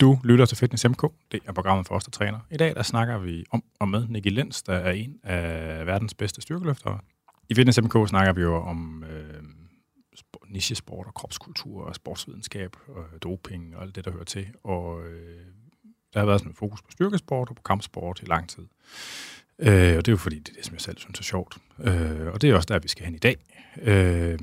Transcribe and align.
Du 0.00 0.18
lytter 0.24 0.44
til 0.44 0.56
Fitness 0.56 0.88
MK. 0.88 1.02
Det 1.32 1.40
er 1.46 1.52
programmet 1.52 1.86
for 1.86 1.94
os, 1.94 2.04
der 2.04 2.10
træner. 2.10 2.38
I 2.50 2.56
dag 2.56 2.74
der 2.74 2.82
snakker 2.82 3.18
vi 3.18 3.44
om 3.50 3.62
og 3.80 3.88
med 3.88 4.08
Nicky 4.08 4.28
Lenz, 4.28 4.62
der 4.62 4.72
er 4.74 4.92
en 4.92 5.20
af 5.22 5.86
verdens 5.86 6.14
bedste 6.14 6.40
styrkeløftere. 6.40 6.98
I 7.48 7.54
Fitness 7.54 7.80
MK 7.82 8.08
snakker 8.08 8.32
vi 8.32 8.40
jo 8.40 8.56
om 8.56 9.04
øh, 9.04 9.42
nichesport 10.48 11.06
og 11.06 11.14
kropskultur 11.14 11.84
og 11.84 11.94
sportsvidenskab 11.94 12.76
og 12.88 13.22
doping 13.22 13.76
og 13.76 13.82
alt 13.82 13.96
det, 13.96 14.04
der 14.04 14.10
hører 14.10 14.24
til. 14.24 14.46
Og 14.64 15.06
øh, 15.06 15.46
der 16.14 16.18
har 16.18 16.26
været 16.26 16.40
sådan 16.40 16.52
en 16.52 16.56
fokus 16.56 16.82
på 16.82 16.90
styrkesport 16.90 17.48
og 17.50 17.56
på 17.56 17.62
kampsport 17.62 18.20
i 18.22 18.26
lang 18.26 18.48
tid. 18.48 18.66
Øh, 19.58 19.96
og 19.96 20.06
det 20.06 20.08
er 20.08 20.12
jo 20.12 20.16
fordi, 20.16 20.38
det 20.38 20.48
er 20.48 20.54
det, 20.54 20.64
som 20.64 20.74
jeg 20.74 20.80
selv 20.80 20.98
synes 20.98 21.18
er 21.18 21.24
sjovt. 21.24 21.56
Øh, 21.78 22.26
og 22.26 22.42
det 22.42 22.50
er 22.50 22.54
også 22.54 22.66
der, 22.66 22.78
vi 22.78 22.88
skal 22.88 23.04
hen 23.04 23.14
i 23.14 23.18
dag. 23.18 23.36
Øh, 23.82 24.38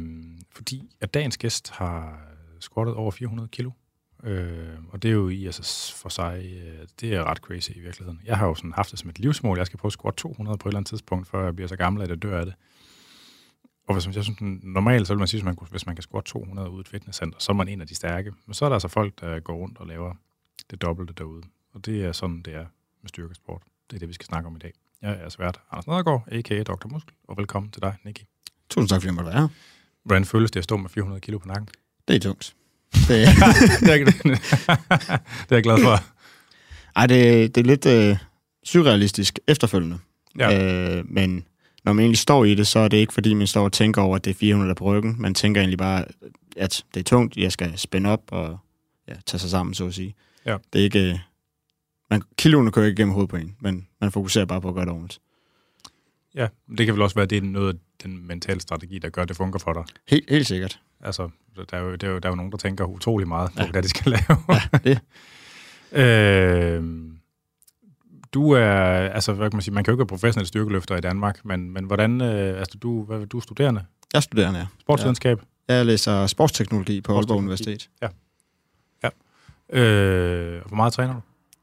fordi 0.52 0.90
at 1.02 1.14
dagens 1.14 1.38
gæst 1.38 1.70
har 1.70 2.22
squattet 2.60 2.96
over 2.96 3.12
400 3.12 3.50
kilo. 3.50 3.72
Øh, 4.24 4.70
og 4.90 5.04
det 5.04 5.10
er 5.10 5.14
jo 5.14 5.30
i 5.30 5.46
altså 5.46 5.96
for 5.96 6.10
sig, 6.10 6.46
øh, 6.46 6.88
det 7.02 7.14
er 7.14 7.24
ret 7.24 7.38
crazy 7.38 7.72
i 7.76 7.80
virkeligheden. 7.80 8.22
Jeg 8.26 8.38
har 8.38 8.48
jo 8.48 8.56
sådan 8.56 8.74
haft 8.74 8.92
det 8.92 9.00
som 9.00 9.10
et 9.10 9.20
livsmål. 9.20 9.58
Jeg 9.58 9.66
skal 9.66 9.80
prøve 9.80 9.90
at 9.90 9.94
squat 9.94 10.16
200 10.16 10.58
på 10.58 10.68
et 10.68 10.72
eller 10.72 10.78
andet 10.78 10.90
tidspunkt, 10.90 11.28
før 11.28 11.44
jeg 11.44 11.56
bliver 11.56 11.68
så 11.68 11.76
gammel, 11.76 12.04
at 12.04 12.10
jeg 12.10 12.22
dør 12.22 12.40
af 12.40 12.46
det. 12.46 12.56
Og 13.88 13.94
hvis 13.94 14.16
jeg 14.16 14.24
synes, 14.24 14.40
normalt 14.64 15.08
så 15.08 15.14
vil 15.14 15.20
man 15.20 15.28
sige, 15.28 15.40
at 15.40 15.46
man, 15.46 15.58
hvis 15.72 15.86
man 15.86 15.96
kan 15.96 16.04
squat 16.04 16.24
200 16.24 16.70
ude 16.70 16.80
i 16.80 16.82
et 16.82 16.88
fitnesscenter, 16.88 17.40
så 17.40 17.52
er 17.52 17.56
man 17.56 17.68
en 17.68 17.82
af 17.82 17.88
de 17.88 17.96
stærke. 17.96 18.34
Men 18.46 18.54
så 18.54 18.66
er 18.66 18.70
der 18.70 18.76
altså 18.76 18.88
folk, 18.88 19.22
der 19.22 19.40
går 19.40 19.56
rundt 19.56 19.78
og 19.78 19.88
laver 19.88 20.14
det 20.72 20.82
dobbelte 20.82 21.14
derude. 21.14 21.44
Og 21.74 21.86
det 21.86 22.06
er 22.06 22.12
sådan, 22.12 22.42
det 22.42 22.56
er 22.56 22.66
med 23.02 23.10
styrkesport. 23.10 23.62
Det 23.90 23.96
er 23.96 24.00
det, 24.00 24.08
vi 24.08 24.14
skal 24.14 24.26
snakke 24.26 24.48
om 24.48 24.56
i 24.56 24.60
dag. 24.60 24.74
Jeg 25.02 25.18
er 25.22 25.30
svært 25.30 25.62
Anders 25.72 25.88
Nedergaard, 25.88 26.24
a.k.a. 26.32 26.64
Dr. 26.64 26.88
Muskel, 26.88 27.16
og 27.28 27.38
velkommen 27.38 27.72
til 27.72 27.82
dig, 27.82 27.96
Nicky. 28.04 28.22
Tusind 28.70 28.90
tak, 28.90 29.02
fordi 29.02 29.08
jeg 29.08 29.14
måtte 29.14 29.30
være 29.30 29.40
her. 29.40 29.48
Hvordan 30.04 30.26
føles 30.26 30.52
det 30.52 30.60
at 30.60 30.64
stå 30.64 30.78
med 30.78 30.90
400 30.90 31.22
kilo 31.22 31.38
på 31.38 31.48
nakken? 31.48 31.68
Det 32.08 32.16
er 32.16 32.20
tungt. 32.20 32.56
Det, 32.94 33.08
det, 33.82 33.90
er, 33.90 35.56
jeg 35.56 35.64
glad 35.64 35.82
for. 35.82 36.04
Ej, 36.96 37.08
det, 37.08 37.56
det 37.56 37.62
er 37.62 37.66
lidt 37.66 37.86
øh, 37.86 38.18
surrealistisk 38.64 39.40
efterfølgende. 39.48 40.00
Ja. 40.40 40.98
Øh, 40.98 41.04
men 41.10 41.46
når 41.84 41.94
man 41.94 42.04
egentlig 42.04 42.18
står 42.18 42.46
i 42.46 42.56
det, 42.56 42.68
så 42.68 42.80
er 42.80 42.88
det 42.88 42.98
ikke, 42.98 43.14
fordi 43.14 43.34
man 43.34 43.48
står 43.48 43.64
og 43.64 43.74
tænker 43.74 44.02
over, 44.02 44.16
at 44.16 44.26
det 44.26 44.32
er 44.32 44.36
400 44.36 44.76
på 44.76 44.86
ryggen. 44.86 45.16
Man 45.20 45.34
tænker 45.34 45.62
egentlig 45.62 45.78
bare, 45.78 46.06
at 46.58 46.84
det 46.94 47.00
er 47.00 47.04
tungt, 47.04 47.38
jeg 47.38 47.52
skal 47.52 47.78
spænde 47.78 48.10
op 48.10 48.22
og 48.28 48.58
ja, 49.08 49.14
tage 49.26 49.40
sig 49.40 49.50
sammen, 49.50 49.74
så 49.74 49.86
at 49.86 49.94
sige. 49.94 50.16
Ja. 50.46 50.58
Det 50.74 50.80
er 50.80 50.84
ikke... 50.84 51.10
Øh, 51.10 51.20
man, 52.10 52.22
kiloene 52.38 52.72
kører 52.72 52.86
ikke 52.86 52.96
gennem 52.98 53.14
hovedet 53.14 53.30
på 53.30 53.36
en, 53.36 53.56
men 53.60 53.88
man 54.02 54.12
fokuserer 54.12 54.46
bare 54.46 54.62
på 54.62 54.70
at 54.70 54.76
gøre 54.76 54.86
det 54.86 54.94
ordentligt. 54.94 55.20
Ja, 56.38 56.48
det 56.78 56.86
kan 56.86 56.96
vel 56.96 57.02
også 57.02 57.16
være, 57.16 57.24
at 57.24 57.30
det 57.30 57.38
er 57.38 57.42
noget 57.42 57.74
af 57.74 57.80
den 58.04 58.28
mentale 58.28 58.62
strategi, 58.62 59.00
der 59.00 59.10
gør, 59.10 59.22
at 59.22 59.28
det 59.28 59.38
fungerer 59.38 59.60
for 59.60 59.74
dig. 59.74 59.84
Helt, 60.08 60.30
helt 60.30 60.48
sikkert. 60.48 60.80
Altså, 61.02 61.30
der 61.72 61.78
er, 61.78 61.82
jo, 61.82 61.96
der, 61.96 62.08
er 62.08 62.12
jo, 62.12 62.20
der 62.20 62.30
er 62.30 62.32
jo 62.32 62.36
nogen, 62.36 62.52
der 62.52 62.58
tænker 62.58 62.86
utrolig 62.86 63.28
meget 63.28 63.52
på, 63.52 63.64
ja. 63.64 63.72
hvad 63.72 63.84
de 63.84 63.90
skal 63.90 64.12
lave. 64.12 64.40
ja, 64.50 64.78
det. 64.84 65.00
øh, 66.04 66.84
du 68.34 68.52
er, 68.52 68.70
altså, 69.10 69.34
hvad 69.34 69.50
kan 69.50 69.56
man 69.56 69.62
sige, 69.62 69.74
man 69.74 69.84
kan 69.84 69.92
jo 69.92 69.96
ikke 69.96 70.00
være 70.00 70.08
professionel 70.18 70.48
styrkeløfter 70.48 70.96
i 70.96 71.02
Danmark, 71.02 71.46
men, 71.46 71.72
men 71.72 71.86
hvordan, 71.86 72.22
øh, 72.22 72.60
altså, 72.60 72.78
du, 72.78 73.04
hvad, 73.04 73.26
du 73.26 73.38
er 73.38 73.42
studerende? 73.42 73.86
Jeg 74.14 74.20
er 74.20 74.22
studerende, 74.22 74.60
ja. 74.60 74.66
Sportsvidenskab? 74.80 75.42
Ja. 75.70 75.76
Jeg 75.76 75.86
læser 75.86 76.28
sportsteknologi 76.28 77.02
på 77.02 77.16
Aalborg 77.16 77.38
Universitet. 77.38 77.90
Ja. 78.02 78.08
ja. 79.04 79.10
Øh, 79.80 80.62
hvor 80.68 80.76
meget 80.76 80.94
træner 80.94 81.14
du? 81.14 81.20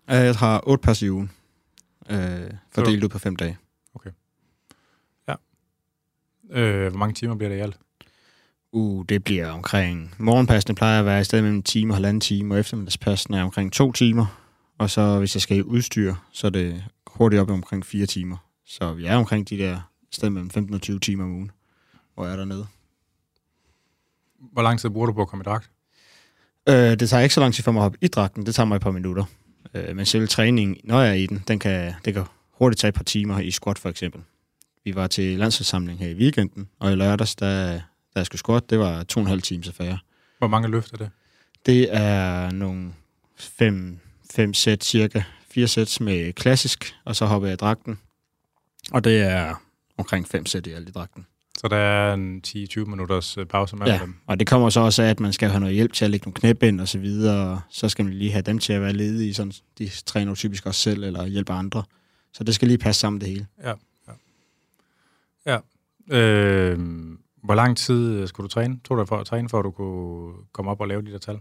Jeg 0.08 0.34
har 0.34 0.62
otte 0.66 0.82
pas 0.82 1.02
i 1.02 1.10
ugen, 1.10 1.30
øh, 2.10 2.50
fordelt 2.74 3.04
ud 3.04 3.08
på 3.08 3.18
fem 3.18 3.36
dage. 3.36 3.58
Okay. 3.94 4.10
Øh, 6.50 6.88
hvor 6.88 6.98
mange 6.98 7.14
timer 7.14 7.34
bliver 7.34 7.48
det 7.48 7.56
i 7.56 7.60
alt? 7.60 7.76
Uh, 8.72 9.04
det 9.08 9.24
bliver 9.24 9.50
omkring... 9.50 10.14
Morgenpassene 10.18 10.74
plejer 10.74 11.00
at 11.00 11.06
være 11.06 11.20
i 11.20 11.24
stedet 11.24 11.42
mellem 11.42 11.56
en 11.56 11.62
time 11.62 11.92
og 11.92 11.96
halvanden 11.96 12.20
time, 12.20 12.54
og 12.54 12.60
eftermiddagspassene 12.60 13.38
er 13.38 13.42
omkring 13.42 13.72
to 13.72 13.92
timer. 13.92 14.26
Og 14.78 14.90
så 14.90 15.18
hvis 15.18 15.34
jeg 15.34 15.42
skal 15.42 15.56
i 15.56 15.62
udstyr, 15.62 16.14
så 16.32 16.46
er 16.46 16.50
det 16.50 16.84
hurtigt 17.06 17.42
op 17.42 17.50
omkring 17.50 17.86
fire 17.86 18.06
timer. 18.06 18.36
Så 18.66 18.92
vi 18.92 19.06
er 19.06 19.16
omkring 19.16 19.48
de 19.48 19.58
der 19.58 19.80
sted 20.12 20.30
mellem 20.30 20.50
15 20.50 20.74
og 20.74 20.80
20 20.80 21.00
timer 21.00 21.24
om 21.24 21.30
ugen, 21.30 21.50
hvor 22.14 22.24
jeg 22.24 22.32
er 22.32 22.36
dernede. 22.36 22.66
Hvor 24.52 24.62
lang 24.62 24.80
tid 24.80 24.90
bruger 24.90 25.06
du 25.06 25.12
på 25.12 25.22
at 25.22 25.28
komme 25.28 25.42
i 25.42 25.44
dragt? 25.44 25.70
Øh, 26.68 26.74
det 26.74 27.08
tager 27.08 27.22
ikke 27.22 27.34
så 27.34 27.40
lang 27.40 27.54
tid 27.54 27.64
for 27.64 27.72
mig 27.72 27.80
at 27.80 27.82
hoppe 27.82 27.98
i 28.00 28.08
dragten. 28.08 28.46
Det 28.46 28.54
tager 28.54 28.66
mig 28.66 28.76
et 28.76 28.82
par 28.82 28.90
minutter. 28.90 29.24
Øh, 29.74 29.96
men 29.96 30.06
selv 30.06 30.28
træningen, 30.28 30.76
når 30.84 31.00
jeg 31.00 31.10
er 31.10 31.14
i 31.14 31.26
den, 31.26 31.44
den 31.48 31.58
kan, 31.58 31.94
det 32.04 32.14
kan 32.14 32.24
hurtigt 32.52 32.80
tage 32.80 32.88
et 32.88 32.94
par 32.94 33.04
timer 33.04 33.38
i 33.40 33.50
squat 33.50 33.78
for 33.78 33.88
eksempel. 33.88 34.22
Vi 34.84 34.94
var 34.94 35.06
til 35.06 35.38
landsholdssamling 35.38 35.98
her 35.98 36.08
i 36.08 36.14
weekenden, 36.14 36.68
og 36.78 36.92
i 36.92 36.94
lørdags, 36.94 37.36
der, 37.36 37.72
da 37.72 37.80
jeg 38.16 38.26
skulle 38.26 38.38
squat, 38.38 38.70
det 38.70 38.78
var 38.78 39.02
to 39.02 39.20
og 39.20 39.22
en 39.22 39.28
halv 39.28 39.42
times 39.42 39.68
affære. 39.68 39.98
Hvor 40.38 40.48
mange 40.48 40.68
løft 40.68 40.92
er 40.92 40.96
det? 40.96 41.10
Det 41.66 41.96
er 41.96 42.50
nogle 42.50 42.92
fem, 43.36 43.98
fem 44.34 44.54
sæt, 44.54 44.84
cirka 44.84 45.22
fire 45.50 45.68
sæt 45.68 45.98
med 46.00 46.32
klassisk, 46.32 46.94
og 47.04 47.16
så 47.16 47.26
hopper 47.26 47.48
jeg 47.48 47.52
i 47.52 47.56
dragten. 47.56 47.98
Og 48.92 49.04
det 49.04 49.22
er 49.22 49.54
omkring 49.98 50.28
fem 50.28 50.46
sæt 50.46 50.66
i 50.66 50.72
alt 50.72 50.88
i 50.88 50.92
dragten. 50.92 51.26
Så 51.58 51.68
der 51.68 51.76
er 51.76 52.14
en 52.14 52.42
10-20 52.46 52.84
minutters 52.84 53.38
pause 53.50 53.76
mellem 53.76 53.94
ja, 53.94 54.02
dem? 54.02 54.14
og 54.26 54.38
det 54.38 54.46
kommer 54.46 54.70
så 54.70 54.80
også 54.80 55.02
af, 55.02 55.06
at 55.06 55.20
man 55.20 55.32
skal 55.32 55.50
have 55.50 55.60
noget 55.60 55.74
hjælp 55.74 55.92
til 55.92 56.04
at 56.04 56.10
lægge 56.10 56.24
nogle 56.24 56.34
knæbind 56.34 56.80
og 56.80 56.88
så 56.88 56.98
videre, 56.98 57.50
og 57.50 57.60
så 57.70 57.88
skal 57.88 58.04
man 58.04 58.14
lige 58.14 58.32
have 58.32 58.42
dem 58.42 58.58
til 58.58 58.72
at 58.72 58.82
være 58.82 58.92
ledige, 58.92 59.34
sådan 59.34 59.52
de 59.78 59.88
træner 60.06 60.34
typisk 60.34 60.66
også 60.66 60.80
selv, 60.80 61.04
eller 61.04 61.26
hjælper 61.26 61.54
andre. 61.54 61.82
Så 62.32 62.44
det 62.44 62.54
skal 62.54 62.68
lige 62.68 62.78
passe 62.78 63.00
sammen 63.00 63.20
det 63.20 63.28
hele. 63.28 63.46
Ja, 63.62 63.72
ja. 65.46 65.58
Øh, 66.10 66.78
hvor 67.44 67.54
lang 67.54 67.76
tid 67.76 68.26
skulle 68.26 68.44
du 68.44 68.48
træne? 68.48 68.78
Tog 68.84 68.98
du 68.98 69.04
for 69.04 69.16
at 69.16 69.26
træne, 69.26 69.48
for 69.48 69.58
at 69.58 69.64
du 69.64 69.70
kunne 69.70 70.32
komme 70.52 70.70
op 70.70 70.80
og 70.80 70.88
lave 70.88 71.02
de 71.02 71.10
der 71.12 71.18
tal? 71.18 71.38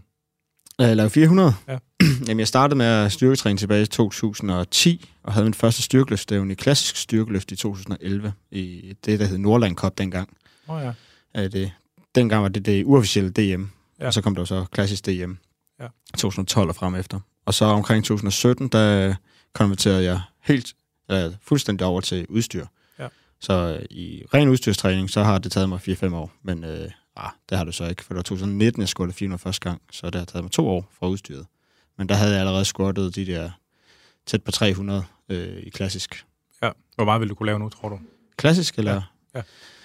Jeg 0.78 0.96
lavede 0.96 1.10
400. 1.10 1.54
Ja. 1.68 1.78
Jamen, 2.28 2.38
jeg 2.38 2.48
startede 2.48 2.78
med 2.78 2.86
at 2.86 3.12
styrketræne 3.12 3.58
tilbage 3.58 3.82
i 3.82 3.86
2010, 3.86 5.10
og 5.22 5.32
havde 5.32 5.44
min 5.44 5.54
første 5.54 5.82
styrkeløftstævne 5.82 6.52
i 6.52 6.54
klassisk 6.54 6.96
styrkeløft 6.96 7.52
i 7.52 7.56
2011, 7.56 8.32
i 8.50 8.94
det, 9.04 9.20
der 9.20 9.26
hed 9.26 9.38
Nordland 9.38 9.76
Cup 9.76 9.98
dengang. 9.98 10.28
Åh 10.68 10.76
oh, 10.76 10.82
ja. 11.34 11.48
Det, 11.48 11.72
dengang 12.14 12.42
var 12.42 12.48
det 12.48 12.66
det 12.66 12.84
uofficielle 12.84 13.30
DM, 13.30 13.64
Ja. 14.00 14.06
og 14.06 14.14
så 14.14 14.22
kom 14.22 14.34
der 14.34 14.44
så 14.44 14.64
klassisk 14.72 15.06
DM 15.06 15.32
Ja. 15.80 15.86
2012 16.18 16.68
og 16.68 16.74
frem 16.76 16.94
efter. 16.94 17.20
Og 17.46 17.54
så 17.54 17.64
omkring 17.64 18.04
2017, 18.04 18.68
der 18.68 19.14
konverterede 19.52 20.04
jeg 20.04 20.20
helt, 20.42 20.74
eller 21.08 21.32
fuldstændig 21.42 21.86
over 21.86 22.00
til 22.00 22.26
udstyr. 22.28 22.66
Ja. 23.48 23.54
Så 23.54 23.78
øh, 23.80 23.84
i 23.90 24.22
ren 24.34 24.48
udstyrstræning, 24.48 25.10
så 25.10 25.22
har 25.22 25.38
det 25.38 25.52
taget 25.52 25.68
mig 25.68 25.80
4-5 25.88 26.14
år, 26.14 26.32
men 26.42 26.64
øh, 26.64 26.90
ah, 27.16 27.30
det 27.50 27.58
har 27.58 27.64
det 27.64 27.74
så 27.74 27.88
ikke, 27.88 28.04
for 28.04 28.08
det 28.14 28.16
var 28.16 28.22
2019, 28.22 28.80
jeg 28.80 28.88
squattede 28.88 29.16
400 29.16 29.42
første 29.42 29.68
gang, 29.68 29.82
så 29.92 30.06
det 30.06 30.14
har 30.14 30.24
taget 30.24 30.44
mig 30.44 30.50
to 30.52 30.68
år 30.68 30.90
fra 30.98 31.06
udstyret. 31.08 31.46
Men 31.98 32.08
der 32.08 32.14
havde 32.14 32.32
jeg 32.32 32.40
allerede 32.40 32.64
squattet 32.64 33.16
de 33.16 33.26
der 33.26 33.50
tæt 34.26 34.42
på 34.42 34.50
300 34.50 35.04
øh, 35.28 35.58
i 35.62 35.70
klassisk. 35.70 36.24
ja. 36.62 36.70
Hvor 36.94 37.04
meget 37.04 37.20
vil 37.20 37.28
du 37.28 37.34
kunne 37.34 37.46
lave 37.46 37.58
nu, 37.58 37.68
tror 37.68 37.88
du? 37.88 37.98
Klassisk, 38.36 38.78
eller? 38.78 39.02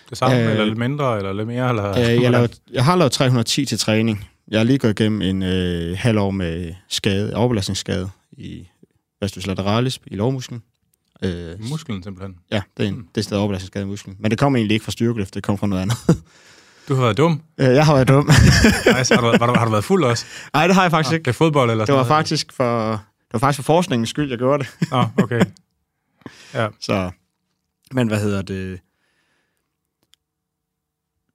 Det 0.09 0.17
samme, 0.17 0.43
øh, 0.43 0.51
eller 0.51 0.65
lidt 0.65 0.77
mindre, 0.77 1.17
eller 1.17 1.33
lidt 1.33 1.47
mere? 1.47 1.69
Eller, 1.69 1.89
Øh, 1.89 2.23
jeg, 2.23 2.31
lavede, 2.35 2.53
jeg 2.71 2.85
har 2.85 2.95
lavet 2.95 3.11
310 3.11 3.65
til 3.65 3.79
træning. 3.79 4.29
Jeg 4.47 4.59
har 4.59 4.63
lige 4.63 4.77
gået 4.79 4.99
igennem 4.99 5.21
en 5.21 5.43
øh, 5.43 5.97
halv 5.97 6.19
år 6.19 6.31
med 6.31 6.73
skade, 6.87 7.35
overbelastningsskade 7.35 8.09
i 8.31 8.67
vastus 9.21 9.47
lateralis 9.47 9.99
i 10.07 10.15
lovmusklen. 10.15 10.63
Øh, 11.23 11.69
Musklen 11.69 12.03
simpelthen. 12.03 12.35
ja, 12.51 12.61
det 12.77 12.83
er 12.83 12.87
en 12.89 12.95
Mm. 12.95 13.07
det 13.15 13.23
stadig 13.23 13.39
overbelastningsskade 13.41 13.85
i 13.85 13.87
musklen. 13.87 14.15
Men 14.19 14.31
det 14.31 14.39
kom 14.39 14.55
egentlig 14.55 14.73
ikke 14.75 14.83
fra 14.83 14.91
styrkeløft, 14.91 15.33
det 15.33 15.43
kom 15.43 15.57
fra 15.57 15.67
noget 15.67 15.81
andet. 15.81 15.97
Du 16.89 16.95
har 16.95 17.01
været 17.03 17.17
dum. 17.17 17.41
Øh, 17.57 17.65
jeg 17.67 17.85
har 17.85 17.93
været 17.93 18.07
dum. 18.07 18.29
Så 19.03 19.13
har, 19.15 19.21
du, 19.21 19.27
været- 19.27 19.39
har, 19.39 19.47
du, 19.47 19.53
har 19.53 19.65
du 19.65 19.71
været 19.71 19.83
fuld 19.83 20.03
også? 20.03 20.25
Nej, 20.53 20.67
det 20.67 20.75
har 20.75 20.81
jeg 20.81 20.91
faktisk 20.91 21.11
Nå, 21.11 21.15
ikke. 21.15 21.23
Det 21.25 21.29
er 21.29 21.33
fodbold 21.33 21.71
eller 21.71 21.85
Det 21.85 21.93
var 21.93 22.03
sådan 22.03 22.09
noget? 22.09 22.25
faktisk 22.25 22.53
for, 22.53 22.91
det 22.91 23.33
var 23.33 23.39
faktisk 23.39 23.65
for 23.65 23.73
forskningens 23.73 24.09
skyld, 24.09 24.29
jeg 24.29 24.37
gjorde 24.37 24.63
det. 24.63 24.91
Nå, 24.91 25.05
okay. 25.23 25.41
Ja. 26.53 26.67
Så, 26.79 27.11
men 27.91 28.07
hvad 28.07 28.19
hedder 28.21 28.41
det? 28.41 28.79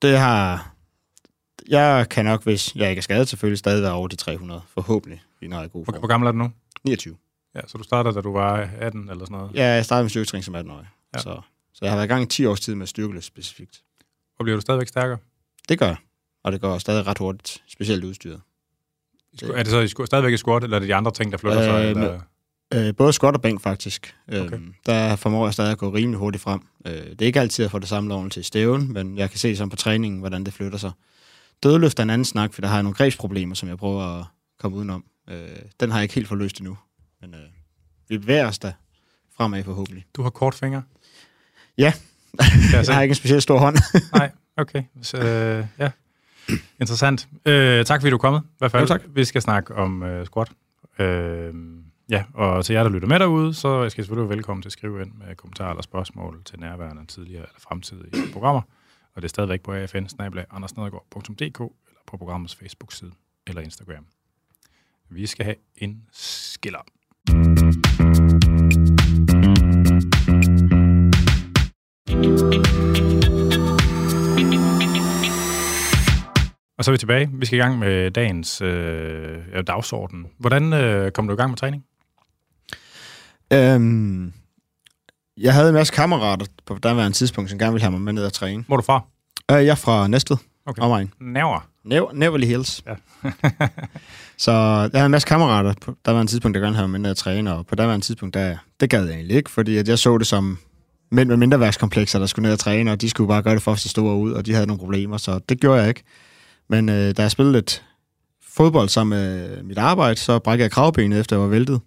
Det 0.03 0.19
har... 0.19 0.71
Jeg 1.69 2.09
kan 2.11 2.25
nok, 2.25 2.45
hvis 2.45 2.75
jeg 2.77 2.91
ikke 2.91 3.01
er 3.01 3.03
skadet, 3.03 3.29
selvfølgelig 3.29 3.59
stadig 3.59 3.83
være 3.83 3.93
over 3.93 4.09
de 4.09 4.17
300. 4.17 4.61
Forhåbentlig, 4.75 5.23
når 5.43 5.57
jeg 5.57 5.65
er 5.65 5.69
god 5.69 5.85
Hvor, 5.85 5.93
form. 5.93 6.01
hvor 6.01 6.09
gammel 6.09 6.27
er 6.27 6.33
du 6.33 6.39
nu? 6.39 6.51
29. 6.85 7.17
Ja, 7.55 7.61
så 7.67 7.79
du 7.79 7.85
startede, 7.85 8.15
da 8.15 8.21
du 8.21 8.33
var 8.33 8.69
18 8.79 9.01
eller 9.11 9.25
sådan 9.25 9.39
noget. 9.39 9.55
Ja, 9.55 9.67
jeg 9.67 9.85
startede 9.85 10.05
med 10.05 10.11
styrketræning 10.11 10.45
som 10.45 10.55
18-årig. 10.55 10.87
Ja. 11.15 11.19
Så, 11.19 11.41
så 11.75 11.79
jeg 11.83 11.91
har 11.91 11.97
været 11.97 12.07
i 12.07 12.09
gang 12.09 12.23
i 12.23 12.27
10 12.27 12.45
års 12.47 12.61
tid 12.61 12.75
med 12.75 12.87
styrkeløft 12.87 13.25
specifikt. 13.25 13.83
Og 14.39 14.45
bliver 14.45 14.57
du 14.57 14.61
stadigvæk 14.61 14.89
stærkere? 14.89 15.19
Det 15.69 15.79
gør 15.79 15.87
jeg. 15.87 15.97
Og 16.45 16.53
det 16.53 16.61
går 16.61 16.79
stadig 16.79 17.07
ret 17.07 17.19
hurtigt, 17.19 17.63
specielt 17.69 18.05
udstyret. 18.05 18.41
Det. 19.41 19.59
Er 19.59 19.63
det 19.63 19.69
så 19.69 19.81
i 19.81 20.07
stadigvæk 20.07 20.33
i 20.33 20.37
squat, 20.37 20.65
eller 20.65 20.77
er 20.77 20.81
det 20.81 20.89
de 20.89 20.95
andre 20.95 21.13
ting, 21.13 21.33
der 21.33 21.39
flytter 21.39 21.63
sig? 21.63 21.85
Øh, 21.85 21.91
Eller? 21.91 22.21
Øh, 22.75 22.95
både 22.97 23.13
squat 23.13 23.35
og 23.35 23.43
bænk, 23.43 23.61
faktisk. 23.61 24.15
Okay. 24.29 24.53
Øhm, 24.53 24.75
der 24.87 25.17
formår 25.17 25.47
jeg 25.47 25.53
stadig 25.55 25.73
at 25.73 25.79
gå 25.79 25.95
rimelig 25.95 26.19
hurtigt 26.19 26.43
frem. 26.43 26.61
Øh, 26.87 26.93
det 26.93 27.23
er 27.23 27.27
ikke 27.27 27.41
altid 27.41 27.65
at 27.65 27.71
få 27.71 27.79
det 27.79 27.89
samme 27.89 28.09
lovende 28.09 28.31
til 28.31 28.45
stævn, 28.45 28.93
men 28.93 29.19
jeg 29.19 29.31
kan 29.31 29.39
se 29.39 29.57
sådan 29.57 29.71
på 29.71 29.77
træningen, 29.77 30.21
hvordan 30.21 30.45
det 30.45 30.55
flytter 30.55 30.79
sig. 30.79 30.93
Dødløft 31.63 31.99
er 31.99 32.03
en 32.03 32.11
anden 32.11 32.25
snak, 32.25 32.55
for 32.55 32.61
der 32.61 32.69
har 32.69 32.77
jeg 32.77 32.83
nogle 32.83 32.97
grebsproblemer, 32.97 33.55
som 33.55 33.69
jeg 33.69 33.79
prøver 33.79 34.03
at 34.03 34.25
komme 34.59 34.77
udenom. 34.77 35.05
Øh, 35.31 35.49
den 35.81 35.91
har 35.91 35.99
jeg 35.99 36.03
ikke 36.03 36.15
helt 36.15 36.29
fået 36.29 36.39
løst 36.39 36.59
endnu. 36.59 36.77
Men 37.25 37.35
øh, 37.35 37.47
vi 38.09 38.19
bevæger 38.19 38.47
os 38.47 38.59
da 38.59 38.73
fremad 39.37 39.65
forhåbentlig. 39.65 40.05
Du 40.17 40.23
har 40.23 40.31
kort 40.31 40.55
fingre? 40.55 40.83
Ja. 41.79 41.93
Jeg 42.39 42.47
Jeg 42.87 42.95
har 42.95 43.03
ikke 43.03 43.13
en 43.13 43.17
specielt 43.17 43.43
stor 43.43 43.59
hånd. 43.59 43.77
Nej, 44.19 44.31
okay. 44.57 44.83
Så, 45.03 45.17
øh, 45.17 45.67
ja. 45.79 45.91
Interessant. 46.81 47.29
Øh, 47.47 47.85
tak 47.85 48.01
fordi 48.01 48.11
du 48.11 48.17
er 48.17 48.21
kommet. 48.21 48.43
I 48.45 48.55
hvert 48.59 48.71
fald. 48.71 48.83
Jo, 48.83 48.87
tak. 48.87 49.03
Vi 49.09 49.25
skal 49.25 49.43
snakke 49.43 49.75
om 49.75 50.03
øh, 50.03 50.27
squat. 50.27 50.53
Øh, 50.99 51.55
ja, 52.11 52.25
og 52.35 52.65
til 52.65 52.75
jer, 52.75 52.83
der 52.83 52.91
lytter 52.91 53.09
med 53.09 53.19
derude, 53.19 53.55
så 53.55 53.91
skal 53.91 54.03
I 54.03 54.05
selvfølgelig 54.05 54.29
være 54.29 54.37
velkommen 54.37 54.63
til 54.63 54.69
at 54.69 54.73
skrive 54.73 55.03
ind 55.03 55.13
med 55.13 55.37
kommentarer 55.37 55.71
eller 55.71 55.83
spørgsmål 55.83 56.43
til 56.45 56.61
nærværende, 56.61 57.07
tidligere 57.07 57.43
eller 57.43 57.61
fremtidige 57.61 58.33
programmer. 58.33 58.63
Og 59.15 59.23
det 59.23 59.25
er 59.25 59.29
stadigvæk 59.29 59.63
på 59.63 59.73
afn 59.73 60.63
eller 60.75 61.71
på 62.07 62.17
programmets 62.17 62.55
Facebook-side 62.57 63.13
eller 63.47 63.63
Instagram. 63.63 64.07
Vi 65.09 65.27
skal 65.27 65.45
have 65.45 65.57
en 65.77 66.03
skiller. 66.13 66.85
Og 76.79 76.85
så 76.85 76.91
er 76.91 76.93
vi 76.93 76.99
tilbage. 76.99 77.31
Vi 77.33 77.47
skal 77.47 77.59
i 77.59 77.63
gang 77.63 77.79
med 77.79 78.11
dagens 78.11 78.61
øh, 78.63 79.39
dagsorden. 79.67 80.27
Hvordan 80.39 80.73
øh, 80.73 81.11
kom 81.13 81.29
du 81.29 81.35
i 81.35 81.37
gang 81.37 81.51
med 81.51 81.57
træning? 81.59 81.85
Øhm, 83.53 84.33
jeg 85.37 85.55
havde 85.55 85.69
en 85.69 85.75
masse 85.75 85.93
kammerater 85.95 86.47
på 86.67 86.79
daværende 86.83 87.17
tidspunkt, 87.17 87.51
som 87.51 87.59
gerne 87.59 87.73
ville 87.73 87.83
have 87.83 87.91
mig 87.93 88.01
med 88.01 88.13
ned 88.13 88.25
og 88.27 88.33
træne. 88.33 88.65
Hvor 88.67 88.77
er 88.77 88.81
du 88.81 88.85
fra? 88.85 89.01
Øh, 89.51 89.57
jeg 89.67 89.71
er 89.71 89.75
fra 89.75 90.09
Næstved, 90.09 90.37
Okay. 90.67 90.83
omegn. 90.83 91.13
Næver. 91.21 91.69
Nev- 91.85 92.13
Neverly 92.19 92.47
Hills. 92.47 92.83
Ja. 92.87 92.95
så 94.37 94.53
jeg 94.53 94.91
havde 94.95 95.05
en 95.05 95.11
masse 95.11 95.29
kammerater 95.29 95.73
Der 96.05 96.13
var 96.13 96.21
en 96.21 96.27
tidspunkt, 96.27 96.55
der 96.55 96.61
gerne 96.61 96.77
havde 96.77 96.89
mindre 96.89 96.99
at 96.99 97.03
med 97.03 97.11
og 97.11 97.17
træne, 97.17 97.55
og 97.55 97.67
på 97.67 97.75
en 97.83 98.01
tidspunkt, 98.01 98.35
der, 98.35 98.57
det 98.81 98.91
gad 98.91 99.05
jeg 99.05 99.15
egentlig 99.15 99.37
ikke, 99.37 99.51
fordi 99.51 99.77
at 99.77 99.89
jeg 99.89 99.99
så 99.99 100.19
det 100.19 100.27
som 100.27 100.59
mænd 101.11 101.29
med 101.29 101.37
mindre 101.37 101.37
mindreværkskomplekser, 101.37 102.19
der 102.19 102.27
skulle 102.27 102.43
ned 102.43 102.53
og 102.53 102.59
træne, 102.59 102.93
og 102.93 103.01
de 103.01 103.11
skulle 103.11 103.29
bare 103.29 103.43
gøre 103.43 103.55
det 103.55 103.63
for 103.63 103.73
at 103.73 103.79
se 103.79 103.89
store 103.89 104.17
ud, 104.17 104.33
og 104.33 104.47
de 104.47 104.55
havde 104.55 104.67
nogle 104.67 104.79
problemer, 104.79 105.17
så 105.17 105.41
det 105.49 105.61
gjorde 105.61 105.81
jeg 105.81 105.89
ikke. 105.89 106.03
Men 106.69 106.89
øh, 106.89 107.17
da 107.17 107.23
jeg 107.23 107.31
spillede 107.31 107.53
lidt 107.53 107.85
fodbold 108.57 108.89
sammen 108.89 109.19
med 109.19 109.63
mit 109.63 109.79
arbejde, 109.79 110.21
så 110.21 110.39
brækkede 110.39 110.65
jeg 110.65 110.71
kravbenet, 110.71 111.21
efter 111.21 111.37
jeg 111.37 111.43
var 111.43 111.49
væltet. 111.49 111.81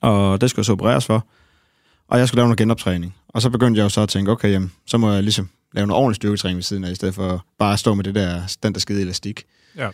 Og 0.00 0.40
det 0.40 0.50
skulle 0.50 0.60
jeg 0.60 0.64
så 0.64 0.72
opereres 0.72 1.06
for. 1.06 1.26
Og 2.08 2.18
jeg 2.18 2.28
skulle 2.28 2.38
lave 2.38 2.46
noget 2.46 2.58
genoptræning. 2.58 3.14
Og 3.28 3.42
så 3.42 3.50
begyndte 3.50 3.78
jeg 3.78 3.84
jo 3.84 3.88
så 3.88 4.00
at 4.00 4.08
tænke, 4.08 4.30
okay, 4.30 4.52
jamen, 4.52 4.72
så 4.86 4.98
må 4.98 5.12
jeg 5.12 5.22
ligesom 5.22 5.48
lave 5.72 5.86
noget 5.86 6.00
ordentlig 6.00 6.16
styrketræning 6.16 6.56
ved 6.56 6.62
siden 6.62 6.84
af, 6.84 6.90
i 6.90 6.94
stedet 6.94 7.14
for 7.14 7.44
bare 7.58 7.72
at 7.72 7.78
stå 7.78 7.94
med 7.94 8.04
det 8.04 8.14
der, 8.14 8.56
den 8.62 8.72
der 8.74 8.80
skide 8.80 9.02
elastik. 9.02 9.44
Ja. 9.76 9.88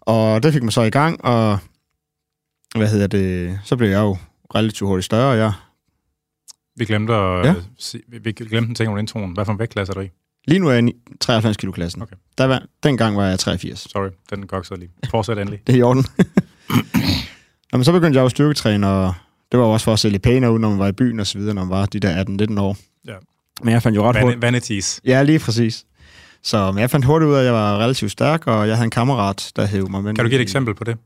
Og 0.00 0.42
det 0.42 0.52
fik 0.52 0.62
mig 0.62 0.72
så 0.72 0.82
i 0.82 0.90
gang, 0.90 1.24
og 1.24 1.58
hvad 2.76 2.88
hedder 2.88 3.06
det, 3.06 3.58
så 3.64 3.76
blev 3.76 3.88
jeg 3.90 4.00
jo 4.00 4.16
relativt 4.54 4.88
hurtigt 4.88 5.04
større, 5.04 5.30
og 5.32 5.38
jeg 5.38 5.52
Vi 6.76 6.84
glemte, 6.84 7.12
at, 7.14 7.44
Ja. 7.46 7.48
ja. 7.52 7.54
si, 7.78 8.00
vi 8.22 8.32
glemte 8.32 8.68
en 8.68 8.74
ting 8.74 8.88
om 8.90 8.98
introen. 8.98 9.32
Hvad 9.32 9.44
for 9.44 9.52
en 9.52 9.58
vægtklasse 9.58 9.90
er 9.90 9.94
du 9.94 10.00
i? 10.00 10.08
Lige 10.48 10.58
nu 10.58 10.68
er 10.68 10.72
jeg 10.72 10.88
i 10.88 10.92
93 11.20 11.56
kilo 11.56 11.72
klassen. 11.72 12.02
Okay. 12.02 12.16
Der 12.38 12.44
var, 12.44 12.62
dengang 12.82 13.16
var 13.16 13.26
jeg 13.26 13.38
83. 13.38 13.78
Sorry, 13.90 14.08
den 14.30 14.46
goksede 14.46 14.80
lige. 14.80 14.90
Fortsæt 15.10 15.38
endelig. 15.38 15.60
Det 15.66 15.74
er 15.74 15.78
i 15.78 15.82
orden. 15.82 16.04
Nå, 17.72 17.78
men 17.78 17.84
så 17.84 17.92
begyndte 17.92 18.16
jeg 18.16 18.20
jo 18.20 18.24
at 18.26 18.30
styrketræne, 18.30 18.88
og 18.88 19.14
det 19.52 19.60
var 19.60 19.66
jo 19.66 19.72
også 19.72 19.84
for 19.84 19.92
at 19.92 19.98
se 19.98 20.08
lidt 20.08 20.22
pænere 20.22 20.52
ud, 20.52 20.58
når 20.58 20.70
man 20.70 20.78
var 20.78 20.88
i 20.88 20.92
byen 20.92 21.20
og 21.20 21.26
så 21.26 21.38
videre, 21.38 21.54
når 21.54 21.64
man 21.64 21.70
var 21.70 21.86
de 21.86 22.00
der 22.00 22.24
18-19 22.56 22.60
år. 22.60 22.76
Ja. 23.06 23.14
Men 23.62 23.72
jeg 23.72 23.82
fandt 23.82 23.96
jo 23.96 24.02
ret 24.08 24.20
hurtigt... 24.22 24.36
Van- 24.38 24.46
vanities. 24.46 25.00
Ja, 25.04 25.22
lige 25.22 25.38
præcis. 25.38 25.86
Så 26.42 26.72
men 26.72 26.80
jeg 26.80 26.90
fandt 26.90 27.06
hurtigt 27.06 27.28
ud 27.28 27.34
af, 27.34 27.38
at 27.38 27.44
jeg 27.44 27.54
var 27.54 27.78
relativt 27.78 28.12
stærk, 28.12 28.46
og 28.46 28.68
jeg 28.68 28.76
havde 28.76 28.84
en 28.84 28.90
kammerat, 28.90 29.52
der 29.56 29.66
hævde 29.66 29.90
mig 29.90 30.02
med. 30.04 30.14
Kan 30.14 30.24
du 30.24 30.28
give 30.28 30.36
et 30.36 30.40
i- 30.40 30.42
eksempel 30.42 30.74
på 30.74 30.84
det? 30.84 30.96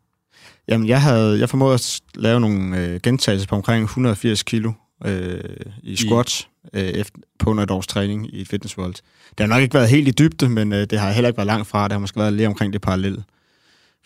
Jamen, 0.69 0.89
jeg 0.89 1.03
havde, 1.03 1.39
jeg 1.41 1.49
formåede 1.51 1.75
at 1.75 2.01
lave 2.15 2.41
nogle 2.41 2.79
øh, 2.87 3.01
gentagelser 3.03 3.47
på 3.49 3.55
omkring 3.55 3.85
180 3.85 4.43
kilo 4.43 4.73
øh, 5.05 5.41
i 5.83 5.97
squats 5.97 6.49
øh, 6.75 6.83
efter, 6.83 7.19
på 7.39 7.51
under 7.51 7.63
et 7.63 7.71
års 7.71 7.87
træning 7.87 8.35
i 8.35 8.45
Fitness 8.45 8.79
World. 8.79 8.95
Det 9.31 9.41
har 9.41 9.47
nok 9.47 9.63
ikke 9.63 9.75
været 9.75 9.89
helt 9.89 10.09
i 10.09 10.11
dybde, 10.11 10.49
men 10.49 10.73
øh, 10.73 10.87
det 10.91 10.99
har 10.99 11.11
heller 11.13 11.29
ikke 11.29 11.37
været 11.39 11.47
langt 11.47 11.67
fra. 11.69 11.85
Det 11.85 11.93
har 11.93 11.99
måske 11.99 12.21
været 12.21 12.33
lige 12.33 12.47
omkring 12.49 12.73
det 12.73 12.81
parallelle. 12.83 13.25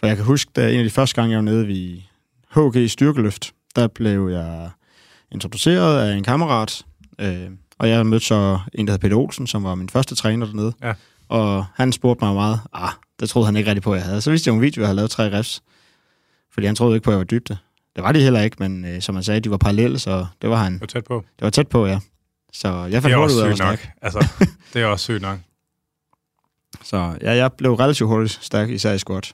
For 0.01 0.07
jeg 0.07 0.17
kan 0.17 0.25
huske, 0.25 0.51
da 0.57 0.71
en 0.73 0.79
af 0.79 0.85
de 0.85 0.91
første 0.91 1.15
gange, 1.17 1.31
jeg 1.31 1.37
var 1.39 1.43
nede 1.53 1.67
ved 1.69 1.99
HG 2.85 2.91
Styrkeløft, 2.91 3.53
der 3.77 3.87
blev 3.89 4.29
jeg 4.29 4.71
introduceret 5.33 6.01
af 6.11 6.17
en 6.17 6.23
kammerat, 6.25 6.83
øh, 7.19 7.37
og 7.79 7.89
jeg 7.89 8.07
mødte 8.07 8.27
så 8.27 8.59
en, 8.75 8.87
der 8.87 8.93
hed 8.93 8.99
Peter 8.99 9.17
Olsen, 9.17 9.47
som 9.47 9.65
var 9.65 9.75
min 9.75 9.89
første 9.89 10.15
træner 10.15 10.47
dernede. 10.47 10.73
Ja. 10.83 10.93
Og 11.29 11.65
han 11.75 11.93
spurgte 11.93 12.25
mig 12.25 12.35
meget, 12.35 12.61
ah, 12.73 12.91
det 13.21 13.29
troede 13.29 13.47
han 13.47 13.57
ikke 13.57 13.71
rigtig 13.71 13.83
på, 13.83 13.95
jeg 13.95 14.05
havde. 14.05 14.21
Så 14.21 14.31
viste 14.31 14.49
jeg 14.49 14.55
en 14.55 14.63
video, 14.63 14.81
jeg 14.81 14.89
havde 14.89 14.97
lavet 14.97 15.11
tre 15.11 15.39
reps, 15.39 15.63
fordi 16.53 16.67
han 16.67 16.77
troede 16.77 16.95
ikke 16.97 17.05
på, 17.05 17.11
at 17.11 17.13
jeg 17.13 17.19
var 17.19 17.25
dybde. 17.25 17.57
Det 17.97 18.05
var 18.05 18.13
de 18.13 18.21
heller 18.21 18.41
ikke, 18.41 18.57
men 18.59 18.85
øh, 18.85 19.03
som 19.03 19.15
han 19.15 19.25
sagde, 19.25 19.41
de 19.41 19.51
var 19.51 19.57
parallelle, 19.57 19.99
så 19.99 20.27
det 20.43 20.51
var 20.51 20.57
han. 20.57 20.79
Du 20.79 20.85
er 20.85 20.87
tæt 20.87 21.05
på. 21.05 21.25
Det 21.39 21.45
var 21.45 21.51
tæt 21.51 21.69
på, 21.69 21.87
ja. 21.87 22.01
Så 22.53 22.69
jeg 22.69 22.93
Det 22.93 23.03
fandt 23.03 23.17
hurtigt 23.17 23.37
ud 23.37 23.43
af, 23.43 23.51
at 23.51 23.59
var 23.59 23.71
nok. 23.71 23.79
stærk. 23.79 23.93
Altså, 24.03 24.27
det 24.73 24.83
er 24.83 24.87
også 24.87 25.03
sygt 25.03 25.23
nok. 25.23 25.39
Så 26.83 27.19
ja, 27.23 27.33
jeg 27.33 27.53
blev 27.53 27.75
relativt 27.75 28.09
hurtigt 28.09 28.39
stærk, 28.43 28.69
især 28.71 28.93
i 28.93 28.99
squat. 28.99 29.33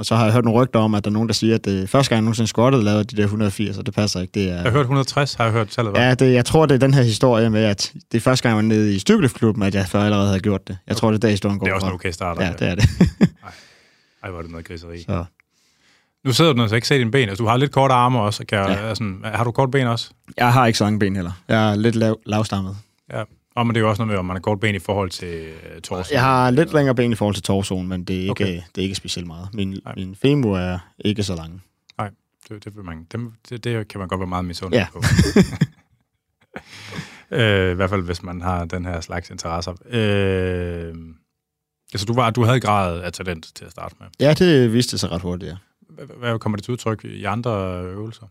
Og 0.00 0.06
så 0.06 0.16
har 0.16 0.24
jeg 0.24 0.32
hørt 0.32 0.44
nogle 0.44 0.62
rygter 0.62 0.78
om, 0.80 0.94
at 0.94 1.04
der 1.04 1.10
er 1.10 1.12
nogen, 1.12 1.28
der 1.28 1.32
siger, 1.34 1.54
at 1.54 1.64
det 1.64 1.90
første 1.90 2.08
gang, 2.10 2.16
jeg 2.16 2.22
nogensinde 2.22 2.48
squattede, 2.48 2.84
lavede 2.84 3.04
de 3.04 3.16
der 3.16 3.22
180, 3.22 3.78
og 3.78 3.86
det 3.86 3.94
passer 3.94 4.20
ikke. 4.20 4.32
Det 4.34 4.42
er, 4.50 4.54
Jeg 4.54 4.62
har 4.62 4.70
hørt 4.70 4.80
160, 4.80 5.34
har 5.34 5.44
jeg 5.44 5.52
hørt 5.52 5.68
tallet 5.68 5.92
var. 5.92 6.00
Ja, 6.00 6.14
det, 6.14 6.32
jeg 6.32 6.44
tror, 6.44 6.66
det 6.66 6.74
er 6.74 6.78
den 6.78 6.94
her 6.94 7.02
historie 7.02 7.50
med, 7.50 7.64
at 7.64 7.92
det 8.12 8.18
er 8.18 8.22
første 8.22 8.42
gang, 8.42 8.50
jeg 8.50 8.56
var 8.56 8.62
nede 8.62 8.94
i 8.94 8.98
styrkeløftklubben, 8.98 9.62
at 9.62 9.74
jeg 9.74 9.86
før 9.86 10.00
allerede 10.02 10.26
havde 10.26 10.40
gjort 10.40 10.68
det. 10.68 10.78
Jeg 10.86 10.96
tror, 10.96 11.08
det 11.10 11.16
er 11.16 11.20
der, 11.20 11.28
historien 11.28 11.58
går 11.58 11.66
Det 11.66 11.70
er 11.70 11.74
også 11.74 11.86
en 11.86 11.92
okay 11.92 12.10
start. 12.10 12.38
Ja, 12.40 12.52
det 12.58 12.68
er 12.68 12.74
det. 12.74 12.84
Ej, 14.22 14.30
hvor 14.30 14.38
er 14.38 14.42
det 14.42 14.50
noget 14.50 14.66
griseri. 14.66 15.02
Så. 15.02 15.24
Nu 16.24 16.32
sidder 16.32 16.52
du 16.52 16.62
altså 16.62 16.74
ikke 16.76 16.88
se 16.88 16.98
dine 16.98 17.10
ben. 17.10 17.28
Altså, 17.28 17.42
du 17.44 17.48
har 17.48 17.56
lidt 17.56 17.72
korte 17.72 17.94
arme 17.94 18.20
også. 18.20 18.44
Kan 18.44 18.58
Ja. 18.58 18.94
sådan, 18.94 19.20
har 19.24 19.44
du 19.44 19.50
kort 19.50 19.70
ben 19.70 19.86
også? 19.86 20.10
Jeg 20.36 20.52
har 20.52 20.66
ikke 20.66 20.78
så 20.78 20.84
lange 20.84 20.98
ben 20.98 21.16
heller. 21.16 21.32
Jeg 21.48 21.70
er 21.70 21.76
lidt 21.76 21.94
lav, 21.96 22.18
lavstammet. 22.26 22.76
Ja. 23.12 23.22
Og 23.54 23.66
men 23.66 23.74
det 23.74 23.80
er 23.80 23.84
jo 23.84 23.88
også 23.90 24.02
noget 24.02 24.08
med, 24.12 24.18
om 24.18 24.24
man 24.24 24.36
har 24.36 24.40
kort 24.40 24.60
ben 24.60 24.74
i 24.74 24.78
forhold 24.78 25.10
til 25.10 25.48
uh, 25.76 25.80
torso. 25.80 26.12
Jeg 26.14 26.22
har 26.22 26.50
lidt 26.50 26.72
længere 26.72 26.94
ben 26.94 27.12
i 27.12 27.14
forhold 27.14 27.34
til 27.34 27.42
torsoen, 27.42 27.88
men 27.88 28.04
det 28.04 28.16
er 28.16 28.20
ikke, 28.20 28.30
Okay. 28.30 28.62
det 28.74 28.78
er 28.78 28.82
ikke 28.82 28.94
specielt 28.94 29.26
meget. 29.26 29.48
Min, 29.54 29.78
Nej. 29.84 29.94
min 29.96 30.14
femur 30.14 30.58
er 30.58 30.78
ikke 30.98 31.22
så 31.22 31.34
lang. 31.36 31.62
Det, 32.48 32.64
det, 32.64 32.76
vil 32.76 32.84
man, 32.84 33.06
det, 33.12 33.20
det, 33.48 33.64
det 33.64 33.88
kan 33.88 33.98
man 33.98 34.08
godt 34.08 34.20
være 34.20 34.26
meget 34.28 34.44
misundelig 34.44 34.78
Ja. 34.78 34.86
på. 34.92 35.02
øh, 37.36 37.70
I 37.70 37.74
hvert 37.74 37.90
fald, 37.90 38.02
hvis 38.02 38.22
man 38.22 38.40
har 38.40 38.64
den 38.64 38.84
her 38.86 39.00
slags 39.00 39.30
interesser. 39.30 39.72
Øh, 39.90 40.94
altså, 41.92 42.06
du, 42.06 42.12
var, 42.14 42.30
du 42.30 42.44
havde 42.44 42.60
grad 42.60 43.00
af 43.00 43.12
talent 43.12 43.52
til 43.54 43.64
at 43.64 43.70
starte 43.70 43.94
med. 44.00 44.06
Ja, 44.20 44.34
det 44.34 44.72
viste 44.72 44.98
sig 44.98 45.10
ret 45.10 45.22
hurtigt, 45.22 45.50
ja. 45.50 45.56
Hvad 46.16 46.38
kommer 46.38 46.56
det 46.56 46.64
til 46.64 46.72
udtryk 46.72 47.04
i 47.04 47.24
andre 47.24 47.82
øvelser? 47.84 48.26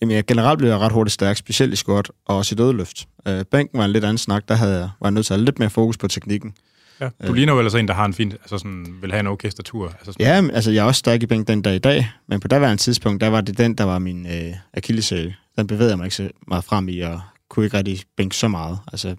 Jamen, 0.00 0.14
jeg 0.16 0.26
generelt 0.26 0.58
blev 0.58 0.68
jeg 0.70 0.78
ret 0.78 0.92
hurtigt 0.92 1.12
stærk, 1.14 1.36
specielt 1.36 1.72
i 1.72 1.76
squat 1.76 2.10
og 2.26 2.36
også 2.36 2.54
i 2.54 2.56
dødeløft. 2.56 3.08
Øh, 3.28 3.44
bænken 3.44 3.78
var 3.78 3.84
en 3.84 3.90
lidt 3.90 4.04
anden 4.04 4.18
snak, 4.18 4.48
der 4.48 4.54
havde, 4.54 4.72
jeg- 4.72 4.90
var 5.00 5.06
jeg 5.08 5.10
nødt 5.12 5.26
til 5.26 5.34
at 5.34 5.38
have 5.38 5.44
lidt 5.44 5.58
mere 5.58 5.70
fokus 5.70 5.96
på 5.96 6.08
teknikken. 6.08 6.54
Ja. 7.00 7.04
Du 7.22 7.28
Øh. 7.28 7.34
ligner 7.34 7.52
jo 7.52 7.58
ellers 7.58 7.74
en, 7.74 7.88
der 7.88 7.94
har 7.94 8.04
en 8.04 8.14
fin, 8.14 8.32
altså 8.32 8.58
sådan, 8.58 8.86
vil 9.02 9.10
have 9.10 9.20
en 9.20 9.26
okay 9.26 9.48
statur. 9.50 9.86
Altså 9.88 10.12
sådan, 10.12 10.26
Ja, 10.26 10.40
men, 10.40 10.50
altså 10.50 10.70
jeg 10.70 10.80
er 10.80 10.84
også 10.84 10.98
stærk 10.98 11.22
i 11.22 11.26
bænk 11.26 11.48
den 11.48 11.62
dag 11.62 11.74
i 11.74 11.78
dag, 11.78 12.10
men 12.28 12.40
på 12.40 12.48
daværende 12.48 12.82
tidspunkt, 12.82 13.20
der 13.20 13.28
var 13.28 13.40
det 13.40 13.58
den, 13.58 13.74
der 13.74 13.84
var 13.84 13.98
min 13.98 14.26
øh, 14.26 14.54
akilleshæl. 14.74 15.34
Den 15.58 15.66
bevægede 15.66 15.90
jeg 15.90 15.98
mig 15.98 16.04
ikke 16.04 16.16
så 16.16 16.28
meget 16.48 16.64
frem 16.64 16.88
i, 16.88 17.00
og 17.00 17.20
kunne 17.50 17.64
ikke 17.64 17.76
rigtig 17.76 18.00
bænke 18.16 18.36
så 18.36 18.48
meget. 18.48 18.78
Altså 18.92 19.14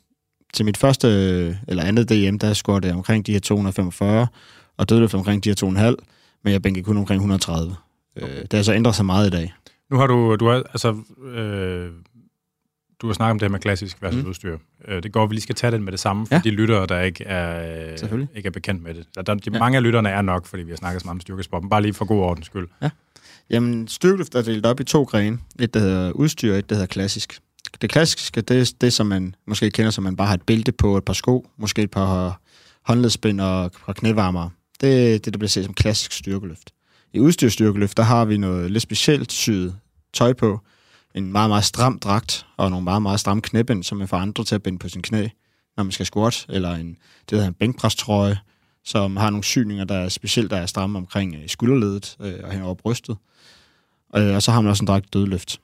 til 0.53 0.65
mit 0.65 0.77
første 0.77 1.07
øh, 1.07 1.55
eller 1.67 1.83
andet 1.83 2.09
DM, 2.09 2.37
der 2.37 2.53
scorede 2.53 2.87
jeg 2.87 2.95
omkring 2.95 3.25
de 3.27 3.31
her 3.31 3.39
245, 3.39 4.27
og 4.77 4.89
dødløft 4.89 5.13
omkring 5.13 5.43
de 5.43 5.49
her 5.49 5.89
2,5, 5.91 5.95
men 6.43 6.53
jeg 6.53 6.61
bænkede 6.61 6.83
kun 6.85 6.97
omkring 6.97 7.17
130. 7.19 7.75
Øh, 8.15 8.29
det 8.41 8.53
har 8.53 8.61
så 8.63 8.73
ændret 8.73 8.95
sig 8.95 9.05
meget 9.05 9.27
i 9.27 9.29
dag. 9.29 9.53
Nu 9.91 9.97
har 9.97 10.07
du, 10.07 10.35
du 10.35 10.47
har, 10.47 10.55
altså, 10.55 10.95
øh, 11.25 11.91
du 13.01 13.07
har 13.07 13.13
snakket 13.13 13.31
om 13.31 13.39
det 13.39 13.45
her 13.45 13.51
med 13.51 13.59
klassisk 13.59 14.01
versus 14.01 14.23
Mm. 14.23 14.29
udstyr. 14.29 14.57
Øh, 14.87 15.03
det 15.03 15.11
går, 15.11 15.23
at 15.23 15.29
vi 15.29 15.35
lige 15.35 15.41
skal 15.41 15.55
tage 15.55 15.71
det 15.71 15.81
med 15.81 15.91
det 15.91 15.99
samme, 15.99 16.27
for 16.27 16.35
Ja. 16.35 16.41
ja. 16.45 16.49
de 16.49 16.55
lyttere, 16.55 16.85
der 16.85 17.01
ikke 17.01 17.23
er, 17.23 17.59
ikke 18.35 18.47
er 18.47 18.51
bekendt 18.51 18.83
med 18.83 18.93
det. 18.93 19.05
Der, 19.15 19.21
der, 19.21 19.33
de, 19.33 19.41
Ja. 19.47 19.51
ja. 19.53 19.59
Mange 19.59 19.77
af 19.77 19.83
lytterne 19.83 20.09
er 20.09 20.21
nok, 20.21 20.45
fordi 20.45 20.63
vi 20.63 20.71
har 20.71 20.77
snakket 20.77 21.01
så 21.01 21.05
meget 21.05 21.15
om 21.15 21.19
styrkesport, 21.21 21.63
men 21.63 21.69
bare 21.69 21.81
lige 21.81 21.93
for 21.93 22.05
god 22.05 22.19
ordens 22.21 22.45
skyld. 22.45 22.67
Jamen, 23.49 23.87
styrkeløft 23.87 24.35
er 24.35 24.41
delt 24.41 24.65
op 24.65 24.79
i 24.79 24.83
to 24.83 25.03
grene. 25.03 25.39
Et, 25.59 25.73
der 25.73 25.79
hedder 25.79 26.11
udstyr, 26.11 26.51
og 26.53 26.57
et, 26.59 26.69
der 26.69 26.75
hedder 26.75 26.87
klassisk. 26.87 27.39
Det 27.81 27.89
klassiske, 27.89 28.41
det 28.41 28.59
er 28.61 28.73
det, 28.81 28.93
som 28.93 29.07
man 29.07 29.35
måske 29.47 29.71
kender, 29.71 29.91
som 29.91 30.03
man 30.03 30.15
bare 30.15 30.27
har 30.27 30.33
et 30.33 30.41
bælte 30.41 30.71
på, 30.71 30.97
et 30.97 31.03
par 31.03 31.13
sko, 31.13 31.47
måske 31.57 31.81
et 31.81 31.91
par 31.91 32.41
håndledsbind 32.83 33.41
og 33.41 33.65
et 33.65 33.71
par 33.85 33.93
knævarmere. 33.93 34.49
Det 34.81 35.15
er 35.15 35.19
det, 35.19 35.33
der 35.33 35.37
bliver 35.37 35.49
set 35.49 35.65
som 35.65 35.73
klassisk 35.73 36.11
styrkeløft. 36.11 36.71
I 37.15 37.19
udstyrstyrkeløft, 37.19 37.97
der 37.97 38.03
har 38.03 38.25
vi 38.25 38.37
noget 38.37 38.71
lidt 38.71 38.83
specielt 38.83 39.31
syet 39.31 39.75
tøj 40.13 40.33
på. 40.33 40.59
En 41.15 41.31
meget, 41.31 41.49
meget 41.49 41.63
stram 41.63 41.99
dragt 41.99 42.45
og 42.57 42.69
nogle 42.69 42.83
meget, 42.83 43.01
meget 43.01 43.19
stramme 43.19 43.41
knæbind, 43.41 43.83
som 43.83 43.97
man 43.97 44.07
får 44.07 44.17
andre 44.17 44.43
til 44.43 44.55
at 44.55 44.63
binde 44.63 44.79
på 44.79 44.89
sin 44.89 45.01
knæ, 45.01 45.27
når 45.77 45.83
man 45.83 45.91
skal 45.91 46.05
squat, 46.05 46.45
eller 46.49 46.71
en, 46.71 46.97
det 47.29 47.31
hedder 47.31 47.47
en 47.47 47.53
bænkprestrøje, 47.53 48.37
som 48.83 49.17
har 49.17 49.29
nogle 49.29 49.43
syninger, 49.43 49.83
der 49.83 49.95
er 49.95 50.09
specielt 50.09 50.51
der 50.51 50.57
er 50.57 50.65
stramme 50.65 50.97
omkring 50.97 51.35
øh, 51.35 51.47
skulderledet 51.47 52.17
øh, 52.19 52.39
og 52.43 52.51
hen 52.51 52.61
over 52.61 52.73
brystet. 52.73 53.17
Øh, 54.15 54.35
og 54.35 54.43
så 54.43 54.51
har 54.51 54.61
man 54.61 54.69
også 54.69 54.83
en 54.83 54.87
dragt 54.87 55.13
dødløft. 55.13 55.61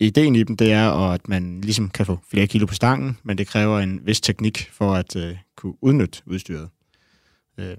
Ideen 0.00 0.36
i 0.36 0.42
dem, 0.42 0.56
det 0.56 0.72
er, 0.72 0.90
at 0.90 1.28
man 1.28 1.60
ligesom 1.60 1.90
kan 1.90 2.06
få 2.06 2.18
flere 2.30 2.46
kilo 2.46 2.66
på 2.66 2.74
stangen, 2.74 3.18
men 3.22 3.38
det 3.38 3.46
kræver 3.46 3.80
en 3.80 4.00
vis 4.02 4.20
teknik 4.20 4.70
for 4.72 4.94
at 4.94 5.16
øh, 5.16 5.36
kunne 5.56 5.74
udnytte 5.82 6.22
udstyret. 6.26 6.68
Øh, 7.58 7.76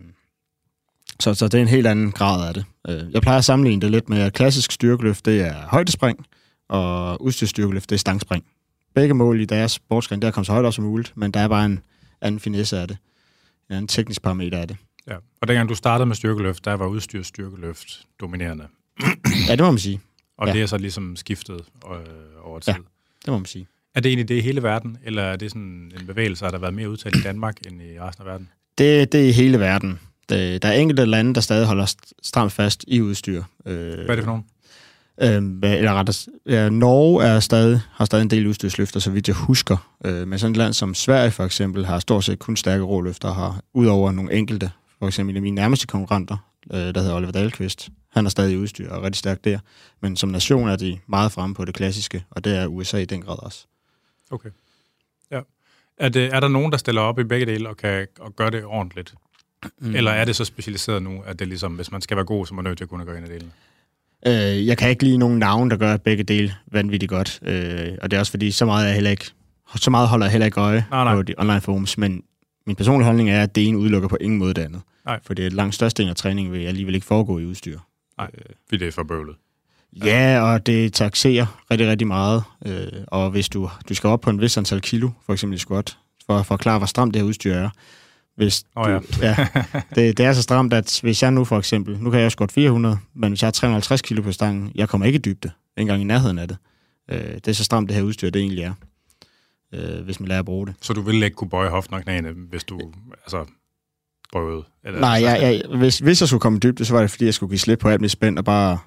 så, 1.20 1.34
så 1.34 1.48
det 1.48 1.58
er 1.58 1.62
en 1.62 1.68
helt 1.68 1.88
anden 1.88 2.12
grad 2.12 2.48
af 2.48 2.54
det. 2.54 2.66
Øh, 2.90 3.12
jeg 3.14 3.22
plejer 3.22 3.38
at 3.38 3.46
sammenligne 3.46 3.82
det 3.82 3.92
lidt 3.92 4.10
med, 4.10 4.20
at 4.22 4.34
klassisk 4.34 4.72
styrkeløft, 4.72 5.26
det 5.26 5.42
er 5.42 5.56
højdespring, 5.68 6.26
og 6.70 7.22
udstyrsstyrkeløft, 7.22 7.90
det 7.90 7.96
er 7.96 8.00
stangspring. 8.00 8.44
Begge 8.96 9.14
mål 9.14 9.42
i 9.42 9.46
deres 9.46 9.72
sportsgren, 9.72 10.20
det 10.20 10.24
er 10.24 10.28
at 10.28 10.34
komme 10.34 10.46
så 10.46 10.52
højt 10.52 10.66
op 10.66 10.74
som 10.74 10.84
muligt, 10.84 11.14
men 11.18 11.32
der 11.32 11.40
er 11.40 11.48
bare 11.48 11.66
en 11.66 11.80
anden 12.22 12.40
finesse 12.40 12.78
af 12.80 12.88
det. 12.88 12.98
En 13.70 13.76
anden 13.76 13.88
teknisk 13.88 14.22
parameter 14.22 14.58
af 14.58 14.68
det. 14.68 14.78
Ja. 15.08 15.16
Og 15.42 15.48
dengang 15.48 15.70
du 15.70 15.76
startede 15.76 16.06
med 16.06 16.16
styrkeløft, 16.16 16.66
der 16.66 16.74
var 16.74 16.86
udstyr 16.88 17.24
styrkeløft 17.24 18.02
dominerende. 18.22 18.68
Ja, 19.48 19.52
det 19.52 19.60
må 19.60 19.72
man 19.72 19.80
sige. 19.80 20.02
Og 20.38 20.48
Ja. 20.48 20.54
det 20.54 20.62
er 20.62 20.66
så 20.66 20.78
ligesom 20.78 21.16
skiftet 21.16 21.62
øh, 21.92 22.00
over 22.44 22.60
tid. 22.60 22.74
Ja. 22.74 22.78
Det 23.26 23.32
må 23.32 23.38
man 23.38 23.46
sige. 23.46 23.68
Er 23.96 24.00
det 24.00 24.10
egentlig 24.10 24.28
det 24.28 24.36
i 24.36 24.40
hele 24.42 24.64
verden, 24.64 24.98
eller 25.04 25.22
er 25.24 25.36
det 25.36 25.52
sådan 25.52 25.92
en 26.00 26.08
bevægelse, 26.08 26.46
der 26.46 26.52
har 26.52 26.58
været 26.58 26.74
mere 26.74 26.90
udtalt 26.90 27.16
i 27.16 27.22
Danmark 27.22 27.56
end 27.68 27.82
i 27.82 28.00
resten 28.00 28.22
af 28.22 28.32
verden? 28.32 28.50
Det, 28.78 29.12
det 29.12 29.22
er 29.26 29.30
i 29.30 29.32
hele 29.32 29.60
verden. 29.60 30.00
Det, 30.30 30.62
der 30.62 30.70
er 30.70 30.74
enkelte 30.74 31.06
lande, 31.06 31.34
der 31.34 31.42
stadig 31.42 31.68
holder 31.68 31.86
st- 31.86 32.12
stramt 32.24 32.52
fast 32.52 32.86
i 32.88 33.02
udstyr. 33.02 33.44
Øh, 33.66 33.76
Hvad 33.76 34.06
er 34.10 34.16
det 34.16 34.24
for 34.24 34.32
nogen? 34.32 34.46
Øh, 35.22 35.72
eller 35.78 35.94
rettere, 35.94 36.32
ja, 36.46 36.70
Norge 36.70 37.24
er 37.24 37.40
stadig, 37.40 37.82
har 37.92 38.06
stadig 38.06 38.22
en 38.22 38.30
del 38.30 38.48
udstyrsløfter, 38.48 39.00
så 39.00 39.12
vidt 39.12 39.28
jeg 39.28 39.36
husker. 39.36 39.96
Øh, 40.06 40.28
men 40.28 40.40
sådan 40.40 40.52
et 40.52 40.58
land 40.58 40.74
som 40.74 40.94
Sverige 40.94 41.32
for 41.32 41.46
eksempel 41.46 41.86
har 41.86 42.00
stort 42.00 42.24
set 42.24 42.40
kun 42.40 42.58
stærke 42.58 42.84
råløfter, 42.84 43.34
har 43.34 43.62
udover 43.74 44.12
nogle 44.12 44.34
enkelte, 44.34 44.72
for 45.00 45.08
eksempel 45.08 45.34
en 45.34 45.36
af 45.38 45.42
mine 45.42 45.56
nærmeste 45.56 45.88
konkurrenter, 45.88 46.38
øh, 46.74 46.80
der 46.80 47.00
hedder 47.02 47.16
Oliver 47.16 47.32
Dahlqvist. 47.32 47.90
Han 48.12 48.26
er 48.26 48.30
stadig 48.30 48.60
udstyr 48.60 48.92
og 48.92 48.98
er 48.98 49.02
rigtig 49.04 49.20
stærk 49.20 49.44
der. 49.44 49.60
Men 50.02 50.18
som 50.18 50.30
nation 50.30 50.70
er 50.70 50.76
de 50.76 51.00
meget 51.08 51.32
fremme 51.32 51.56
på 51.56 51.66
det 51.66 51.76
klassiske, 51.76 52.24
og 52.32 52.44
det 52.44 52.58
er 52.58 52.68
USA 52.68 52.98
i 52.98 53.06
den 53.06 53.22
grad 53.22 53.44
også. 53.44 53.66
Okay. 54.32 54.50
Ja. 55.32 55.40
Er, 55.98 56.10
det, 56.10 56.34
er 56.34 56.40
der 56.40 56.48
nogen, 56.48 56.72
der 56.72 56.78
stiller 56.78 57.02
op 57.02 57.20
i 57.20 57.24
begge 57.24 57.46
dele 57.46 57.70
og 57.70 57.78
kan 57.78 58.08
og 58.20 58.36
gøre 58.36 58.52
det 58.52 58.66
ordentligt? 58.66 59.14
Mm. 59.80 59.96
Eller 59.96 60.12
er 60.12 60.26
det 60.26 60.36
så 60.36 60.46
specialiseret 60.46 61.04
nu, 61.04 61.22
at 61.26 61.40
det 61.40 61.48
ligesom, 61.48 61.74
hvis 61.74 61.92
man 61.92 62.02
skal 62.02 62.18
være 62.18 62.26
god, 62.26 62.46
så 62.46 62.54
er 62.54 62.56
man 62.56 62.64
nødt 62.64 62.78
til 62.78 62.86
at 62.86 62.90
kunne 62.90 63.06
gøre 63.06 63.18
en 63.18 63.24
af 63.24 63.30
delene? 63.30 63.52
Øh, 64.28 64.68
jeg 64.68 64.78
kan 64.78 64.90
ikke 64.90 65.04
lide 65.04 65.18
nogen 65.18 65.40
navn, 65.40 65.70
der 65.70 65.78
gør 65.78 65.98
begge 65.98 66.24
dele 66.24 66.56
vanvittigt 66.72 67.10
godt. 67.10 67.40
Øh, 67.42 67.92
og 68.02 68.12
det 68.12 68.18
er 68.18 68.20
også 68.20 68.32
fordi, 68.32 68.52
så 68.52 68.66
meget, 68.66 68.84
er 68.84 68.88
jeg 68.88 68.94
heller 68.94 69.12
ikke, 69.12 69.26
så 69.76 69.90
meget 69.90 70.08
holder 70.08 70.26
jeg 70.26 70.32
heller 70.32 70.46
ikke 70.46 70.60
øje 70.60 70.86
Nej, 70.92 71.04
nej. 71.04 71.16
på 71.16 71.22
de 71.22 71.34
online 71.38 71.62
forums. 71.62 71.98
Men 71.98 72.24
min 72.68 72.76
personlige 72.76 73.06
holdning 73.06 73.30
er, 73.30 73.44
at 73.44 73.56
det 73.56 73.68
ene 73.68 73.78
udelukker 73.78 74.08
på 74.08 74.18
ingen 74.22 74.40
måde 74.40 74.54
det 74.54 74.62
andet. 74.62 74.82
Nej. 75.06 75.20
For 75.26 75.34
det 75.34 75.46
er 75.46 75.50
langt 75.50 75.76
størstedelen 75.76 76.10
af 76.10 76.16
træningen 76.16 76.54
vil 76.54 76.66
alligevel 76.66 76.96
ikke 76.96 77.08
foregå 77.08 77.40
i 77.40 77.46
udstyr. 77.46 77.80
Nej, 78.18 78.32
fordi 78.70 78.80
det 78.80 78.88
er 78.88 78.92
for 78.92 79.04
bøvlet. 79.04 79.36
Ja, 80.06 80.42
og 80.42 80.66
det 80.66 80.94
taxerer 80.94 81.64
rigtig, 81.72 81.88
rigtig 81.88 82.08
meget. 82.08 82.44
Øh, 82.66 82.88
og 83.08 83.32
hvis 83.32 83.50
du, 83.50 83.70
du 83.90 83.94
skal 83.94 84.08
op 84.08 84.22
på 84.22 84.30
en 84.30 84.42
vis 84.42 84.58
antal 84.58 84.82
kilo, 84.82 85.10
for 85.26 85.34
eksempel 85.34 85.56
i 85.56 85.60
squat, 85.60 85.98
for 86.26 86.38
at 86.38 86.46
forklare, 86.46 86.78
hvor 86.78 86.86
stramt 86.86 87.14
det 87.14 87.22
her 87.22 87.28
udstyr 87.28 87.54
er. 87.54 87.70
Hvis 88.36 88.64
Åh, 88.78 88.86
du, 88.86 88.90
ja. 88.90 89.00
ja 89.22 89.48
det, 89.96 90.18
det 90.18 90.26
er 90.26 90.34
så 90.34 90.42
stramt, 90.42 90.74
at 90.74 91.00
hvis 91.04 91.24
jeg 91.24 91.32
nu 91.32 91.46
for 91.46 91.58
eksempel, 91.58 92.00
nu 92.00 92.10
kan 92.10 92.20
jeg 92.20 92.26
jo 92.26 92.30
squat 92.30 92.52
400, 92.52 92.98
men 93.14 93.30
hvis 93.32 93.42
jeg 93.42 93.48
har 93.48 93.52
350 93.52 94.02
kilo 94.02 94.22
på 94.22 94.32
stangen, 94.32 94.72
jeg 94.76 94.90
kommer 94.90 95.06
ikke 95.06 95.18
i 95.18 95.22
dybde, 95.22 95.48
ikke 95.48 95.82
engang 95.82 96.02
i 96.02 96.06
nærheden 96.06 96.40
af 96.40 96.48
det. 96.48 96.58
Øh, 97.12 97.34
det 97.36 97.48
er 97.48 97.54
så 97.54 97.64
stramt, 97.64 97.90
det 97.90 97.96
her 97.96 98.04
udstyr, 98.04 98.30
det 98.30 98.40
egentlig 98.40 98.64
er, 98.64 98.74
øh, 99.74 100.06
hvis 100.06 100.20
man 100.20 100.28
lærer 100.30 100.40
at 100.40 100.46
bruge 100.46 100.68
det. 100.68 100.76
Så 100.82 100.94
du 100.94 101.02
ville 101.02 101.26
ikke 101.26 101.36
kunne 101.36 101.50
bøje 101.50 101.70
hoften 101.70 101.96
og 101.96 102.04
knæene, 102.04 102.32
hvis 102.32 102.64
du 102.64 102.80
altså, 103.24 103.46
prøvede? 104.32 104.64
Eller, 104.84 105.00
Nej, 105.00 105.10
jeg, 105.10 105.42
jeg, 105.42 105.78
hvis, 105.78 106.00
hvis 106.00 106.22
jeg 106.22 106.28
skulle 106.28 106.42
komme 106.42 106.58
i 106.58 106.60
dybde, 106.60 106.86
så 106.86 106.94
var 106.94 107.02
det 107.02 107.12
fordi, 107.12 107.26
jeg 107.26 107.34
skulle 107.34 107.50
give 107.50 107.60
slip 107.60 107.80
på 107.80 107.90
alt 107.90 108.02
mit 108.02 108.12
spænd 108.12 108.38
og 108.38 108.46
bare 108.46 108.78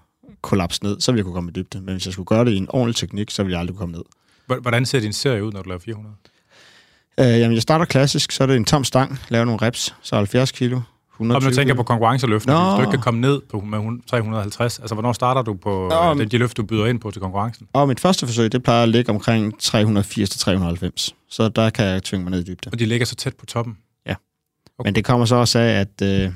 kollapse 0.42 0.84
ned, 0.84 1.00
så 1.00 1.12
ville 1.12 1.18
jeg 1.18 1.24
kunne 1.24 1.34
komme 1.34 1.50
i 1.50 1.52
dybde. 1.52 1.80
Men 1.80 1.94
hvis 1.94 2.06
jeg 2.06 2.12
skulle 2.12 2.26
gøre 2.26 2.44
det 2.44 2.50
i 2.50 2.56
en 2.56 2.66
ordentlig 2.70 2.96
teknik, 2.96 3.30
så 3.30 3.42
ville 3.42 3.52
jeg 3.52 3.60
aldrig 3.60 3.76
kunne 3.76 3.80
komme 3.80 3.96
ned. 3.96 4.04
Hvordan 4.60 4.86
ser 4.86 5.00
din 5.00 5.12
serie 5.12 5.44
ud, 5.44 5.52
når 5.52 5.62
du 5.62 5.68
laver 5.68 5.78
400? 5.78 6.14
Øh, 7.18 7.26
jamen, 7.40 7.54
jeg 7.54 7.62
starter 7.62 7.84
klassisk, 7.84 8.32
så 8.32 8.42
er 8.42 8.46
det 8.46 8.56
en 8.56 8.64
tom 8.64 8.84
stang, 8.84 9.20
laver 9.28 9.44
nogle 9.44 9.62
reps, 9.62 9.94
så 10.02 10.16
70 10.16 10.52
kilo, 10.52 10.76
Og 10.76 10.82
120 11.14 11.50
nu 11.50 11.54
tænker 11.54 11.68
jeg 11.70 11.76
på 11.76 11.82
kilo. 11.82 11.86
konkurrenceløften, 11.86 12.52
Nå. 12.52 12.58
hvis 12.60 12.74
du 12.76 12.80
ikke 12.80 12.90
kan 12.90 13.00
komme 13.00 13.20
ned 13.20 13.40
på 13.50 13.60
med 13.60 13.78
hun- 13.78 14.02
350, 14.06 14.78
altså 14.78 14.94
hvornår 14.94 15.12
starter 15.12 15.42
du 15.42 15.54
på 15.54 15.88
Nå, 15.90 16.20
øh, 16.22 16.30
de, 16.30 16.38
løft, 16.38 16.56
du 16.56 16.62
byder 16.62 16.86
ind 16.86 17.00
på 17.00 17.10
til 17.10 17.20
konkurrencen? 17.22 17.66
Og 17.72 17.88
mit 17.88 18.00
første 18.00 18.26
forsøg, 18.26 18.52
det 18.52 18.62
plejer 18.62 18.82
at 18.82 18.88
ligge 18.88 19.10
omkring 19.12 19.54
380-390, 19.62 21.14
så 21.30 21.48
der 21.48 21.70
kan 21.70 21.84
jeg 21.86 22.02
tvinge 22.02 22.24
mig 22.24 22.30
ned 22.30 22.40
i 22.40 22.44
dybde. 22.44 22.68
Og 22.72 22.78
de 22.78 22.86
ligger 22.86 23.06
så 23.06 23.14
tæt 23.14 23.36
på 23.36 23.46
toppen? 23.46 23.76
Men 24.84 24.94
det 24.94 25.04
kommer 25.04 25.26
så 25.26 25.36
også 25.36 25.58
af, 25.58 25.80
at 25.80 26.02
øh, 26.02 26.32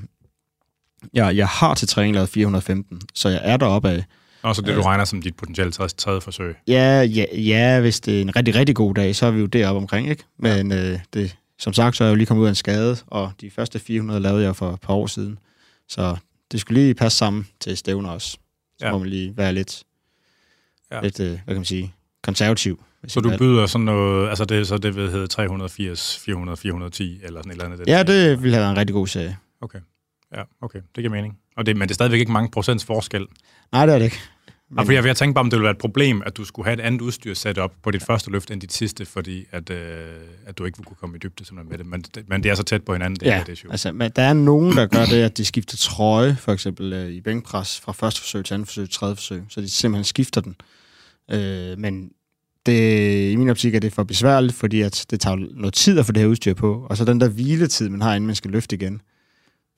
jeg, 1.14 1.36
jeg 1.36 1.48
har 1.48 1.74
til 1.74 1.88
træning 1.88 2.14
lavet 2.14 2.28
415, 2.28 3.00
så 3.14 3.28
jeg 3.28 3.40
er 3.42 3.56
deroppe 3.56 3.90
af. 3.90 4.04
Og 4.42 4.56
så 4.56 4.62
det, 4.62 4.74
du 4.74 4.80
Øh. 4.80 4.84
regner 4.86 5.04
som 5.04 5.22
dit 5.22 5.36
potentielle 5.36 5.72
tredje, 5.72 5.88
tredje 5.88 6.20
forsøg. 6.20 6.56
Ja, 6.68 7.02
ja, 7.02 7.24
ja, 7.36 7.80
hvis 7.80 8.00
det 8.00 8.16
er 8.18 8.22
en 8.22 8.36
rigtig, 8.36 8.54
rigtig 8.54 8.76
god 8.76 8.94
dag, 8.94 9.16
så 9.16 9.26
er 9.26 9.30
vi 9.30 9.40
jo 9.40 9.46
deroppe 9.46 9.78
omkring, 9.78 10.08
ikke? 10.10 10.24
Men 10.38 10.72
øh, 10.72 10.98
det, 11.14 11.36
som 11.58 11.72
sagt, 11.72 11.96
så 11.96 12.04
er 12.04 12.08
jeg 12.08 12.12
jo 12.12 12.16
lige 12.16 12.26
kommet 12.26 12.42
ud 12.42 12.46
af 12.46 12.50
en 12.50 12.54
skade, 12.54 12.96
og 13.06 13.32
de 13.40 13.50
første 13.50 13.78
400 13.78 14.20
lavede 14.20 14.42
jeg 14.44 14.56
for 14.56 14.70
et 14.72 14.80
par 14.80 14.94
år 14.94 15.06
siden. 15.06 15.38
Så 15.88 16.16
det 16.52 16.60
skulle 16.60 16.80
lige 16.82 16.94
passe 16.94 17.18
sammen 17.18 17.46
til 17.60 17.76
stævner 17.76 18.10
også. 18.10 18.28
Så 18.30 18.38
Ja. 18.80 18.86
ja. 18.86 18.92
må 18.92 18.98
man 18.98 19.08
lige 19.08 19.36
være 19.36 19.52
lidt, 19.52 19.82
Ja. 20.90 20.96
ja. 20.96 21.02
lidt 21.02 21.20
øh, 21.20 21.26
hvad 21.30 21.38
kan 21.46 21.56
man 21.56 21.64
sige, 21.64 21.94
konservativ. 22.22 22.84
Så 23.08 23.20
du 23.20 23.36
byder 23.38 23.66
sådan 23.66 23.84
noget, 23.84 24.28
altså 24.28 24.44
det, 24.44 24.66
så 24.66 24.78
det 24.78 24.96
vil 24.96 25.10
hedde 25.10 25.26
380, 25.26 26.18
400, 26.24 26.56
410, 26.56 27.20
eller 27.22 27.40
sådan 27.40 27.50
et 27.50 27.54
eller 27.54 27.64
andet. 27.64 27.86
Ja, 27.88 28.02
det 28.02 28.42
ville 28.42 28.54
have 28.56 28.62
været 28.62 28.72
en 28.72 28.78
rigtig 28.78 28.94
god 28.94 29.06
serie. 29.06 29.36
Okay. 29.60 29.78
Ja, 30.36 30.42
okay. 30.60 30.78
Det 30.78 31.02
giver 31.02 31.10
mening. 31.10 31.38
Og 31.56 31.66
det, 31.66 31.76
men 31.76 31.82
det 31.88 31.90
er 31.90 31.94
stadigvæk 31.94 32.20
ikke 32.20 32.32
mange 32.32 32.50
procents 32.50 32.84
forskel. 32.84 33.26
Nej, 33.72 33.86
det 33.86 33.94
er 33.94 33.98
det 33.98 34.04
ikke. 34.04 34.18
Men... 34.70 34.78
Og 34.78 34.84
fordi 34.84 34.96
jeg, 34.96 35.04
jeg 35.04 35.16
tænkte 35.16 35.34
bare, 35.34 35.40
om 35.40 35.50
det 35.50 35.56
ville 35.56 35.64
være 35.64 35.70
et 35.72 35.78
problem, 35.78 36.22
at 36.26 36.36
du 36.36 36.44
skulle 36.44 36.66
have 36.66 36.74
et 36.74 36.80
andet 36.80 37.00
udstyr 37.00 37.34
sat 37.34 37.58
op 37.58 37.72
på 37.82 37.90
dit 37.90 38.02
første 38.02 38.30
løft 38.30 38.50
end 38.50 38.60
dit 38.60 38.72
sidste, 38.72 39.06
fordi 39.06 39.44
at, 39.52 39.70
øh, 39.70 40.06
at 40.46 40.58
du 40.58 40.64
ikke 40.64 40.82
kunne 40.82 40.96
komme 41.00 41.16
i 41.16 41.18
dybde 41.18 41.44
simpelthen 41.44 41.70
med 41.70 41.78
det. 41.78 41.86
Men, 41.86 42.02
det- 42.14 42.28
men 42.28 42.42
det 42.42 42.50
er 42.50 42.54
så 42.54 42.62
tæt 42.62 42.82
på 42.84 42.92
hinanden, 42.92 43.20
det 43.20 43.26
Ja, 43.26 43.40
er 43.40 43.44
det 43.44 43.52
issue. 43.52 43.70
altså, 43.70 43.92
men 43.92 44.10
der 44.16 44.22
er 44.22 44.32
nogen, 44.32 44.76
der 44.76 44.86
gør 44.86 45.04
det, 45.04 45.22
at 45.22 45.36
de 45.36 45.44
skifter 45.44 45.76
trøje, 45.76 46.36
for 46.36 46.52
eksempel 46.52 46.92
øh, 46.92 47.10
i 47.10 47.20
bænkpres, 47.20 47.80
fra 47.80 47.92
første 47.92 48.20
forsøg 48.20 48.44
til 48.44 48.54
andet 48.54 48.68
forsøg 48.68 48.84
til 48.88 48.94
tredje 48.98 49.14
forsøg, 49.16 49.42
så 49.48 49.60
de 49.60 49.70
simpelthen 49.70 50.04
skifter 50.04 50.40
den. 50.40 50.56
Øh, 51.30 51.78
men 51.78 52.10
det, 52.66 53.30
i 53.32 53.36
min 53.36 53.48
optik 53.48 53.74
er 53.74 53.80
det 53.80 53.92
for 53.92 54.04
besværligt, 54.04 54.54
fordi 54.54 54.80
at 54.82 55.06
det 55.10 55.20
tager 55.20 55.36
noget 55.36 55.74
tid 55.74 55.98
at 55.98 56.06
få 56.06 56.12
det 56.12 56.20
her 56.20 56.28
udstyr 56.28 56.54
på, 56.54 56.86
og 56.90 56.96
så 56.96 57.04
den 57.04 57.20
der 57.20 57.28
hviletid, 57.28 57.88
man 57.88 58.00
har, 58.00 58.14
inden 58.14 58.26
man 58.26 58.36
skal 58.36 58.50
løfte 58.50 58.76
igen, 58.76 59.00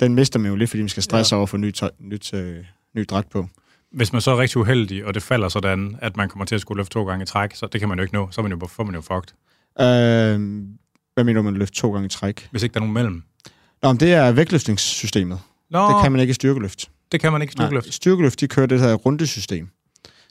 den 0.01 0.15
mister 0.15 0.39
man 0.39 0.51
jo 0.51 0.57
lidt, 0.57 0.71
fordi 0.71 0.83
man 0.83 0.89
skal 0.89 1.03
stresse 1.03 1.33
ja. 1.35 1.37
over 1.37 1.43
at 1.43 1.49
få 1.49 1.57
nyt, 1.57 1.75
tøj, 1.75 1.91
nyt, 2.01 2.35
øh, 2.35 2.57
ny 2.97 3.05
dragt 3.11 3.31
på. 3.31 3.47
Hvis 3.95 4.13
man 4.13 4.23
så 4.23 4.31
er 4.31 4.39
rigtig 4.39 4.57
uheldig, 4.57 5.05
og 5.05 5.15
det 5.15 5.23
falder 5.23 5.49
sådan, 5.49 5.99
at 6.03 6.17
man 6.17 6.29
kommer 6.29 6.45
til 6.45 6.55
at 6.55 6.61
skulle 6.61 6.79
løfte 6.79 6.93
to 6.93 7.05
gange 7.05 7.23
i 7.23 7.27
træk, 7.27 7.55
så 7.55 7.67
det 7.67 7.81
kan 7.81 7.89
man 7.89 7.99
jo 7.99 8.03
ikke 8.03 8.15
nå. 8.15 8.29
Så 8.31 8.41
er 8.41 8.43
man 8.43 8.53
jo, 8.61 8.67
får 8.67 8.85
man 8.85 8.95
jo 8.95 9.01
fucked. 9.01 9.35
Øh, 9.81 10.65
hvad 11.15 11.25
mener 11.25 11.33
du, 11.41 11.43
man 11.43 11.55
løfter 11.57 11.75
to 11.81 11.93
gange 11.93 12.07
i 12.07 12.09
træk? 12.09 12.49
Hvis 12.51 12.63
ikke 12.63 12.73
der 12.75 12.79
er 12.81 12.83
nogen 12.83 12.95
mellem. 12.95 13.23
Nå, 13.83 13.89
men 13.93 14.01
det 14.01 14.13
er 14.15 14.33
vægtløftningssystemet. 14.33 15.41
Nå, 15.71 15.89
Det 15.89 16.03
kan 16.03 16.13
man 16.13 16.21
ikke 16.21 16.31
i 16.31 16.35
styrkeløft. 16.35 16.91
det 17.13 17.21
kan 17.21 17.33
man 17.33 17.43
ikke 17.43 17.51
i 17.51 17.57
styrkeløft. 17.57 17.87
Nej, 17.87 17.91
styrkeløft, 17.93 18.41
de 18.41 18.49
kører 18.49 18.67
det 18.67 18.81
her 18.81 18.95
rundesystem. 18.95 19.69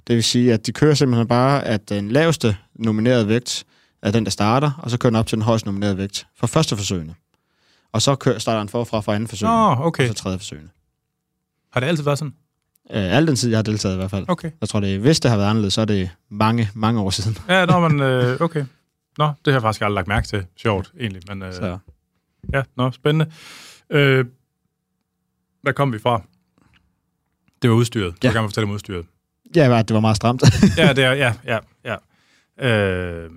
Det 0.07 0.15
vil 0.15 0.23
sige, 0.23 0.53
at 0.53 0.65
de 0.67 0.71
kører 0.71 0.93
simpelthen 0.93 1.27
bare, 1.27 1.63
at 1.65 1.89
den 1.89 2.11
laveste 2.11 2.57
nominerede 2.75 3.27
vægt 3.27 3.63
er 4.01 4.11
den, 4.11 4.23
der 4.23 4.31
starter, 4.31 4.71
og 4.77 4.91
så 4.91 4.97
kører 4.97 5.09
den 5.09 5.15
op 5.19 5.27
til 5.27 5.35
den 5.35 5.43
højeste 5.43 5.67
nominerede 5.67 5.97
vægt 5.97 6.27
for 6.39 6.47
første 6.47 6.77
forsøgene. 6.77 7.15
Og 7.91 8.01
så 8.01 8.15
kører, 8.15 8.39
starter 8.39 8.59
den 8.59 8.69
forfra 8.69 8.99
fra 9.01 9.15
anden 9.15 9.27
forsøg, 9.27 9.47
Nå, 9.49 9.75
okay. 9.79 10.03
og 10.03 10.07
så 10.07 10.23
tredje 10.23 10.37
forsøgene. 10.37 10.69
Har 11.73 11.79
det 11.79 11.87
altid 11.87 12.03
været 12.03 12.17
sådan? 12.19 12.33
Øh, 12.91 13.17
al 13.17 13.27
den 13.27 13.35
tid, 13.35 13.49
jeg 13.49 13.57
har 13.57 13.63
deltaget 13.63 13.95
i 13.95 13.97
hvert 13.97 14.11
fald. 14.11 14.25
Okay. 14.27 14.51
Jeg 14.61 14.69
tror, 14.69 14.79
det, 14.79 14.99
hvis 14.99 15.19
det 15.19 15.31
har 15.31 15.37
været 15.37 15.49
anderledes, 15.49 15.73
så 15.73 15.81
er 15.81 15.85
det 15.85 16.09
mange, 16.29 16.69
mange 16.75 17.01
år 17.01 17.09
siden. 17.09 17.37
Ja, 17.49 17.65
nå, 17.65 17.87
men 17.89 17.99
øh, 18.09 18.41
okay. 18.41 18.65
Nå, 19.17 19.25
det 19.25 19.33
har 19.45 19.51
jeg 19.51 19.61
faktisk 19.61 19.81
aldrig 19.81 19.95
lagt 19.95 20.07
mærke 20.07 20.27
til. 20.27 20.45
Sjovt, 20.57 20.91
egentlig. 20.99 21.21
Men, 21.27 21.41
øh, 21.41 21.53
Så. 21.53 21.77
Ja, 22.53 22.63
nå, 22.77 22.91
spændende. 22.91 23.31
Øh, 23.89 24.25
hvad 25.61 25.73
kom 25.73 25.93
vi 25.93 25.99
fra? 25.99 26.21
Det 27.61 27.69
var 27.69 27.75
udstyret. 27.75 28.11
Du 28.11 28.17
Ja. 28.23 28.27
kan 28.29 28.33
gerne 28.39 28.47
fortælle 28.49 28.67
om 28.67 28.73
udstyret. 28.73 29.05
Ja, 29.55 29.81
det 29.83 29.93
var 29.93 29.99
meget 29.99 30.15
stramt. 30.17 30.43
Ja, 30.77 30.93
det 30.93 31.03
er, 31.03 31.11
ja, 31.13 31.33
ja, 31.45 31.59
ja. 31.85 31.95
Øh, 32.69 33.31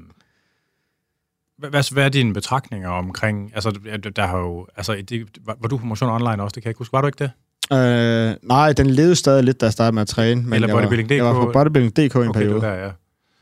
hvad, 1.59 1.93
hvad, 1.93 2.05
er 2.05 2.09
dine 2.09 2.35
betragtninger 2.35 2.89
omkring, 2.91 3.53
altså, 3.55 3.71
der- 3.71 3.97
der 4.11 4.27
har 4.27 4.39
jo, 4.39 4.67
altså, 4.77 5.05
det, 5.09 5.29
var, 5.45 5.57
var 5.61 5.69
du 5.69 5.77
på 5.79 5.87
Motion 5.87 6.11
Online 6.11 6.43
også, 6.43 6.55
det 6.55 6.63
kan 6.63 6.69
jeg 6.69 6.71
ikke 6.71 6.79
huske, 6.79 6.93
var 6.93 7.01
du 7.01 7.07
ikke 7.07 7.19
det? 7.19 7.31
Øh, 7.73 8.35
nej, 8.43 8.73
den 8.73 8.91
levede 8.91 9.17
stadig 9.17 9.45
lidt, 9.45 9.61
da 9.61 9.67
jeg 9.67 9.73
startede 9.73 9.95
med 9.95 10.03
at 10.03 10.09
træne. 10.09 10.43
Men 10.43 10.53
Eller 10.53 10.69
jeg 10.69 10.77
var, 10.77 10.83
Bodybuilding.dk? 10.83 11.17
Jeg 11.17 11.25
var 11.25 11.33
på 11.45 11.51
Bodybuilding.dk 11.53 11.99
i 11.99 12.03
en 12.05 12.11
Okay, 12.17 12.27
det 12.27 12.33
periode. 12.35 12.63
var 12.63 12.69
der, 12.69 12.85
ja. 12.85 12.91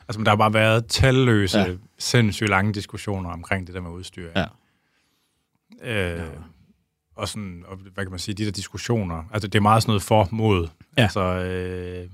Altså, 0.09 0.23
der 0.23 0.28
har 0.31 0.37
bare 0.37 0.54
været 0.54 0.87
talløse, 0.87 1.59
ja. 1.59 1.66
Ja. 1.66 1.76
sindssygt 1.99 2.50
lange 2.50 2.73
diskussioner 2.73 3.31
omkring 3.31 3.66
det 3.66 3.75
der 3.75 3.81
med 3.81 3.90
udstyr. 3.90 4.31
Ja. 4.37 4.45
Øh, 5.83 6.26
og 7.16 7.28
sådan, 7.28 7.64
og 7.66 7.76
hvad 7.76 8.04
kan 8.04 8.11
man 8.11 8.19
sige, 8.19 8.35
de 8.35 8.45
der 8.45 8.50
diskussioner, 8.50 9.25
altså 9.33 9.49
det 9.49 9.59
er 9.59 9.62
meget 9.62 9.83
sådan 9.83 9.90
noget 9.90 10.02
for 10.02 10.28
mod. 10.33 10.69
Ja. 10.97 11.02
Altså, 11.02 11.21
øh, 11.21 12.09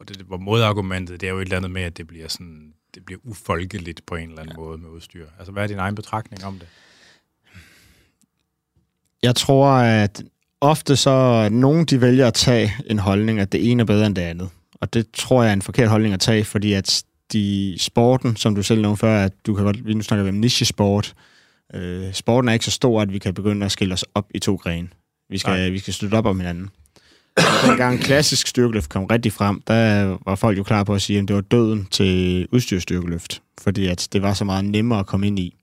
og 0.00 0.08
det, 0.08 0.16
hvor 0.16 0.36
modargumentet, 0.36 1.20
det 1.20 1.26
er 1.26 1.30
jo 1.30 1.38
et 1.38 1.42
eller 1.42 1.56
andet 1.56 1.70
med, 1.70 1.82
at 1.82 1.96
det 1.96 2.06
bliver 2.06 2.28
sådan, 2.28 2.72
det 2.94 3.04
bliver 3.04 3.20
ufolkeligt 3.24 4.06
på 4.06 4.14
en 4.14 4.28
eller 4.28 4.42
anden 4.42 4.56
ja. 4.56 4.62
måde 4.62 4.78
med 4.78 4.88
udstyr. 4.88 5.26
Altså, 5.38 5.52
hvad 5.52 5.62
er 5.62 5.66
din 5.66 5.78
egen 5.78 5.94
betragtning 5.94 6.44
om 6.44 6.58
det? 6.58 6.68
Jeg 9.22 9.36
tror, 9.36 9.68
at 9.70 10.22
ofte 10.60 10.96
så 10.96 11.48
nogen, 11.52 11.84
de 11.84 12.00
vælger 12.00 12.26
at 12.26 12.34
tage 12.34 12.72
en 12.90 12.98
holdning, 12.98 13.40
at 13.40 13.52
det 13.52 13.70
ene 13.70 13.80
er 13.80 13.84
bedre 13.84 14.06
end 14.06 14.16
det 14.16 14.22
andet. 14.22 14.48
Og 14.80 14.94
det 14.94 15.06
tror 15.14 15.42
jeg 15.42 15.48
er 15.48 15.52
en 15.52 15.62
forkert 15.62 15.88
holdning 15.88 16.14
at 16.14 16.20
tage, 16.20 16.44
fordi 16.44 16.72
at 16.72 17.04
de 17.32 17.76
sporten, 17.78 18.36
som 18.36 18.54
du 18.54 18.62
selv 18.62 18.80
nævnte 18.82 19.00
før, 19.00 19.24
at 19.24 19.32
du 19.46 19.54
kan 19.54 19.64
godt, 19.64 19.86
vi 19.86 19.94
nu 19.94 20.02
snakker 20.02 20.28
om 20.28 20.34
niche-sport, 20.34 21.14
øh, 21.74 22.12
sporten 22.12 22.48
er 22.48 22.52
ikke 22.52 22.64
så 22.64 22.70
stor, 22.70 23.02
at 23.02 23.12
vi 23.12 23.18
kan 23.18 23.34
begynde 23.34 23.66
at 23.66 23.72
skille 23.72 23.94
os 23.94 24.04
op 24.14 24.26
i 24.34 24.38
to 24.38 24.54
grene. 24.54 24.88
Vi 25.30 25.38
skal, 25.38 25.52
Nej. 25.52 25.68
vi 25.68 25.78
skal 25.78 25.94
støtte 25.94 26.14
op 26.14 26.26
om 26.26 26.40
hinanden. 26.40 26.70
Dengang 27.66 28.00
klassisk 28.00 28.46
styrkeløft 28.46 28.90
kom 28.90 29.04
rigtig 29.04 29.32
frem, 29.32 29.60
der 29.66 30.16
var 30.26 30.34
folk 30.34 30.58
jo 30.58 30.62
klar 30.62 30.84
på 30.84 30.94
at 30.94 31.02
sige, 31.02 31.18
at 31.18 31.28
det 31.28 31.36
var 31.36 31.42
døden 31.42 31.86
til 31.90 32.46
udstyrsstyrkeløft, 32.52 33.42
fordi 33.60 33.86
at 33.86 34.08
det 34.12 34.22
var 34.22 34.34
så 34.34 34.44
meget 34.44 34.64
nemmere 34.64 34.98
at 34.98 35.06
komme 35.06 35.26
ind 35.26 35.38
i. 35.38 35.54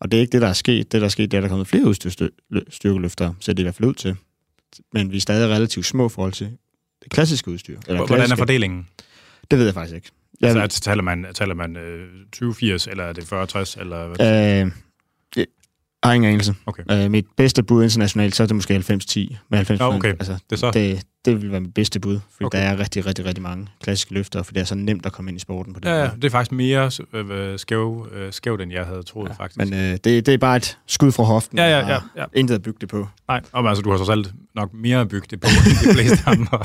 Og 0.00 0.10
det 0.10 0.16
er 0.16 0.20
ikke 0.20 0.32
det, 0.32 0.42
der 0.42 0.48
er 0.48 0.52
sket. 0.52 0.92
Det, 0.92 1.00
der 1.00 1.04
er 1.06 1.10
sket, 1.10 1.30
det 1.30 1.36
er, 1.36 1.38
at 1.38 1.42
der 1.42 1.48
er 1.48 1.50
kommet 1.50 1.68
flere 1.68 1.84
udstyrstyrkeløfter, 1.84 3.34
så 3.40 3.52
det 3.52 3.58
er 3.58 3.62
i 3.62 3.64
hvert 3.64 3.74
fald 3.74 3.88
ud 3.88 3.94
til. 3.94 4.16
Men 4.92 5.12
vi 5.12 5.16
er 5.16 5.20
stadig 5.20 5.48
relativt 5.50 5.86
små 5.86 6.06
i 6.06 6.08
forhold 6.08 6.32
til 6.32 6.50
det 7.02 7.10
klassiske 7.10 7.50
udstyr. 7.50 7.78
Eller 7.86 7.96
Hvordan 7.96 8.14
er 8.14 8.16
klassiske- 8.18 8.36
fordelingen? 8.38 8.88
Det 9.50 9.58
ved 9.58 9.64
jeg 9.66 9.74
faktisk 9.74 9.94
ikke. 9.94 10.10
Jeg, 10.40 10.48
Altså, 10.48 10.60
altså, 10.62 10.80
taler 10.80 11.02
man, 11.02 11.26
taler 11.34 11.54
man 11.54 11.76
øh, 11.76 12.08
20-80, 12.36 12.90
eller 12.90 13.04
er 13.04 13.12
det 13.12 13.22
40-60, 13.32 13.80
eller 13.80 14.06
hvad? 14.08 14.64
øh, 14.66 14.70
har 16.04 16.12
ingen 16.12 16.30
anelse. 16.30 16.54
Okay. 16.66 16.82
Øh, 16.90 17.10
mit 17.10 17.26
bedste 17.36 17.62
bud 17.62 17.82
internationalt, 17.84 18.36
så 18.36 18.42
er 18.42 18.46
det 18.46 18.56
måske 18.56 18.76
90-10 18.76 18.80
med 19.50 19.58
90 19.58 19.80
Nå, 19.80 19.86
okay. 19.92 20.08
Altså, 20.08 20.36
Det 20.50 20.58
så? 20.58 20.70
det, 20.70 21.02
det 21.24 21.42
vil 21.42 21.50
være 21.52 21.60
mit 21.60 21.74
bedste 21.74 22.00
bud, 22.00 22.20
for 22.38 22.44
Okay. 22.46 22.58
der 22.58 22.64
er 22.64 22.78
rigtig, 22.78 23.06
rigtig, 23.06 23.24
rigtig 23.24 23.42
mange 23.42 23.66
klassiske 23.82 24.14
løfter, 24.14 24.42
for 24.42 24.52
det 24.52 24.60
er 24.60 24.64
så 24.64 24.74
nemt 24.74 25.06
at 25.06 25.12
komme 25.12 25.30
ind 25.30 25.36
i 25.36 25.40
sporten 25.40 25.72
på 25.74 25.80
den 25.80 25.88
Ja, 25.88 25.94
ja, 25.94 26.04
måde. 26.04 26.16
det 26.16 26.24
er 26.24 26.30
faktisk 26.30 26.52
mere 26.52 26.90
øh, 27.14 27.58
skæv, 27.58 28.08
øh, 28.12 28.32
skævt, 28.32 28.60
end 28.60 28.72
jeg 28.72 28.84
havde 28.86 29.02
troet, 29.02 29.28
ja, 29.28 29.34
faktisk. 29.34 29.58
Men 29.58 29.74
øh, 29.74 29.90
det, 30.04 30.04
det 30.04 30.28
er 30.28 30.38
bare 30.38 30.56
et 30.56 30.78
skud 30.86 31.12
fra 31.12 31.22
hoften. 31.22 31.58
ja, 31.58 31.78
ja, 31.78 31.88
ja, 31.88 31.98
ja. 32.16 32.24
Intet 32.34 32.54
at 32.54 32.62
bygge 32.62 32.78
det 32.80 32.88
på. 32.88 33.08
Nej, 33.28 33.40
og, 33.52 33.68
altså, 33.68 33.82
du 33.82 33.90
har 33.90 33.98
så 33.98 34.04
selv 34.04 34.24
nok 34.54 34.70
mere 34.74 35.06
bygget 35.06 35.30
det 35.30 35.40
på, 35.40 35.46
end 35.66 35.88
de 35.90 35.94
fleste 35.94 36.22
andre. 36.36 36.58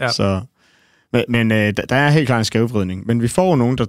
Ja. 0.00 0.08
Så, 0.08 0.40
men 1.12 1.24
men 1.28 1.52
øh, 1.52 1.72
der, 1.88 1.96
er 1.96 2.10
helt 2.10 2.26
klart 2.26 2.38
en 2.38 2.44
skævvridning. 2.44 3.06
Men 3.06 3.22
vi 3.22 3.28
får 3.28 3.56
nogen, 3.56 3.78
der 3.78 3.86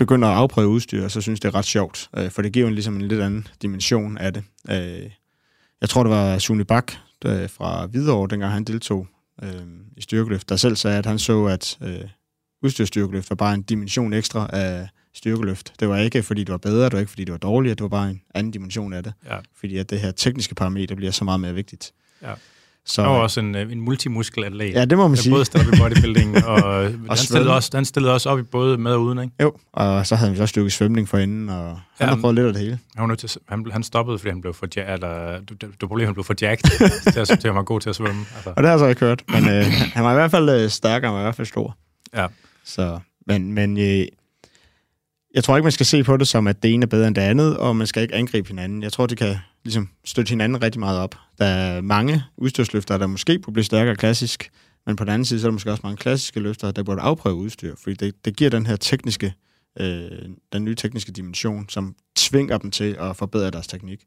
begynder 0.00 0.28
at 0.28 0.36
afprøve 0.36 0.68
udstyr, 0.68 1.08
så 1.08 1.20
synes 1.20 1.40
det 1.40 1.48
er 1.48 1.54
ret 1.54 1.64
sjovt. 1.64 2.10
Øh, 2.16 2.30
for 2.30 2.42
det 2.42 2.52
giver 2.52 2.66
jo 2.66 2.74
ligesom 2.74 2.94
en 2.94 3.02
lidt 3.02 3.20
anden 3.20 3.48
dimension 3.62 4.18
af 4.18 4.34
det. 4.34 4.44
Øh, 4.70 5.10
jeg 5.80 5.88
tror, 5.88 6.02
det 6.02 6.10
var 6.10 6.38
Sune 6.38 6.64
Bak 6.64 6.92
øh, 7.24 7.50
fra 7.50 7.86
Hvidovre, 7.86 8.28
dengang 8.30 8.52
han 8.52 8.64
deltog 8.64 9.06
øh, 9.42 9.50
i 9.96 10.02
styrkeløft, 10.02 10.48
der 10.48 10.56
selv 10.56 10.76
sagde, 10.76 10.98
at 10.98 11.06
han 11.06 11.18
så, 11.18 11.44
at 11.44 11.78
øh, 11.82 12.08
udstyrstyrkeløft 12.62 13.30
var 13.30 13.36
bare 13.36 13.54
en 13.54 13.62
dimension 13.62 14.12
ekstra 14.12 14.50
af 14.52 14.88
styrkeløft. 15.14 15.72
Det 15.80 15.88
var 15.88 15.96
ikke, 15.96 16.22
fordi 16.22 16.44
det 16.44 16.52
var 16.52 16.58
bedre, 16.58 16.84
det 16.84 16.92
var 16.92 16.98
ikke, 16.98 17.10
fordi 17.10 17.24
det 17.24 17.32
var 17.32 17.38
dårligere, 17.38 17.74
det 17.74 17.82
var 17.82 17.88
bare 17.88 18.10
en 18.10 18.22
anden 18.34 18.50
dimension 18.50 18.92
af 18.92 19.02
det. 19.02 19.12
Ja. 19.26 19.38
Fordi 19.54 19.76
at 19.76 19.90
det 19.90 20.00
her 20.00 20.10
tekniske 20.10 20.54
parameter 20.54 20.94
bliver 20.94 21.12
så 21.12 21.24
meget 21.24 21.40
mere 21.40 21.54
vigtigt. 21.54 21.92
Ja. 22.22 22.34
Så, 22.86 23.02
Og 23.02 23.20
også 23.20 23.40
en, 23.40 23.54
øh, 23.54 23.72
en 23.72 23.80
multimuskelatlet. 23.80 24.74
ja, 24.74 24.84
det 24.84 24.98
må 24.98 25.08
man 25.08 25.16
sige. 25.16 25.32
både 25.32 25.44
op 25.54 25.60
i 25.74 25.78
bodybuilding, 25.80 26.44
og, 26.44 26.62
han, 26.84 27.06
Og 27.08 27.18
stillede 27.18 27.44
svømme. 27.44 27.52
også, 27.52 27.70
han 27.74 27.84
stillede 27.84 28.14
også 28.14 28.28
op 28.30 28.38
i 28.38 28.42
både 28.42 28.78
med 28.78 28.92
og 28.92 29.02
uden, 29.02 29.18
ikke? 29.18 29.34
Jo, 29.42 29.52
og 29.72 30.06
så 30.06 30.16
havde 30.16 30.32
vi 30.32 30.40
også 30.40 30.50
stykket 30.52 30.72
svømning 30.72 31.08
for 31.08 31.18
enden, 31.18 31.48
og 31.48 31.68
han 31.68 31.78
Ja, 32.00 32.06
har 32.06 32.16
prøvet 32.20 32.34
lidt 32.34 32.46
af 32.46 32.52
det 32.52 32.62
hele. 32.62 32.78
Han, 32.96 33.02
var 33.02 33.06
nødt 33.08 33.18
til, 33.18 33.30
han, 33.48 33.66
han 33.72 33.82
stoppede, 33.82 34.18
fordi 34.18 34.30
han 34.30 34.40
blev 34.40 34.54
for, 34.54 34.66
ja, 34.76 34.92
eller, 34.92 35.40
du, 35.40 35.54
du, 35.62 35.66
du 35.80 35.86
problem, 35.86 36.06
han 36.06 36.14
blev 36.14 36.24
for 36.24 36.34
jacked 36.40 36.70
til, 37.12 37.20
at, 37.20 37.28
til 37.40 37.48
at 37.48 37.54
være 37.54 37.64
god 37.64 37.80
til 37.80 37.88
at 37.90 37.96
svømme. 37.96 38.24
Altså, 38.34 38.52
Og 38.56 38.62
det 38.62 38.70
har 38.70 38.78
så 38.78 38.86
ikke 38.86 39.00
hørt, 39.00 39.22
men 39.28 39.48
øh, 39.48 39.64
han 39.94 40.04
var 40.04 40.10
i 40.10 40.14
hvert 40.14 40.30
fald 40.30 40.48
øh, 40.50 40.70
stærkere, 40.70 41.08
han 41.10 41.14
var 41.14 41.20
i 41.20 41.24
hvert 41.24 41.36
fald 41.36 41.46
stor. 41.46 41.76
ja. 42.16 42.26
Så, 42.64 42.98
men, 43.26 43.52
men 43.52 43.78
øh, 43.78 44.04
jeg 45.34 45.44
tror 45.44 45.56
ikke, 45.56 45.64
man 45.64 45.72
skal 45.72 45.86
se 45.86 46.04
på 46.04 46.16
det 46.16 46.28
som, 46.28 46.46
at 46.46 46.62
det 46.62 46.74
ene 46.74 46.82
er 46.84 46.86
bedre 46.86 47.06
end 47.08 47.14
det 47.14 47.22
andet, 47.22 47.56
og 47.56 47.76
man 47.76 47.86
skal 47.86 48.02
ikke 48.02 48.14
angribe 48.14 48.48
hinanden. 48.48 48.82
Jeg 48.82 48.92
tror, 48.92 49.06
det 49.06 49.18
kan 49.18 49.36
ligesom 49.64 49.88
støtte 50.04 50.30
hinanden 50.30 50.62
rigtig 50.62 50.80
meget 50.80 50.98
op. 50.98 51.14
Der 51.38 51.44
er 51.44 51.80
mange 51.80 52.22
udstyrsløfter, 52.36 52.98
der 52.98 53.06
måske 53.06 53.38
kunne 53.38 53.54
blive 53.54 53.64
stærkere 53.64 53.96
klassisk, 53.96 54.50
men 54.86 54.96
på 54.96 55.04
den 55.04 55.12
anden 55.12 55.24
side, 55.24 55.40
så 55.40 55.46
er 55.46 55.50
der 55.50 55.52
måske 55.52 55.70
også 55.70 55.80
mange 55.84 55.96
klassiske 55.96 56.40
løfter, 56.40 56.70
der 56.70 56.82
burde 56.82 57.00
afprøve 57.00 57.34
udstyr, 57.34 57.74
fordi 57.76 57.94
det, 57.94 58.24
det 58.24 58.36
giver 58.36 58.50
den 58.50 58.66
her 58.66 58.76
tekniske, 58.76 59.34
øh, 59.80 60.10
den 60.52 60.64
nye 60.64 60.74
tekniske 60.74 61.12
dimension, 61.12 61.68
som 61.68 61.94
tvinger 62.16 62.58
dem 62.58 62.70
til 62.70 62.96
at 63.00 63.16
forbedre 63.16 63.50
deres 63.50 63.66
teknik. 63.66 64.04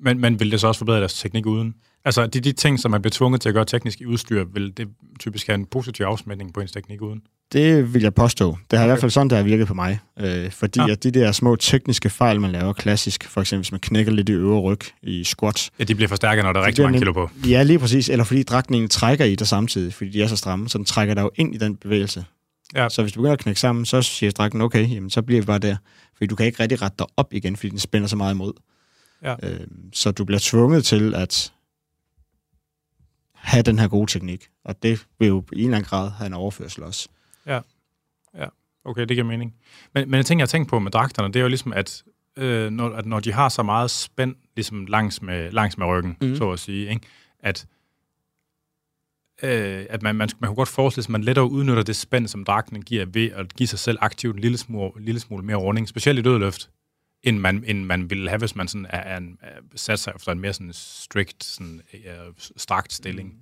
Men, 0.00 0.20
men 0.20 0.40
vil 0.40 0.50
det 0.50 0.60
så 0.60 0.66
også 0.66 0.78
forbedre 0.78 0.98
deres 0.98 1.14
teknik 1.14 1.46
uden? 1.46 1.74
Altså, 2.04 2.26
de, 2.26 2.40
de 2.40 2.52
ting, 2.52 2.80
som 2.80 2.90
man 2.90 3.02
bliver 3.02 3.10
tvunget 3.12 3.40
til 3.40 3.48
at 3.48 3.54
gøre 3.54 3.64
teknisk 3.64 4.00
i 4.00 4.06
udstyr, 4.06 4.44
vil 4.54 4.76
det 4.76 4.88
typisk 5.20 5.46
have 5.46 5.54
en 5.54 5.66
positiv 5.66 6.04
afsmætning 6.04 6.54
på 6.54 6.60
ens 6.60 6.72
teknik 6.72 7.02
uden? 7.02 7.22
Det 7.52 7.94
vil 7.94 8.02
jeg 8.02 8.14
påstå. 8.14 8.56
Det 8.70 8.78
har 8.78 8.86
i 8.86 8.88
hvert 8.88 9.00
fald 9.00 9.10
sådan, 9.10 9.28
det 9.30 9.36
har 9.38 9.44
virket 9.44 9.66
på 9.66 9.74
mig. 9.74 9.98
Øh, 10.20 10.50
fordi 10.50 10.80
Ja. 10.80 10.90
at 10.90 11.02
de 11.02 11.10
der 11.10 11.32
små 11.32 11.56
tekniske 11.56 12.10
fejl, 12.10 12.40
man 12.40 12.52
laver 12.52 12.72
klassisk, 12.72 13.28
for 13.28 13.40
eksempel 13.40 13.62
hvis 13.62 13.72
man 13.72 13.80
knækker 13.80 14.12
lidt 14.12 14.28
i 14.28 14.32
øvre 14.32 14.60
ryg 14.60 14.78
i 15.02 15.24
squat. 15.24 15.70
Ja, 15.78 15.84
de 15.84 15.94
bliver 15.94 16.08
forstærket, 16.08 16.44
når 16.44 16.52
der 16.52 16.60
er 16.60 16.66
rigtig 16.66 16.84
mange 16.84 16.98
kilo 16.98 17.12
på. 17.12 17.30
Ja, 17.48 17.62
lige 17.62 17.78
præcis. 17.78 18.08
Eller 18.08 18.24
fordi 18.24 18.44
egentlig 18.50 18.90
trækker 18.90 19.24
i 19.24 19.34
dig 19.34 19.46
samtidig, 19.46 19.94
fordi 19.94 20.10
de 20.10 20.22
er 20.22 20.26
så 20.26 20.36
stramme, 20.36 20.68
så 20.68 20.78
den 20.78 20.84
trækker 20.84 21.14
dig 21.14 21.22
jo 21.22 21.30
ind 21.36 21.54
i 21.54 21.58
den 21.58 21.76
bevægelse. 21.76 22.24
Ja. 22.74 22.88
Så 22.88 23.02
hvis 23.02 23.12
du 23.12 23.20
begynder 23.20 23.32
at 23.32 23.38
knække 23.38 23.60
sammen, 23.60 23.84
så 23.84 24.02
siger 24.02 24.30
dragten, 24.30 24.60
okay, 24.60 24.90
jamen, 24.94 25.10
så 25.10 25.22
bliver 25.22 25.40
vi 25.40 25.46
bare 25.46 25.58
der. 25.58 25.76
Fordi 26.16 26.26
du 26.26 26.36
kan 26.36 26.46
ikke 26.46 26.62
rigtig 26.62 26.82
rette 26.82 26.96
dig 26.98 27.06
op 27.16 27.34
igen, 27.34 27.56
fordi 27.56 27.68
den 27.70 27.78
spænder 27.78 28.08
så 28.08 28.16
meget 28.16 28.34
imod. 28.34 28.52
Ja. 29.22 29.36
Øh, 29.42 29.66
så 29.92 30.10
du 30.10 30.24
bliver 30.24 30.40
tvunget 30.42 30.84
til 30.84 31.14
at 31.14 31.52
have 33.34 33.62
den 33.62 33.78
her 33.78 33.88
gode 33.88 34.10
teknik. 34.10 34.48
Og 34.64 34.82
det 34.82 35.06
vil 35.18 35.28
jo 35.28 35.44
i 35.52 35.58
en 35.58 35.64
eller 35.64 35.76
anden 35.76 35.88
grad 35.88 36.10
have 36.10 36.26
en 36.26 36.34
overførsel 36.34 36.82
også. 36.82 37.08
Okay, 38.84 39.00
det 39.00 39.08
giver 39.08 39.24
mening. 39.24 39.54
Men, 39.94 40.10
men 40.10 40.18
en 40.18 40.24
ting, 40.24 40.40
jeg 40.40 40.42
har 40.42 40.48
tænkt 40.48 40.68
på 40.68 40.78
med 40.78 40.90
dragterne, 40.90 41.28
det 41.28 41.36
er 41.36 41.42
jo 41.42 41.48
ligesom, 41.48 41.72
at, 41.72 42.02
øh, 42.36 42.70
når, 42.70 42.88
at 42.88 43.06
når 43.06 43.20
de 43.20 43.32
har 43.32 43.48
så 43.48 43.62
meget 43.62 43.90
spænd 43.90 44.36
ligesom 44.56 44.86
langs 44.86 45.22
med, 45.22 45.52
langs 45.52 45.78
med 45.78 45.86
ryggen, 45.86 46.16
mm. 46.20 46.36
Så 46.36 46.50
at 46.50 46.58
sige, 46.58 46.90
ikke? 46.90 47.06
at, 47.40 47.66
øh, 49.42 49.86
at 49.90 50.02
man, 50.02 50.14
man, 50.16 50.28
man 50.40 50.48
kunne 50.48 50.56
godt 50.56 50.68
forestille 50.68 51.02
sig, 51.02 51.10
at 51.10 51.12
man 51.12 51.24
lettere 51.24 51.50
udnytter 51.50 51.82
det 51.82 51.96
spænd, 51.96 52.28
som 52.28 52.44
dragten 52.44 52.82
giver 52.82 53.06
ved 53.06 53.30
at 53.30 53.54
give 53.54 53.66
sig 53.66 53.78
selv 53.78 53.98
aktivt 54.00 54.36
en 54.36 54.42
lille 54.42 54.58
smule, 54.58 54.90
lille 55.04 55.20
smule 55.20 55.44
mere 55.44 55.56
runding, 55.56 55.88
specielt 55.88 56.18
i 56.18 56.22
dødløft, 56.22 56.70
end 57.22 57.38
man, 57.38 57.64
end 57.66 57.84
man 57.84 58.10
ville 58.10 58.28
have, 58.28 58.38
hvis 58.38 58.56
man 58.56 58.68
sådan 58.68 58.86
er, 58.90 58.98
er, 58.98 59.16
en, 59.16 59.38
er 59.42 59.60
sat 59.74 59.98
sig 59.98 60.12
efter 60.16 60.32
en 60.32 60.40
mere 60.40 60.52
sådan 60.52 60.72
strict, 60.72 61.44
sådan, 61.44 61.80
øh, 61.94 62.00
strakt 62.56 62.92
stilling. 62.92 63.28
Mm. 63.28 63.38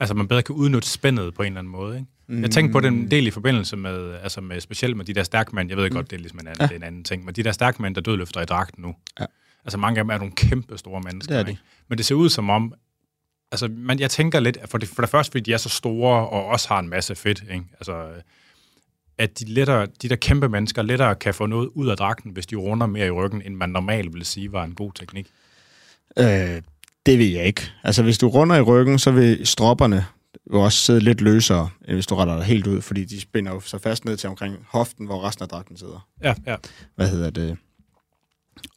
Altså, 0.00 0.14
man 0.14 0.28
bedre 0.28 0.42
kan 0.42 0.54
udnytte 0.54 0.88
spændet 0.88 1.34
på 1.34 1.42
en 1.42 1.46
eller 1.46 1.58
anden 1.58 1.70
måde, 1.70 1.96
ikke? 1.98 2.06
Mm. 2.28 2.42
Jeg 2.42 2.50
tænkte 2.50 2.72
på 2.72 2.80
den 2.80 3.10
del 3.10 3.26
i 3.26 3.30
forbindelse 3.30 3.76
med, 3.76 4.14
altså 4.14 4.40
med 4.40 4.60
specielt 4.60 4.96
med 4.96 5.04
de 5.04 5.14
der 5.14 5.22
stærkmænd, 5.22 5.68
jeg 5.68 5.76
ved 5.76 5.90
godt, 5.90 6.10
det 6.10 6.16
er 6.16 6.20
ligesom 6.20 6.38
en 6.40 6.46
anden, 6.46 6.60
ja. 6.60 6.66
det 6.66 6.72
er 6.72 6.76
en 6.76 6.82
anden 6.82 7.04
ting, 7.04 7.24
men 7.24 7.34
de 7.34 7.42
der 7.42 7.52
stærkmænd, 7.52 7.94
der 7.94 8.00
dødløfter 8.00 8.40
i 8.40 8.44
dragten 8.44 8.82
nu, 8.82 8.94
Ja. 9.20 9.24
altså 9.64 9.78
mange 9.78 9.98
af 9.98 10.04
dem 10.04 10.10
er 10.10 10.18
nogle 10.18 10.32
kæmpe 10.32 10.78
store 10.78 11.00
mennesker, 11.00 11.34
Det 11.34 11.40
er 11.40 11.44
de. 11.44 11.50
Ikke? 11.50 11.62
men 11.88 11.98
det 11.98 12.06
ser 12.06 12.14
ud 12.14 12.28
som 12.28 12.50
om, 12.50 12.74
altså 13.52 13.68
man, 13.68 13.98
jeg 13.98 14.10
tænker 14.10 14.40
lidt, 14.40 14.58
for 14.66 14.78
det, 14.78 14.88
for 14.88 15.02
det 15.02 15.10
første, 15.10 15.30
fordi 15.30 15.42
de 15.42 15.52
er 15.52 15.56
så 15.56 15.68
store, 15.68 16.28
og 16.28 16.46
også 16.46 16.68
har 16.68 16.78
en 16.78 16.88
masse 16.88 17.14
fedt, 17.14 17.42
ikke? 17.50 17.64
Altså, 17.72 18.08
at 19.18 19.38
de, 19.40 19.44
lettere, 19.44 19.86
de 20.02 20.08
der 20.08 20.16
kæmpe 20.16 20.48
mennesker 20.48 20.82
lettere 20.82 21.14
kan 21.14 21.34
få 21.34 21.46
noget 21.46 21.70
ud 21.74 21.88
af 21.88 21.96
dragten, 21.96 22.30
hvis 22.32 22.46
de 22.46 22.56
runder 22.56 22.86
mere 22.86 23.06
i 23.06 23.10
ryggen, 23.10 23.42
end 23.42 23.54
man 23.54 23.68
normalt 23.70 24.12
ville 24.12 24.24
sige 24.24 24.52
var 24.52 24.64
en 24.64 24.74
god 24.74 24.92
teknik. 24.92 25.26
Øh, 26.18 26.62
det 27.06 27.18
ved 27.18 27.26
jeg 27.26 27.44
ikke. 27.44 27.70
Altså, 27.84 28.02
hvis 28.02 28.18
du 28.18 28.28
runder 28.28 28.56
i 28.56 28.60
ryggen, 28.60 28.98
så 28.98 29.10
vil 29.10 29.46
stropperne 29.46 30.06
jo 30.52 30.60
også 30.60 30.78
sidde 30.78 31.00
lidt 31.00 31.20
løsere, 31.20 31.68
end 31.88 31.94
hvis 31.94 32.06
du 32.06 32.14
retter 32.14 32.36
dig 32.36 32.44
helt 32.44 32.66
ud, 32.66 32.80
fordi 32.82 33.04
de 33.04 33.20
spænder 33.20 33.52
jo 33.52 33.60
så 33.60 33.78
fast 33.78 34.04
ned 34.04 34.16
til 34.16 34.28
omkring 34.28 34.56
hoften, 34.68 35.06
hvor 35.06 35.24
resten 35.26 35.42
af 35.42 35.48
dragten 35.48 35.76
sidder. 35.76 36.08
Ja, 36.22 36.34
ja. 36.46 36.56
Hvad 36.96 37.08
hedder 37.08 37.30
det? 37.30 37.56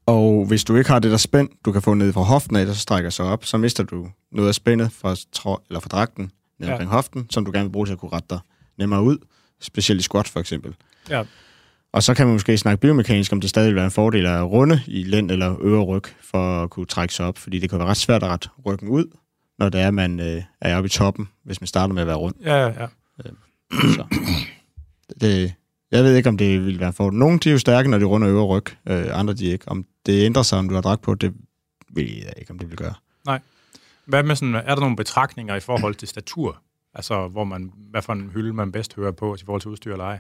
Og 0.06 0.46
hvis 0.46 0.64
du 0.64 0.76
ikke 0.76 0.90
har 0.90 1.00
det 1.00 1.12
der 1.12 1.18
spænd, 1.18 1.50
du 1.66 1.72
kan 1.72 1.82
få 1.82 1.94
ned 1.94 2.14
fra 2.14 2.22
hoften 2.22 2.56
af, 2.56 2.66
der 2.66 2.74
så 2.74 2.80
strækker 2.80 3.10
sig 3.10 3.26
op, 3.26 3.46
så 3.46 3.58
mister 3.58 3.84
du 3.84 4.08
noget 4.32 4.48
af 4.48 4.56
spændet 4.56 4.92
fra, 4.92 5.16
trå- 5.36 5.64
eller 5.70 5.80
fra 5.80 5.88
dragten 5.88 6.32
ned 6.60 6.68
Ja. 6.68 6.74
omkring 6.74 6.92
hoften, 6.92 7.28
som 7.30 7.46
du 7.46 7.52
gerne 7.52 7.64
vil 7.66 7.72
bruge 7.72 7.86
til 7.86 7.94
at 7.94 8.00
kunne 8.00 8.12
rette 8.14 8.28
dig 8.30 8.40
nemmere 8.78 9.04
ud, 9.04 9.18
specielt 9.62 10.00
i 10.00 10.04
squat 10.04 10.28
for 10.28 10.40
eksempel. 10.40 10.76
ja. 11.10 11.24
Og 11.92 12.04
så 12.04 12.14
kan 12.14 12.26
man 12.26 12.34
måske 12.34 12.58
snakke 12.58 12.82
biomekanisk, 12.82 13.32
om 13.32 13.42
det 13.42 13.50
stadig 13.50 13.68
vil 13.68 13.76
være 13.76 13.86
en 13.86 13.92
fordel 13.92 14.26
at 14.26 14.44
runde 14.44 14.82
i 14.88 15.04
lænd 15.04 15.32
eller 15.32 15.56
øvre 15.62 15.84
ryg, 15.84 16.04
for 16.22 16.64
at 16.64 16.70
kunne 16.70 16.86
trække 16.86 17.14
sig 17.14 17.26
op, 17.26 17.38
fordi 17.38 17.60
det 17.60 17.70
kan 17.70 17.80
være 17.80 17.88
ret 17.88 17.98
svært 17.98 18.24
at 18.24 18.30
rette 18.30 18.50
ryggen 18.66 18.88
ud, 18.88 19.06
når 19.60 19.70
det 19.70 19.82
er, 19.82 19.92
man 19.92 20.20
øh, 20.20 20.44
er 20.62 20.78
oppe 20.78 20.86
i 20.86 20.90
toppen, 20.90 21.30
hvis 21.44 21.62
man 21.62 21.68
starter 21.68 21.94
med 21.94 22.02
at 22.02 22.08
være 22.08 22.16
rund. 22.16 22.36
Ja, 22.44 22.56
ja, 22.56 22.68
ja. 22.68 23.30
Så. 23.72 24.06
Det, 25.22 25.54
jeg 25.92 26.04
ved 26.04 26.16
ikke, 26.16 26.30
om 26.30 26.38
det 26.38 26.66
vil 26.66 26.80
være 26.80 26.88
en 26.88 26.94
fordel. 26.94 27.20
Nogle 27.20 27.40
de 27.40 27.50
er 27.50 27.54
jo 27.54 27.60
stærke, 27.60 27.90
når 27.90 27.98
de 27.98 28.06
runder 28.06 28.30
øvre 28.30 28.46
ryg, 28.46 28.66
øh, 28.88 29.20
andre 29.20 29.34
de 29.34 29.46
ikke. 29.46 29.68
Om 29.68 29.86
det 30.06 30.26
ændrer 30.26 30.44
sig, 30.44 30.60
om 30.60 30.70
du 30.70 30.76
har 30.76 30.82
dragt 30.82 31.02
på, 31.02 31.16
det 31.16 31.34
ved 31.90 32.04
jeg 32.04 32.34
ikke, 32.38 32.52
om 32.52 32.60
det 32.60 32.70
vil 32.70 32.78
gøre. 32.78 32.94
Hvad 34.06 34.24
med 34.24 34.36
sådan, 34.36 34.56
er 34.56 34.76
der 34.76 34.80
nogle 34.80 34.96
betragtninger 34.96 35.56
i 35.56 35.60
forhold 35.60 35.96
til 35.96 36.08
statur? 36.08 36.62
Altså, 36.96 37.28
hvor 37.28 37.44
man, 37.44 37.72
hvad 37.92 38.02
for 38.02 38.14
en 38.14 38.30
hylde 38.34 38.54
man 38.54 38.72
bedst 38.72 38.96
hører 38.96 39.12
på 39.12 39.36
i 39.36 39.38
forhold 39.46 39.62
til 39.62 39.70
udstyr 39.72 39.92
eller 39.92 40.06
ej? 40.06 40.20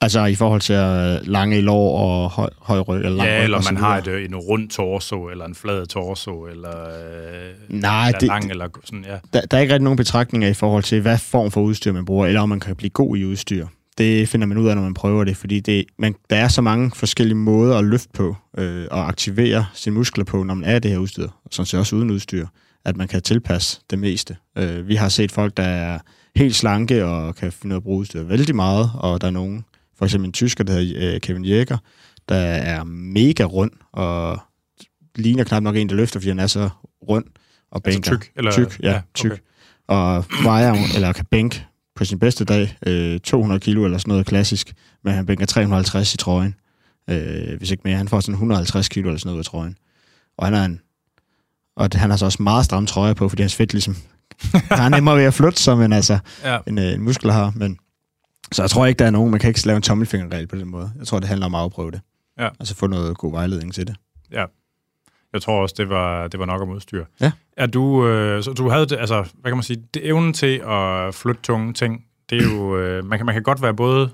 Altså 0.00 0.24
i 0.24 0.34
forhold 0.34 0.60
til 0.60 0.74
øh, 0.74 1.26
lange 1.32 1.60
lår 1.60 1.98
og 1.98 2.30
høj, 2.30 2.48
høj 2.60 2.80
ryg, 2.80 2.96
eller 2.96 3.10
lang 3.10 3.28
Ja, 3.28 3.38
ryg 3.38 3.44
eller 3.44 3.72
man 3.72 3.76
har 3.76 3.98
et, 3.98 4.06
øh, 4.06 4.24
en 4.24 4.36
rund 4.36 4.68
torso, 4.70 5.28
eller 5.28 5.44
en 5.44 5.54
flad 5.54 5.86
torso, 5.86 6.46
eller, 6.46 6.88
øh, 6.88 7.54
Nej, 7.68 8.06
eller 8.08 8.18
det- 8.18 8.26
lang, 8.28 8.50
eller 8.50 8.68
sådan, 8.84 9.04
ja. 9.04 9.18
der, 9.32 9.40
der 9.46 9.56
er 9.56 9.60
ikke 9.60 9.74
rigtig 9.74 9.84
nogen 9.84 9.96
betragtninger 9.96 10.48
i 10.48 10.54
forhold 10.54 10.82
til, 10.82 11.00
hvad 11.00 11.18
form 11.18 11.50
for 11.50 11.60
udstyr 11.60 11.92
man 11.92 12.04
bruger, 12.04 12.26
eller 12.26 12.40
om 12.40 12.48
man 12.48 12.60
kan 12.60 12.76
blive 12.76 12.90
god 12.90 13.16
i 13.16 13.24
udstyr. 13.24 13.66
Det 13.98 14.28
finder 14.28 14.46
man 14.46 14.58
ud 14.58 14.68
af, 14.68 14.76
når 14.76 14.82
man 14.82 14.94
prøver 14.94 15.24
det, 15.24 15.36
fordi 15.36 15.60
det, 15.60 15.84
man, 15.98 16.14
der 16.30 16.36
er 16.36 16.48
så 16.48 16.62
mange 16.62 16.90
forskellige 16.94 17.36
måder 17.38 17.78
at 17.78 17.84
løfte 17.84 18.08
på 18.14 18.36
øh, 18.58 18.86
og 18.90 19.08
aktivere 19.08 19.66
sine 19.74 19.94
muskler 19.94 20.24
på, 20.24 20.42
når 20.42 20.54
man 20.54 20.64
er 20.64 20.78
det 20.78 20.90
her 20.90 20.98
udstyr, 20.98 21.24
og 21.44 21.48
sådan 21.50 21.66
set 21.66 21.80
også 21.80 21.96
uden 21.96 22.10
udstyr, 22.10 22.46
at 22.88 22.96
man 22.96 23.08
kan 23.08 23.22
tilpasse 23.22 23.80
det 23.90 23.98
meste. 23.98 24.36
Øh, 24.58 24.88
vi 24.88 24.94
har 24.94 25.08
set 25.08 25.32
folk, 25.32 25.56
der 25.56 25.62
er 25.62 25.98
helt 26.36 26.54
slanke 26.56 27.04
og 27.04 27.34
kan 27.36 27.52
finde 27.52 27.76
at 27.76 27.82
bruge 27.82 27.98
udstyr 27.98 28.22
vældig 28.22 28.56
meget, 28.56 28.90
og 28.94 29.20
der 29.20 29.26
er 29.26 29.30
nogen, 29.30 29.64
for 29.98 30.04
eksempel 30.04 30.26
en 30.28 30.32
tysker, 30.32 30.64
der 30.64 30.72
hedder 30.72 31.14
øh, 31.14 31.20
Kevin 31.20 31.44
Jäger, 31.44 31.76
der 32.28 32.34
er 32.36 32.84
mega 32.84 33.44
rund 33.44 33.70
og 33.92 34.40
ligner 35.16 35.44
knap 35.44 35.62
nok 35.62 35.76
en, 35.76 35.88
der 35.88 35.94
løfter, 35.94 36.20
fordi 36.20 36.28
han 36.28 36.38
er 36.38 36.46
så 36.46 36.68
rund 37.08 37.24
og 37.70 37.82
Altså 37.84 37.98
bænker. 38.00 38.18
tyk, 38.18 38.32
eller- 38.36 38.52
tyk, 38.52 38.80
ja, 38.82 38.90
ja, 38.92 39.00
tyk. 39.14 39.30
okay. 39.32 39.42
Og 39.88 40.24
vejer, 40.44 40.74
eller 40.94 41.12
kan 41.12 41.24
bænke 41.30 41.64
på 41.96 42.04
sin 42.04 42.18
bedste 42.18 42.44
dag 42.44 42.76
øh, 42.86 43.20
200 43.20 43.60
kilo 43.60 43.84
eller 43.84 43.98
sådan 43.98 44.10
noget 44.10 44.26
klassisk, 44.26 44.74
men 45.04 45.14
han 45.14 45.26
bænker 45.26 45.46
350 45.46 46.14
i 46.14 46.16
trøjen. 46.16 46.54
Øh, 47.10 47.58
hvis 47.58 47.70
ikke 47.70 47.80
mere. 47.84 47.96
Han 47.96 48.08
får 48.08 48.20
sådan 48.20 48.34
150 48.34 48.88
kilo 48.88 49.08
eller 49.08 49.18
sådan 49.18 49.28
noget 49.30 49.38
af 49.38 49.44
trøjen. 49.44 49.76
Og 50.38 50.46
han 50.46 50.54
er 50.54 50.64
en, 50.64 50.80
og 51.78 51.88
han 51.94 52.10
har 52.10 52.16
så 52.16 52.24
også 52.24 52.42
meget 52.42 52.64
stramme 52.64 52.86
trøjer 52.86 53.14
på, 53.14 53.28
fordi 53.28 53.42
hans 53.42 53.54
fedt 53.56 53.72
ligesom 53.72 53.96
Han 54.52 54.92
er 54.92 54.96
nemmere 54.96 55.16
ved 55.16 55.24
at 55.24 55.34
flytte 55.34 55.58
sig, 55.62 55.78
men 55.78 55.92
altså, 55.92 56.18
Ja. 56.44 56.58
en, 56.66 56.78
øh, 56.78 56.84
en 56.92 57.02
muskel 57.02 57.30
har. 57.32 57.52
Men, 57.56 57.78
så 58.52 58.62
jeg 58.62 58.70
tror 58.70 58.86
ikke, 58.86 58.98
der 58.98 59.06
er 59.06 59.10
nogen, 59.10 59.30
man 59.30 59.40
kan 59.40 59.48
ikke 59.48 59.66
lave 59.66 59.76
en 59.76 59.82
tommelfingerregel 59.82 60.46
på 60.46 60.56
den 60.56 60.68
måde. 60.68 60.92
Jeg 60.98 61.06
tror, 61.06 61.18
det 61.18 61.28
handler 61.28 61.46
om 61.46 61.54
at 61.54 61.60
afprøve 61.60 61.90
det. 61.90 62.00
Ja. 62.38 62.48
Altså 62.60 62.74
få 62.74 62.86
noget 62.86 63.18
god 63.18 63.32
vejledning 63.32 63.74
til 63.74 63.86
det. 63.86 63.96
Jeg 65.32 65.42
tror 65.42 65.62
også, 65.62 65.74
det 65.78 65.88
var, 65.88 66.28
det 66.28 66.40
var 66.40 66.46
nok 66.46 66.60
om 66.62 66.70
udstyr. 66.70 67.04
Ja. 67.20 67.32
Er 67.56 67.66
du, 67.66 68.06
øh, 68.06 68.42
så 68.44 68.52
du 68.52 68.68
havde 68.70 68.98
altså, 68.98 69.24
hvad 69.40 69.50
kan 69.50 69.56
man 69.56 69.62
sige, 69.62 69.82
det 69.94 70.06
evnen 70.06 70.32
til 70.32 70.62
at 70.68 71.14
flytte 71.14 71.40
tunge 71.42 71.72
ting, 71.72 72.04
det 72.30 72.38
er 72.38 72.44
jo, 72.44 72.78
øh, 72.78 73.04
man, 73.04 73.18
kan, 73.18 73.26
man 73.26 73.34
kan 73.34 73.42
godt 73.42 73.62
være 73.62 73.74
både 73.74 74.10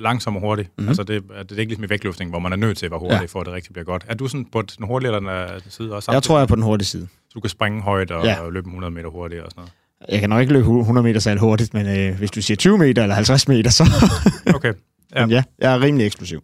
langsom 0.00 0.36
og 0.36 0.42
hurtig. 0.42 0.64
Mhm. 0.64 0.72
Mm-hmm. 0.78 0.88
Altså, 0.88 1.02
det, 1.02 1.22
det 1.28 1.52
er 1.52 1.58
ikke 1.60 1.64
ligesom 1.70 1.84
i 1.84 1.88
vægtløftning, 1.90 2.30
hvor 2.30 2.38
man 2.38 2.52
er 2.52 2.56
nødt 2.56 2.78
til 2.78 2.86
at 2.86 2.90
være 2.92 3.00
hurtig, 3.00 3.14
Ja. 3.16 3.20
ja. 3.20 3.26
for 3.26 3.40
at 3.40 3.46
det 3.46 3.54
rigtig 3.54 3.72
bliver 3.72 3.84
godt. 3.84 4.04
Er 4.08 4.14
du 4.14 4.28
sådan 4.28 4.44
på 4.52 4.62
den 4.62 4.86
hurtige 4.86 5.14
eller 5.16 5.58
den 5.60 5.70
side 5.70 5.94
også? 5.94 6.12
Jeg 6.12 6.22
tror, 6.22 6.36
jeg 6.36 6.42
er 6.42 6.46
på 6.46 6.54
den 6.54 6.62
hurtige 6.64 6.86
side. 6.86 7.08
Så 7.28 7.30
du 7.34 7.40
kan 7.40 7.50
springe 7.50 7.82
højt 7.82 8.10
og 8.10 8.24
Ja. 8.24 8.42
ja. 8.44 8.48
løbe 8.50 8.66
100 8.68 8.90
meter 8.94 9.08
hurtigt 9.08 9.42
og 9.42 9.50
sådan 9.50 9.60
noget. 9.60 9.72
Jeg 10.12 10.20
kan 10.20 10.30
nok 10.30 10.40
ikke 10.40 10.52
løbe 10.52 10.68
100 10.80 11.04
meter 11.06 11.20
særlig 11.20 11.40
hurtigt, 11.40 11.74
men 11.74 11.98
øh, 11.98 12.18
hvis 12.18 12.30
du 12.30 12.42
siger 12.42 12.56
20 12.56 12.78
meter 12.78 13.02
eller 13.02 13.14
50 13.14 13.48
meter, 13.48 13.70
så 13.70 13.84
Okay. 14.56 14.72
ja. 15.14 15.20
Men 15.26 15.30
ja, 15.30 15.42
jeg 15.58 15.74
er 15.74 15.80
rimelig 15.80 16.06
eksplosiv. 16.06 16.42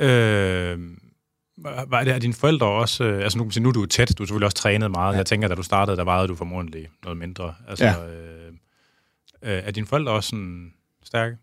Øh, 0.00 0.78
var 1.88 2.04
det, 2.04 2.14
er 2.14 2.18
dine 2.18 2.34
forældre 2.34 2.66
også, 2.66 3.04
øh, 3.04 3.22
altså 3.22 3.38
nu 3.38 3.44
kan 3.44 3.46
man 3.46 3.52
sige, 3.52 3.62
nu 3.62 3.68
er 3.68 3.72
du 3.72 3.86
tæt, 3.86 4.08
du 4.18 4.22
har 4.22 4.26
selvfølgelig 4.26 4.44
også 4.46 4.56
trænet 4.56 4.90
meget. 4.90 5.06
Ja. 5.06 5.12
Ja. 5.12 5.16
Jeg 5.16 5.26
tænker, 5.26 5.48
da 5.48 5.54
du 5.54 5.62
startede, 5.62 5.96
der 5.96 6.04
vejede 6.04 6.28
du 6.28 6.34
formodentlig 6.34 6.88
noget 7.04 7.18
mindre. 7.18 7.54
Altså, 7.68 7.84
Ja. 7.84 7.90
ja. 7.92 8.06
øh, 8.06 8.52
øh, 9.42 9.62
er 9.64 9.70
dine 9.70 9.86
forældre 9.86 10.12
også 10.12 10.28
sådan 10.28 10.72
stærke? 11.08 11.36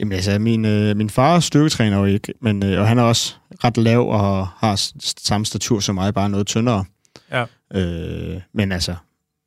Jamen 0.00 0.12
altså, 0.12 0.38
min, 0.38 0.64
øh, 0.64 0.96
min 0.96 1.10
far 1.10 1.36
er 1.36 1.40
styrketræner 1.40 1.98
jo 1.98 2.04
ikke, 2.04 2.32
men, 2.42 2.62
øh, 2.64 2.80
og 2.80 2.88
han 2.88 2.98
er 2.98 3.02
også 3.02 3.34
ret 3.64 3.76
lav 3.76 4.08
og 4.08 4.46
har 4.46 4.80
samme 5.00 5.46
statur 5.46 5.80
som 5.80 5.94
mig, 5.94 6.14
bare 6.14 6.28
noget 6.30 6.46
tyndere. 6.46 6.84
Ja. 7.32 7.44
Øh, 7.74 8.40
men 8.54 8.72
altså, 8.72 8.94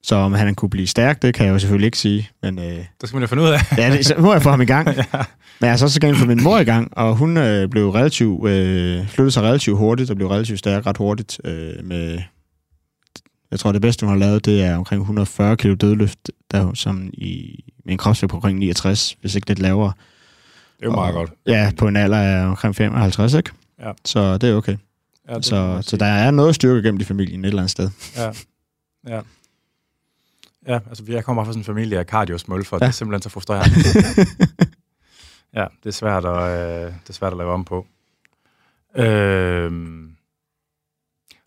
så 0.03 0.15
om 0.15 0.34
han 0.34 0.55
kunne 0.55 0.69
blive 0.69 0.88
stærk, 0.88 1.21
det 1.21 1.34
kan 1.34 1.45
jeg 1.45 1.53
jo 1.53 1.60
selvfølgelig 1.60 1.86
ikke 1.86 1.97
sige. 1.97 2.29
Men 2.43 2.60
øh, 2.60 2.65
Det 2.65 2.86
skal 3.03 3.15
man 3.15 3.21
jo 3.21 3.27
finde 3.27 3.43
ud 3.43 3.49
af. 3.49 3.77
ja, 3.77 3.91
det, 3.91 4.05
så 4.05 4.15
må 4.17 4.34
jeg 4.34 4.41
få 4.41 4.49
ham 4.49 4.62
i 4.62 4.65
gang. 4.65 4.88
ja. 4.97 5.03
Men 5.60 5.65
jeg 5.65 5.69
har 5.69 5.77
så 5.77 5.86
også 5.86 6.01
gerne 6.01 6.15
få 6.15 6.25
min 6.25 6.43
mor 6.43 6.60
i 6.60 6.63
gang, 6.63 6.97
og 6.97 7.15
hun 7.15 7.38
øh, 7.38 7.69
blev 7.69 7.89
relativt, 7.89 8.49
øh, 8.49 9.08
flyttede 9.08 9.32
sig 9.32 9.43
relativt 9.43 9.77
hurtigt, 9.77 10.10
og 10.10 10.15
blev 10.15 10.27
relativt 10.27 10.60
stærk 10.60 10.86
ret 10.86 10.97
hurtigt. 10.97 11.41
Øh, 11.43 11.73
med, 11.84 12.19
jeg 13.51 13.59
tror, 13.59 13.71
det 13.71 13.81
bedste, 13.81 14.05
hun 14.05 14.13
har 14.13 14.19
lavet, 14.19 14.45
det 14.45 14.63
er 14.63 14.77
omkring 14.77 15.01
140 15.01 15.57
kilo 15.57 15.75
dødløft, 15.75 16.31
der 16.51 16.73
som 16.73 17.09
i, 17.13 17.63
en 17.85 17.97
kropsvægt 17.97 18.29
på 18.29 18.35
omkring 18.38 18.59
69, 18.59 19.17
hvis 19.21 19.35
ikke 19.35 19.47
lidt 19.47 19.59
lavere. 19.59 19.93
Det 20.77 20.85
er 20.85 20.89
jo 20.89 20.91
meget 20.91 21.07
Og- 21.15 21.19
godt. 21.19 21.31
Ja, 21.45 21.71
på 21.77 21.88
en 21.88 21.95
alder 21.95 22.17
af 22.17 22.45
omkring 22.47 22.75
55, 22.75 23.33
ikke? 23.33 23.51
Ja. 23.79 23.91
Så 24.05 24.38
det 24.38 24.49
er 24.49 24.55
okay. 24.55 24.77
Ja, 25.29 25.35
det 25.35 25.45
så, 25.45 25.79
så 25.81 25.97
der 25.97 26.05
er 26.05 26.31
noget 26.31 26.55
styrke 26.55 26.81
gennem 26.88 27.01
i 27.01 27.03
familien 27.03 27.45
et 27.45 27.47
eller 27.47 27.62
andet 27.62 27.71
sted. 27.71 27.89
Ja. 28.17 28.31
ja. 29.07 29.21
Ja, 30.67 30.79
altså 30.89 31.03
jeg 31.07 31.23
kommer 31.23 31.43
fra 31.43 31.51
sådan 31.51 31.59
en 31.62 31.65
familie 31.65 31.99
af 31.99 32.05
cardio-smøl, 32.05 32.65
for 32.65 32.77
ja. 32.77 32.85
Ja. 32.85 32.88
det 32.88 32.91
er 32.93 32.95
simpelthen 32.95 33.21
så 33.21 33.29
frustrerende. 33.29 33.75
ja, 35.59 35.65
det 35.83 35.89
er 35.89 35.93
svært 35.93 36.25
at, 36.25 36.31
øh, 36.41 36.85
det 37.03 37.09
er 37.09 37.13
svært 37.13 37.31
at 37.33 37.38
lave 37.38 37.51
om 37.51 37.65
på. 37.65 37.88
Øh, 38.95 39.71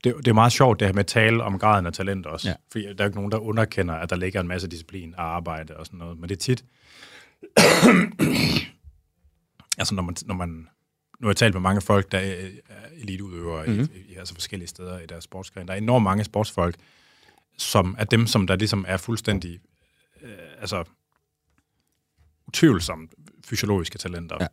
det, 0.04 0.14
det 0.16 0.28
er 0.28 0.32
meget 0.32 0.52
sjovt, 0.52 0.80
det 0.80 0.88
her 0.88 0.92
med 0.92 1.00
at 1.00 1.06
tale 1.06 1.42
om 1.42 1.58
graden 1.58 1.86
af 1.86 1.92
talent 1.92 2.26
også. 2.26 2.48
Ja. 2.48 2.54
Fordi 2.72 2.84
der 2.84 2.90
er 2.90 2.94
jo 3.00 3.04
ikke 3.04 3.16
nogen, 3.18 3.32
der 3.32 3.38
underkender, 3.38 3.94
at 3.94 4.10
der 4.10 4.16
ligger 4.16 4.40
en 4.40 4.48
masse 4.48 4.68
disciplin 4.68 5.14
og 5.14 5.22
arbejde 5.36 5.76
og 5.76 5.86
sådan 5.86 5.98
noget. 5.98 6.18
Men 6.18 6.28
det 6.28 6.36
er 6.36 6.40
tit... 6.40 6.64
altså, 9.78 9.94
når 9.94 10.02
man, 10.02 10.16
når 10.26 10.34
man... 10.34 10.48
Nu 11.20 11.26
har 11.26 11.30
jeg 11.30 11.36
talt 11.36 11.54
med 11.54 11.60
mange 11.60 11.80
folk, 11.80 12.12
der 12.12 12.18
er 12.18 12.48
er 12.68 12.88
eliteudøvere 12.96 13.66
mm-hmm. 13.66 13.88
i, 13.94 14.12
i 14.12 14.16
altså 14.16 14.34
forskellige 14.34 14.68
steder 14.68 15.00
i 15.00 15.06
deres 15.06 15.24
sportsgren. 15.24 15.68
Der 15.68 15.74
er 15.74 15.78
enormt 15.78 16.02
mange 16.04 16.24
sportsfolk, 16.24 16.76
som 17.58 17.96
er 17.98 18.04
dem, 18.04 18.26
som 18.26 18.46
der 18.46 18.56
ligesom 18.56 18.84
er 18.88 18.96
fuldstændig... 18.96 19.60
Øh, 20.22 20.30
altså 20.60 20.84
utvivlsomt 22.46 23.14
fysiologiske 23.44 23.98
talenter, 23.98 24.36
Ja. 24.40 24.46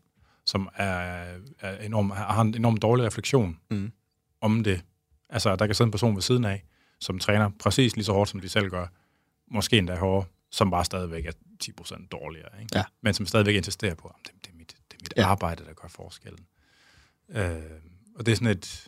som 0.45 0.69
er, 0.75 1.25
er 1.59 1.77
enorm, 1.77 2.09
har 2.09 2.41
en 2.41 2.55
enorm 2.55 2.77
dårlig 2.77 3.05
refleksion 3.05 3.59
Mhm. 3.69 3.91
om 4.41 4.63
det. 4.63 4.81
Altså, 5.29 5.55
der 5.55 5.65
kan 5.65 5.75
sidde 5.75 5.87
en 5.87 5.91
person 5.91 6.15
ved 6.15 6.21
siden 6.21 6.45
af, 6.45 6.63
som 6.99 7.19
træner 7.19 7.49
præcis 7.59 7.95
lige 7.95 8.05
så 8.05 8.13
hårdt, 8.13 8.29
som 8.29 8.39
de 8.39 8.49
selv 8.49 8.69
gør, 8.69 8.87
måske 9.47 9.77
endda 9.77 9.95
hårdere, 9.95 10.25
som 10.51 10.71
bare 10.71 10.85
stadigvæk 10.85 11.25
er 11.25 11.31
10% 11.63 12.07
dårligere, 12.07 12.61
ikke? 12.61 12.77
Ja. 12.77 12.83
men 13.01 13.13
som 13.13 13.25
stadigvæk 13.25 13.55
insisterer 13.55 13.95
på, 13.95 14.07
at 14.07 14.15
det, 14.27 14.45
det 14.45 14.51
er 14.51 14.55
mit, 14.57 14.67
det 14.91 14.97
er 14.97 15.03
mit 15.03 15.13
Ja. 15.17 15.27
arbejde, 15.27 15.65
der 15.65 15.73
gør 15.73 15.87
forskellen. 15.87 16.45
Øh, 17.29 17.55
og 18.15 18.25
det 18.25 18.31
er 18.31 18.35
sådan 18.35 18.47
et... 18.57 18.87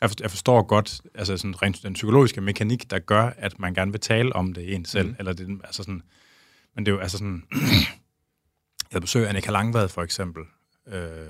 Jeg 0.00 0.10
forstår, 0.10 0.24
jeg 0.24 0.30
forstår 0.30 0.62
godt 0.62 1.00
altså 1.14 1.36
sådan 1.36 1.62
rent 1.62 1.82
den 1.82 1.92
psykologiske 1.94 2.40
mekanik, 2.40 2.90
der 2.90 2.98
gør, 2.98 3.22
at 3.36 3.58
man 3.58 3.74
gerne 3.74 3.90
vil 3.92 4.00
tale 4.00 4.32
om 4.32 4.52
det 4.54 4.62
i 4.62 4.72
en 4.74 4.84
selv. 4.84 5.08
Mm. 5.08 5.16
Eller 5.18 5.32
det, 5.32 5.60
altså 5.64 5.82
sådan, 5.82 6.02
men 6.74 6.86
det 6.86 6.92
er 6.92 6.96
jo 6.96 7.00
altså 7.02 7.18
sådan... 7.18 7.42
jeg 7.52 8.92
havde 8.92 9.00
besøg 9.00 9.24
af 9.24 9.28
Annika 9.28 9.50
Langvad, 9.50 9.88
for 9.88 10.02
eksempel, 10.02 10.42
øh, 10.86 11.26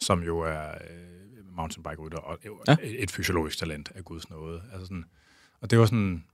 som 0.00 0.22
jo 0.22 0.38
er 0.40 0.70
øh, 0.90 1.13
mountainbike-rytter, 1.54 2.18
og 2.18 2.38
ja. 2.44 2.50
Ja. 2.68 2.76
et, 2.82 3.10
fysiologisk 3.10 3.58
talent 3.58 3.92
af 3.94 4.04
Guds 4.04 4.30
nåde. 4.30 4.62
Altså 4.72 4.86
sådan, 4.86 5.04
og 5.60 5.70
det 5.70 5.78
var 5.78 5.86
sådan... 5.86 6.24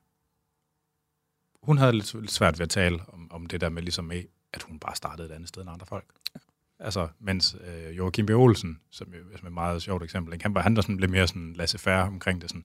Hun 1.63 1.79
havde 1.79 1.93
lidt, 1.93 2.15
lidt 2.15 2.31
svært 2.31 2.59
ved 2.59 2.65
at 2.65 2.71
tale 2.71 3.01
om, 3.09 3.33
om 3.33 3.47
det 3.47 3.61
der 3.61 3.69
med, 3.69 3.83
ligesom 3.83 4.05
med, 4.05 4.25
at 4.53 4.63
hun 4.63 4.79
bare 4.79 4.97
startede 4.97 5.29
et 5.29 5.33
andet 5.33 5.49
sted 5.49 5.63
end 5.63 5.71
andre 5.71 5.87
folk. 5.87 6.05
Altså, 6.79 7.09
mens 7.19 7.57
øh, 7.67 7.97
Joachim 7.97 8.27
B. 8.27 8.31
Olsen, 8.31 8.81
som, 8.91 9.07
som 9.13 9.47
er 9.47 9.47
et 9.47 9.53
meget 9.53 9.83
sjovt 9.83 10.03
eksempel, 10.03 10.33
ikke? 10.33 10.43
han 10.43 10.55
var 10.55 10.63
han 10.63 10.77
der 10.77 10.83
sådan 10.83 10.97
lidt 10.97 11.11
mere 11.11 11.29
sådan 11.29 11.55
laissez-faire 11.59 12.07
omkring 12.07 12.43
det. 12.43 12.51
Sådan, 12.51 12.65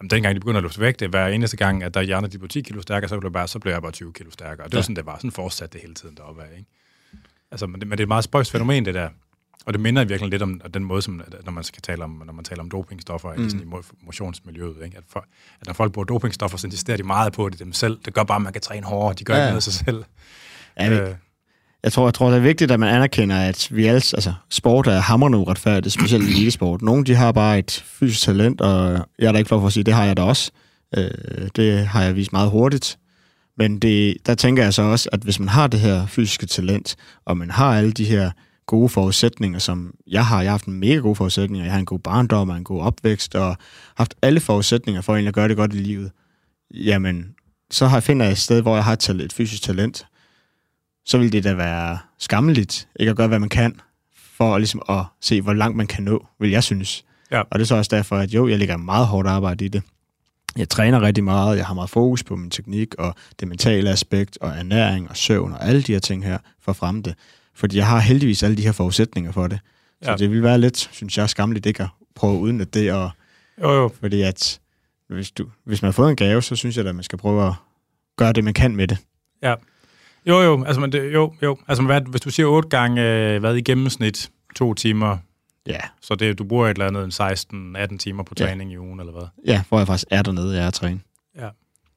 jamen, 0.00 0.10
dengang 0.10 0.34
de 0.34 0.40
begyndte 0.40 0.58
at 0.58 0.62
løfte 0.62 0.80
vægt, 0.80 1.00
det 1.00 1.10
hver 1.10 1.26
eneste 1.26 1.56
gang, 1.56 1.82
at 1.82 1.94
der 1.94 2.02
hjerner 2.02 2.28
de 2.28 2.38
blev 2.38 2.48
10 2.48 2.60
kilo 2.60 2.82
stærkere, 2.82 3.08
så 3.08 3.18
blev, 3.20 3.32
bare, 3.32 3.48
så 3.48 3.58
blev 3.58 3.72
jeg 3.72 3.82
bare 3.82 3.92
20 3.92 4.12
kilo 4.12 4.30
stærkere. 4.30 4.66
Og 4.66 4.70
det 4.70 4.74
ja. 4.74 4.76
Ja. 4.76 4.78
var 4.78 4.82
sådan, 4.82 4.96
det 4.96 5.06
var. 5.06 5.16
Sådan 5.16 5.30
fortsatte 5.30 5.72
det 5.72 5.80
hele 5.80 5.94
tiden 5.94 6.16
deroppe 6.16 6.42
af, 6.42 6.58
ikke? 6.58 6.70
Altså, 7.50 7.66
men 7.66 7.80
det, 7.80 7.88
men 7.88 7.98
det 7.98 8.02
er 8.02 8.04
et 8.04 8.08
meget 8.08 8.24
spøjst 8.24 8.50
fænomen, 8.50 8.84
det 8.84 8.94
der. 8.94 9.10
Og 9.68 9.74
det 9.74 9.80
minder 9.80 10.04
virkelig 10.04 10.30
lidt 10.30 10.42
om 10.42 10.60
den 10.74 10.84
måde, 10.84 11.02
som, 11.02 11.22
når 11.44 11.52
man 11.52 11.64
skal 11.64 11.82
tale 11.82 12.04
om, 12.04 12.22
når 12.26 12.32
man 12.32 12.44
taler 12.44 12.62
om 12.62 12.70
dopingstoffer 12.70 13.34
mm. 13.36 13.46
i, 13.46 13.50
sådan, 13.50 13.66
i 13.66 13.70
mo- 13.70 14.04
motionsmiljøet. 14.06 14.76
Ikke? 14.84 14.96
At, 14.96 15.02
for, 15.12 15.26
at 15.60 15.66
når 15.66 15.74
folk 15.74 15.92
bruger 15.92 16.04
dopingstoffer, 16.04 16.58
så 16.58 16.66
insisterer 16.66 16.96
de 16.96 17.02
meget 17.02 17.32
på 17.32 17.48
det 17.48 17.58
dem 17.58 17.72
selv. 17.72 17.98
Det 18.04 18.14
gør 18.14 18.22
bare, 18.22 18.36
at 18.36 18.42
man 18.42 18.52
kan 18.52 18.62
træne 18.62 18.86
hårdere. 18.86 19.14
De 19.18 19.24
gør 19.24 19.34
Ja, 19.34 19.40
ikke 19.40 19.46
noget 19.46 19.56
af 19.56 19.62
sig 19.62 19.72
selv. 19.72 20.04
Ja, 20.80 20.90
Øh, 20.90 21.14
jeg, 21.82 21.92
tror, 21.92 22.06
jeg 22.06 22.14
tror, 22.14 22.28
det 22.28 22.36
er 22.36 22.40
vigtigt, 22.40 22.70
at 22.70 22.80
man 22.80 22.94
anerkender, 22.94 23.36
at 23.36 23.68
vi 23.70 23.86
alle, 23.86 24.02
altså, 24.14 24.32
sport 24.50 24.86
er 24.86 25.00
hammerende 25.00 25.38
uretfærdigt, 25.38 25.94
specielt 25.94 26.24
i 26.24 26.30
elitesport. 26.30 26.82
Nogle, 26.82 27.04
de 27.04 27.14
har 27.14 27.32
bare 27.32 27.58
et 27.58 27.84
fysisk 27.86 28.24
talent, 28.24 28.60
og 28.60 29.06
jeg 29.18 29.28
er 29.28 29.32
da 29.32 29.38
ikke 29.38 29.48
flov 29.48 29.60
for 29.60 29.66
at 29.66 29.72
sige, 29.72 29.84
det 29.84 29.94
har 29.94 30.04
jeg 30.04 30.16
da 30.16 30.22
også. 30.22 30.50
Øh, 30.96 31.10
det 31.56 31.86
har 31.86 32.02
jeg 32.02 32.16
vist 32.16 32.32
meget 32.32 32.50
hurtigt. 32.50 32.98
Men 33.58 33.78
det, 33.78 34.16
der 34.26 34.34
tænker 34.34 34.62
jeg 34.62 34.74
så 34.74 34.82
også, 34.82 35.08
at 35.12 35.20
hvis 35.20 35.38
man 35.38 35.48
har 35.48 35.66
det 35.66 35.80
her 35.80 36.06
fysiske 36.06 36.46
talent, 36.46 36.96
og 37.26 37.36
man 37.36 37.50
har 37.50 37.78
alle 37.78 37.92
de 37.92 38.04
her 38.04 38.30
gode 38.68 38.88
forudsætninger, 38.88 39.58
som 39.58 39.94
jeg 40.06 40.26
har. 40.26 40.42
Jeg 40.42 40.50
har 40.50 40.52
haft 40.52 40.66
en 40.66 40.80
mega 40.80 40.94
gode 40.94 41.14
forudsætninger. 41.14 41.64
Jeg 41.64 41.72
har 41.72 41.78
en 41.78 41.86
god 41.86 41.98
barndom 41.98 42.48
og 42.48 42.56
en 42.56 42.64
god 42.64 42.82
opvækst, 42.82 43.34
og 43.34 43.56
haft 43.96 44.14
alle 44.22 44.40
forudsætninger 44.40 45.00
for 45.00 45.12
egentlig 45.12 45.28
at 45.28 45.34
gøre 45.34 45.48
det 45.48 45.56
godt 45.56 45.74
i 45.74 45.76
livet. 45.76 46.10
Jamen, 46.74 47.34
så 47.70 47.86
har, 47.86 48.00
finder 48.00 48.26
jeg 48.26 48.32
et 48.32 48.38
sted, 48.38 48.62
hvor 48.62 48.74
jeg 48.74 48.84
har 48.84 48.92
et, 48.92 49.08
et 49.08 49.32
fysisk 49.32 49.62
talent. 49.62 50.06
Så 51.04 51.18
vil 51.18 51.32
det 51.32 51.44
da 51.44 51.54
være 51.54 51.98
skammeligt, 52.18 52.88
ikke 53.00 53.10
at 53.10 53.16
gøre, 53.16 53.28
hvad 53.28 53.38
man 53.38 53.48
kan, 53.48 53.80
for 54.36 54.58
ligesom 54.58 54.82
at 54.88 55.04
se, 55.20 55.40
hvor 55.40 55.52
langt 55.52 55.76
man 55.76 55.86
kan 55.86 56.04
nå, 56.04 56.26
vil 56.40 56.50
jeg 56.50 56.64
synes. 56.64 57.04
Ja. 57.30 57.40
Og 57.40 57.58
det 57.58 57.60
er 57.60 57.66
så 57.66 57.76
også 57.76 57.96
derfor, 57.96 58.16
at 58.16 58.34
jo, 58.34 58.48
jeg 58.48 58.58
lægger 58.58 58.76
meget 58.76 59.06
hårdt 59.06 59.28
arbejde 59.28 59.64
i 59.64 59.68
det. 59.68 59.82
Jeg 60.56 60.68
træner 60.68 61.00
rigtig 61.00 61.24
meget, 61.24 61.56
jeg 61.56 61.66
har 61.66 61.74
meget 61.74 61.90
fokus 61.90 62.24
på 62.24 62.36
min 62.36 62.50
teknik 62.50 62.94
og 62.94 63.14
det 63.40 63.48
mentale 63.48 63.90
aspekt 63.90 64.38
og 64.40 64.50
ernæring 64.50 65.10
og 65.10 65.16
søvn 65.16 65.52
og 65.52 65.68
alle 65.68 65.82
de 65.82 65.92
her 65.92 66.00
ting 66.00 66.24
her 66.24 66.38
for 66.60 66.72
at 66.72 66.76
fremme 66.76 67.02
det. 67.02 67.14
Fordi 67.58 67.76
jeg 67.76 67.86
har 67.86 67.98
heldigvis 67.98 68.42
alle 68.42 68.56
de 68.56 68.62
her 68.62 68.72
forudsætninger 68.72 69.32
for 69.32 69.46
det. 69.46 69.58
Så 70.02 70.10
Ja. 70.10 70.16
det 70.16 70.30
vil 70.30 70.42
være 70.42 70.58
lidt, 70.58 70.76
synes 70.92 71.18
jeg, 71.18 71.30
skamligt 71.30 71.66
ikke 71.66 71.82
at 71.82 71.88
prøve 72.14 72.34
at 72.34 72.38
udnytte 72.40 72.80
det. 72.80 72.92
Og, 72.92 73.10
jo, 73.62 73.72
jo. 73.72 73.90
fordi 74.00 74.22
at 74.22 74.60
hvis, 75.08 75.30
du, 75.30 75.46
hvis 75.64 75.82
man 75.82 75.86
har 75.86 75.92
fået 75.92 76.10
en 76.10 76.16
gave, 76.16 76.42
så 76.42 76.56
synes 76.56 76.76
jeg 76.76 76.86
at 76.86 76.94
man 76.94 77.04
skal 77.04 77.18
prøve 77.18 77.46
at 77.46 77.52
gøre 78.16 78.32
det, 78.32 78.44
man 78.44 78.54
kan 78.54 78.76
med 78.76 78.88
det. 78.88 78.98
Ja. 79.42 79.54
Jo, 80.26 80.40
jo. 80.40 80.64
Altså, 80.64 80.80
men 80.80 80.92
det, 80.92 81.12
jo, 81.14 81.34
jo. 81.42 81.58
Altså, 81.68 81.84
hvad, 81.84 82.00
hvis 82.00 82.20
du 82.20 82.30
siger 82.30 82.46
otte 82.46 82.68
gange, 82.68 83.02
øh, 83.02 83.40
hvad 83.40 83.56
i 83.56 83.60
gennemsnit, 83.62 84.30
to 84.56 84.74
timer, 84.74 85.18
Ja, 85.66 85.80
så 86.00 86.14
det, 86.14 86.38
du 86.38 86.44
bruger 86.44 86.66
et 86.68 86.78
eller 86.78 86.86
andet 87.02 87.20
16-18 87.94 87.98
timer 87.98 88.22
på 88.22 88.34
Ja. 88.38 88.44
træning 88.46 88.72
i 88.72 88.78
ugen, 88.78 89.00
eller 89.00 89.12
hvad? 89.12 89.26
ja 89.46 89.62
hvor 89.68 89.78
jeg 89.78 89.86
faktisk 89.86 90.06
er 90.10 90.22
dernede, 90.22 90.54
jeg 90.56 90.62
er 90.62 90.68
at 90.68 90.74
træne. 90.74 91.00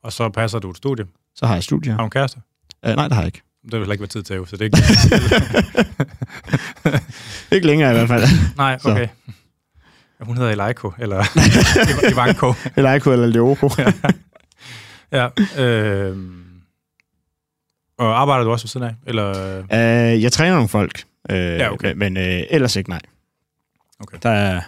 Og 0.03 0.13
så 0.13 0.29
passer 0.29 0.59
du 0.59 0.69
et 0.69 0.77
studie. 0.77 1.05
Så 1.35 1.45
har 1.45 1.53
jeg 1.53 1.63
studier. 1.63 1.93
Har 1.93 1.97
du 1.99 2.03
en 2.05 2.09
kæreste? 2.11 2.41
Uh, 2.87 2.93
nej, 2.95 3.03
det 3.07 3.13
har 3.13 3.21
jeg 3.21 3.27
ikke. 3.27 3.41
Det 3.65 3.79
vil 3.79 3.85
slet 3.85 3.93
ikke 3.93 4.01
være 4.01 4.07
tid 4.07 4.23
til, 4.23 4.35
jo, 4.35 4.45
så 4.45 4.57
det 4.57 4.61
er 4.61 4.65
ikke... 4.65 4.77
Ikke 7.55 7.67
længere 7.67 7.91
i 7.91 7.93
hvert 7.93 8.07
fald. 8.07 8.23
Nej, 8.57 8.77
Så. 8.79 8.91
okay. 8.91 9.07
Ja, 10.19 10.25
Hun 10.25 10.37
hedder 10.37 10.51
Elaiko, 10.51 10.91
eller 10.99 11.23
Ivanko. 12.13 12.53
ikke 12.77 13.11
eller 13.11 13.25
Leoko. 13.27 13.69
Ja. 15.11 15.29
Øh, 15.63 16.17
og 17.97 18.21
arbejder 18.21 18.43
du 18.43 18.51
også 18.51 18.63
ved 18.65 18.69
siden 18.69 18.85
af? 18.87 18.95
Eller, 19.07 19.59
Uh, 19.63 20.21
jeg 20.23 20.31
træner 20.31 20.53
nogle 20.53 20.69
folk, 20.69 21.03
uh, 21.29 21.35
Ja, 21.35 21.71
okay. 21.73 21.93
men 21.93 22.17
uh, 22.17 22.23
ellers 22.23 22.75
ikke 22.75 22.89
nej. 22.89 22.99
Okay. 23.99 24.17
Der, 24.23 24.29
er, 24.29 24.61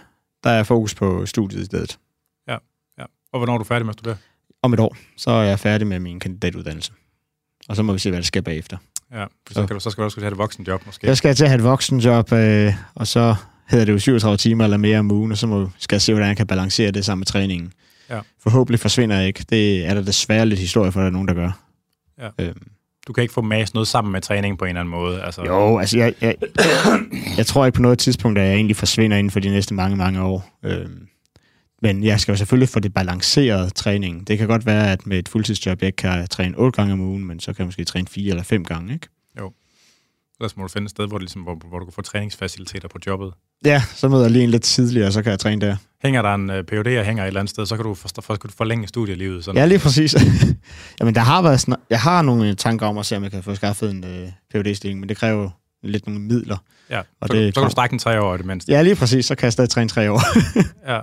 der 0.43 0.49
er 0.49 0.63
fokus 0.63 0.95
på 0.95 1.25
studiet 1.25 1.61
i 1.61 1.65
stedet. 1.65 1.99
ja. 2.47 2.57
Og 3.33 3.39
hvornår 3.39 3.53
er 3.53 3.57
du 3.57 3.63
færdig 3.63 3.85
med 3.85 3.93
at 3.93 3.99
studere? 3.99 4.17
om 4.61 4.73
et 4.73 4.79
år, 4.79 4.95
så 5.17 5.31
er 5.31 5.43
jeg 5.43 5.59
færdig 5.59 5.87
med 5.87 5.99
min 5.99 6.19
kandidatuddannelse. 6.19 6.91
Og 7.69 7.75
så 7.75 7.83
må 7.83 7.93
vi 7.93 7.99
se, 7.99 8.09
hvad 8.09 8.19
der 8.19 8.25
sker 8.25 8.41
bagefter. 8.41 8.77
Ja, 9.13 9.23
for 9.23 9.53
så 9.53 9.63
skal, 9.63 9.75
du, 9.75 9.79
så 9.79 9.89
skal 9.89 10.01
du 10.01 10.05
også 10.05 10.19
have 10.19 10.31
et 10.31 10.37
voksenjob 10.37 10.85
måske. 10.85 11.07
Jeg 11.07 11.17
skal 11.17 11.35
til 11.35 11.43
at 11.43 11.49
have 11.49 11.57
et 11.57 11.63
voksenjob, 11.63 12.31
øh, 12.31 12.73
og 12.95 13.07
så 13.07 13.35
hedder 13.69 13.85
det 13.85 13.93
jo 13.93 13.99
37 13.99 14.37
timer 14.37 14.63
eller 14.63 14.77
mere 14.77 14.99
om 14.99 15.11
ugen, 15.11 15.31
og 15.31 15.37
så 15.37 15.47
må, 15.47 15.69
skal 15.79 15.95
jeg 15.95 16.01
se, 16.01 16.13
hvordan 16.13 16.27
jeg 16.27 16.37
kan 16.37 16.47
balancere 16.47 16.91
det 16.91 17.05
sammen 17.05 17.19
med 17.19 17.25
træningen. 17.25 17.73
Ja. 18.09 18.19
Forhåbentlig 18.43 18.79
forsvinder 18.79 19.15
jeg 19.17 19.27
ikke. 19.27 19.45
Det 19.49 19.85
er 19.85 19.93
der 19.93 20.01
desværre 20.01 20.45
lidt 20.45 20.59
historie 20.59 20.91
for, 20.91 20.99
at 20.99 21.03
der 21.03 21.07
er 21.07 21.11
nogen, 21.13 21.27
der 21.27 21.33
gør. 21.33 21.51
Ja. 22.21 22.29
Øhm, 22.39 22.67
Du 23.07 23.13
kan 23.13 23.21
ikke 23.21 23.33
få 23.33 23.41
mas 23.41 23.73
noget 23.73 23.87
sammen 23.87 24.11
med 24.11 24.21
træning 24.21 24.57
på 24.57 24.65
en 24.65 24.69
eller 24.69 24.79
anden 24.79 24.91
måde. 24.91 25.21
Altså, 25.21 25.43
jo, 25.45 25.77
altså 25.77 25.97
jeg, 25.97 26.13
jeg, 26.21 26.35
jeg 27.37 27.45
tror 27.45 27.65
ikke 27.65 27.75
på 27.75 27.81
noget 27.81 27.99
tidspunkt, 27.99 28.39
at 28.39 28.45
jeg 28.45 28.55
egentlig 28.55 28.75
forsvinder 28.75 29.17
inden 29.17 29.31
for 29.31 29.39
de 29.39 29.49
næste 29.49 29.73
mange, 29.73 29.95
mange 29.97 30.21
år. 30.21 30.59
Øhm, 30.63 31.07
men 31.83 32.03
jeg 32.03 32.19
skal 32.19 32.31
jo 32.31 32.37
selvfølgelig 32.37 32.69
få 32.69 32.79
det 32.79 32.93
balanceret 32.93 33.73
træning. 33.75 34.27
Det 34.27 34.37
kan 34.37 34.47
godt 34.47 34.65
være, 34.65 34.91
at 34.91 35.07
med 35.07 35.19
et 35.19 35.29
fuldtidsjob, 35.29 35.81
jeg 35.81 35.87
ikke 35.87 35.95
kan 35.95 36.27
træne 36.27 36.57
8 36.57 36.75
gange 36.75 36.93
om 36.93 37.01
ugen, 37.01 37.25
men 37.25 37.39
så 37.39 37.53
kan 37.53 37.59
jeg 37.59 37.67
måske 37.67 37.83
træne 37.85 38.07
4 38.07 38.29
eller 38.29 38.43
5 38.43 38.63
gange, 38.65 38.93
ikke? 38.93 39.07
Så 40.47 40.53
må 40.57 40.63
du 40.63 40.69
finde 40.69 40.85
et 40.85 40.91
sted, 40.91 41.07
hvor, 41.07 41.17
det 41.17 41.23
ligesom, 41.23 41.41
hvor, 41.41 41.55
hvor 41.69 41.79
du 41.79 41.85
kan 41.85 41.93
få 41.93 42.01
træningsfaciliteter 42.01 42.87
på 42.87 42.97
jobbet. 43.07 43.33
Ja, 43.65 43.83
så 43.95 44.07
møder 44.09 44.21
jeg 44.21 44.31
lige 44.31 44.43
en 44.43 44.49
lidt 44.49 44.63
tidligere, 44.63 45.07
og 45.07 45.13
så 45.13 45.21
kan 45.21 45.29
jeg 45.31 45.39
træne 45.39 45.67
der. 45.67 45.75
Hænger 46.03 46.21
der 46.21 46.33
en 46.33 46.49
uh, 46.49 46.55
PhD 46.55 46.97
og 46.99 47.05
hænger 47.05 47.23
et 47.23 47.27
eller 47.27 47.39
andet 47.39 47.49
sted, 47.49 47.65
så 47.65 47.75
kan 47.75 47.85
du, 47.85 47.93
for, 47.93 48.09
for, 48.21 48.35
kan 48.35 48.49
du 48.49 48.55
forlænge 48.57 48.87
studielivet. 48.87 49.43
Sådan. 49.45 49.59
Ja, 49.59 49.65
lige 49.65 49.79
præcis. 49.79 50.15
Jamen, 50.99 51.15
der 51.15 51.21
har 51.21 51.41
været 51.41 51.59
snak- 51.59 51.79
jeg 51.89 51.99
har 51.99 52.21
nogle 52.21 52.55
tanker 52.55 52.87
om 52.87 52.97
at 52.97 53.05
se, 53.05 53.17
om 53.17 53.23
jeg 53.23 53.31
kan 53.31 53.43
få 53.43 53.55
skaffet 53.55 53.91
en 53.91 54.03
øh, 54.03 54.29
phd 54.53 54.95
men 54.95 55.09
det 55.09 55.17
kræver 55.17 55.41
jo 55.43 55.49
lidt 55.83 56.07
nogle 56.07 56.21
midler. 56.21 56.57
ja. 56.89 56.99
og 56.99 57.27
så, 57.27 57.33
det 57.33 57.55
så 57.55 57.61
kan 57.61 57.67
du 57.67 57.71
strække 57.71 57.91
den 57.91 57.99
tre 57.99 58.21
år 58.21 58.35
i 58.35 58.37
det 58.37 58.45
mindste. 58.45 58.71
Ja, 58.71 58.81
lige 58.81 58.95
præcis. 58.95 59.25
Så 59.25 59.35
kan 59.35 59.45
jeg 59.45 59.53
stadig 59.53 59.69
træne 59.69 59.89
tre 59.89 60.11
år. 60.11 60.21
Ja. 60.93 60.99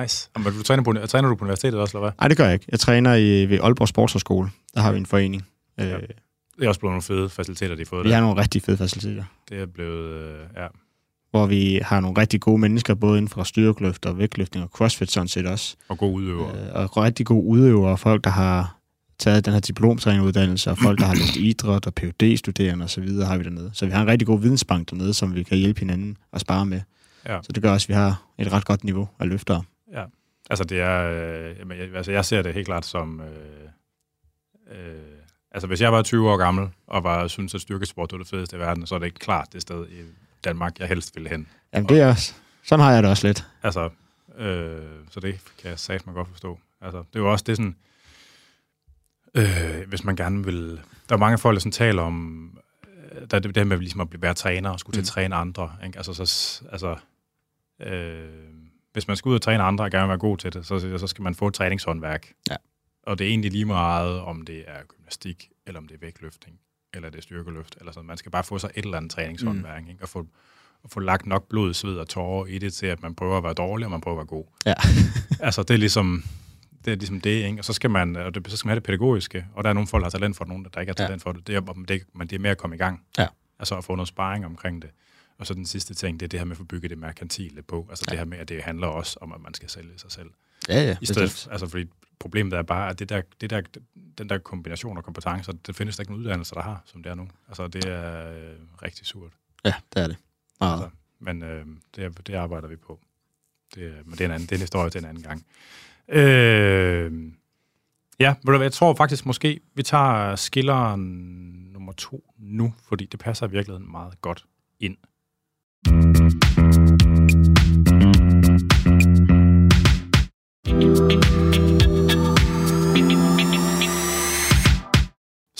Nice. 0.00 0.30
Men 0.36 0.44
du 0.44 0.62
træner, 0.62 0.82
på, 0.82 0.92
træner 1.06 1.28
du 1.28 1.34
på 1.34 1.44
universitetet 1.44 1.80
også, 1.80 1.98
eller 1.98 2.06
hvad? 2.08 2.12
Nej, 2.20 2.28
det 2.28 2.36
gør 2.36 2.44
jeg 2.44 2.52
ikke. 2.54 2.66
Jeg 2.68 2.80
træner 2.80 3.14
i, 3.14 3.44
ved 3.50 3.58
Aalborg 3.62 3.88
Sportshøjskole. 3.88 4.50
Der 4.74 4.80
har 4.80 4.92
vi 4.92 4.98
en 4.98 5.06
forening. 5.06 5.46
Øh, 5.80 5.86
Ja. 5.86 5.96
Det 6.58 6.64
er 6.64 6.68
også 6.68 6.80
blevet 6.80 6.92
nogle 6.92 7.02
fede 7.02 7.28
faciliteter, 7.28 7.74
de 7.74 7.80
har 7.80 7.86
fået 7.86 8.04
vi 8.04 8.08
der. 8.08 8.14
har 8.14 8.22
nogle 8.22 8.40
rigtig 8.40 8.62
fede 8.62 8.76
faciliteter, 8.76 9.24
Det 9.48 9.60
er 9.60 9.66
blevet, 9.66 10.14
øh, 10.14 10.38
ja. 10.56 10.66
hvor 11.30 11.46
vi 11.46 11.80
har 11.84 12.00
nogle 12.00 12.20
rigtig 12.20 12.40
gode 12.40 12.58
mennesker, 12.58 12.94
både 12.94 13.18
inden 13.18 13.28
for 13.28 13.42
styrkeløft 13.42 14.06
og 14.06 14.18
vægtløftning 14.18 14.64
og 14.64 14.70
crossfit 14.70 15.10
sådan 15.10 15.28
set 15.28 15.46
også. 15.46 15.76
Og 15.88 15.98
gode 15.98 16.12
udøvere. 16.12 16.50
Øh, 16.68 16.74
og 16.74 16.96
rigtig 16.96 17.26
gode 17.26 17.44
udøvere, 17.46 17.98
folk, 17.98 18.24
der 18.24 18.30
har 18.30 18.76
taget 19.18 19.44
den 19.44 19.52
her 19.52 19.60
diplomtræneruddannelse, 19.60 20.70
og 20.70 20.78
folk, 20.78 20.98
der 20.98 21.04
har 21.06 21.14
læst 21.14 21.36
idræt 21.36 21.86
og 21.86 21.94
phd 21.94 22.36
studerende 22.36 22.84
osv., 22.84 23.08
har 23.08 23.36
vi 23.38 23.44
dernede. 23.44 23.70
Så 23.74 23.86
vi 23.86 23.92
har 23.92 24.02
en 24.02 24.08
rigtig 24.08 24.26
god 24.26 24.40
vidensbank 24.40 24.90
dernede, 24.90 25.14
som 25.14 25.34
vi 25.34 25.42
kan 25.42 25.58
hjælpe 25.58 25.80
hinanden 25.80 26.16
og 26.32 26.40
spare 26.40 26.66
med. 26.66 26.80
Ja. 27.28 27.38
Så 27.42 27.52
det 27.52 27.62
gør 27.62 27.72
også, 27.72 27.84
at 27.84 27.88
vi 27.88 27.94
har 27.94 28.22
et 28.38 28.52
ret 28.52 28.64
godt 28.64 28.84
niveau 28.84 29.08
af 29.18 29.28
løftere. 29.28 29.62
Altså, 30.50 30.64
det 30.64 30.80
er, 30.80 31.02
øh, 31.10 31.78
jeg, 31.78 31.94
altså, 31.94 32.12
jeg 32.12 32.24
ser 32.24 32.42
det 32.42 32.54
helt 32.54 32.66
klart 32.66 32.86
som... 32.86 33.20
Øh, 33.20 33.68
øh, 34.70 34.98
altså, 35.52 35.66
hvis 35.66 35.80
jeg 35.80 35.92
var 35.92 36.02
20 36.02 36.30
år 36.30 36.36
gammel, 36.36 36.68
og 36.86 37.04
var 37.04 37.28
synes 37.28 37.54
at 37.54 37.60
styrkesport 37.60 38.12
var 38.12 38.18
det 38.18 38.26
fedeste 38.28 38.56
i 38.56 38.60
verden, 38.60 38.86
så 38.86 38.94
er 38.94 38.98
det 38.98 39.06
ikke 39.06 39.18
klart 39.18 39.48
det 39.52 39.62
sted 39.62 39.86
i 39.88 40.00
Danmark, 40.44 40.78
jeg 40.78 40.88
helst 40.88 41.14
ville 41.16 41.28
hen. 41.28 41.48
Jamen 41.74 41.88
det 41.88 42.00
er 42.00 42.08
også, 42.08 42.34
sådan 42.62 42.84
har 42.84 42.92
jeg 42.92 43.02
det 43.02 43.10
også 43.10 43.26
lidt. 43.26 43.46
Altså, 43.62 43.90
øh, 44.38 44.82
så 45.10 45.20
det 45.20 45.38
kan 45.58 45.70
jeg 45.70 45.78
sagt 45.78 46.06
mig 46.06 46.14
godt 46.14 46.28
forstå. 46.28 46.58
Altså, 46.80 46.98
det 46.98 47.16
er 47.16 47.20
jo 47.20 47.32
også 47.32 47.44
det 47.46 47.56
sådan, 47.56 47.76
øh, 49.34 49.88
hvis 49.88 50.04
man 50.04 50.16
gerne 50.16 50.44
vil... 50.44 50.80
Der 51.08 51.14
er 51.14 51.18
mange 51.18 51.38
folk, 51.38 51.54
der 51.54 51.60
sådan 51.60 51.72
taler 51.72 52.02
om, 52.02 52.58
øh, 53.12 53.20
der 53.30 53.36
er 53.36 53.40
det, 53.40 53.44
det 53.44 53.56
her 53.56 53.64
med 53.64 53.78
ligesom 53.78 54.00
at 54.00 54.10
blive 54.10 54.22
være 54.22 54.34
træner 54.34 54.70
og 54.70 54.80
skulle 54.80 54.94
til 54.94 55.00
at 55.00 55.04
Mm. 55.04 55.06
træne 55.06 55.34
andre. 55.36 55.72
Ikke? 55.86 55.98
Altså, 55.98 56.14
så, 56.26 56.62
altså 56.72 56.96
øh, 57.82 58.28
hvis 58.92 59.08
man 59.08 59.16
skal 59.16 59.28
ud 59.28 59.34
og 59.34 59.42
træne 59.42 59.62
andre 59.62 59.84
og 59.84 59.90
gerne 59.90 60.02
vil 60.02 60.08
være 60.08 60.18
god 60.18 60.36
til 60.36 60.52
det, 60.52 60.66
så, 60.66 60.98
så 60.98 61.06
skal 61.06 61.22
man 61.22 61.34
få 61.34 61.46
et 61.46 61.54
træningshåndværk. 61.54 62.32
Ja. 62.50 62.56
Og 63.02 63.18
det 63.18 63.24
er 63.24 63.28
egentlig 63.28 63.52
lige 63.52 63.64
meget, 63.64 64.20
om 64.20 64.42
det 64.42 64.64
er 64.66 64.82
gymnastik, 64.88 65.48
eller 65.66 65.80
om 65.80 65.86
det 65.88 65.94
er 65.94 65.98
vægtløftning, 66.00 66.58
eller 66.94 67.10
det 67.10 67.18
er 67.18 67.22
styrkeløft, 67.22 67.76
eller 67.80 67.92
sådan. 67.92 68.06
Man 68.06 68.16
skal 68.16 68.32
bare 68.32 68.44
få 68.44 68.58
sig 68.58 68.70
et 68.74 68.84
eller 68.84 68.96
andet 68.96 69.10
træningshåndværk, 69.12 69.82
ikke? 69.88 70.02
Og 70.02 70.08
få, 70.08 70.26
og 70.82 70.90
få 70.90 71.00
lagt 71.00 71.26
nok 71.26 71.48
blod, 71.48 71.74
sved 71.74 71.96
og 71.96 72.08
tårer 72.08 72.46
i 72.46 72.58
det 72.58 72.72
til, 72.72 72.86
at 72.86 73.02
man 73.02 73.14
prøver 73.14 73.36
at 73.38 73.44
være 73.44 73.54
dårlig, 73.54 73.84
og 73.86 73.90
man 73.90 74.00
prøver 74.00 74.14
at 74.16 74.18
være 74.18 74.26
god. 74.26 74.44
Ja. 74.66 74.74
altså, 75.46 75.62
det 75.62 75.74
er 75.74 75.78
ligesom 75.78 76.24
det, 76.84 76.92
er 76.92 76.96
ligesom 76.96 77.20
det 77.20 77.30
ikke? 77.30 77.58
Og 77.60 77.64
så 77.64 77.72
skal, 77.72 77.90
man, 77.90 78.16
og 78.16 78.34
det, 78.34 78.50
så 78.50 78.56
skal 78.56 78.66
man 78.66 78.70
have 78.70 78.80
det 78.80 78.84
pædagogiske, 78.86 79.46
og 79.54 79.64
der 79.64 79.70
er 79.70 79.74
nogle 79.74 79.86
folk, 79.86 80.00
der 80.02 80.06
har 80.06 80.10
talent 80.10 80.36
for 80.36 80.44
det, 80.44 80.48
nogle, 80.48 80.64
der 80.74 80.80
ikke 80.80 80.92
har 80.96 81.02
Ja. 81.02 81.06
talent 81.06 81.22
for 81.22 81.32
det. 81.32 81.46
Det 81.46 81.54
er, 81.54 81.60
det, 81.60 82.02
men 82.14 82.26
det 82.28 82.36
er 82.36 82.40
mere 82.40 82.50
at 82.52 82.58
komme 82.58 82.76
i 82.76 82.78
gang. 82.78 83.02
Ja. 83.18 83.26
Altså 83.58 83.74
at 83.76 83.84
få 83.84 83.94
noget 83.94 84.08
sparring 84.08 84.46
omkring 84.46 84.82
det. 84.82 84.90
Og 85.40 85.46
så 85.46 85.54
den 85.54 85.66
sidste 85.66 85.94
ting, 85.94 86.20
det 86.20 86.26
er 86.26 86.28
det 86.28 86.40
her 86.40 86.44
med 86.44 86.52
at 86.52 86.56
få 86.56 86.64
bygget 86.64 86.90
det 86.90 86.98
merkantile 86.98 87.62
på. 87.62 87.86
Altså 87.90 88.04
Ja. 88.08 88.10
det 88.10 88.18
her 88.18 88.24
med, 88.26 88.38
at 88.38 88.48
det 88.48 88.62
handler 88.62 88.86
også 88.86 89.18
om, 89.20 89.32
at 89.32 89.40
man 89.40 89.54
skal 89.54 89.68
sælge 89.68 89.92
sig 89.98 90.12
selv. 90.12 90.30
Ja, 90.68 90.82
ja. 90.82 90.96
I 91.00 91.06
stedet, 91.06 91.48
altså 91.50 91.66
fordi 91.66 91.86
problemet 92.18 92.52
er 92.52 92.62
bare, 92.62 92.90
at 92.90 92.98
det 92.98 93.08
der, 93.08 93.22
det 93.40 93.50
der, 93.50 93.62
den 94.18 94.28
der 94.28 94.38
kombination 94.38 94.96
af 94.98 95.04
kompetencer, 95.04 95.52
det 95.52 95.76
findes 95.76 95.96
der 95.96 96.02
ikke 96.02 96.12
nogen 96.12 96.24
uddannelser, 96.24 96.54
der 96.54 96.62
har, 96.62 96.82
som 96.84 97.02
det 97.02 97.10
er 97.10 97.14
nu. 97.14 97.28
Altså 97.48 97.68
det 97.68 97.84
er 97.84 98.30
øh, 98.30 98.56
rigtig 98.82 99.06
surt. 99.06 99.32
Ja, 99.64 99.74
det 99.94 100.02
er 100.02 100.06
det. 100.06 100.16
Meget. 100.60 100.82
Altså, 100.82 100.96
men 101.18 101.42
øh, 101.42 101.66
det, 101.96 102.26
det 102.26 102.34
arbejder 102.34 102.68
vi 102.68 102.76
på. 102.76 103.00
Det, 103.74 103.92
men 104.04 104.12
det 104.12 104.20
er 104.20 104.24
en 104.24 104.30
anden, 104.30 104.46
det 104.48 104.52
er 104.52 104.56
en 104.56 104.60
historie 104.60 104.90
til 104.90 104.98
en 104.98 105.04
anden 105.04 105.22
gang. 105.22 105.46
Øh, 106.08 107.32
ja, 108.20 108.34
hvad, 108.42 108.60
jeg 108.60 108.72
tror 108.72 108.94
faktisk 108.94 109.26
måske, 109.26 109.60
vi 109.74 109.82
tager 109.82 110.36
skilleren 110.36 111.00
nummer 111.72 111.92
to 111.92 112.34
nu, 112.38 112.74
fordi 112.88 113.06
det 113.06 113.20
passer 113.20 113.46
i 113.46 113.50
virkeligheden 113.50 113.90
meget 113.90 114.20
godt 114.20 114.44
ind. 114.80 114.96
Så 115.80 115.86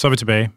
er 0.06 0.10
vi 0.10 0.16
tilbage. 0.16 0.50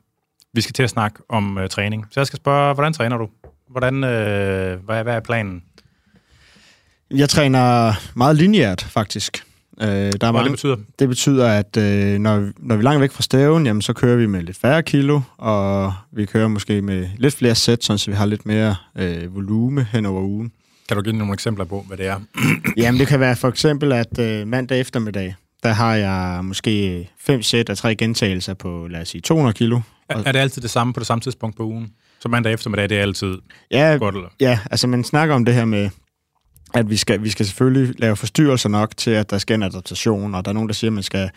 Vi 0.54 0.62
skal 0.62 0.74
til 0.74 0.84
at 0.84 0.90
snakke 0.90 1.20
om 1.30 1.58
øh, 1.58 1.70
træning. 1.70 2.06
Så 2.12 2.20
jeg 2.20 2.28
skal 2.28 2.38
spørge, 2.38 2.74
hvordan 2.74 2.94
træner 2.94 3.18
du? 3.18 3.30
Hvordan, 3.70 4.04
øh, 4.04 4.86
hvad, 4.86 5.04
hvad 5.04 5.16
er 5.16 5.20
planen? 5.20 5.64
Jeg 7.12 7.30
træner 7.30 7.94
meget 8.16 8.36
lineært, 8.36 8.82
faktisk. 8.82 9.53
Øh, 9.82 9.88
der 9.88 9.94
er 9.98 10.08
Hvad 10.10 10.18
det 10.20 10.34
mange, 10.34 10.52
betyder? 10.52 10.76
det 11.00 11.10
betyder, 11.10 11.50
at 11.50 11.78
øh, 11.78 12.20
når, 12.20 12.50
når 12.60 12.76
vi 12.76 12.80
er 12.80 12.84
langt 12.84 13.02
væk 13.02 13.12
fra 13.12 13.22
stæven, 13.24 13.66
jamen, 13.66 13.82
så 13.82 13.94
kører 13.94 14.16
vi 14.18 14.26
med 14.26 14.42
lidt 14.44 14.58
færre 14.58 14.84
kilo, 14.84 15.22
og 15.38 15.94
vi 16.12 16.26
kører 16.26 16.48
måske 16.48 16.82
med 16.82 17.08
lidt 17.18 17.36
flere 17.36 17.56
sæt, 17.56 17.84
så 17.84 18.04
vi 18.08 18.14
har 18.16 18.26
lidt 18.26 18.46
mere 18.46 18.76
øh, 18.98 19.36
volume 19.36 19.88
hen 19.92 20.06
over 20.06 20.22
ugen. 20.22 20.52
Kan 20.88 20.98
du 20.98 21.04
give 21.04 21.16
nogle 21.16 21.34
eksempler 21.34 21.66
på, 21.66 21.84
hvad 21.88 21.98
det 21.98 22.08
er? 22.08 22.20
Jamen, 22.78 23.00
det 23.00 23.08
kan 23.08 23.20
være 23.20 23.36
for 23.36 23.48
eksempel, 23.48 23.92
at 23.92 24.20
øh, 24.20 24.48
mandag 24.48 24.80
eftermiddag, 24.80 25.36
der 25.64 25.70
har 25.70 25.96
jeg 25.96 26.40
måske 26.46 27.10
fem 27.20 27.42
sæt 27.42 27.70
af 27.70 27.78
tre 27.78 27.96
gentagelser 27.96 28.54
på, 28.54 28.88
lad 28.90 29.02
os 29.02 29.10
sige, 29.10 29.22
200 29.22 29.54
kilo. 29.54 29.80
Er, 30.10 30.18
er 30.26 30.32
det 30.32 30.40
altid 30.40 30.62
det 30.62 30.70
samme 30.70 30.94
på 30.94 31.00
det 31.00 31.08
samme 31.08 31.22
tidspunkt 31.22 31.58
på 31.58 31.64
ugen? 31.64 31.92
Så 32.20 32.30
mandag 32.30 32.54
eftermiddag, 32.54 32.90
det 32.90 32.98
er 32.98 33.02
altid 33.02 33.36
Ja, 33.72 33.96
godt, 34.00 34.16
eller? 34.16 34.30
ja, 34.40 34.60
altså 34.72 34.88
man 34.88 35.04
snakker 35.04 35.36
om 35.36 35.46
det 35.46 35.54
her 35.54 35.66
med, 35.66 35.90
at 36.74 36.90
vi 36.90 36.98
skal, 36.98 37.24
vi 37.24 37.30
skal 37.30 37.46
selvfølgelig 37.46 38.00
lave 38.00 38.16
forstyrrelser 38.16 38.70
nok 38.70 38.98
til, 38.98 39.12
at 39.12 39.30
der 39.30 39.38
sker 39.38 39.56
en 39.56 39.64
adaptation, 39.64 40.36
og 40.36 40.46
der 40.46 40.50
er 40.52 40.54
nogen, 40.54 40.70
der 40.70 40.74
siger, 40.74 40.90
at 40.90 40.94
man 40.94 41.04
skal 41.04 41.30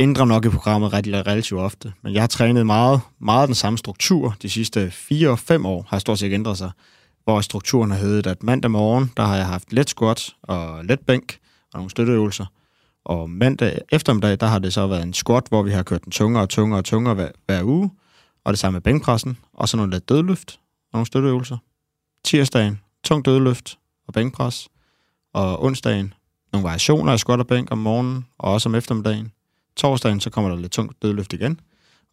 ændre 0.00 0.26
nok 0.26 0.44
i 0.44 0.48
programmet 0.48 0.92
ret- 0.92 1.26
relativt 1.26 1.60
ofte. 1.60 1.92
Men 2.02 2.14
jeg 2.14 2.22
har 2.22 2.26
trænet 2.26 2.66
meget, 2.66 3.00
meget 3.20 3.46
den 3.46 3.54
samme 3.54 3.78
struktur 3.78 4.36
de 4.42 4.50
sidste 4.50 4.92
4-5 5.12 5.66
år, 5.66 5.86
har 5.88 5.98
stort 5.98 6.18
set 6.18 6.32
ændret 6.32 6.58
sig, 6.58 6.70
hvor 7.24 7.40
strukturen 7.40 7.90
har 7.90 7.98
heddet, 7.98 8.26
at 8.26 8.42
mandag 8.42 8.70
morgen, 8.70 9.12
der 9.16 9.22
har 9.22 9.36
jeg 9.36 9.46
haft 9.46 9.72
let 9.72 9.90
squat 9.90 10.30
og 10.42 10.84
let 10.84 11.00
bænk 11.00 11.38
og 11.72 11.78
nogle 11.78 11.90
støtteøvelser. 11.90 12.46
Og 13.04 13.30
mandag 13.30 13.78
eftermiddag, 13.92 14.40
der 14.40 14.46
har 14.46 14.58
det 14.58 14.72
så 14.72 14.86
været 14.86 15.02
en 15.02 15.12
squat, 15.12 15.44
hvor 15.48 15.62
vi 15.62 15.70
har 15.70 15.82
kørt 15.82 16.04
den 16.04 16.12
tungere 16.12 16.42
og 16.42 16.48
tungere 16.48 16.80
og 16.80 16.84
tungere 16.84 17.14
hver, 17.14 17.28
hver 17.46 17.62
uge. 17.62 17.90
Og 18.44 18.52
det 18.52 18.58
samme 18.58 18.74
med 18.74 18.80
bænkpressen. 18.80 19.38
Og 19.54 19.68
så 19.68 19.76
nogle 19.76 19.92
let 19.92 20.08
dødløft 20.08 20.50
og 20.52 20.90
nogle 20.92 21.06
støtteøvelser. 21.06 21.56
Tirsdagen, 22.24 22.80
tung 23.04 23.24
dødløft 23.24 23.78
og 24.08 24.14
bænkpres. 24.14 24.68
Og 25.32 25.62
onsdagen, 25.62 26.14
nogle 26.52 26.64
variationer 26.64 27.12
af 27.12 27.18
squat 27.18 27.40
og 27.40 27.46
bænk 27.46 27.68
om 27.70 27.78
morgenen, 27.78 28.26
og 28.38 28.52
også 28.52 28.68
om 28.68 28.74
eftermiddagen. 28.74 29.32
Torsdagen, 29.76 30.20
så 30.20 30.30
kommer 30.30 30.50
der 30.50 30.56
lidt 30.56 30.72
tungt 30.72 31.02
dødløft 31.02 31.32
igen, 31.32 31.60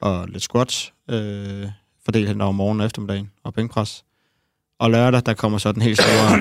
og 0.02 0.28
lidt 0.28 0.44
squat 0.44 0.94
øh, 1.10 1.68
fordelt 2.06 2.28
hen 2.28 2.42
over 2.42 2.52
morgenen 2.52 2.82
og 2.82 2.86
eftermiddagen, 2.86 3.32
og 3.44 3.54
bænkpres. 3.54 4.06
Og 4.80 4.92
lørdag, 4.92 5.22
der 5.26 5.34
kommer 5.34 5.58
så 5.58 5.72
den 5.72 5.82
helt 5.82 6.02
store, 6.02 6.40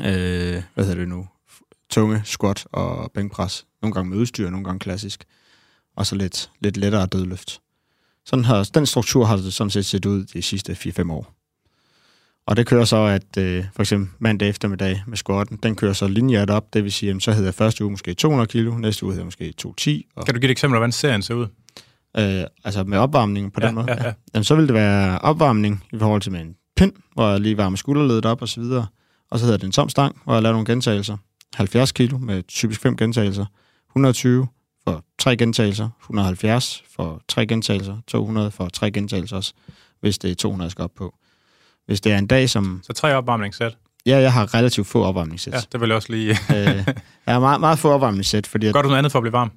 øh, 0.08 0.62
hvad 0.74 0.84
hedder 0.84 0.94
det 0.94 1.08
nu, 1.08 1.28
tunge 1.90 2.22
squat 2.24 2.66
og 2.72 3.12
bænkpres. 3.12 3.66
Nogle 3.82 3.94
gange 3.94 4.10
med 4.10 4.18
udstyr, 4.18 4.50
nogle 4.50 4.64
gange 4.64 4.78
klassisk. 4.78 5.24
Og 5.96 6.06
så 6.06 6.14
lidt, 6.14 6.50
lidt 6.60 6.76
lettere 6.76 7.06
dødløft. 7.06 7.60
Sådan 8.26 8.44
har, 8.44 8.70
den 8.74 8.86
struktur 8.86 9.24
har 9.24 9.36
det 9.36 9.52
sådan 9.52 9.70
set 9.70 9.86
set 9.86 10.06
ud 10.06 10.24
de 10.24 10.42
sidste 10.42 10.72
4-5 10.72 11.12
år. 11.12 11.33
Og 12.46 12.56
det 12.56 12.66
kører 12.66 12.84
så, 12.84 12.96
at 12.96 13.36
øh, 13.38 13.64
for 13.74 13.82
eksempel 13.82 14.10
mandag 14.18 14.48
eftermiddag 14.48 15.02
med 15.06 15.16
squatten, 15.16 15.58
den 15.62 15.76
kører 15.76 15.92
så 15.92 16.08
lineært 16.08 16.50
op. 16.50 16.74
Det 16.74 16.84
vil 16.84 16.92
sige, 16.92 17.10
at 17.10 17.22
så 17.22 17.32
hedder 17.32 17.52
første 17.52 17.84
uge 17.84 17.90
måske 17.90 18.14
200 18.14 18.46
kilo, 18.46 18.78
næste 18.78 19.04
uge 19.04 19.12
hedder 19.12 19.24
måske 19.24 19.52
210. 19.52 20.06
Og, 20.16 20.24
Kan 20.26 20.34
du 20.34 20.40
give 20.40 20.48
et 20.48 20.50
eksempel, 20.50 20.78
hvordan 20.78 20.92
serien 20.92 21.22
ser 21.22 21.34
ud? 21.34 21.46
øh, 22.18 22.44
altså 22.64 22.84
med 22.84 22.98
opvarmning 22.98 23.52
på 23.52 23.60
ja, 23.62 23.66
den 23.66 23.74
måde. 23.74 23.86
Ja, 23.88 24.04
ja. 24.06 24.12
Jamen, 24.34 24.44
så 24.44 24.54
vil 24.54 24.66
det 24.66 24.74
være 24.74 25.18
opvarmning 25.18 25.84
i 25.92 25.98
forhold 25.98 26.20
til 26.20 26.32
med 26.32 26.40
en 26.40 26.54
pind, 26.76 26.92
hvor 27.14 27.30
jeg 27.30 27.40
lige 27.40 27.56
varmer 27.56 27.76
skulderledet 27.76 28.26
op 28.26 28.42
og 28.42 28.48
så 28.48 28.60
videre. 28.60 28.86
Og 29.30 29.38
så 29.38 29.44
hedder 29.44 29.58
det 29.58 29.64
en 29.66 29.72
tom 29.72 29.88
stang, 29.88 30.20
hvor 30.24 30.34
jeg 30.34 30.42
laver 30.42 30.52
nogle 30.52 30.66
gentagelser. 30.66 31.16
70 31.54 31.92
kilo 31.92 32.18
med 32.18 32.42
typisk 32.48 32.80
5 32.80 32.96
gentagelser. 32.96 33.46
120 33.90 34.46
for 34.84 35.04
tre 35.18 35.36
gentagelser, 35.36 35.88
170 36.02 36.82
for 36.96 37.22
tre 37.28 37.46
gentagelser, 37.46 37.96
200 38.06 38.50
for 38.50 38.68
tre 38.68 38.90
gentagelser 38.90 39.36
også, 39.36 39.52
hvis 40.00 40.18
det 40.18 40.30
er 40.30 40.34
200, 40.34 40.66
jeg 40.66 40.70
skal 40.70 40.82
op 40.82 40.94
på. 40.96 41.14
Hvis 41.86 42.00
det 42.00 42.12
er 42.12 42.18
en 42.18 42.26
dag, 42.26 42.50
som... 42.50 42.80
Så 42.82 42.92
tre 42.92 43.14
opvarmningssæt. 43.14 43.76
Ja, 44.06 44.18
jeg 44.18 44.32
har 44.32 44.54
relativt 44.54 44.86
få 44.86 45.04
opvarmningssæt. 45.04 45.54
Ja, 45.54 45.60
det 45.72 45.80
vil 45.80 45.88
jeg 45.88 45.96
også 45.96 46.12
lige... 46.12 46.30
øh, 46.30 46.66
jeg 47.26 47.34
har 47.34 47.40
meget, 47.40 47.60
meget 47.60 47.78
få 47.78 47.90
opvarmningssæt, 47.90 48.46
fordi... 48.46 48.72
Gør 48.72 48.82
du 48.82 48.88
noget 48.88 48.98
andet 48.98 49.12
for 49.12 49.18
at 49.18 49.22
blive 49.22 49.32
varm? 49.32 49.50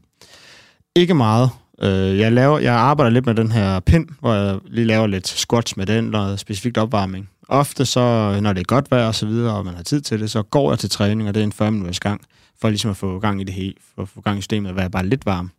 Ikke 0.95 1.13
meget. 1.13 1.49
Øh, 1.81 2.19
jeg, 2.19 2.31
laver, 2.31 2.59
jeg 2.59 2.73
arbejder 2.73 3.11
lidt 3.11 3.25
med 3.25 3.35
den 3.35 3.51
her 3.51 3.79
pind, 3.79 4.07
hvor 4.19 4.33
jeg 4.33 4.59
lige 4.65 4.85
laver 4.85 5.07
lidt 5.07 5.27
squats 5.27 5.77
med 5.77 5.85
den, 5.85 6.03
noget 6.03 6.39
specifikt 6.39 6.77
opvarmning. 6.77 7.29
Ofte 7.49 7.85
så, 7.85 8.37
når 8.41 8.53
det 8.53 8.59
er 8.59 8.65
godt 8.65 8.91
vejr 8.91 9.07
og 9.07 9.15
så 9.15 9.25
videre, 9.25 9.55
og 9.55 9.65
man 9.65 9.75
har 9.75 9.83
tid 9.83 10.01
til 10.01 10.19
det, 10.19 10.31
så 10.31 10.43
går 10.43 10.71
jeg 10.71 10.79
til 10.79 10.89
træning, 10.89 11.27
og 11.27 11.33
det 11.33 11.39
er 11.39 11.43
en 11.43 11.51
40 11.51 11.71
minutters 11.71 11.99
gang, 11.99 12.21
for 12.61 12.69
ligesom 12.69 12.91
at 12.91 12.97
få 12.97 13.19
gang 13.19 13.41
i 13.41 13.43
det 13.43 13.53
hele, 13.53 13.73
for 13.95 14.01
at 14.01 14.09
få 14.09 14.21
gang 14.21 14.37
i 14.37 14.41
systemet, 14.41 14.71
og 14.71 14.77
være 14.77 14.89
bare 14.89 15.05
lidt 15.05 15.25
varm. 15.25 15.51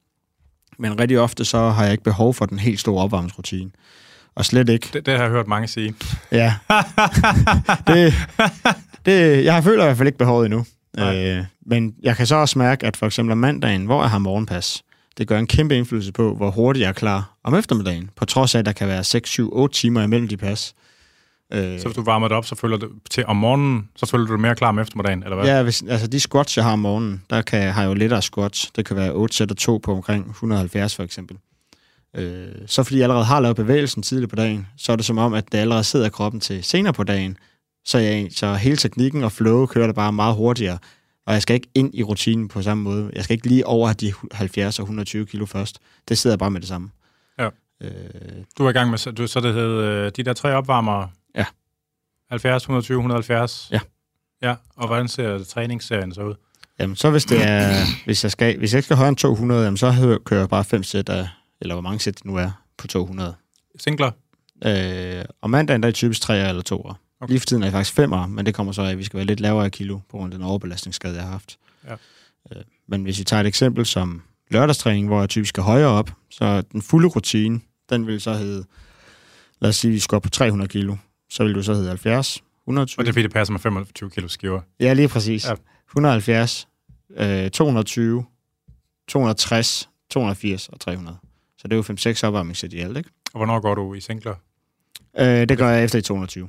Men 0.78 1.00
rigtig 1.00 1.20
ofte 1.20 1.44
så 1.44 1.70
har 1.70 1.82
jeg 1.82 1.92
ikke 1.92 2.04
behov 2.04 2.34
for 2.34 2.46
den 2.46 2.58
helt 2.58 2.80
store 2.80 3.04
opvarmningsrutine. 3.04 3.70
Og 4.38 4.44
slet 4.44 4.68
ikke. 4.68 4.88
Det, 4.92 5.06
det 5.06 5.14
har 5.14 5.22
jeg 5.22 5.30
hørt 5.30 5.46
mange 5.46 5.68
sige. 5.68 5.94
Ja. 6.32 6.54
det, 7.88 8.14
det, 9.06 9.44
jeg 9.44 9.64
føler 9.64 9.82
i 9.82 9.86
hvert 9.86 9.96
fald 9.96 10.08
ikke 10.08 10.18
behovet 10.18 10.44
endnu. 10.44 10.64
Øh, 10.98 11.44
men 11.66 11.94
jeg 12.02 12.16
kan 12.16 12.26
så 12.26 12.36
også 12.36 12.58
mærke, 12.58 12.86
at 12.86 12.96
for 12.96 13.06
eksempel 13.06 13.32
om 13.32 13.38
mandagen, 13.38 13.84
hvor 13.84 14.02
jeg 14.02 14.10
har 14.10 14.18
morgenpas, 14.18 14.82
det 15.18 15.28
gør 15.28 15.38
en 15.38 15.46
kæmpe 15.46 15.76
indflydelse 15.76 16.12
på, 16.12 16.34
hvor 16.34 16.50
hurtigt 16.50 16.82
jeg 16.82 16.88
er 16.88 16.92
klar 16.92 17.36
om 17.44 17.54
eftermiddagen, 17.54 18.10
på 18.16 18.24
trods 18.24 18.54
af, 18.54 18.58
at 18.58 18.66
der 18.66 18.72
kan 18.72 18.88
være 18.88 19.04
6, 19.04 19.30
7, 19.30 19.50
8 19.52 19.74
timer 19.74 20.02
imellem 20.02 20.28
de 20.28 20.36
pas. 20.36 20.74
Øh, 21.52 21.78
så 21.78 21.86
hvis 21.86 21.96
du 21.96 22.02
varmer 22.02 22.28
det 22.28 22.36
op, 22.36 22.46
så 22.46 22.54
føler 22.54 22.76
du 22.76 22.88
til 23.10 23.26
om 23.26 23.36
morgenen, 23.36 23.88
så 23.96 24.06
føler 24.06 24.26
du 24.26 24.32
dig 24.32 24.40
mere 24.40 24.54
klar 24.54 24.68
om 24.68 24.78
eftermiddagen, 24.78 25.22
eller 25.22 25.36
hvad? 25.36 25.46
Ja, 25.46 25.62
hvis, 25.62 25.84
altså 25.88 26.06
de 26.06 26.20
squats, 26.20 26.56
jeg 26.56 26.64
har 26.64 26.72
om 26.72 26.78
morgenen, 26.78 27.22
der 27.30 27.42
kan, 27.42 27.72
har 27.72 27.82
jeg 27.82 27.88
jo 27.88 27.94
lettere 27.94 28.22
squats. 28.22 28.70
Det 28.76 28.86
kan 28.86 28.96
være 28.96 29.12
8 29.12 29.36
sæt 29.36 29.50
og 29.50 29.56
2 29.56 29.80
på 29.82 29.92
omkring 29.92 30.28
170 30.28 30.96
for 30.96 31.02
eksempel. 31.02 31.36
Øh, 32.16 32.48
så 32.66 32.82
fordi 32.82 32.96
jeg 32.96 33.02
allerede 33.02 33.24
har 33.24 33.40
lavet 33.40 33.56
bevægelsen 33.56 34.02
tidligt 34.02 34.30
på 34.30 34.36
dagen, 34.36 34.66
så 34.76 34.92
er 34.92 34.96
det 34.96 35.04
som 35.04 35.18
om, 35.18 35.34
at 35.34 35.52
det 35.52 35.58
allerede 35.58 35.84
sidder 35.84 36.08
kroppen 36.08 36.40
til 36.40 36.64
senere 36.64 36.92
på 36.92 37.04
dagen. 37.04 37.36
Så, 37.84 37.98
jeg, 37.98 38.28
så 38.30 38.54
hele 38.54 38.76
teknikken 38.76 39.24
og 39.24 39.32
flow 39.32 39.66
kører 39.66 39.86
det 39.86 39.94
bare 39.94 40.12
meget 40.12 40.36
hurtigere. 40.36 40.78
Og 41.26 41.34
jeg 41.34 41.42
skal 41.42 41.54
ikke 41.54 41.68
ind 41.74 41.94
i 41.94 42.02
rutinen 42.02 42.48
på 42.48 42.62
samme 42.62 42.82
måde. 42.82 43.10
Jeg 43.14 43.24
skal 43.24 43.34
ikke 43.34 43.46
lige 43.46 43.66
over 43.66 43.92
de 43.92 44.12
70 44.32 44.78
og 44.78 44.82
120 44.82 45.26
kilo 45.26 45.46
først. 45.46 45.78
Det 46.08 46.18
sidder 46.18 46.36
bare 46.36 46.50
med 46.50 46.60
det 46.60 46.68
samme. 46.68 46.90
Ja. 47.38 47.48
Øh, 47.82 47.90
du 48.58 48.64
er 48.64 48.70
i 48.70 48.72
gang 48.72 48.90
med, 48.90 48.98
så, 48.98 49.10
du, 49.10 49.26
så 49.26 49.40
det 49.40 49.54
hed 49.54 49.70
øh, 49.70 50.12
de 50.16 50.22
der 50.22 50.32
tre 50.32 50.54
opvarmere? 50.54 51.10
Ja. 51.34 51.44
70, 52.30 52.62
120, 52.62 52.96
170? 52.96 53.68
Ja. 53.72 53.80
Ja, 54.42 54.54
og 54.76 54.86
hvordan 54.86 55.08
ser 55.08 55.44
træningsserien 55.44 56.14
så 56.14 56.22
ud? 56.22 56.34
Jamen, 56.78 56.96
så 56.96 57.10
hvis 57.10 57.24
det 57.24 57.42
er, 57.48 57.70
hvis 58.04 58.24
jeg 58.24 58.32
skal, 58.32 58.58
hvis 58.58 58.74
jeg 58.74 58.84
skal 58.84 58.96
højere 58.96 59.08
end 59.08 59.16
200, 59.16 59.64
jamen, 59.64 59.76
så 59.76 60.18
kører 60.24 60.40
jeg 60.40 60.48
bare 60.48 60.64
fem 60.64 60.82
sæt 60.82 61.08
af, 61.08 61.28
eller 61.60 61.74
hvor 61.74 61.82
mange 61.82 62.00
sæt 62.00 62.14
det 62.14 62.24
nu 62.24 62.36
er, 62.36 62.50
på 62.76 62.86
200. 62.86 63.34
Singler? 63.78 64.10
Øh, 64.64 65.24
og 65.40 65.50
mandagen, 65.50 65.82
der 65.82 65.88
er 65.88 65.92
typisk 65.92 66.20
3 66.20 66.48
eller 66.48 66.62
2'er. 66.72 66.94
Okay. 67.20 67.30
Lige 67.30 67.40
for 67.40 67.46
tiden 67.46 67.62
er 67.62 67.66
jeg 67.66 67.72
faktisk 67.72 67.94
femmer, 67.96 68.26
men 68.26 68.46
det 68.46 68.54
kommer 68.54 68.72
så 68.72 68.82
af, 68.82 68.90
at 68.90 68.98
vi 68.98 69.04
skal 69.04 69.16
være 69.16 69.26
lidt 69.26 69.40
lavere 69.40 69.66
i 69.66 69.70
kilo, 69.70 69.98
på 70.10 70.16
grund 70.16 70.34
af 70.34 70.38
den 70.38 70.46
overbelastningsskade, 70.46 71.14
jeg 71.14 71.22
har 71.22 71.30
haft. 71.30 71.58
Ja. 71.88 71.92
Øh, 72.52 72.62
men 72.86 73.02
hvis 73.02 73.18
vi 73.18 73.24
tager 73.24 73.40
et 73.40 73.46
eksempel 73.46 73.86
som 73.86 74.22
lørdagstræning, 74.50 75.06
hvor 75.06 75.20
jeg 75.20 75.28
typisk 75.28 75.48
skal 75.48 75.62
højere 75.62 75.88
op, 75.88 76.10
så 76.30 76.62
den 76.72 76.82
fulde 76.82 77.08
rutine, 77.08 77.60
den 77.90 78.06
vil 78.06 78.20
så 78.20 78.32
hedde, 78.32 78.64
lad 79.60 79.68
os 79.68 79.76
sige, 79.76 79.90
at 79.90 79.94
vi 79.94 79.98
skal 79.98 80.16
op 80.16 80.22
på 80.22 80.30
300 80.30 80.68
kilo, 80.68 80.96
så 81.30 81.44
vil 81.44 81.54
du 81.54 81.62
så 81.62 81.74
hedde 81.74 81.88
70, 81.88 82.42
120. 82.66 83.00
Og 83.00 83.04
det 83.04 83.08
er 83.08 83.12
fordi, 83.12 83.22
det 83.22 83.32
passer 83.32 83.52
med 83.52 83.60
25 83.60 84.10
kilo 84.10 84.28
skiver. 84.28 84.60
Ja, 84.80 84.92
lige 84.92 85.08
præcis. 85.08 85.48
Ja. 85.48 85.54
170, 85.88 86.68
øh, 87.16 87.50
220, 87.50 88.24
260, 89.08 89.88
280 90.10 90.68
og 90.68 90.80
300. 90.80 91.16
Så 91.58 91.68
det 91.68 91.72
er 91.72 91.76
jo 91.76 92.12
5-6 92.12 92.26
opvarmningssæt 92.26 92.72
i 92.72 92.78
alt, 92.78 92.96
ikke? 92.96 93.10
Og 93.32 93.38
hvornår 93.38 93.60
går 93.60 93.74
du 93.74 93.94
i 93.94 94.00
singler? 94.00 94.34
Øh, 95.18 95.48
det 95.48 95.58
gør 95.58 95.68
jeg 95.68 95.84
efter 95.84 95.98
i 95.98 96.02
220. 96.02 96.48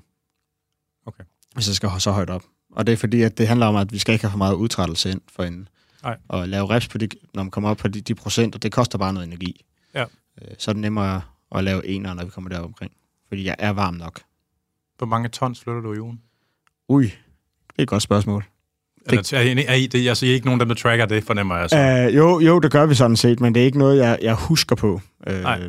Okay. 1.05 1.23
Hvis 1.53 1.67
jeg 1.67 1.75
skal 1.75 1.89
så 1.99 2.11
højt 2.11 2.29
op. 2.29 2.43
Og 2.71 2.87
det 2.87 2.93
er 2.93 2.97
fordi, 2.97 3.21
at 3.21 3.37
det 3.37 3.47
handler 3.47 3.65
om, 3.65 3.75
at 3.75 3.93
vi 3.93 3.97
skal 3.97 4.13
ikke 4.13 4.23
have 4.23 4.31
for 4.31 4.37
meget 4.37 4.53
udtrættelse 4.53 5.11
ind 5.11 5.21
for 5.31 5.43
en 5.43 5.69
Nej. 6.03 6.17
Og 6.27 6.47
lave 6.47 6.69
reps 6.69 6.87
på 6.87 6.97
de, 6.97 7.09
når 7.33 7.43
man 7.43 7.51
kommer 7.51 7.69
op 7.69 7.77
på 7.77 7.87
de, 7.87 8.01
de 8.01 8.15
procenter, 8.15 8.59
det 8.59 8.71
koster 8.71 8.97
bare 8.97 9.13
noget 9.13 9.27
energi. 9.27 9.65
Ja. 9.93 10.05
Øh, 10.41 10.55
så 10.57 10.71
er 10.71 10.73
det 10.73 10.81
nemmere 10.81 11.21
at 11.55 11.63
lave 11.63 11.87
enere, 11.87 12.15
når 12.15 12.23
vi 12.23 12.29
kommer 12.29 12.49
derop 12.49 12.65
omkring. 12.65 12.91
Fordi 13.27 13.45
jeg 13.45 13.55
er 13.59 13.69
varm 13.69 13.93
nok. 13.93 14.21
Hvor 14.97 15.07
mange 15.07 15.29
tons 15.29 15.61
flytter 15.61 15.81
du 15.81 15.93
i 15.93 15.99
ugen? 15.99 16.21
Ui, 16.87 17.03
det 17.03 17.13
er 17.77 17.83
et 17.83 17.87
godt 17.87 18.03
spørgsmål. 18.03 18.45
Eller, 19.09 19.33
er, 19.33 19.41
I, 19.41 19.65
er 19.67 19.73
I, 19.73 19.87
det, 19.87 20.09
altså, 20.09 20.25
I 20.25 20.29
er 20.29 20.33
ikke 20.33 20.45
nogen, 20.45 20.59
der 20.59 20.73
tracker 20.73 21.05
det, 21.05 21.23
fornemmer 21.23 21.57
jeg 21.57 21.69
så? 21.69 22.07
Uh, 22.07 22.15
jo, 22.15 22.39
jo, 22.39 22.59
det 22.59 22.71
gør 22.71 22.85
vi 22.85 22.95
sådan 22.95 23.15
set, 23.15 23.39
men 23.39 23.55
det 23.55 23.61
er 23.61 23.65
ikke 23.65 23.77
noget, 23.77 23.97
jeg, 23.97 24.17
jeg 24.21 24.33
husker 24.33 24.75
på. 24.75 25.01
Uh, 25.29 25.33
Nej. 25.33 25.59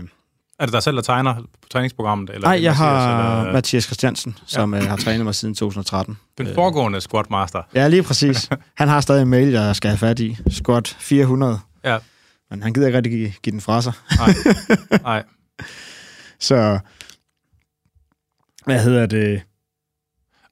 Er 0.59 0.67
det 0.67 0.73
dig 0.73 0.83
selv, 0.83 0.97
der 0.97 1.03
tegner 1.03 1.35
på 1.35 1.69
træningsprogrammet? 1.71 2.31
Eller 2.31 2.49
Nej, 2.49 2.63
jeg 2.63 2.77
har 2.77 3.41
eller... 3.41 3.53
Mathias 3.53 3.85
Christiansen, 3.85 4.39
som 4.47 4.75
ja. 4.75 4.81
har 4.81 4.97
trænet 4.97 5.25
mig 5.25 5.35
siden 5.35 5.55
2013. 5.55 6.19
Den 6.39 6.55
foregående 6.55 7.01
squatmaster. 7.01 7.63
Ja, 7.75 7.89
lige 7.89 8.03
præcis. 8.03 8.49
Han 8.77 8.89
har 8.89 9.01
stadig 9.01 9.23
en 9.23 9.29
mail, 9.29 9.49
jeg 9.49 9.77
skal 9.77 9.89
have 9.89 9.99
fat 9.99 10.21
i. 10.21 10.37
Squat 10.51 10.97
400. 11.01 11.59
Ja. 11.85 11.99
Men 12.51 12.63
han 12.63 12.73
gider 12.73 12.87
ikke 12.87 12.97
rigtig 12.97 13.13
give, 13.13 13.33
give 13.43 13.53
den 13.53 13.61
fra 13.61 13.83
sig. 13.83 13.93
Nej. 14.19 14.35
Nej. 15.03 15.23
Så, 16.41 16.79
hvad 18.65 18.83
hedder 18.83 19.07
det? 19.07 19.43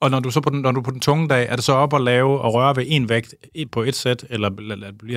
Og 0.01 0.11
når 0.11 0.21
du 0.21 0.31
så 0.31 0.41
på 0.41 0.51
den, 0.51 0.61
når 0.61 0.73
du 0.73 0.81
på 0.81 0.91
den 0.91 1.01
tunge 1.01 1.29
dag, 1.29 1.47
er 1.49 1.57
det 1.57 1.65
så 1.65 1.73
op 1.73 1.95
at 1.95 2.01
lave 2.01 2.41
og 2.41 2.55
røre 2.55 2.77
ved 2.77 2.85
en 2.87 3.09
vægt 3.09 3.35
på 3.73 3.83
et 3.83 3.95
sæt, 3.95 4.25
eller 4.31 4.51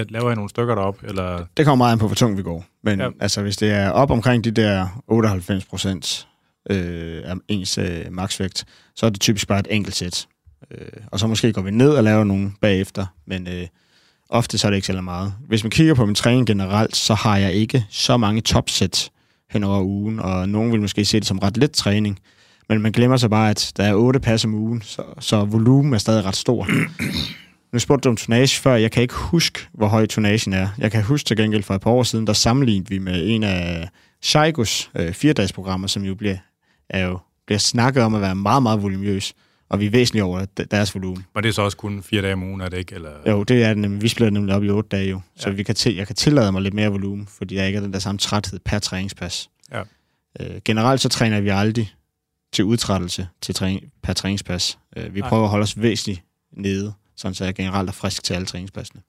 laver 0.10 0.28
jeg 0.28 0.36
nogle 0.36 0.50
stykker 0.50 0.76
derop? 0.76 0.98
Eller? 1.04 1.46
Det 1.58 1.66
kommer 1.66 1.86
meget 1.86 1.92
an 1.92 2.00
på, 2.00 2.08
hvor 2.08 2.16
tung 2.16 2.38
vi 2.38 2.44
går. 2.44 2.66
Men 2.84 3.00
ja. 3.00 3.10
altså, 3.20 3.42
hvis 3.42 3.58
det 3.58 3.72
er 3.72 3.90
op 3.90 4.12
omkring 4.12 4.44
de 4.44 4.52
der 4.52 5.04
98 5.08 5.66
procent 5.66 6.28
øh, 6.70 7.22
af 7.26 7.36
ens 7.48 7.78
øh, 7.78 8.06
maksvægt, 8.12 8.66
så 8.96 9.06
er 9.06 9.10
det 9.10 9.22
typisk 9.22 9.48
bare 9.48 9.60
et 9.60 9.68
enkelt 9.70 9.96
sæt. 9.96 10.28
Øh, 10.72 10.88
og 11.08 11.20
så 11.20 11.28
måske 11.28 11.54
går 11.54 11.62
vi 11.62 11.72
ned 11.72 11.90
og 11.90 12.04
laver 12.04 12.24
nogle 12.24 12.52
bagefter, 12.62 13.06
men 13.28 13.48
øh, 13.48 13.68
ofte 14.30 14.58
så 14.58 14.68
er 14.68 14.70
det 14.70 14.76
ikke 14.76 14.88
så 14.88 15.02
meget. 15.02 15.34
Hvis 15.48 15.64
man 15.64 15.72
kigger 15.72 15.94
på 15.94 16.06
min 16.06 16.16
træning 16.16 16.48
generelt, 16.48 16.96
så 16.96 17.14
har 17.14 17.38
jeg 17.38 17.54
ikke 17.54 17.86
så 17.90 18.18
mange 18.18 18.42
topsæt 18.42 19.12
hen 19.50 19.64
over 19.64 19.82
ugen, 19.82 20.20
og 20.20 20.50
nogen 20.50 20.72
vil 20.72 20.82
måske 20.82 21.06
se 21.06 21.20
det 21.20 21.28
som 21.28 21.40
ret 21.40 21.58
let 21.58 21.72
træning, 21.72 22.20
men 22.72 22.82
man 22.82 22.92
glemmer 22.92 23.18
så 23.18 23.30
bare, 23.30 23.50
at 23.50 23.72
der 23.78 23.84
er 23.84 23.96
otte 23.96 24.20
pas 24.20 24.46
om 24.46 24.54
ugen, 24.54 24.82
så, 24.82 25.04
så 25.20 25.46
volumen 25.46 25.94
er 25.94 25.98
stadig 25.98 26.26
ret 26.26 26.36
stor. 26.36 26.68
Nu 27.74 27.80
spurgte 27.80 28.04
du 28.04 28.10
om 28.10 28.16
tonage 28.16 28.60
før. 28.62 28.76
Jeg 28.76 28.92
kan 28.92 29.02
ikke 29.02 29.14
huske, 29.14 29.60
hvor 29.74 29.88
høj 29.88 30.06
tonagen 30.06 30.54
er. 30.54 30.68
Jeg 30.78 30.92
kan 30.92 31.04
huske 31.04 31.28
til 31.28 31.38
gengæld 31.38 31.64
for 31.64 31.76
et 31.76 31.82
par 31.82 31.92
år 31.92 32.04
siden, 32.04 32.28
der 32.28 32.34
sammenlignede 32.34 32.90
vi 32.90 32.98
med 32.98 33.28
en 33.28 33.44
af 33.44 33.90
Shaikos 34.22 34.92
øh, 34.96 35.14
fire-dages-programmer, 35.14 35.88
som 35.88 36.04
jo 36.04 36.16
bliver, 36.16 36.38
er 36.90 37.06
jo 37.06 37.20
bliver 37.46 37.60
snakket 37.60 38.04
om 38.04 38.16
at 38.16 38.22
være 38.22 38.36
meget, 38.36 38.64
meget 38.64 38.84
volumøs. 38.84 39.34
Og 39.70 39.80
vi 39.80 39.86
er 39.86 39.90
væsentligt 39.90 40.24
over 40.24 40.46
deres 40.72 40.96
volumen. 40.96 41.26
Men 41.36 41.44
det 41.44 41.50
er 41.50 41.54
så 41.54 41.62
også 41.62 41.78
kun 41.78 42.04
fire 42.04 42.22
dage 42.22 42.34
om 42.34 42.44
ugen, 42.44 42.62
er 42.62 42.70
det 42.70 42.78
ikke? 42.78 42.96
Eller? 42.96 43.10
Jo, 43.28 43.44
det 43.44 43.64
er 43.64 43.74
det. 43.74 44.02
Vi 44.02 44.08
splitter 44.08 44.32
nemlig 44.32 44.56
op 44.56 44.64
i 44.64 44.70
otte 44.70 44.90
dage 44.90 45.10
jo. 45.10 45.22
Så 45.36 45.50
ja. 45.50 45.56
vi 45.56 45.64
kan 45.64 45.76
til, 45.76 45.96
jeg 45.96 46.08
kan 46.08 46.16
tillade 46.16 46.52
mig 46.52 46.62
lidt 46.62 46.74
mere 46.74 46.90
volumen, 46.90 47.28
fordi 47.38 47.56
jeg 47.56 47.68
ikke 47.68 47.80
har 47.80 47.84
den 47.84 47.94
der 47.94 48.00
samme 48.00 48.20
træthed 48.20 48.60
per 48.66 48.80
træningspas. 48.80 49.50
Ja. 49.72 49.82
Øh, 50.40 50.62
generelt 50.66 51.02
så 51.02 51.10
træner 51.10 51.42
vi 51.42 51.50
aldrig 51.50 51.94
til 52.54 52.66
udtrættelse 52.66 53.28
til 53.42 53.56
træning, 53.56 53.92
per 54.04 54.14
træningspas. 54.14 54.80
Øh, 54.98 55.16
vi 55.16 55.20
Nej. 55.20 55.30
prøver 55.30 55.44
at 55.44 55.50
holde 55.50 55.64
os 55.64 55.82
væsentligt 55.82 56.24
nede, 56.52 56.94
sådan 57.16 57.36
så 57.36 57.46
jeg 57.46 57.56
generelt 57.56 57.90
er 57.90 57.94
frisk 57.94 58.24
til 58.24 58.34
alle 58.34 58.46
træningspassene. 58.46 59.02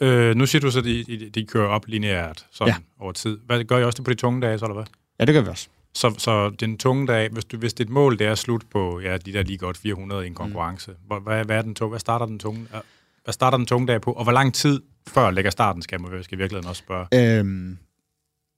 Øh, 0.00 0.34
nu 0.34 0.46
siger 0.46 0.60
du 0.60 0.70
så, 0.70 0.78
at 0.78 0.84
de, 0.84 1.30
de, 1.34 1.46
kører 1.46 1.68
op 1.68 1.86
lineært 1.86 2.46
sådan 2.50 2.74
ja. 2.74 3.04
over 3.04 3.12
tid. 3.12 3.38
Hvad, 3.46 3.64
gør 3.64 3.78
I 3.78 3.84
også 3.84 3.96
det 3.96 4.04
på 4.04 4.10
de 4.10 4.16
tunge 4.16 4.40
dage, 4.42 4.58
så 4.58 4.64
eller 4.64 4.74
hvad? 4.74 4.84
Ja, 5.20 5.24
det 5.24 5.34
gør 5.34 5.40
vi 5.40 5.48
også. 5.48 5.68
Så, 5.94 6.14
så 6.18 6.50
den 6.50 6.78
tunge 6.78 7.06
dag, 7.06 7.28
hvis, 7.28 7.44
du, 7.44 7.56
hvis 7.56 7.74
dit 7.74 7.88
mål 7.88 8.18
det 8.18 8.26
er 8.26 8.34
slut 8.34 8.62
på 8.70 9.00
ja, 9.00 9.16
de 9.16 9.32
der 9.32 9.42
lige 9.42 9.58
godt 9.58 9.76
400 9.76 10.24
i 10.24 10.26
en 10.26 10.34
konkurrence, 10.34 10.90
mm. 10.90 10.96
hvad, 11.06 11.20
hvad, 11.20 11.44
hvad, 11.44 11.56
er 11.56 11.62
den 11.62 11.74
tunge, 11.74 11.90
hvad 11.90 12.00
starter 12.00 12.26
den 12.26 12.38
tunge, 12.38 12.66
hvad 13.24 13.32
starter 13.32 13.56
den 13.56 13.66
tunge 13.66 13.86
dag 13.86 14.00
på, 14.00 14.12
og 14.12 14.22
hvor 14.22 14.32
lang 14.32 14.54
tid 14.54 14.80
før 15.08 15.30
lægger 15.30 15.50
starten, 15.50 15.82
skal 15.82 16.00
man 16.00 16.22
skal 16.22 16.38
i 16.38 16.38
virkeligheden 16.38 16.68
også 16.68 16.82
spørge? 16.82 17.38
Øhm, 17.38 17.78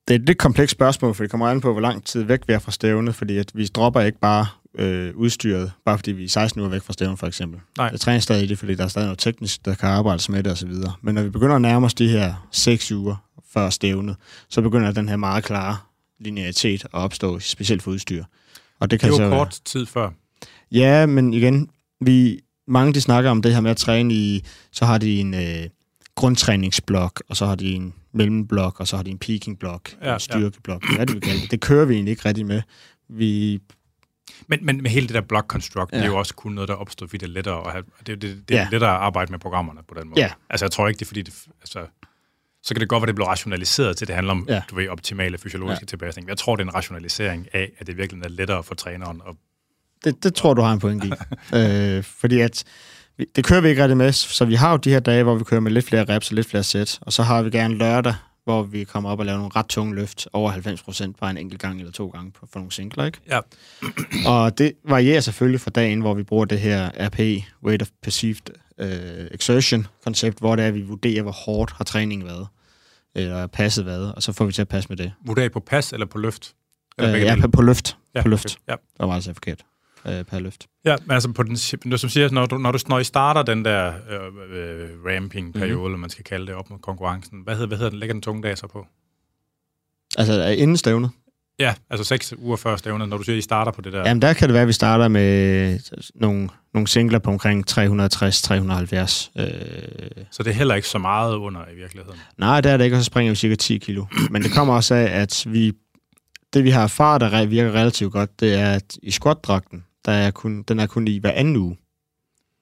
det 0.08 0.14
er 0.14 0.18
et 0.18 0.26
lidt 0.26 0.38
komplekst 0.38 0.72
spørgsmål, 0.72 1.14
for 1.14 1.24
det 1.24 1.30
kommer 1.30 1.48
an 1.48 1.60
på, 1.60 1.72
hvor 1.72 1.80
lang 1.80 2.04
tid 2.04 2.22
væk 2.22 2.40
vi 2.46 2.52
er 2.52 2.58
fra 2.58 2.72
stævnet, 2.72 3.14
fordi 3.14 3.38
at 3.38 3.50
vi 3.54 3.66
dropper 3.66 4.00
ikke 4.00 4.18
bare 4.18 4.46
øh, 4.78 5.16
udstyret, 5.16 5.72
bare 5.84 5.98
fordi 5.98 6.12
vi 6.12 6.24
er 6.24 6.28
16 6.28 6.60
uger 6.60 6.70
væk 6.70 6.82
fra 6.82 6.92
stævnet, 6.92 7.18
for 7.18 7.26
eksempel. 7.26 7.60
Nej. 7.78 7.88
Jeg 7.92 8.00
træner 8.00 8.20
stadig 8.20 8.48
det, 8.48 8.58
fordi 8.58 8.74
der 8.74 8.84
er 8.84 8.88
stadig 8.88 9.06
noget 9.06 9.18
teknisk, 9.18 9.64
der 9.64 9.74
kan 9.74 9.88
arbejdes 9.88 10.28
med 10.28 10.42
det 10.42 10.52
og 10.52 10.58
så 10.58 10.66
videre. 10.66 10.92
Men 11.02 11.14
når 11.14 11.22
vi 11.22 11.30
begynder 11.30 11.54
at 11.56 11.62
nærme 11.62 11.86
os 11.86 11.94
de 11.94 12.08
her 12.08 12.48
6 12.52 12.92
uger 12.92 13.16
før 13.52 13.70
stævnet, 13.70 14.16
så 14.48 14.62
begynder 14.62 14.92
den 14.92 15.08
her 15.08 15.16
meget 15.16 15.44
klare 15.44 15.76
linearitet 16.20 16.84
at 16.84 16.90
opstå, 16.92 17.40
specielt 17.40 17.82
for 17.82 17.90
udstyr. 17.90 18.24
Og 18.80 18.90
det 18.90 19.00
kan 19.00 19.12
det 19.12 19.18
er 19.18 19.24
jo 19.24 19.30
så 19.30 19.36
kort 19.36 19.60
tid 19.64 19.86
før. 19.86 20.10
Ja, 20.72 21.06
men 21.06 21.34
igen, 21.34 21.68
vi, 22.00 22.40
mange 22.66 22.94
de 22.94 23.00
snakker 23.00 23.30
om 23.30 23.42
det 23.42 23.54
her 23.54 23.60
med 23.60 23.70
at 23.70 23.76
træne 23.76 24.14
i, 24.14 24.44
så 24.72 24.84
har 24.84 24.98
de 24.98 25.20
en 25.20 25.34
øh, 25.34 25.68
grundtræningsblok, 26.14 27.22
og 27.28 27.36
så 27.36 27.46
har 27.46 27.54
de 27.54 27.74
en 27.74 27.94
mellemblok, 28.14 28.80
og 28.80 28.88
så 28.88 28.96
har 28.96 29.02
de 29.02 29.10
en 29.10 29.18
peakingblok, 29.18 29.90
ja, 30.02 30.14
en 30.14 30.20
styrkeblok, 30.20 30.84
ja. 30.90 30.96
hvad 30.96 31.06
det 31.06 31.14
vi 31.14 31.20
kalder 31.20 31.40
det. 31.40 31.50
Det 31.50 31.60
kører 31.60 31.84
vi 31.84 31.94
egentlig 31.94 32.10
ikke 32.10 32.28
rigtig 32.28 32.46
med. 32.46 32.62
Vi 33.08 33.60
men, 34.46 34.66
men 34.66 34.82
med 34.82 34.90
hele 34.90 35.06
det 35.06 35.14
der 35.14 35.20
block 35.20 35.46
construct, 35.46 35.92
ja. 35.92 35.96
det 35.96 36.04
er 36.04 36.08
jo 36.08 36.16
også 36.16 36.34
kun 36.34 36.52
noget, 36.52 36.68
der 36.68 36.74
opstår, 36.74 37.06
fordi 37.06 37.16
det 37.18 37.26
er 37.26 37.32
lettere 37.32 37.66
at 37.66 37.72
have, 37.72 37.84
det, 38.06 38.22
det, 38.22 38.48
det 38.48 38.56
er 38.56 38.60
ja. 38.60 38.68
lettere 38.70 38.90
at 38.90 38.96
arbejde 38.96 39.30
med 39.30 39.38
programmerne 39.38 39.80
på 39.88 39.94
den 40.00 40.08
måde. 40.08 40.20
Ja. 40.20 40.30
Altså, 40.50 40.66
jeg 40.66 40.70
tror 40.70 40.88
ikke, 40.88 40.98
det 40.98 41.04
er 41.04 41.08
fordi, 41.08 41.22
det, 41.22 41.34
altså, 41.60 41.86
så 42.62 42.74
kan 42.74 42.80
det 42.80 42.88
godt 42.88 43.00
være, 43.02 43.06
det 43.06 43.14
bliver 43.14 43.28
rationaliseret 43.28 43.96
til, 43.96 44.06
det 44.06 44.14
handler 44.14 44.32
om 44.32 44.46
Ja. 44.48 44.62
du 44.70 44.74
ved, 44.74 44.88
optimale 44.88 45.38
fysiologiske 45.38 45.82
ja. 45.82 45.86
tilpasning. 45.86 46.28
Jeg 46.28 46.38
tror, 46.38 46.56
det 46.56 46.62
er 46.62 46.68
en 46.68 46.74
rationalisering 46.74 47.48
af, 47.52 47.70
at 47.78 47.86
det 47.86 47.96
virkelig 47.96 48.22
er 48.24 48.28
lettere 48.28 48.62
for 48.62 48.74
træneren. 48.74 49.22
Og, 49.24 49.36
Det, 50.04 50.24
det 50.24 50.34
tror 50.34 50.54
du 50.54 50.62
har 50.62 50.72
en 50.72 50.78
pointe 50.78 51.06
i. 51.06 51.12
øh, 51.58 52.02
fordi 52.02 52.40
at 52.40 52.64
det 53.36 53.44
kører 53.44 53.60
vi 53.60 53.68
ikke 53.68 53.82
rigtig 53.82 53.96
med, 53.96 54.12
så 54.12 54.44
vi 54.44 54.54
har 54.54 54.70
jo 54.70 54.76
de 54.76 54.90
her 54.90 55.00
dage, 55.00 55.22
hvor 55.22 55.34
vi 55.34 55.44
kører 55.44 55.60
med 55.60 55.70
lidt 55.72 55.84
flere 55.84 56.04
reps 56.14 56.30
og 56.30 56.34
lidt 56.34 56.46
flere 56.46 56.62
sæt, 56.62 56.98
og 57.00 57.12
så 57.12 57.22
har 57.22 57.42
vi 57.42 57.50
gerne 57.50 57.74
lørdag, 57.74 58.14
hvor 58.44 58.62
vi 58.62 58.84
kommer 58.84 59.10
op 59.10 59.18
og 59.18 59.26
laver 59.26 59.38
nogle 59.38 59.52
ret 59.56 59.66
tunge 59.66 59.94
løft, 59.94 60.28
over 60.32 60.52
90% 60.52 61.12
bare 61.20 61.30
en 61.30 61.36
enkelt 61.36 61.60
gang 61.60 61.78
eller 61.78 61.92
to 61.92 62.08
gange 62.08 62.30
på, 62.32 62.46
for 62.52 62.58
nogle 62.58 62.72
singler, 62.72 63.04
ikke? 63.04 63.18
ja, 63.30 63.40
Og 64.32 64.58
det 64.58 64.72
varierer 64.88 65.20
selvfølgelig 65.20 65.60
fra 65.60 65.70
dagen, 65.70 66.00
hvor 66.00 66.14
vi 66.14 66.22
bruger 66.22 66.44
det 66.44 66.60
her 66.60 66.90
RP, 66.94 67.18
Rate 67.66 67.82
of 67.82 67.88
Perceived 68.02 68.50
uh, 68.82 68.86
Exertion-koncept, 69.34 70.38
hvor 70.38 70.56
det 70.56 70.62
er, 70.62 70.68
at 70.68 70.74
vi 70.74 70.82
vurderer, 70.82 71.22
hvor 71.22 71.32
hårdt 71.32 71.72
har 71.72 71.84
træningen 71.84 72.28
været, 72.28 72.46
eller 73.14 73.46
passet 73.46 73.86
været, 73.86 74.14
og 74.14 74.22
så 74.22 74.32
får 74.32 74.44
vi 74.44 74.52
til 74.52 74.62
at 74.62 74.68
passe 74.68 74.88
med 74.88 74.96
det. 74.96 75.12
vurderer 75.26 75.46
I 75.46 75.48
på 75.48 75.60
pas 75.60 75.92
eller 75.92 76.06
på 76.06 76.18
løft? 76.18 76.54
Øh, 77.00 77.12
begge 77.12 77.26
ja, 77.26 77.40
på, 77.40 77.48
på 77.48 77.62
løft. 77.62 77.96
ja, 78.14 78.22
på 78.22 78.28
løft. 78.28 78.46
okay. 78.46 78.72
Ja. 78.72 78.72
Det 78.72 78.98
var 78.98 79.06
meget 79.06 79.24
så 79.24 79.32
forkert. 79.32 79.64
Øh, 80.06 80.24
per 80.24 80.38
løft. 80.38 80.66
Ja, 80.84 80.96
men 81.06 81.10
altså 81.14 81.32
på 81.32 81.42
den, 81.42 81.56
som 81.98 82.10
siger, 82.10 82.30
når 82.30 82.46
du, 82.46 82.58
når 82.58 82.72
du 82.72 82.78
når 82.88 82.98
I 82.98 83.04
starter 83.04 83.42
den 83.42 83.64
der 83.64 83.92
øh, 84.10 84.58
øh, 84.58 84.88
ramping-periode, 85.06 85.76
Mhm. 85.78 85.82
mm-hmm. 85.86 86.00
man 86.00 86.10
skal 86.10 86.24
kalde 86.24 86.46
det, 86.46 86.54
op 86.54 86.70
mod 86.70 86.78
konkurrencen, 86.78 87.40
hvad 87.44 87.54
hedder, 87.54 87.66
hvad 87.68 87.78
hedder 87.78 87.90
den? 87.90 87.98
Ligger 87.98 88.12
den 88.14 88.22
tunge 88.22 88.42
dag 88.42 88.58
så 88.58 88.66
på? 88.66 88.86
Altså, 90.18 90.46
øh, 90.48 90.58
inden 90.62 90.76
stævnet. 90.76 91.10
Ja, 91.58 91.74
altså 91.90 92.04
seks 92.04 92.34
uger 92.38 92.56
før 92.56 92.76
stævnet, 92.76 93.08
når 93.08 93.16
du 93.16 93.22
siger, 93.22 93.36
I 93.36 93.40
starter 93.40 93.72
på 93.72 93.80
det 93.80 93.92
der. 93.92 93.98
Ja. 93.98 94.08
Jamen, 94.08 94.22
der 94.22 94.32
kan 94.32 94.48
det 94.48 94.52
være, 94.52 94.62
at 94.62 94.68
vi 94.68 94.72
starter 94.72 95.08
med 95.08 95.78
nogle, 96.14 96.48
nogle 96.74 96.86
singler 96.88 97.18
på 97.18 97.30
omkring 97.30 97.64
360-370. 97.70 99.30
Øh, 99.40 99.46
Så 100.30 100.42
det 100.42 100.50
er 100.50 100.52
heller 100.54 100.74
ikke 100.74 100.88
så 100.88 100.98
meget 100.98 101.34
under 101.34 101.60
i 101.72 101.74
virkeligheden. 101.74 102.18
nej, 102.38 102.60
det 102.60 102.72
er 102.72 102.76
det 102.76 102.84
ikke, 102.84 102.96
og 102.96 103.00
så 103.00 103.04
springer 103.04 103.32
vi 103.32 103.36
cirka 103.36 103.54
10 103.54 103.78
kilo. 103.78 104.04
Men 104.30 104.42
det 104.42 104.52
kommer 104.52 104.74
også 104.74 104.94
af, 104.94 105.20
at 105.20 105.44
vi, 105.48 105.72
det 106.54 106.64
vi 106.64 106.70
har 106.70 106.82
erfaret, 106.82 107.20
der 107.20 107.46
virker 107.46 107.72
relativt 107.72 108.12
godt, 108.12 108.40
det 108.40 108.54
er, 108.54 108.70
at 108.72 108.96
i 109.02 109.10
squat-dragten, 109.10 109.84
der 110.04 110.12
er 110.12 110.30
kun, 110.30 110.62
den 110.62 110.80
er 110.80 110.86
kun 110.86 111.08
i 111.08 111.18
hver 111.18 111.32
anden 111.32 111.56
uge, 111.56 111.76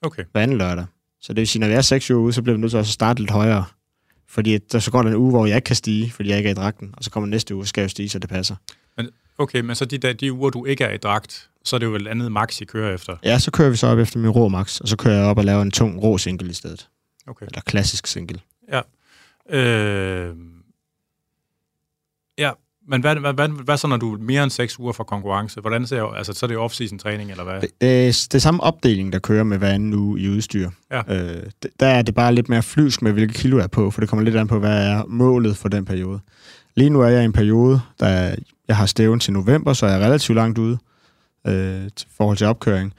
Okay. 0.03 0.25
hver 0.33 0.41
anden 0.43 0.59
lørdag. 0.59 0.87
Så 1.21 1.33
det 1.33 1.41
vil 1.41 1.49
sige, 1.49 1.61
når 1.61 1.69
vi 1.69 1.73
er 1.75 1.81
6 1.81 2.11
uger 2.11 2.21
ude, 2.23 2.33
så 2.33 2.43
bliver 2.43 2.57
vi 2.57 2.61
nødt 2.61 2.71
til 2.71 2.79
også 2.79 2.91
at 2.91 2.95
starte 2.95 3.21
lidt 3.21 3.31
højere. 3.31 3.65
Fordi 4.29 4.59
der 4.59 4.79
så 4.79 4.91
går 4.91 5.03
der 5.03 5.11
en 5.11 5.17
uge, 5.17 5.31
hvor 5.31 5.47
jeg 5.47 5.57
ikke 5.57 5.67
kan 5.67 5.77
stige, 5.77 6.11
fordi 6.11 6.29
jeg 6.29 6.39
ikke 6.39 6.49
er 6.49 6.53
i 6.53 6.55
dragten, 6.55 6.95
og 6.97 7.05
så 7.05 7.11
kommer 7.11 7.27
næste 7.27 7.55
uge, 7.55 7.65
så 7.65 7.69
skal 7.69 7.81
jeg 7.81 7.85
jo 7.85 7.89
stige, 7.89 8.09
så 8.09 8.19
det 8.19 8.31
passer. 8.31 8.57
Okay, 9.39 9.61
men 9.61 9.77
så 9.77 9.85
de, 9.85 9.99
der, 9.99 10.13
de 10.13 10.33
uger, 10.33 10.51
du 10.51 10.65
ikke 10.65 10.85
er 10.85 10.95
i 10.95 10.97
dragt, 10.97 11.51
så 11.65 11.77
er 11.77 11.79
det 11.79 11.87
jo 11.87 11.91
vel 11.91 12.09
andet 12.09 12.33
max, 12.33 12.61
I 12.61 12.65
kører 12.65 12.95
efter. 12.95 13.17
Ja, 13.25 13.39
så 13.39 13.51
kører 13.51 13.71
vi 13.71 13.77
så 13.77 13.87
op 13.87 13.99
efter 13.99 14.19
min 14.19 14.31
rå 14.31 14.49
max, 14.49 14.81
og 14.81 14.89
så 14.89 14.97
kører 14.97 15.15
jeg 15.15 15.25
op 15.25 15.39
og 15.39 15.45
laver 15.45 15.63
en 15.63 15.71
tung 15.71 16.03
rå 16.03 16.19
single 16.19 16.51
i 16.51 16.53
stedet. 16.53 16.89
Okay. 17.27 17.47
Eller 17.47 17.61
klassisk 17.61 18.07
single. 18.07 18.41
Øh, 19.51 20.37
ja, 22.39 22.51
men 22.89 23.01
hvad, 23.01 23.17
hvad, 23.17 23.33
hvad, 23.33 23.49
hvad 23.49 23.77
så, 23.77 23.87
når 23.87 23.97
du 23.97 24.15
er 24.15 24.19
mere 24.19 24.43
end 24.43 24.51
seks 24.51 24.79
uger 24.79 24.93
fra 24.93 25.05
konkurrence? 25.05 25.61
Hvordan 25.61 25.87
ser 25.87 25.97
jeg, 25.97 26.07
altså 26.17 26.33
så 26.33 26.47
er 26.47 26.49
det 26.49 26.57
off-season 26.57 26.99
træning, 26.99 27.31
eller 27.31 27.45
hvad? 27.45 27.61
Det, 27.61 27.71
det, 27.81 28.09
er, 28.09 28.27
det 28.33 28.35
er 28.35 28.39
samme 28.39 28.63
opdeling, 28.63 29.13
der 29.13 29.19
kører 29.19 29.45
med 29.45 29.59
hver 29.59 29.69
anden 29.69 29.95
uge 29.95 30.21
i 30.21 30.29
udstyr. 30.29 30.71
Ja. 30.91 31.03
Øh, 31.09 31.43
det, 31.63 31.71
der 31.81 31.87
er 31.87 32.03
det 32.03 32.15
bare 32.15 32.35
lidt 32.35 32.49
mere 32.49 32.63
flyvsk 32.63 33.03
med, 33.03 33.13
hvilke 33.13 33.35
kilo 33.35 33.57
jeg 33.57 33.65
er 33.65 33.69
på, 33.69 33.91
for 33.91 34.01
det 34.01 34.09
kommer 34.09 34.25
lidt 34.25 34.37
an 34.37 34.49
på, 34.49 34.59
hvad 34.59 34.87
er 34.87 35.05
målet 35.09 35.57
for 35.57 35.69
den 35.69 35.85
periode. 35.85 36.21
Lige 36.77 36.91
nu 36.91 37.01
er 37.01 37.09
jeg 37.09 37.23
i 37.23 37.25
en 37.25 37.33
periode, 37.33 37.81
der 38.01 38.35
jeg 38.69 38.77
har 38.77 38.87
stævn 38.87 39.21
til 39.21 39.33
november, 39.33 39.73
så 39.73 39.87
er 39.87 39.91
jeg 39.91 40.01
relativt 40.01 40.37
langt 40.37 40.59
ude 40.59 40.79
øh, 41.47 41.89
til 41.97 42.09
forhold 42.17 42.37
til 42.37 42.47
opkøring. 42.47 42.93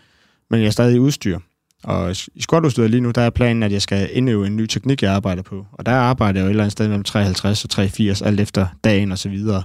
Men 0.49 0.59
jeg 0.59 0.67
er 0.67 0.71
stadig 0.71 0.95
i 0.95 0.99
udstyr. 0.99 1.39
Og 1.83 2.15
i 2.35 2.41
squatudstyret 2.41 2.89
lige 2.89 3.01
nu, 3.01 3.11
der 3.11 3.21
er 3.21 3.29
planen, 3.29 3.63
at 3.63 3.71
jeg 3.71 3.81
skal 3.81 4.09
indøve 4.11 4.47
en 4.47 4.55
ny 4.55 4.65
teknik, 4.65 5.03
jeg 5.03 5.11
arbejder 5.11 5.41
på. 5.41 5.65
Og 5.71 5.85
der 5.85 5.91
arbejder 5.91 6.39
jeg 6.39 6.43
jo 6.43 6.47
et 6.47 6.49
eller 6.49 6.63
andet 6.63 6.71
sted 6.71 6.87
mellem 6.87 7.03
53 7.03 7.63
og 7.63 7.69
83, 7.69 8.21
alt 8.21 8.39
efter 8.39 8.67
dagen 8.83 9.11
og 9.11 9.17
så 9.17 9.29
videre. 9.29 9.63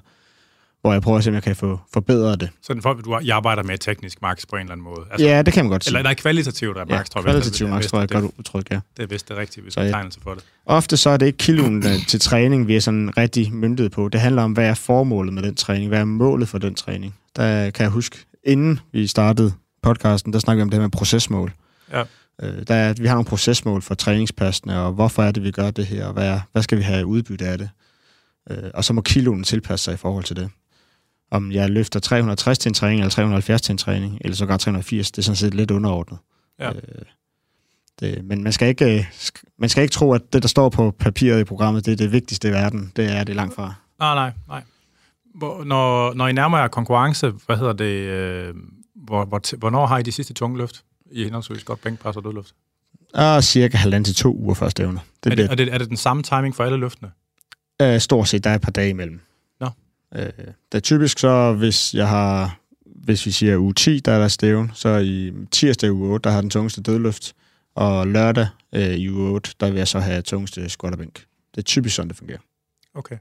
Hvor 0.81 0.93
jeg 0.93 1.03
prøver 1.03 1.19
at 1.19 1.25
se, 1.25 1.31
om 1.31 1.35
jeg 1.35 1.43
kan 1.43 1.57
få 1.57 1.81
forbedret 1.93 2.41
det. 2.41 2.51
Sådan 2.63 2.83
for, 2.83 2.93
du 2.93 3.19
I 3.19 3.29
arbejder 3.29 3.63
med 3.63 3.79
teknisk 3.79 4.23
max 4.23 4.43
på 4.51 4.57
en 4.57 4.61
eller 4.61 4.73
anden 4.73 4.85
måde. 4.85 5.07
Altså, 5.11 5.27
ja, 5.27 5.43
det 5.43 5.55
kan 5.55 5.65
man 5.65 5.71
godt 5.71 5.85
sige. 5.85 5.91
Eller 5.91 6.03
nej, 6.03 6.15
kvalitativt 6.15 6.79
er 6.79 6.85
max, 6.85 6.91
ja, 6.91 7.03
tror 7.03 7.21
jeg. 7.21 7.25
kvalitativ 7.25 7.69
max, 7.69 7.87
tror 7.87 7.99
jeg 7.99 8.09
det, 8.09 8.23
godt 8.23 8.33
udtryk, 8.39 8.71
ja. 8.71 8.81
det 8.97 9.03
er 9.03 9.07
vist 9.07 9.29
det 9.29 9.37
rigtige 9.37 9.71
Så 9.71 9.81
betegnelse 9.81 10.21
for 10.23 10.35
det. 10.35 10.45
Ofte 10.67 10.97
så 10.97 11.11
er 11.11 11.17
det 11.17 11.27
ikke 11.27 11.39
kiloen 11.39 11.87
øh, 11.87 12.07
til 12.09 12.21
træning, 12.21 12.69
vi 12.69 12.77
er 12.77 12.81
sådan 12.81 13.17
rigtig 13.17 13.55
myndet 13.55 13.93
på. 13.93 14.09
Det 14.09 14.21
handler 14.21 14.43
om, 14.43 14.53
hvad 14.53 14.69
er 14.69 14.75
formålet 14.75 15.35
med 15.35 15.43
den 15.43 15.55
træning? 15.55 15.89
Hvad 15.89 16.01
er 16.01 16.05
målet 16.05 16.49
for 16.49 16.59
den 16.59 16.75
træning? 16.75 17.15
Der 17.37 17.71
kan 17.71 17.83
jeg 17.83 17.91
huske, 17.91 18.19
inden 18.45 18.81
vi 18.93 19.07
startede 19.07 19.53
podcasten, 19.83 20.33
der 20.33 20.39
snakkede 20.39 20.61
vi 20.61 20.63
om 20.63 20.71
det 20.71 20.77
her 20.77 20.83
med 20.83 20.91
procesmål. 20.91 21.53
Ja. 21.93 22.05
Øh, 22.43 22.67
der 22.69 22.75
er, 22.75 22.95
vi 23.01 23.07
har 23.07 23.15
nogle 23.15 23.29
procesmål 23.29 23.83
for 23.83 23.95
træningspassene, 23.95 24.81
og 24.81 24.93
hvorfor 24.93 25.23
er 25.23 25.31
det, 25.31 25.43
vi 25.43 25.51
gør 25.51 25.71
det 25.71 25.87
her, 25.87 26.07
og 26.07 26.13
hvad, 26.13 26.41
hvad 26.53 26.63
skal 26.63 26.79
vi 26.79 26.83
have 26.83 27.07
udbytte 27.07 27.47
af 27.47 27.59
det? 27.59 27.71
Øh, 28.51 28.71
og 28.75 28.85
så 28.85 28.93
må 28.93 29.01
kiloen 29.01 29.45
tilpasse 29.45 29.85
sig 29.85 29.95
i 29.95 29.97
forhold 29.97 30.25
til 30.25 30.37
det. 30.37 30.51
Om 31.31 31.53
jeg 31.53 31.71
løfter 31.71 32.01
360 32.01 32.59
til 32.59 32.71
en 32.71 32.75
træning, 32.75 33.01
eller 33.01 33.11
370 33.11 33.63
til 33.63 33.73
en 33.73 33.79
træning, 33.79 34.19
eller 34.21 34.37
sågar 34.37 34.57
380, 34.57 35.11
det 35.11 35.19
er 35.19 35.23
sådan 35.23 35.37
set 35.37 35.55
lidt 35.55 35.71
underordnet. 35.71 36.19
Ja. 36.59 36.71
Øh, 36.71 36.83
det, 38.01 38.25
men 38.25 38.43
man 38.43 38.53
skal, 38.53 38.69
ikke, 38.69 38.99
øh, 38.99 39.05
man 39.59 39.69
skal 39.69 39.83
ikke 39.83 39.93
tro, 39.93 40.13
at 40.13 40.33
det, 40.33 40.43
der 40.43 40.49
står 40.49 40.69
på 40.69 40.91
papiret 40.91 41.41
i 41.41 41.45
programmet, 41.45 41.87
det 41.87 41.93
er 41.93 41.97
det 41.97 42.13
vigtigste 42.13 42.49
i 42.49 42.53
verden. 42.53 42.93
Det 42.97 43.13
er 43.13 43.25
det 43.25 43.37
langt 43.37 43.55
fra. 43.55 43.75
Nej, 43.99 44.15
nej, 44.15 44.33
nej. 44.49 44.63
Hvor, 45.35 45.65
når, 45.65 46.15
når 46.15 46.29
I 46.29 46.33
nærmer 46.33 46.59
jer 46.59 46.69
konkurrence, 46.69 47.31
hvad 47.47 47.57
hedder 47.57 47.73
det, 47.73 47.85
øh, 47.85 48.55
hvor, 48.95 49.25
hvor, 49.25 49.57
hvornår 49.57 49.87
har 49.87 49.99
I 49.99 50.03
de 50.03 50.13
sidste 50.13 50.35
tunge 50.35 50.59
løft? 50.59 50.85
I 51.13 51.25
henholdsvis 51.25 51.65
godt 51.65 51.81
bænkpres 51.81 52.17
og 52.17 52.25
dødløft? 52.25 52.55
Og 53.15 53.45
cirka 53.45 53.77
halvanden 53.77 54.05
til 54.05 54.15
to 54.15 54.37
uger 54.37 54.55
før 54.55 54.69
stævne. 54.69 55.01
Det 55.25 55.33
er, 55.33 55.37
det, 55.37 55.51
er, 55.51 55.55
det, 55.55 55.75
er 55.75 55.79
det 55.79 55.89
den 55.89 55.97
samme 55.97 56.23
timing 56.23 56.57
for 56.57 56.65
alle 56.65 56.79
løftene? 56.79 57.11
øh, 57.83 58.01
stort 58.01 58.29
set, 58.29 58.45
der 58.45 58.51
er 58.51 58.55
et 58.55 58.61
par 58.61 58.71
dage 58.71 58.91
imellem. 58.91 59.21
Nå. 59.61 59.71
Øh, 60.15 60.23
det 60.73 60.75
er 60.75 60.81
typisk 60.81 61.19
så, 61.19 61.53
hvis 61.53 61.95
jeg 61.95 62.09
har, 62.09 62.61
hvis 62.87 63.27
vi 63.27 63.31
siger 63.31 63.59
uge 63.59 63.75
10, 63.75 64.01
der 64.01 64.13
er 64.13 64.19
der 64.19 64.29
stævn, 64.29 64.71
så 64.75 64.99
i 64.99 65.33
tirsdag 65.51 65.93
uge 65.93 66.13
8, 66.13 66.25
der 66.25 66.31
har 66.31 66.41
den 66.41 66.51
tungeste 66.51 66.83
dødløft, 66.83 67.35
og 67.75 68.07
lørdag 68.07 68.47
øh, 68.75 68.89
i 68.91 69.11
uge 69.11 69.31
8, 69.31 69.51
der 69.61 69.71
vil 69.71 69.79
jeg 69.79 69.89
så 69.89 69.99
have 69.99 70.23
tungeste 70.23 70.69
squat 70.69 70.93
og 70.93 70.99
bænk. 70.99 71.25
Det 71.55 71.59
er 71.59 71.63
typisk 71.63 71.97
sådan, 71.97 72.09
det 72.09 72.17
fungerer. 72.17 72.39
Okay. 72.95 73.17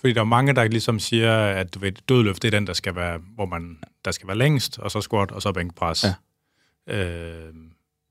Fordi 0.00 0.12
der 0.12 0.20
er 0.20 0.24
mange, 0.24 0.54
der 0.54 0.64
ligesom 0.68 0.98
siger, 0.98 1.36
at 1.38 1.74
du 1.74 1.78
ved, 1.78 1.92
dødløft, 2.08 2.42
det 2.42 2.54
er 2.54 2.58
den, 2.58 2.66
der 2.66 2.72
skal 2.72 2.94
være, 2.96 3.18
hvor 3.34 3.46
man, 3.46 3.78
der 4.04 4.10
skal 4.10 4.28
være 4.28 4.38
længst, 4.38 4.78
og 4.78 4.90
så 4.90 5.00
squat, 5.00 5.30
og 5.30 5.42
så 5.42 5.52
bænkpres. 5.52 6.04
Ja. 6.88 6.94
Øh, 6.94 7.54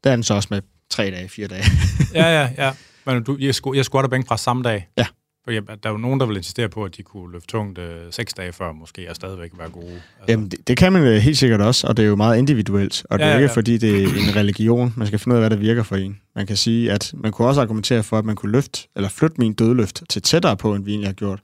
Der 0.04 0.12
er 0.12 0.16
den 0.16 0.24
så 0.24 0.34
også 0.34 0.48
med 0.52 0.62
tre 0.90 1.12
dage, 1.12 1.30
fire 1.30 1.48
dage. 1.48 1.64
ja, 2.14 2.42
ja, 2.42 2.50
ja. 2.58 2.72
Men 3.06 3.24
du, 3.24 3.38
jeg, 3.40 3.54
jeg 3.76 3.86
squatter 3.86 4.10
bænkpres 4.10 4.42
samme 4.42 4.64
dag. 4.64 4.88
Ja. 4.98 5.06
For 5.44 5.52
jeg, 5.52 5.62
der 5.68 5.74
er 5.84 5.90
jo 5.92 5.98
nogen, 5.98 6.20
der 6.20 6.26
vil 6.26 6.38
insistere 6.38 6.70
på, 6.70 6.84
at 6.84 6.98
de 6.98 7.04
kunne 7.04 7.32
løfte 7.32 7.48
tungt 7.48 7.78
øh, 7.80 7.98
seks 8.12 8.34
dage 8.34 8.54
før, 8.54 8.72
måske, 8.72 9.10
og 9.10 9.16
stadigvæk 9.16 9.52
være 9.58 9.70
gode. 9.70 9.86
Altså, 9.86 10.02
Jamen, 10.28 10.50
det, 10.50 10.68
det 10.68 10.78
kan 10.78 10.94
man 10.94 11.22
helt 11.22 11.38
sikkert 11.38 11.62
også, 11.62 11.88
og 11.88 11.98
det 11.98 12.04
er 12.04 12.10
jo 12.10 12.16
meget 12.16 12.38
individuelt. 12.38 13.06
Og 13.10 13.20
det 13.20 13.26
Ja, 13.26 13.30
er 13.32 13.36
ikke, 13.38 13.48
ja. 13.48 13.54
fordi 13.56 13.78
det 13.78 14.04
er 14.04 14.08
en 14.08 14.36
religion. 14.36 14.94
Man 14.98 15.08
skal 15.08 15.20
finde 15.20 15.34
ud 15.36 15.38
af, 15.38 15.42
hvad 15.42 15.50
der 15.50 15.64
virker 15.64 15.84
for 15.84 15.96
en. 15.96 16.22
Man 16.36 16.48
kan 16.48 16.58
sige, 16.58 16.92
at 16.92 17.14
man 17.18 17.32
kunne 17.32 17.48
også 17.48 17.62
argumentere 17.62 18.04
for, 18.04 18.18
at 18.18 18.26
man 18.26 18.36
kunne 18.36 18.52
løfte, 18.52 18.80
eller 18.96 19.10
flytte 19.10 19.36
min 19.40 19.54
dødløft 19.54 20.04
til 20.10 20.22
tættere 20.22 20.58
på, 20.58 20.76
end 20.76 20.86
vi 20.86 20.92
egentlig 20.92 21.08
har 21.08 21.14
gjort. 21.14 21.40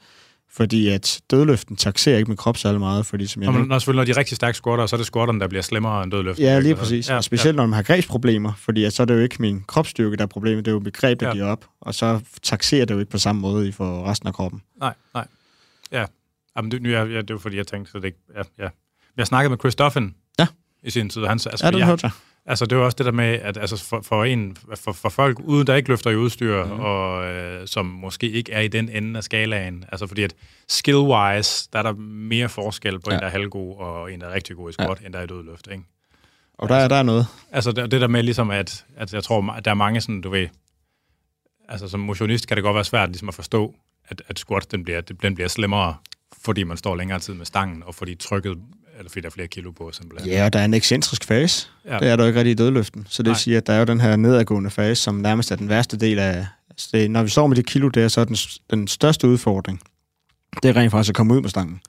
Fordi 0.58 0.88
at 0.88 1.22
dødløften 1.32 1.76
taxerer 1.76 2.18
ikke 2.18 2.28
min 2.30 2.38
krop 2.38 2.58
særlig 2.58 2.80
meget, 2.80 3.06
fordi 3.06 3.28
som 3.28 3.42
jeg 3.42 3.48
man, 3.52 3.56
nævnte- 3.60 3.70
når, 3.70 3.80
selvfølgelig, 3.80 4.00
når 4.00 4.06
de 4.06 4.12
er 4.12 4.18
rigtig 4.18 4.36
stærke 4.36 4.58
squatter, 4.58 4.86
så 4.86 4.96
er 4.96 4.98
det 4.98 5.08
squatterne, 5.08 5.40
der 5.40 5.48
bliver 5.48 5.62
slemmere 5.62 6.04
end 6.04 6.12
dødløft. 6.12 6.40
Ja, 6.40 6.60
lige 6.60 6.76
præcis. 6.76 7.10
Ja, 7.10 7.16
og 7.16 7.24
specielt 7.24 7.56
når 7.56 7.66
man 7.66 7.74
har 7.74 7.84
grebsproblemer, 7.84 8.54
fordi 8.58 8.84
at 8.84 8.94
så 8.94 9.04
er 9.04 9.06
det 9.06 9.14
jo 9.14 9.20
ikke 9.20 9.36
min 9.40 9.64
kropsstyrke, 9.68 10.16
der 10.18 10.24
er 10.24 10.28
problemet, 10.28 10.66
det 10.66 10.72
er 10.72 10.76
jo 10.76 10.80
mit 10.80 10.94
greb, 10.98 11.20
der 11.20 11.26
Ja. 11.26 11.30
ja. 11.30 11.36
giver 11.36 11.46
op. 11.48 11.66
Og 11.82 11.96
så 11.96 12.20
taxerer 12.44 12.86
det 12.86 12.94
jo 12.96 13.00
ikke 13.00 13.12
på 13.12 13.18
samme 13.18 13.42
måde 13.42 13.68
i 13.68 13.72
for 13.72 14.06
resten 14.10 14.28
af 14.28 14.34
kroppen. 14.34 14.62
Nej, 14.80 14.94
nej. 15.14 15.28
Ja. 15.92 16.06
Jamen, 16.58 16.72
det, 16.72 16.82
nu, 16.82 16.90
ja, 16.90 17.04
ja, 17.04 17.18
det 17.22 17.30
var 17.34 17.38
fordi, 17.38 17.58
jeg 17.58 17.68
tænkte, 17.68 17.92
så 17.92 17.98
det 17.98 18.06
ikke... 18.06 18.18
Ja, 18.36 18.64
ja. 18.64 18.70
Jeg 19.18 19.28
snakkede 19.28 19.50
med 19.50 19.58
Chris 19.60 19.76
Duffin 19.76 20.04
Ja. 20.04 20.10
I 20.86 20.90
sin 20.90 21.10
tid. 21.10 21.22
Han, 21.22 21.32
altså, 21.32 21.60
Ja, 21.64 21.72
det 21.72 21.78
jeg, 21.78 21.86
hørte 21.88 22.00
jeg. 22.04 22.12
Altså, 22.46 22.66
det 22.66 22.78
var 22.78 22.84
også 22.84 22.96
det 22.96 23.06
der 23.06 23.12
med, 23.12 23.26
at 23.26 23.58
altså, 23.58 23.86
for, 23.86 24.02
for, 24.02 24.24
en, 24.24 24.58
for, 24.76 24.92
for 24.92 25.10
folk 25.10 25.40
uden, 25.40 25.68
der 25.68 25.76
ikke 25.76 25.90
løfter 25.90 26.10
i 26.10 26.16
udstyr, 26.16 26.66
mm. 26.66 26.72
og 26.72 27.26
øh, 27.26 27.68
som 27.68 27.86
måske 27.86 28.30
ikke 28.32 28.52
er 28.52 28.62
i 28.62 28.68
den 28.68 28.90
ende 28.90 29.18
af 29.18 29.24
skalaen, 29.24 29.86
altså 29.92 30.08
fordi 30.08 30.24
at 30.24 30.34
skill-wise, 30.72 31.70
der 31.74 31.80
er 31.80 31.84
der 31.84 31.94
mere 32.00 32.50
forskel 32.50 33.00
på 33.00 33.10
ja. 33.12 33.16
En, 33.16 33.20
der 33.22 33.28
er 33.28 33.32
halvgod, 33.32 33.76
og 33.78 34.14
en, 34.14 34.22
der 34.22 34.28
er 34.28 34.34
rigtig 34.34 34.56
god 34.56 34.70
i 34.70 34.74
squat, 34.74 35.02
ja. 35.02 35.06
end 35.06 35.14
der 35.14 35.20
er 35.20 35.24
i 35.24 35.28
dødløft, 35.28 35.68
ikke? 35.72 35.84
Og 36.58 36.70
der, 36.70 36.76
er- 36.76 36.88
der 36.88 36.96
er 36.96 37.04
noget. 37.04 37.28
Altså, 37.52 37.72
det, 37.72 37.92
det 37.92 38.02
der 38.02 38.08
med 38.08 38.24
ligesom, 38.24 38.52
at, 38.52 38.86
at 38.98 39.14
jeg 39.14 39.24
tror, 39.24 39.52
at 39.52 39.66
der 39.66 39.72
er 39.72 39.76
mange 39.76 40.02
sådan, 40.02 40.22
du 40.22 40.30
ved, 40.30 40.48
altså 41.70 41.88
som 41.88 42.00
motionist 42.00 42.48
kan 42.48 42.58
det 42.58 42.64
godt 42.64 42.76
være 42.76 42.84
svært 42.84 43.10
ligesom 43.10 43.28
at 43.28 43.34
forstå, 43.36 43.76
at, 44.08 44.22
at 44.28 44.40
squat, 44.40 44.72
den 44.72 44.84
bliver, 44.84 45.02
den 45.02 45.36
bliver 45.36 45.48
slemmere, 45.48 45.96
fordi 46.46 46.64
man 46.64 46.78
står 46.78 46.96
længere 46.96 47.20
tid 47.20 47.34
med 47.34 47.46
stangen, 47.46 47.84
og 47.84 47.96
fordi 47.96 48.16
trykket, 48.16 48.58
eller 48.98 49.10
fordi 49.10 49.22
der 49.22 49.28
er 49.28 49.32
flere 49.32 49.48
kilo 49.48 49.72
på, 49.72 49.92
simpelthen. 49.92 50.32
Ja, 50.32 50.46
og 50.46 50.54
der 50.54 50.60
er 50.60 50.66
en 50.66 50.74
ekscentrisk 50.74 51.24
fase. 51.24 51.68
Ja. 51.86 52.00
Det 52.00 52.10
er 52.10 52.16
der 52.16 52.26
ikke 52.26 52.40
rigtig 52.40 52.52
i 52.52 52.56
dødløften. 52.56 53.08
Så 53.10 53.24
det 53.24 53.28
Nej. 53.28 53.34
vil 53.34 53.40
sige, 53.40 53.58
at 53.58 53.68
der 53.68 53.74
er 53.74 53.80
jo 53.80 53.86
den 53.86 54.02
her 54.02 54.16
nedadgående 54.16 54.70
fase, 54.70 55.02
som 55.02 55.16
nærmest 55.16 55.52
er 55.52 55.56
den 55.56 55.70
værste 55.70 55.98
del 55.98 56.20
af... 56.20 56.48
Det, 56.92 57.12
når 57.12 57.24
vi 57.24 57.30
står 57.30 57.48
med 57.48 57.56
de 57.56 57.64
kilo 57.64 57.88
der, 57.88 58.08
så 58.08 58.22
er 58.22 58.26
den, 58.26 58.36
den 58.70 58.88
største 58.88 59.28
udfordring, 59.28 59.82
det 60.64 60.70
er 60.70 60.76
rent 60.76 60.92
faktisk 60.92 61.10
at 61.10 61.16
komme 61.16 61.34
ud 61.34 61.42
med 61.42 61.50
stangen. 61.50 61.82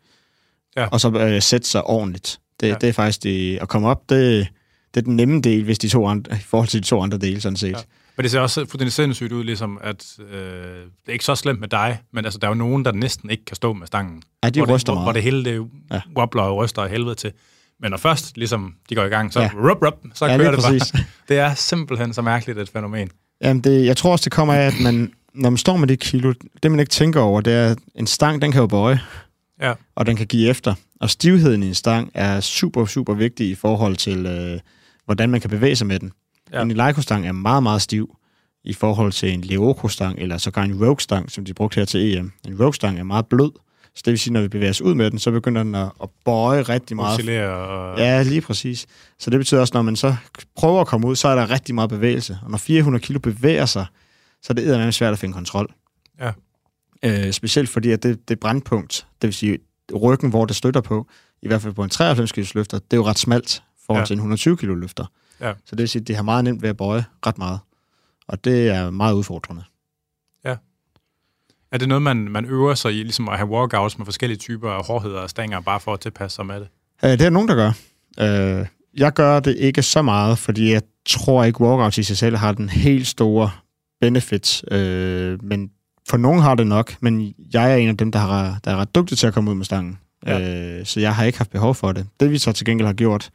Ja. 0.77 0.87
Og 0.87 1.01
så 1.01 1.11
øh, 1.11 1.43
sætte 1.43 1.69
sig 1.69 1.85
ordentligt. 1.85 2.41
Det, 2.61 2.69
ja. 2.69 2.75
det 2.81 2.89
er 2.89 2.93
faktisk 2.93 3.23
det, 3.23 3.59
at 3.59 3.69
komme 3.69 3.89
op, 3.89 4.11
det, 4.11 4.49
det 4.95 5.01
er 5.01 5.05
den 5.05 5.17
nemme 5.17 5.41
del, 5.41 5.65
hvis 5.65 5.79
de 5.79 5.89
to 5.89 6.07
andre, 6.07 6.37
i 6.37 6.43
forhold 6.45 6.69
til 6.69 6.83
de 6.83 6.87
to 6.87 7.01
andre 7.01 7.19
dele, 7.19 7.41
sådan 7.41 7.57
set. 7.57 7.71
Ja. 7.71 7.77
Men 8.17 8.23
det 8.23 8.31
ser 8.31 8.41
også 8.41 8.61
fuldstændig 8.61 8.93
sindssygt 8.93 9.33
ud, 9.33 9.45
ligesom 9.45 9.79
at 9.83 10.05
øh, 10.31 10.37
det 10.37 11.09
er 11.09 11.13
ikke 11.13 11.25
så 11.25 11.35
slemt 11.35 11.61
med 11.61 11.69
dig, 11.69 11.99
men 12.13 12.25
altså, 12.25 12.39
der 12.39 12.47
er 12.47 12.51
jo 12.51 12.55
nogen, 12.55 12.85
der 12.85 12.93
næsten 12.93 13.31
ikke 13.31 13.45
kan 13.45 13.57
stå 13.57 13.73
med 13.73 13.87
stangen. 13.87 14.23
Ja, 14.45 14.51
de 14.51 14.61
hvor 14.65 14.75
ryster 14.75 14.93
det, 14.93 14.97
hvor, 14.99 15.05
meget. 15.05 15.05
hvor 15.05 15.13
det 15.13 15.23
hele 15.23 15.45
det 15.45 15.67
Ja. 15.93 16.01
wobbler 16.17 16.43
og 16.43 16.57
ryster 16.57 16.83
af 16.83 16.91
helvede 16.91 17.15
til. 17.15 17.33
Men 17.81 17.91
når 17.91 17.99
først 17.99 18.37
ligesom, 18.37 18.75
de 18.91 18.95
går 18.95 19.05
i 19.05 19.09
gang, 19.09 19.33
så, 19.33 19.41
Ja. 19.41 19.51
rup, 19.55 19.83
rup, 19.83 19.95
så 20.15 20.27
Ja, 20.27 20.37
kører 20.37 20.51
det 20.51 20.61
bare. 20.63 20.73
præcis. 20.79 20.93
Det 21.29 21.39
er 21.39 21.55
simpelthen 21.55 22.15
så 22.15 22.23
mærkeligt 22.23 22.59
et 22.59 22.69
fænomen. 22.69 23.09
Jamen, 23.43 23.65
det, 23.65 23.87
jeg 23.87 23.97
tror 23.97 24.13
også, 24.13 24.25
det 24.25 24.33
kommer 24.33 24.55
af, 24.55 24.67
at 24.67 24.75
man, 24.83 25.13
når 25.35 25.51
man 25.51 25.57
står 25.57 25.77
med 25.77 25.89
det 25.89 25.99
kilo, 26.01 26.33
det 26.63 26.71
man 26.71 26.81
ikke 26.81 26.91
tænker 26.91 27.21
over, 27.21 27.41
det 27.41 27.53
er, 27.53 27.71
at 27.71 27.79
en 27.95 28.07
stang, 28.07 28.43
den 28.43 28.53
kan 28.53 28.61
jo 28.61 28.67
bøje, 28.67 29.01
Ja, 29.61 29.73
og 29.95 30.07
den 30.07 30.17
kan 30.17 30.27
give 30.27 30.49
efter. 30.51 30.75
Og 31.01 31.11
stivheden 31.11 31.63
i 31.63 31.67
en 31.69 31.75
stang 31.75 32.11
er 32.15 32.41
super, 32.41 32.87
super 32.87 33.15
vigtig 33.15 33.49
i 33.51 33.55
forhold 33.55 33.97
til, 33.97 34.27
øh, 34.27 34.61
hvordan 35.05 35.31
man 35.31 35.41
kan 35.41 35.51
bevæge 35.51 35.77
sig 35.77 35.87
med 35.87 35.99
den. 35.99 36.13
Ja. 36.53 36.63
En 36.63 36.71
Eleiko-stang 36.71 37.27
er 37.27 37.33
meget, 37.33 37.63
meget 37.63 37.83
stiv 37.83 38.17
i 38.65 38.73
forhold 38.73 39.13
til 39.13 39.33
en 39.33 39.41
Leoko-stang, 39.41 40.19
eller 40.19 40.39
sågar 40.39 40.63
en 40.63 40.85
Rogue-stang, 40.85 41.31
som 41.31 41.45
de 41.45 41.55
brugte 41.55 41.77
her 41.77 41.85
til 41.85 42.17
EM. 42.19 42.33
En 42.49 42.61
Rogue-stang 42.61 42.99
er 42.99 43.03
meget 43.03 43.27
blød, 43.27 43.51
så 43.95 44.03
det 44.05 44.11
vil 44.11 44.19
sige, 44.19 44.33
når 44.33 44.41
vi 44.41 44.49
bevæger 44.49 44.71
os 44.71 44.81
ud 44.81 44.95
med 44.95 45.11
den, 45.11 45.19
så 45.19 45.31
begynder 45.31 45.63
den 45.63 45.75
at, 45.75 45.91
at 46.03 46.09
bøje 46.25 46.63
rigtig 46.63 46.97
meget. 46.97 47.13
oscillere 47.13 47.51
og... 47.69 47.99
Ja, 47.99 48.23
lige 48.23 48.41
præcis. 48.41 48.87
Så 49.19 49.31
det 49.31 49.39
betyder 49.41 49.61
også, 49.61 49.71
når 49.75 49.83
man 49.83 49.97
så 49.97 50.17
prøver 50.57 50.81
at 50.81 50.87
komme 50.87 51.07
ud, 51.07 51.17
så 51.17 51.29
er 51.29 51.35
der 51.35 51.51
rigtig 51.51 51.75
meget 51.75 51.91
bevægelse. 51.91 52.39
Og 52.45 52.51
når 52.51 52.59
400 52.59 53.03
kilo 53.05 53.19
bevæger 53.19 53.67
sig, 53.67 53.87
så 54.43 54.53
er 54.53 54.55
det 54.55 54.65
eddermame 54.67 54.93
svært 54.93 55.13
at 55.13 55.19
finde 55.19 55.35
kontrol. 55.35 55.75
Ja. 56.21 56.33
Øh, 57.03 57.33
specielt 57.33 57.69
fordi, 57.69 57.91
at 57.91 58.03
det, 58.03 58.29
det 58.29 58.41
brandpunkt, 58.41 59.07
det 59.23 59.27
vil 59.29 59.35
sige 59.35 59.59
ryggen, 59.95 60.31
hvor 60.31 60.45
det 60.45 60.57
støtter 60.57 60.81
på, 60.81 61.07
i 61.43 61.47
hvert 61.49 61.63
fald 61.63 61.75
på 61.75 61.85
en 61.85 61.91
93 61.91 62.33
kg 62.33 62.45
løfter, 62.55 62.79
det 62.79 62.93
er 62.93 62.97
jo 62.97 63.07
ret 63.07 63.19
smalt 63.19 63.63
forhold 63.87 64.03
Ja. 64.03 64.07
til 64.07 64.15
en 64.15 64.19
120 64.19 64.57
kg 64.57 64.65
løfter. 64.69 65.05
Ja. 65.41 65.53
Så 65.65 65.71
det 65.71 65.79
vil 65.79 65.89
sige, 65.89 66.01
at 66.01 66.09
de 66.09 66.15
har 66.15 66.23
meget 66.23 66.45
nemt 66.45 66.63
ved 66.63 66.69
at 66.69 66.77
bøje 66.77 67.05
ret 67.27 67.39
meget. 67.39 67.59
Og 68.29 68.45
det 68.45 68.69
er 68.69 68.91
meget 68.91 69.15
udfordrende. 69.15 69.63
Er 71.73 71.79
det 71.79 71.89
noget, 71.89 72.03
man, 72.03 72.17
man 72.17 72.45
øver 72.45 72.75
sig 72.75 72.93
i, 72.93 72.97
ligesom 72.97 73.29
at 73.29 73.37
have 73.37 73.49
workouts 73.49 73.99
med 73.99 74.07
forskellige 74.07 74.39
typer 74.39 74.71
af 74.71 74.87
hårdheder 74.87 75.21
og 75.21 75.31
stænger, 75.31 75.61
bare 75.61 75.81
for 75.81 75.95
at 75.95 76.01
tilpasse 76.01 76.37
sig 76.37 76.47
med 76.47 76.61
det? 76.61 76.69
Øh, 77.05 77.11
det 77.11 77.23
er 77.23 77.31
nogen, 77.31 77.49
der 77.49 77.55
gør. 77.55 77.73
Øh, 78.21 78.67
jeg 78.95 79.13
gør 79.13 79.41
det 79.41 79.57
ikke 79.57 79.83
så 79.83 80.03
meget, 80.03 80.39
fordi 80.39 80.73
jeg 80.73 80.83
tror 81.07 81.45
ikke, 81.45 81.61
workouts 81.61 81.99
i 81.99 82.03
sig 82.03 82.17
selv 82.17 82.37
har 82.37 82.53
den 82.53 82.69
helt 82.69 83.07
store 83.07 83.51
benefits. 84.01 84.65
Øh, 84.71 85.45
men 85.45 85.71
for 86.09 86.17
nogen 86.17 86.41
har 86.41 86.55
det 86.55 86.67
nok, 86.67 86.95
men 87.01 87.35
jeg 87.53 87.73
er 87.73 87.77
en 87.77 87.89
af 87.89 87.97
dem, 87.97 88.13
der, 88.13 88.19
har, 88.19 88.59
der 88.65 88.71
er 88.71 88.77
ret 88.77 88.95
dygtig 88.95 89.19
til 89.19 89.27
at 89.27 89.35
komme 89.35 89.51
ud 89.51 89.57
med 89.57 89.65
stangen. 89.65 89.99
Ja. 90.27 90.79
Øh, 90.79 90.87
så 90.87 91.01
jeg 91.01 91.15
har 91.15 91.25
ikke 91.25 91.39
haft 91.39 91.51
behov 91.51 91.75
for 91.75 91.93
det. 91.93 92.07
Det 92.21 92.31
vi 92.31 92.39
så 92.39 92.53
til 92.53 92.67
gengæld 92.67 92.87
har 92.87 92.95
gjort, 92.95 93.31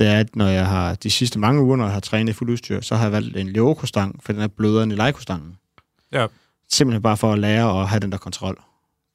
det 0.00 0.08
er, 0.08 0.20
at 0.20 0.36
når 0.36 0.46
jeg 0.48 0.66
har 0.66 0.94
de 0.94 1.10
sidste 1.10 1.38
mange 1.38 1.62
uger, 1.62 1.76
når 1.76 1.84
jeg 1.84 1.92
har 1.92 2.00
trænet 2.00 2.30
i 2.30 2.32
fuld 2.32 2.50
udstyr, 2.50 2.80
så 2.80 2.96
har 2.96 3.02
jeg 3.02 3.12
valgt 3.12 3.36
en 3.36 3.48
Leoko-stang, 3.48 4.22
for 4.22 4.32
den 4.32 4.42
er 4.42 4.48
blødere 4.48 4.82
end 4.82 4.92
Eleiko-stangen. 4.92 5.56
Ja. 6.12 6.26
Simpelthen 6.68 7.02
bare 7.02 7.16
for 7.16 7.32
at 7.32 7.38
lære 7.38 7.80
at 7.80 7.88
have 7.88 8.00
den 8.00 8.12
der 8.12 8.18
kontrol. 8.18 8.54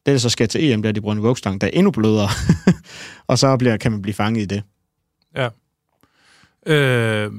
Det, 0.06 0.12
der 0.12 0.18
så 0.18 0.30
sker 0.30 0.46
til 0.46 0.72
EM, 0.72 0.82
det 0.82 0.88
er, 0.88 0.90
at 0.90 0.96
de 0.96 1.02
bruger 1.02 1.16
en 1.16 1.24
Vogue-stang, 1.24 1.62
der 1.62 1.68
er 1.68 1.72
endnu 1.74 1.92
blødere. 1.92 2.30
og 3.28 3.38
så 3.40 3.58
bliver, 3.58 3.78
kan 3.78 3.92
man 3.92 4.02
blive 4.02 4.14
fanget 4.14 4.42
i 4.42 4.46
det. 4.46 4.64
Ja. 5.36 5.50
Øh, 6.66 7.32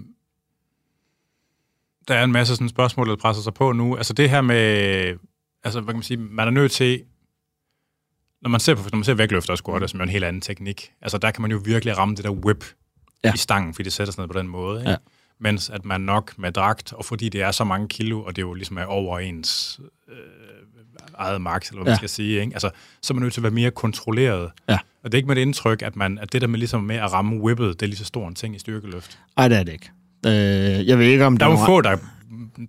der 2.08 2.14
er 2.14 2.24
en 2.24 2.32
masse 2.32 2.54
sådan 2.54 2.68
spørgsmål, 2.68 3.08
der 3.08 3.16
presser 3.16 3.42
sig 3.42 3.54
på 3.54 3.72
nu. 3.72 3.96
Altså 3.96 4.12
det 4.12 4.30
her 4.30 4.40
med, 4.40 4.60
altså 5.64 5.80
hvad 5.80 5.92
kan 5.92 5.96
man 5.96 6.02
sige, 6.02 6.16
man 6.16 6.46
er 6.46 6.50
nødt 6.50 6.72
til, 6.72 7.02
når 8.42 8.50
man 8.50 8.60
ser 8.60 8.74
på, 8.74 8.82
når 8.92 8.96
man 8.96 9.04
ser 9.04 9.14
vægtløfter 9.14 9.52
og 9.52 9.58
squatter, 9.58 9.86
som 9.86 10.00
er 10.00 10.04
en 10.04 10.10
helt 10.10 10.24
anden 10.24 10.42
teknik, 10.42 10.92
altså 11.02 11.18
der 11.18 11.30
kan 11.30 11.42
man 11.42 11.50
jo 11.50 11.60
virkelig 11.64 11.98
ramme 11.98 12.14
det 12.16 12.24
der 12.24 12.30
whip 12.30 12.64
Ja. 13.24 13.34
i 13.34 13.36
stangen, 13.36 13.74
fordi 13.74 13.84
det 13.84 13.92
sætter 13.92 14.12
sig 14.12 14.20
ned 14.22 14.28
på 14.28 14.38
den 14.38 14.48
måde. 14.48 14.80
Ikke? 14.80 14.90
Ja. 14.90 14.96
Mens 15.40 15.70
at 15.70 15.84
man 15.84 16.00
nok 16.00 16.32
med 16.38 16.52
dragt, 16.52 16.92
og 16.92 17.04
fordi 17.04 17.28
det 17.28 17.42
er 17.42 17.50
så 17.50 17.64
mange 17.64 17.88
kilo, 17.88 18.22
og 18.22 18.36
det 18.36 18.42
jo 18.42 18.54
ligesom 18.54 18.76
er 18.78 18.84
over 18.84 19.18
ens 19.18 19.80
øh, 20.08 20.14
eget 21.18 21.40
max, 21.40 21.68
eller 21.68 21.82
hvad 21.82 21.84
man 21.84 21.92
Ja. 21.92 21.96
skal 21.96 22.08
sige, 22.08 22.40
ikke? 22.40 22.52
Altså, 22.54 22.70
så 23.02 23.12
er 23.12 23.14
man 23.14 23.22
nødt 23.22 23.32
til 23.34 23.40
at 23.40 23.42
være 23.42 23.52
mere 23.52 23.70
kontrolleret. 23.70 24.50
Ja. 24.68 24.78
Og 25.04 25.12
det 25.12 25.14
er 25.14 25.16
ikke 25.16 25.26
med 25.26 25.36
det 25.36 25.42
indtryk, 25.42 25.82
at, 25.82 25.96
man, 25.96 26.18
at 26.18 26.32
det 26.32 26.40
der 26.40 26.46
med, 26.48 26.58
ligesom 26.58 26.82
med 26.82 26.96
at 26.96 27.12
ramme 27.12 27.40
whippet, 27.40 27.80
det 27.80 27.86
er 27.86 27.90
lige 27.90 27.98
så 27.98 28.04
stor 28.04 28.28
en 28.28 28.34
ting 28.34 28.56
i 28.56 28.58
styrkeløft. 28.58 29.18
Nej, 29.36 29.48
det 29.48 29.58
er 29.58 29.62
det 29.62 29.72
ikke. 29.72 29.90
Øh, 30.26 30.86
jeg 30.88 30.98
ved 30.98 31.06
ikke, 31.06 31.24
om 31.26 31.36
Der 31.36 31.46
er 31.46 31.50
jo 31.50 31.56
få, 31.66 31.80
der 31.80 31.96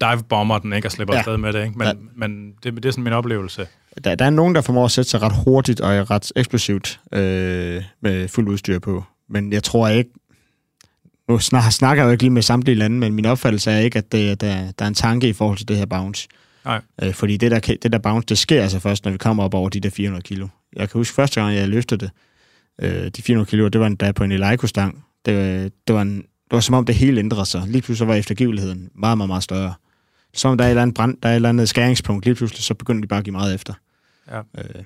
dive-bomber 0.02 0.60
den, 0.60 0.74
ikke, 0.74 0.88
og 0.88 0.92
slipper 0.92 1.14
Ja. 1.14 1.18
afsted 1.20 1.38
med 1.38 1.54
det, 1.54 1.66
ikke? 1.66 1.78
Men, 1.78 1.88
Ja. 1.88 1.94
men 2.16 2.54
det, 2.64 2.74
det 2.76 2.86
er 2.86 2.92
sådan 2.92 3.04
min 3.04 3.14
oplevelse. 3.14 3.68
der, 4.04 4.16
der 4.16 4.26
er 4.26 4.30
nogen, 4.30 4.56
der 4.56 4.62
formår 4.62 4.86
at 4.86 4.92
sætte 4.92 5.10
sig 5.10 5.22
ret 5.22 5.34
hurtigt 5.44 5.82
og 5.82 6.12
ret 6.12 6.32
eksplosivt 6.36 7.00
øh, 7.14 7.84
med 8.02 8.28
fuld 8.28 8.48
udstyr 8.50 8.80
på. 8.80 9.04
Men 9.30 9.54
jeg 9.54 9.64
tror 9.64 9.88
ikke... 9.88 10.10
Nu 11.28 11.40
snak, 11.40 11.72
snakker 11.72 12.04
jeg 12.04 12.08
jo 12.08 12.12
ikke 12.12 12.24
lige 12.24 12.32
med 12.32 12.42
samtlige 12.42 12.76
lande, 12.76 12.98
men 12.98 13.14
min 13.14 13.26
opfattelse 13.26 13.72
er 13.72 13.80
ikke, 13.80 13.98
at 13.98 14.12
det, 14.12 14.42
der, 14.42 14.72
der 14.72 14.86
er 14.86 14.88
en 14.88 14.94
tanke 14.94 15.30
i 15.30 15.34
forhold 15.34 15.58
til 15.58 15.68
det 15.68 15.78
her 15.78 15.86
bounce. 15.86 16.28
Nej. 16.66 16.82
Øh, 17.04 17.14
fordi 17.14 17.38
det 17.38 17.52
der, 17.52 17.60
det 17.60 17.92
der 17.92 17.98
bounce, 17.98 18.26
det 18.26 18.38
sker 18.38 18.62
altså 18.62 18.80
først, 18.80 19.06
når 19.06 19.12
vi 19.12 19.18
kommer 19.18 19.44
op 19.44 19.54
over 19.54 19.70
de 19.70 19.80
der 19.80 19.90
400 19.90 20.24
kilo. 20.24 20.48
Jeg 20.76 20.90
kan 20.90 21.00
huske 21.00 21.16
første 21.16 21.42
gang, 21.42 21.56
jeg 21.56 21.70
løftede 21.70 22.06
det, 22.06 22.12
øh, 22.82 23.12
de 23.18 23.22
400 23.22 23.50
kilo, 23.50 23.68
det 23.68 23.82
var 23.82 23.88
endda 23.88 24.12
på 24.12 24.24
en 24.24 24.32
Eleiko-stang. 24.32 25.04
Det, 25.26 25.74
det, 25.88 25.96
var 25.96 26.02
en, 26.02 26.16
det 26.18 26.52
var 26.52 26.60
som 26.60 26.76
om, 26.76 26.86
det 26.86 26.96
hele 26.96 27.20
ændrede 27.20 27.46
sig. 27.46 27.64
Lige 27.68 27.82
pludselig 27.82 28.08
var 28.08 28.16
eftergiveligheden 28.16 28.90
meget, 28.96 29.18
meget, 29.18 29.28
meget 29.30 29.44
større. 29.44 29.74
Som 30.34 30.52
om 30.52 30.58
der 30.58 30.66
er 30.66 30.68
et 30.68 30.72
eller 30.72 30.82
andet, 30.82 30.96
brand, 30.96 31.18
der 31.24 31.30
er 31.30 31.34
et 31.34 31.36
eller 31.36 31.50
andet 31.50 31.70
skæringspunkt. 31.70 32.26
Lige 32.26 32.36
pludselig, 32.36 32.64
så 32.64 32.74
begynder 32.74 33.02
de 33.02 33.08
bare 33.08 33.20
at 33.20 33.24
give 33.24 33.32
meget 33.32 33.56
efter. 33.56 33.74
Ja. 34.32 34.40
Øh, 34.58 34.84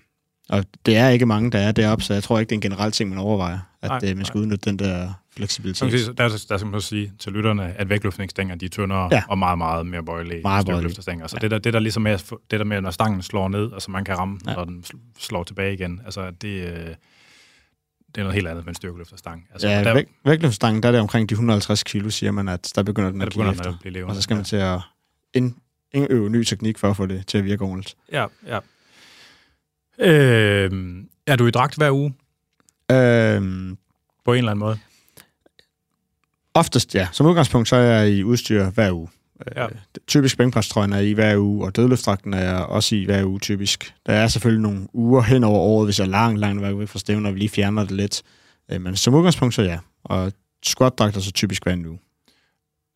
og 0.50 0.66
det 0.86 0.98
er 0.98 1.10
ikke 1.10 1.26
mange, 1.26 1.52
der 1.52 1.60
er 1.60 1.72
deroppe, 1.72 2.04
så 2.04 2.14
jeg 2.14 2.24
tror 2.24 2.39
ikke, 2.39 2.50
det 2.50 2.56
er 2.56 2.58
en 2.58 2.62
generel 2.62 2.92
ting, 2.92 3.10
man 3.10 3.20
overvejer, 3.20 3.60
at 3.82 3.89
Nej, 3.89 3.89
nej, 3.89 4.00
det, 4.00 4.18
man 4.18 4.26
skal 4.26 4.39
udnytte 4.39 4.70
den 4.70 4.80
der 4.80 5.14
fleksibilitet. 5.38 5.91
sige, 5.91 6.13
der, 6.13 6.27
der 6.49 6.57
skal 6.57 6.67
man 6.67 6.82
sige 6.82 7.13
til 7.19 7.32
lytterne, 7.32 7.73
at 7.73 7.89
vægtløftningsstænger, 7.89 8.55
de 8.55 8.65
er 8.65 8.69
tyndere 8.69 9.03
Ja. 9.11 9.15
ja. 9.15 9.23
og 9.29 9.38
meget, 9.38 9.57
meget 9.57 9.86
mere 9.86 10.03
bøjelige. 10.03 10.41
Meget 10.41 10.61
styrkeløfterstænger. 10.61 11.27
Så 11.27 11.36
Ja. 11.36 11.39
ja. 11.39 11.41
det, 11.41 11.51
der, 11.51 11.57
det 11.57 11.73
der 11.73 11.79
ligesom 11.79 12.07
er, 12.07 12.17
det 12.51 12.59
der 12.59 12.63
med, 12.65 12.82
når 12.82 12.91
stangen 12.91 13.21
slår 13.21 13.47
ned, 13.47 13.65
og 13.65 13.82
så 13.82 13.91
man 13.91 14.03
kan 14.05 14.17
ramme, 14.17 14.39
Ja. 14.45 14.51
ja. 14.51 14.55
når 14.55 14.65
den 14.65 14.84
sl- 14.88 14.99
slår 15.19 15.43
tilbage 15.43 15.73
igen, 15.73 16.01
altså 16.05 16.32
det, 16.32 16.47
øh, 16.47 16.69
det 16.69 18.17
er 18.17 18.21
noget 18.21 18.34
helt 18.34 18.47
andet 18.47 18.65
med 18.65 18.71
en 18.71 18.75
styrkeløfterstang. 18.75 19.47
Altså, 19.51 19.67
Ja, 19.67 19.84
der, 19.84 20.03
vægtløftstangen, 20.25 20.84
der 20.84 20.89
er 20.89 20.91
det 20.91 21.01
omkring 21.01 21.29
de 21.29 21.34
150 21.34 21.84
kilo, 21.84 22.09
siger 22.09 22.32
man, 22.32 22.47
at 22.47 22.71
der 22.75 22.84
begynder 22.84 23.09
den 23.11 23.19
der 23.19 23.25
at 23.25 23.32
begynder 23.32 23.51
efter. 23.51 23.69
at 23.69 23.75
blive 23.82 23.93
levende. 23.93 24.11
Og 24.11 24.15
så 24.15 24.21
skal 24.21 24.36
man 24.36 24.45
til 24.45 24.55
at 24.55 24.79
ind, 25.34 25.55
indøve 25.91 26.29
ny 26.29 26.43
teknik 26.43 26.77
for 26.77 26.89
at 26.89 26.97
få 26.97 27.05
det 27.05 27.27
til 27.27 27.38
at 27.38 27.43
virke 27.45 27.61
ordentligt. 27.63 27.95
Ja, 28.11 28.25
ja. 28.47 28.59
Øh, 29.99 30.71
er 31.27 31.36
du 31.36 31.47
i 31.47 31.51
dragt 31.51 31.75
hver 31.77 31.91
uge, 31.91 32.13
Øhm, 32.91 33.77
på 34.25 34.34
en 34.34 34.38
eller 34.38 34.51
anden 34.51 34.59
måde? 34.59 34.79
Oftest, 36.54 36.95
ja. 36.95 37.08
Som 37.12 37.26
udgangspunkt, 37.26 37.68
så 37.68 37.76
er 37.76 37.82
jeg 37.82 38.10
i 38.10 38.24
udstyr 38.24 38.70
hver 38.70 38.91
uge. 38.91 39.10
Ja. 39.56 39.66
Øh, 39.66 39.72
typisk 40.08 40.38
bænkprestrøjen 40.38 40.93
er 40.93 40.99
i 40.99 41.12
hver 41.12 41.38
uge, 41.38 41.66
og 41.66 41.76
dødløftdragten 41.76 42.34
er 42.34 42.39
jeg 42.39 42.66
også 42.66 42.95
i 42.95 43.06
hver 43.06 43.26
uge 43.26 43.39
typisk. 43.39 43.93
Der 44.06 44.14
er 44.14 44.28
selvfølgelig 44.28 44.62
nogle 44.62 44.88
uger 44.93 45.22
hen 45.22 45.43
over 45.43 45.60
året, 45.60 45.88
hvis 45.88 45.99
jeg 45.99 46.06
er 46.06 46.10
langt, 46.10 46.39
langt 46.39 46.80
væk 46.80 46.88
fra 46.88 46.99
stævner, 46.99 47.30
og 47.30 47.36
vi 47.36 47.39
lige 47.39 47.49
fjerner 47.49 47.82
det 47.82 47.91
lidt. 47.91 48.22
Øh, 48.72 48.82
men 48.82 48.95
som 48.95 49.14
udgangspunkt, 49.14 49.56
så 49.56 49.62
ja. 49.62 49.80
Og 50.04 50.32
squatdragter 50.66 51.20
så 51.20 51.32
typisk 51.32 51.64
hver 51.64 51.76
uge. 51.76 51.99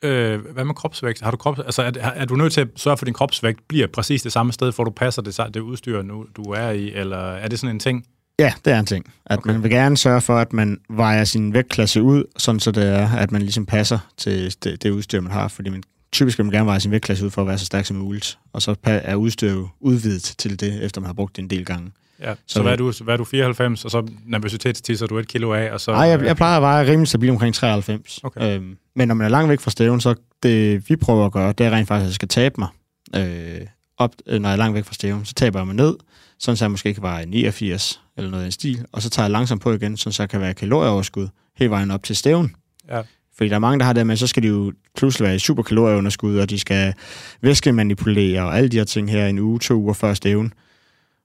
Øh, 0.03 0.39
hvad 0.53 0.65
med 0.65 0.75
kropsvægt? 0.75 1.21
Har 1.21 1.31
du 1.31 1.37
krop, 1.37 1.59
altså, 1.59 1.81
er, 1.81 1.91
er 1.99 2.25
du 2.25 2.35
nødt 2.35 2.53
til 2.53 2.61
at 2.61 2.67
sørge 2.75 2.97
for, 2.97 3.03
at 3.03 3.07
din 3.07 3.13
kropsvægt 3.13 3.67
bliver 3.67 3.87
præcis 3.87 4.21
det 4.21 4.31
samme 4.31 4.53
sted, 4.53 4.71
for 4.71 4.83
du 4.83 4.91
passer 4.91 5.21
det, 5.21 5.53
det 5.53 5.59
udstyr, 5.59 6.01
nu, 6.01 6.25
du 6.35 6.43
er 6.43 6.69
i? 6.69 6.93
Eller 6.93 7.17
er 7.17 7.47
det 7.47 7.59
sådan 7.59 7.75
en 7.75 7.79
ting? 7.79 8.05
Ja, 8.39 8.53
det 8.65 8.73
er 8.73 8.79
en 8.79 8.85
ting. 8.85 9.13
At 9.25 9.37
okay. 9.37 9.51
Man 9.51 9.63
vil 9.63 9.71
gerne 9.71 9.97
sørge 9.97 10.21
for, 10.21 10.37
at 10.37 10.53
man 10.53 10.79
vejer 10.89 11.23
sin 11.23 11.53
vægtklasse 11.53 12.01
ud, 12.01 12.23
sådan 12.37 12.59
så 12.59 12.71
det 12.71 12.87
er, 12.87 13.09
at 13.09 13.31
man 13.31 13.41
ligesom 13.41 13.65
passer 13.65 13.99
til 14.17 14.55
det, 14.63 14.83
det 14.83 14.89
udstyr, 14.89 15.21
man 15.21 15.31
har. 15.31 15.47
Fordi 15.47 15.69
man, 15.69 15.83
typisk 16.11 16.37
vil 16.37 16.45
man 16.45 16.53
gerne 16.53 16.65
veje 16.65 16.79
sin 16.79 16.91
vægtklasse 16.91 17.25
ud 17.25 17.31
for 17.31 17.41
at 17.41 17.47
være 17.47 17.57
så 17.57 17.65
stærk 17.65 17.85
som 17.85 17.97
muligt. 17.97 18.37
Og 18.53 18.61
så 18.61 18.75
er 18.83 19.15
udstyret 19.15 19.67
udvidet 19.79 20.35
til 20.37 20.59
det, 20.59 20.83
efter 20.83 21.01
man 21.01 21.05
har 21.05 21.13
brugt 21.13 21.35
det 21.35 21.41
en 21.41 21.49
del 21.49 21.65
gange. 21.65 21.91
Ja. 22.21 22.33
Så, 22.33 22.39
Så 22.47 22.61
hvad, 22.61 22.71
er 22.71 22.75
du, 22.75 22.93
hvad 23.03 23.13
er 23.13 23.17
du 23.17 23.23
94, 23.23 23.85
og 23.85 23.91
så 23.91 24.07
nervøsitetstisser 24.25 25.07
du 25.07 25.17
et 25.17 25.27
kilo 25.27 25.53
af, 25.53 25.71
og 25.71 25.81
så... 25.81 25.91
Nej, 25.91 26.01
jeg, 26.01 26.25
jeg 26.25 26.35
plejer 26.35 26.57
at 26.57 26.61
veje 26.61 26.91
rimelig 26.91 27.07
stabil 27.07 27.29
omkring 27.29 27.55
93. 27.55 28.19
Okay. 28.23 28.55
Øhm, 28.55 28.77
men 28.95 29.07
når 29.07 29.15
man 29.15 29.25
er 29.25 29.29
langt 29.29 29.49
væk 29.49 29.59
fra 29.59 29.71
stævnen, 29.71 30.01
så 30.01 30.15
det 30.43 30.89
vi 30.89 30.95
prøver 30.95 31.25
at 31.25 31.31
gøre, 31.31 31.53
det 31.53 31.65
er 31.65 31.71
rent 31.71 31.87
faktisk, 31.87 32.03
at 32.03 32.07
jeg 32.07 32.13
skal 32.13 32.27
tabe 32.27 32.55
mig. 32.57 32.67
Øh, 33.15 33.67
op, 33.97 34.11
øh, 34.27 34.41
når 34.41 34.49
jeg 34.49 34.53
er 34.53 34.57
langt 34.57 34.75
væk 34.75 34.85
fra 34.85 34.93
stævnen, 34.93 35.25
så 35.25 35.33
taber 35.33 35.59
jeg 35.59 35.67
mig 35.67 35.75
ned, 35.75 35.95
sådan 36.39 36.57
så 36.57 36.65
jeg 36.65 36.71
måske 36.71 36.93
kan 36.93 37.03
veje 37.03 37.25
89 37.25 38.01
eller 38.17 38.31
noget 38.31 38.47
i 38.47 38.51
stil, 38.51 38.85
og 38.91 39.01
så 39.01 39.09
tager 39.09 39.25
jeg 39.25 39.31
langsomt 39.31 39.61
på 39.61 39.71
igen, 39.71 39.97
så 39.97 40.15
jeg 40.19 40.29
kan 40.29 40.41
være 40.41 40.53
kalorieoverskud 40.53 41.27
hele 41.57 41.69
vejen 41.69 41.91
op 41.91 42.03
til 42.03 42.15
stævnen. 42.15 42.55
Ja. 42.89 43.01
Fordi 43.37 43.49
der 43.49 43.55
er 43.55 43.59
mange, 43.59 43.79
der 43.79 43.85
har 43.85 43.93
det 43.93 44.07
med, 44.07 44.17
så 44.17 44.27
skal 44.27 44.43
de 44.43 44.47
jo 44.47 44.73
pludselig 44.97 45.25
være 45.25 45.35
i 45.35 45.39
super 45.39 45.63
kalorieunderskud, 45.63 46.37
og 46.37 46.49
de 46.49 46.59
skal 46.59 46.93
væskemanipulere 47.41 48.41
og 48.41 48.57
alle 48.57 48.69
de 48.69 48.77
her 48.77 48.83
ting 48.83 49.11
her 49.11 49.27
en 49.27 49.39
uge, 49.39 49.59
to 49.59 49.73
uger 49.73 49.93
før 49.93 50.13
stævnen. 50.13 50.53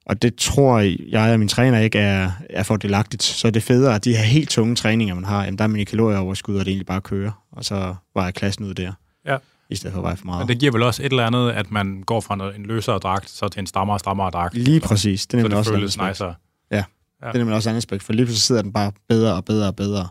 Og 0.07 0.23
det 0.23 0.35
tror 0.35 0.79
jeg 1.11 1.33
og 1.33 1.39
min 1.39 1.49
træner 1.49 1.79
ikke 1.79 1.99
er, 1.99 2.31
er 2.51 2.63
fordelagtigt. 2.63 3.23
Så 3.23 3.47
er 3.47 3.53
det 3.53 3.63
federe, 3.63 3.95
at 3.95 4.05
de 4.05 4.17
her 4.17 4.23
helt 4.23 4.51
tunge 4.51 4.77
træninger, 4.77 5.15
man 5.15 5.25
har, 5.25 5.45
jamen 5.45 5.59
der 5.59 5.65
er 5.65 5.69
man 5.69 5.81
i 5.81 5.85
kalorieoverskud, 5.85 6.55
og 6.55 6.65
det 6.65 6.69
egentlig 6.69 6.87
bare 6.87 7.01
kører. 7.01 7.45
Og 7.53 7.65
så 7.65 7.95
vejer 8.15 8.31
klassen 8.31 8.65
ud 8.65 8.75
der. 8.75 8.93
Ja. 9.27 9.37
I 9.71 9.75
stedet 9.75 9.93
for 9.93 10.01
at 10.01 10.05
veje 10.05 10.17
for 10.17 10.27
meget. 10.27 10.41
Men 10.41 10.49
det 10.49 10.59
giver 10.59 10.73
vel 10.73 10.83
også 10.83 11.03
et 11.03 11.11
eller 11.11 11.27
andet, 11.27 11.51
at 11.51 11.71
man 11.71 12.03
går 12.07 12.21
fra 12.21 12.55
en 12.57 12.67
løsere 12.67 12.99
dragt, 12.99 13.31
så 13.31 13.49
til 13.49 13.61
en 13.61 13.67
strammere 13.67 13.97
og 13.97 14.01
strammere 14.01 14.31
dragt. 14.31 14.55
Lige 14.55 14.81
præcis. 14.81 15.27
Det 15.27 15.39
er 15.39 15.43
Så 15.43 15.49
det 15.49 15.57
også 15.57 15.73
føles 15.73 15.99
andet 15.99 16.35
aspekt. 16.71 16.89
nicer. 17.21 17.33
Det 17.33 17.35
er 17.35 17.39
nemlig 17.39 17.57
også 17.57 17.69
et 17.69 17.71
andet 17.71 17.81
aspekt, 17.81 18.03
for 18.03 18.13
lige 18.13 18.27
pludselig 18.27 18.43
sidder 18.43 18.63
den 18.63 18.73
bare 18.73 18.93
bedre 19.09 19.35
og 19.35 19.45
bedre 19.45 19.67
og 19.67 19.77
bedre. 19.77 20.09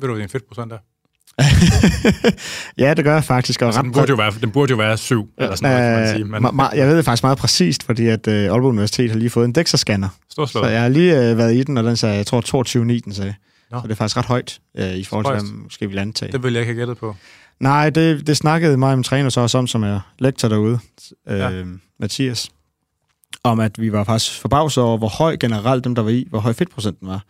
Ved 0.00 0.08
du, 0.08 0.14
hvad 0.14 0.20
din 0.20 0.28
fedtprocent 0.28 0.72
er? 0.72 0.78
ja, 2.84 2.94
det 2.94 3.04
gør 3.04 3.14
jeg 3.14 3.24
faktisk. 3.24 3.62
Og 3.62 3.66
Altså, 3.66 3.82
den, 3.82 3.92
burde 3.92 4.08
jo 4.10 4.14
være, 4.16 4.32
den 4.40 4.50
burde 4.50 4.70
jo 4.70 4.76
være 4.76 4.96
syv, 4.96 5.28
eller 5.38 5.54
sådan 5.56 5.72
noget, 5.72 5.94
kan 5.94 6.00
man 6.02 6.14
sige. 6.14 6.24
Men 6.24 6.56
Men... 6.56 6.78
Jeg 6.78 6.88
ved 6.88 6.96
det 6.96 7.04
faktisk 7.04 7.22
meget 7.22 7.38
præcist, 7.38 7.82
fordi 7.82 8.06
at 8.06 8.26
uh, 8.26 8.32
Aalborg 8.34 8.64
Universitet 8.64 9.10
har 9.10 9.18
lige 9.18 9.30
fået 9.30 9.44
en 9.44 9.54
DEXA-scanner. 9.58 10.08
storslået. 10.30 10.64
Så 10.64 10.70
jeg 10.70 10.82
har 10.82 10.88
lige 10.88 11.30
uh, 11.32 11.38
været 11.38 11.54
i 11.54 11.62
den, 11.62 11.78
og 11.78 11.84
den 11.84 11.96
sagde, 11.96 12.16
jeg 12.16 12.26
tror 12.26 12.40
22,9 12.78 12.78
den 13.04 13.12
sagde. 13.14 13.34
Nå. 13.70 13.78
Så 13.80 13.82
det 13.86 13.90
er 13.90 13.96
faktisk 13.96 14.16
ret 14.16 14.24
højt 14.24 14.60
uh, 14.78 14.84
i 14.84 15.04
forhold 15.04 15.24
til, 15.26 15.30
Højst. 15.30 15.46
hvad 15.46 15.62
måske 15.62 15.88
vil 15.88 15.98
antage. 15.98 16.32
Det 16.32 16.42
ville 16.42 16.56
jeg 16.56 16.62
ikke 16.62 16.72
have 16.74 16.80
gættet 16.80 16.98
på. 16.98 17.16
Nej, 17.60 17.90
det, 17.90 18.26
det 18.26 18.36
snakkede 18.36 18.76
mig 18.76 18.92
om 18.92 19.02
træner 19.02 19.28
så 19.30 19.40
også 19.40 19.58
om, 19.58 19.66
som 19.66 19.82
er 19.82 20.00
lektor 20.18 20.48
derude, 20.48 20.78
øh, 21.28 21.38
Ja. 21.38 21.48
ja. 21.48 21.64
Mathias, 22.00 22.50
om 23.44 23.60
at 23.60 23.80
vi 23.80 23.92
var 23.92 24.04
faktisk 24.04 24.40
forbavset 24.40 24.84
over, 24.84 24.98
hvor 24.98 25.08
høj 25.08 25.36
generelt 25.36 25.84
dem, 25.84 25.94
der 25.94 26.02
var 26.02 26.10
i, 26.10 26.26
hvor 26.30 26.38
høj 26.38 26.52
fedtprocenten 26.52 27.08
var. 27.08 27.24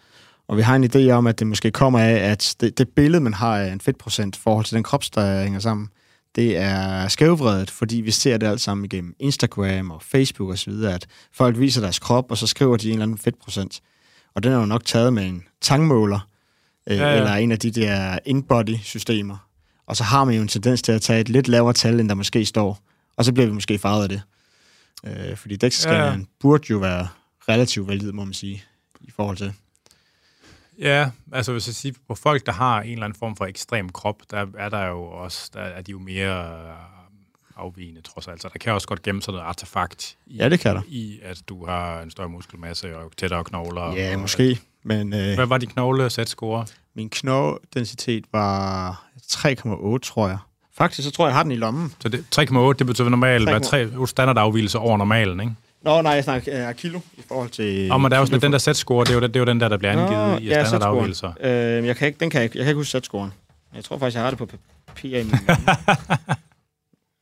Og 0.49 0.57
vi 0.57 0.63
har 0.63 0.77
en 0.77 0.85
idé 0.85 1.11
om, 1.11 1.27
at 1.27 1.39
det 1.39 1.47
måske 1.47 1.71
kommer 1.71 1.99
af, 1.99 2.31
at 2.31 2.57
det, 2.61 2.79
det 2.79 2.89
billede, 2.89 3.21
man 3.21 3.35
har 3.35 3.59
af 3.59 3.73
en 3.73 3.81
fedtprocent 3.81 4.37
i 4.37 4.41
forhold 4.41 4.65
til 4.65 4.75
den 4.75 4.83
krops, 4.83 5.11
der 5.11 5.43
hænger 5.43 5.61
sammen, 5.61 5.89
det 6.37 6.57
er 6.57 7.09
skævvredet, 7.09 7.71
fordi 7.71 7.97
vi 7.97 8.11
ser 8.11 8.37
det 8.37 8.47
alt 8.47 8.61
sammen 8.61 8.85
igennem 8.85 9.15
Instagram 9.19 9.91
og 9.91 10.03
Facebook 10.03 10.51
osv., 10.51 10.73
at 10.73 11.07
folk 11.33 11.59
viser 11.59 11.81
deres 11.81 11.99
krop, 11.99 12.31
og 12.31 12.39
så 12.39 12.47
skriver 12.47 12.77
de 12.77 12.87
en 12.87 12.93
eller 12.93 13.03
anden 13.03 13.19
fedtprocent. 13.19 13.81
Og 14.35 14.43
den 14.43 14.53
er 14.53 14.57
jo 14.57 14.67
nok 14.67 14.85
taget 14.85 15.13
med 15.13 15.27
en 15.27 15.45
tangmåler, 15.61 16.29
øh, 16.91 16.97
Ja, 16.97 17.11
ja, 17.11 17.17
eller 17.17 17.35
en 17.35 17.53
af 17.53 17.59
de 17.59 17.71
der 17.71 18.19
in-body-systemer. 18.27 19.37
Og 19.87 19.97
så 19.97 20.05
har 20.05 20.25
man 20.25 20.35
jo 20.35 20.43
en 20.43 20.49
tendens 20.49 20.83
til 20.83 20.93
at 20.93 21.03
tage 21.03 21.21
et 21.21 21.29
lidt 21.29 21.49
lavere 21.49 21.73
tal, 21.73 22.01
end 22.01 22.09
der 22.09 22.15
måske 22.15 22.45
står. 22.45 22.79
Og 23.17 23.25
så 23.25 23.33
bliver 23.33 23.47
vi 23.47 23.53
måske 23.53 23.79
farvet 23.79 24.03
af 24.03 24.09
det. 24.09 24.23
Øh, 25.07 25.36
fordi 25.36 25.57
DEXA-scanneren 25.57 25.92
Ja, 25.92 26.18
ja, 26.18 26.24
burde 26.40 26.64
jo 26.70 26.78
være 26.78 27.09
relativt 27.49 27.88
vældig, 27.88 28.14
må 28.14 28.24
man 28.24 28.34
sige, 28.34 28.64
i 29.01 29.11
forhold 29.11 29.36
til. 29.36 29.53
Ja, 30.78 31.11
altså 31.32 31.53
hvis 31.53 31.66
jeg 31.66 31.74
siger, 31.74 31.94
på 32.09 32.14
folk, 32.14 32.46
der 32.46 32.53
har 32.53 32.80
en 32.80 32.92
eller 32.92 33.05
anden 33.05 33.18
form 33.18 33.36
for 33.36 33.46
ekstrem 33.46 33.88
krop, 33.88 34.22
der 34.30 34.46
er 34.59 34.68
der 34.68 34.86
jo 34.86 35.03
også, 35.05 35.51
der 35.55 35.61
er 35.61 35.82
de 35.82 35.90
jo 35.90 35.99
mere 35.99 36.68
øh, 36.68 36.74
afvigende, 37.57 38.01
trods 38.01 38.28
alt. 38.28 38.42
Så 38.42 38.49
der 38.53 38.59
kan 38.59 38.72
også 38.72 38.88
godt 38.88 39.03
gemme 39.03 39.22
sig 39.22 39.32
noget 39.32 39.44
artefakt 39.46 40.16
i, 40.26 40.36
Ja, 40.36 40.49
det 40.49 40.61
kan 40.61 40.76
der. 40.76 40.82
i, 40.88 41.20
at 41.22 41.42
du 41.49 41.66
har 41.66 42.01
en 42.03 42.11
større 42.11 42.28
muskelmasse 42.28 42.96
og 42.96 43.12
tættere 43.16 43.44
knogler. 43.44 43.92
Ja, 43.94 44.14
og, 44.14 44.20
måske. 44.20 44.61
Men 44.82 45.12
øh, 45.12 45.34
Hvad 45.34 45.46
var 45.46 45.59
de 45.59 45.66
knogle 45.66 46.11
sæt 46.11 46.28
score? 46.28 46.66
min 46.94 47.11
knogdensitet 47.11 48.24
var 48.32 48.92
3,8, 49.22 49.99
tror 49.99 50.28
jeg. 50.28 50.38
Faktisk, 50.79 51.09
så 51.09 51.11
tror 51.11 51.24
jeg, 51.26 51.31
jeg 51.31 51.37
har 51.37 51.43
den 51.43 51.53
i 51.53 51.57
lommen. 51.57 51.95
Så 52.01 52.09
det, 52.09 52.24
3,8, 52.39 52.72
det 52.79 52.87
betyder 52.87 53.09
normalt, 53.09 53.49
hvad 53.49 53.61
3,8. 53.61 53.68
tre 53.68 54.07
standardafvielse 54.07 54.79
over 54.79 54.97
normalen, 54.97 55.41
ikke? 55.41 55.53
Nå, 55.83 56.03
nej, 56.03 56.12
jeg 56.12 56.24
snakker 56.24 56.68
uh, 56.68 56.74
kilo 56.74 57.01
i 57.16 57.22
forhold 57.29 57.49
til... 57.51 57.93
Og 57.93 58.01
men 58.01 58.11
der 58.11 58.16
er 58.16 58.20
jo 58.20 58.26
sådan, 58.26 58.41
den 58.41 58.53
der 58.53 58.59
sæt-score, 58.59 59.05
det 59.05 59.11
er 59.11 59.14
jo, 59.14 59.20
det 59.20 59.37
er 59.37 59.41
jo 59.41 59.47
den 59.47 59.61
der, 59.61 59.68
der 59.68 59.76
bliver 59.76 59.93
angivet 59.93 60.43
i 60.43 60.49
ja, 60.49 60.64
standardafvielser. 60.64 61.33
Øh, 61.41 61.87
jeg 61.87 61.97
kan 61.97 62.07
ikke, 62.07 62.20
den 62.20 62.31
kan 62.31 62.41
jeg, 62.43 62.57
jeg 62.57 62.64
kan 62.64 62.68
ikke 62.70 62.79
huske 62.79 62.91
sætscoren. 62.91 63.33
Jeg 63.74 63.85
tror 63.85 63.99
faktisk, 63.99 64.14
jeg 64.14 64.22
har 64.24 64.31
det 64.31 64.39
på 64.39 64.49
papir 64.87 65.18
i 65.18 65.22
min 65.22 65.33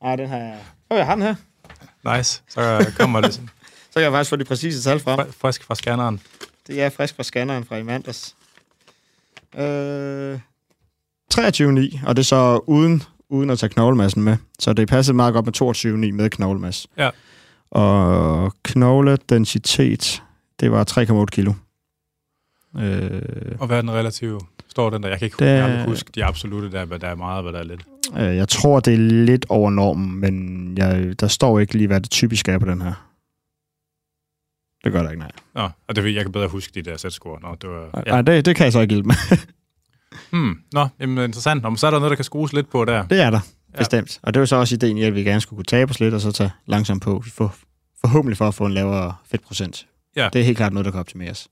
Nej, 0.03 0.15
den 0.15 0.27
har 0.29 0.37
jeg... 0.37 0.57
Åh, 0.91 0.97
jeg 0.97 1.05
har 1.05 1.15
den 1.15 1.23
her. 1.23 1.35
Nice. 2.17 2.41
Så 2.49 2.91
kommer 2.99 3.21
det 3.21 3.33
sådan, 3.33 3.49
Så 3.91 3.93
kan 3.93 4.03
jeg 4.03 4.11
faktisk 4.11 4.29
få 4.29 4.35
de 4.35 4.43
præcise 4.45 4.83
tal 4.83 4.99
frem. 4.99 5.19
fri- 5.19 5.31
frisk 5.41 5.63
fra 5.63 5.75
scanneren. 5.75 6.21
Det 6.67 6.81
er 6.81 6.89
frisk 6.89 7.15
fra 7.15 7.23
scanneren 7.23 7.65
fra 7.65 7.77
i 7.77 7.83
mandags. 7.83 8.35
Øh, 9.57 10.39
23,9, 11.33 12.07
og 12.07 12.15
det 12.15 12.19
er 12.19 12.23
så 12.23 12.59
uden, 12.67 13.03
uden 13.29 13.49
at 13.49 13.59
tage 13.59 13.69
knoglemassen 13.69 14.23
med. 14.23 14.37
Så 14.59 14.73
det 14.73 14.87
passede 14.87 15.15
meget 15.15 15.33
godt 15.33 15.45
med 15.45 16.07
22,9 16.09 16.11
med 16.15 16.29
knoglemasse. 16.29 16.87
Ja. 16.97 17.09
Og 17.71 18.53
knogledensitet, 18.63 20.23
det 20.59 20.71
var 20.71 20.83
3,8 21.23 21.25
kilo. 21.25 21.53
Øh, 22.79 23.21
Og 23.59 23.67
hvad 23.67 23.77
er 23.77 23.81
den 23.81 23.91
relative? 23.91 24.41
Står 24.69 24.89
den 24.89 25.03
der? 25.03 25.09
Jeg 25.09 25.19
kan 25.19 25.25
ikke 25.25 25.33
Det 25.33 25.39
det... 25.39 25.49
er- 25.49 25.67
jeg 25.67 25.85
huske 25.85 26.11
de 26.15 26.25
absolute, 26.25 26.71
der, 26.71 26.85
hvad 26.85 26.99
der 26.99 27.07
er 27.07 27.15
meget, 27.15 27.43
hvad 27.43 27.53
der 27.53 27.59
er 27.59 27.63
lidt. 27.63 27.81
øh, 28.17 28.35
jeg 28.35 28.47
tror, 28.49 28.79
det 28.79 28.93
er 28.93 28.97
lidt 28.97 29.45
over 29.49 29.69
normen, 29.69 30.19
men 30.19 30.73
jeg, 30.77 31.19
der 31.19 31.27
står 31.27 31.59
ikke 31.59 31.73
lige, 31.77 31.87
hvad 31.87 32.01
det 32.01 32.09
typisk 32.11 32.47
er 32.49 32.57
på 32.59 32.65
den 32.65 32.81
her. 32.81 32.93
Det 34.83 34.91
gør 34.93 35.03
der 35.03 35.09
ikke, 35.09 35.19
nej. 35.19 35.31
Nå, 35.55 35.69
og 35.87 35.95
det, 35.95 36.15
jeg 36.15 36.23
kan 36.23 36.31
bedre 36.31 36.47
huske 36.47 36.71
de 36.75 36.81
der 36.89 36.97
sæt-score. 36.97 37.41
Nå, 37.41 37.55
det 37.61 37.69
var... 37.69 37.81
Ja. 37.93 38.01
Ja. 38.05 38.11
Nej, 38.11 38.21
det, 38.21 38.45
det 38.45 38.55
kan 38.55 38.63
jeg 38.63 38.73
så 38.73 38.79
ikke 38.79 38.93
hjælpe 38.93 39.07
med. 39.07 39.15
Hmm, 40.31 40.53
nå, 40.73 40.87
jamen, 40.99 41.23
interessant. 41.23 41.63
Men 41.63 41.77
så 41.77 41.87
er 41.87 41.91
der 41.91 41.99
noget, 41.99 42.09
der 42.09 42.15
kan 42.15 42.25
skrues 42.25 42.53
lidt 42.53 42.69
på 42.69 42.85
der. 42.85 43.03
Det 43.07 43.21
er 43.21 43.29
der, 43.29 43.39
Ja. 43.73 43.77
bestemt. 43.77 44.19
Og 44.23 44.33
det 44.33 44.39
var 44.39 44.45
så 44.45 44.55
også 44.55 44.75
ideen 44.75 44.97
i, 44.97 45.03
at 45.03 45.15
vi 45.15 45.23
gerne 45.23 45.41
skulle 45.41 45.57
kunne 45.57 45.65
tabe 45.65 45.89
os 45.91 45.99
lidt, 45.99 46.13
og 46.13 46.21
så 46.21 46.31
tage 46.31 46.51
langsomt 46.65 47.03
på. 47.03 47.23
Får 47.33 47.55
forhåbentlig 48.01 48.37
for 48.37 48.47
at 48.47 48.53
få 48.53 48.65
en 48.65 48.73
lavere 48.73 49.15
fedtprocent. 49.31 49.87
Ja. 50.15 50.29
Det 50.33 50.41
er 50.41 50.45
helt 50.45 50.57
klart 50.57 50.73
noget, 50.73 50.85
der 50.85 50.91
kan 50.91 50.99
optimeres. 50.99 51.47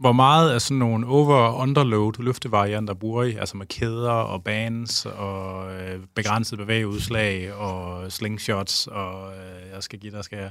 Hvor 0.00 0.12
meget 0.12 0.50
af 0.50 0.60
sådan 0.60 0.78
nogle 0.78 1.06
over- 1.06 1.34
og 1.36 1.56
underload 1.56 2.12
løftevarianter 2.18 2.94
bruger 2.94 3.22
I? 3.22 3.36
Altså 3.36 3.56
med 3.56 3.66
kæder 3.66 4.10
og 4.10 4.44
bands 4.44 5.06
og 5.06 5.72
øh, 5.74 5.98
begrænset 6.16 6.58
bevægeudslag 6.58 7.52
og 7.54 8.12
slingshots 8.12 8.86
og 8.86 9.32
øh, 9.32 9.74
jeg 9.74 9.82
skal 9.82 9.98
give 9.98 10.12
dig, 10.12 10.24
skal 10.24 10.38
jeg... 10.38 10.50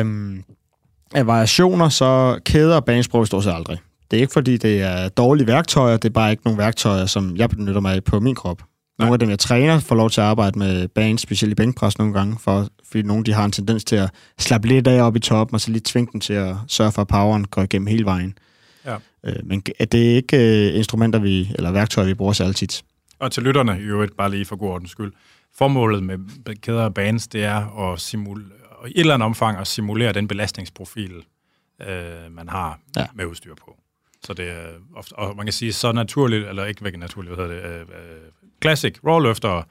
Øhm, 0.00 0.44
af 1.14 1.26
variationer, 1.26 1.88
så 1.88 2.40
kæder 2.44 2.76
og 2.76 2.84
banes 2.84 3.08
bruger 3.08 3.22
vi 3.22 3.26
stort 3.26 3.44
set 3.44 3.52
aldrig. 3.52 3.78
Det 4.12 4.18
er 4.18 4.20
ikke, 4.20 4.32
fordi 4.32 4.56
det 4.56 4.82
er 4.82 5.08
dårlige 5.08 5.46
værktøjer, 5.46 5.96
det 5.96 6.08
er 6.08 6.12
bare 6.12 6.30
ikke 6.30 6.42
nogle 6.44 6.58
værktøjer, 6.58 7.06
som 7.06 7.36
jeg 7.36 7.50
benytter 7.50 7.80
mig 7.80 7.94
af 7.94 8.04
på 8.04 8.20
min 8.20 8.34
krop. 8.34 8.62
Nogle 8.98 9.08
Nej. 9.08 9.14
af 9.14 9.18
dem, 9.18 9.30
jeg 9.30 9.38
træner, 9.38 9.78
får 9.78 9.94
lov 9.94 10.10
til 10.10 10.20
at 10.20 10.26
arbejde 10.26 10.58
med 10.58 10.88
bands, 10.88 11.20
specielt 11.20 11.52
i 11.52 11.54
bænkpres 11.54 11.98
nogle 11.98 12.14
gange, 12.14 12.36
for, 12.40 12.68
fordi 12.84 13.02
nogle 13.02 13.24
de 13.24 13.32
har 13.32 13.44
en 13.44 13.52
tendens 13.52 13.84
til 13.84 13.96
at 13.96 14.10
slappe 14.38 14.68
lidt 14.68 14.86
af 14.86 15.02
op 15.02 15.16
i 15.16 15.18
toppen, 15.18 15.54
og 15.54 15.60
så 15.60 15.70
lige 15.70 15.82
tvinge 15.84 16.12
dem 16.12 16.20
til 16.20 16.32
at 16.32 16.56
sørge 16.68 16.92
for, 16.92 17.02
at 17.02 17.08
poweren 17.08 17.44
går 17.44 17.62
igennem 17.62 17.86
hele 17.86 18.04
vejen. 18.04 18.38
Ja. 18.84 18.96
Øh, 19.26 19.36
men 19.44 19.60
det 19.60 19.94
er 19.94 20.16
ikke 20.16 20.68
øh, 20.68 20.76
instrumenter, 20.76 21.18
vi, 21.18 21.50
eller 21.54 21.70
værktøjer, 21.70 22.08
vi 22.08 22.14
bruger 22.14 22.32
særlig 22.32 22.56
tit. 22.56 22.82
Og 23.18 23.32
til 23.32 23.42
lytterne, 23.42 23.78
i 23.80 23.82
øvrigt, 23.82 24.16
bare 24.16 24.30
lige 24.30 24.44
for 24.44 24.56
god 24.56 24.70
ordens 24.70 24.90
skyld. 24.90 25.12
Formålet 25.54 26.02
med 26.02 26.18
kæder 26.60 26.84
og 26.84 26.94
bands, 26.94 27.28
det 27.28 27.44
er 27.44 27.92
at 27.92 28.00
simulere, 28.00 28.48
i 28.86 28.90
et 28.90 29.00
eller 29.00 29.14
andet 29.14 29.26
omfang 29.26 29.58
at 29.58 29.66
simulere 29.66 30.12
den 30.12 30.28
belastningsprofil, 30.28 31.12
øh, 31.88 32.32
man 32.32 32.48
har. 32.48 32.78
Ja. 32.96 33.06
med 33.14 33.26
udstyr 33.26 33.54
på. 33.54 33.81
Så 34.26 34.32
det 34.34 34.50
er 34.50 34.66
ofte, 34.96 35.12
og 35.12 35.36
man 35.36 35.46
kan 35.46 35.52
sige, 35.52 35.72
så 35.72 35.92
naturligt, 35.92 36.48
eller 36.48 36.64
ikke 36.64 36.84
væk 36.84 36.98
naturligt, 36.98 37.34
hvad 37.34 37.46
hedder 37.46 37.62
det, 37.62 37.74
øh, 37.74 37.80
øh, 37.80 37.86
classic 38.62 38.96
rawløfter, 39.06 39.62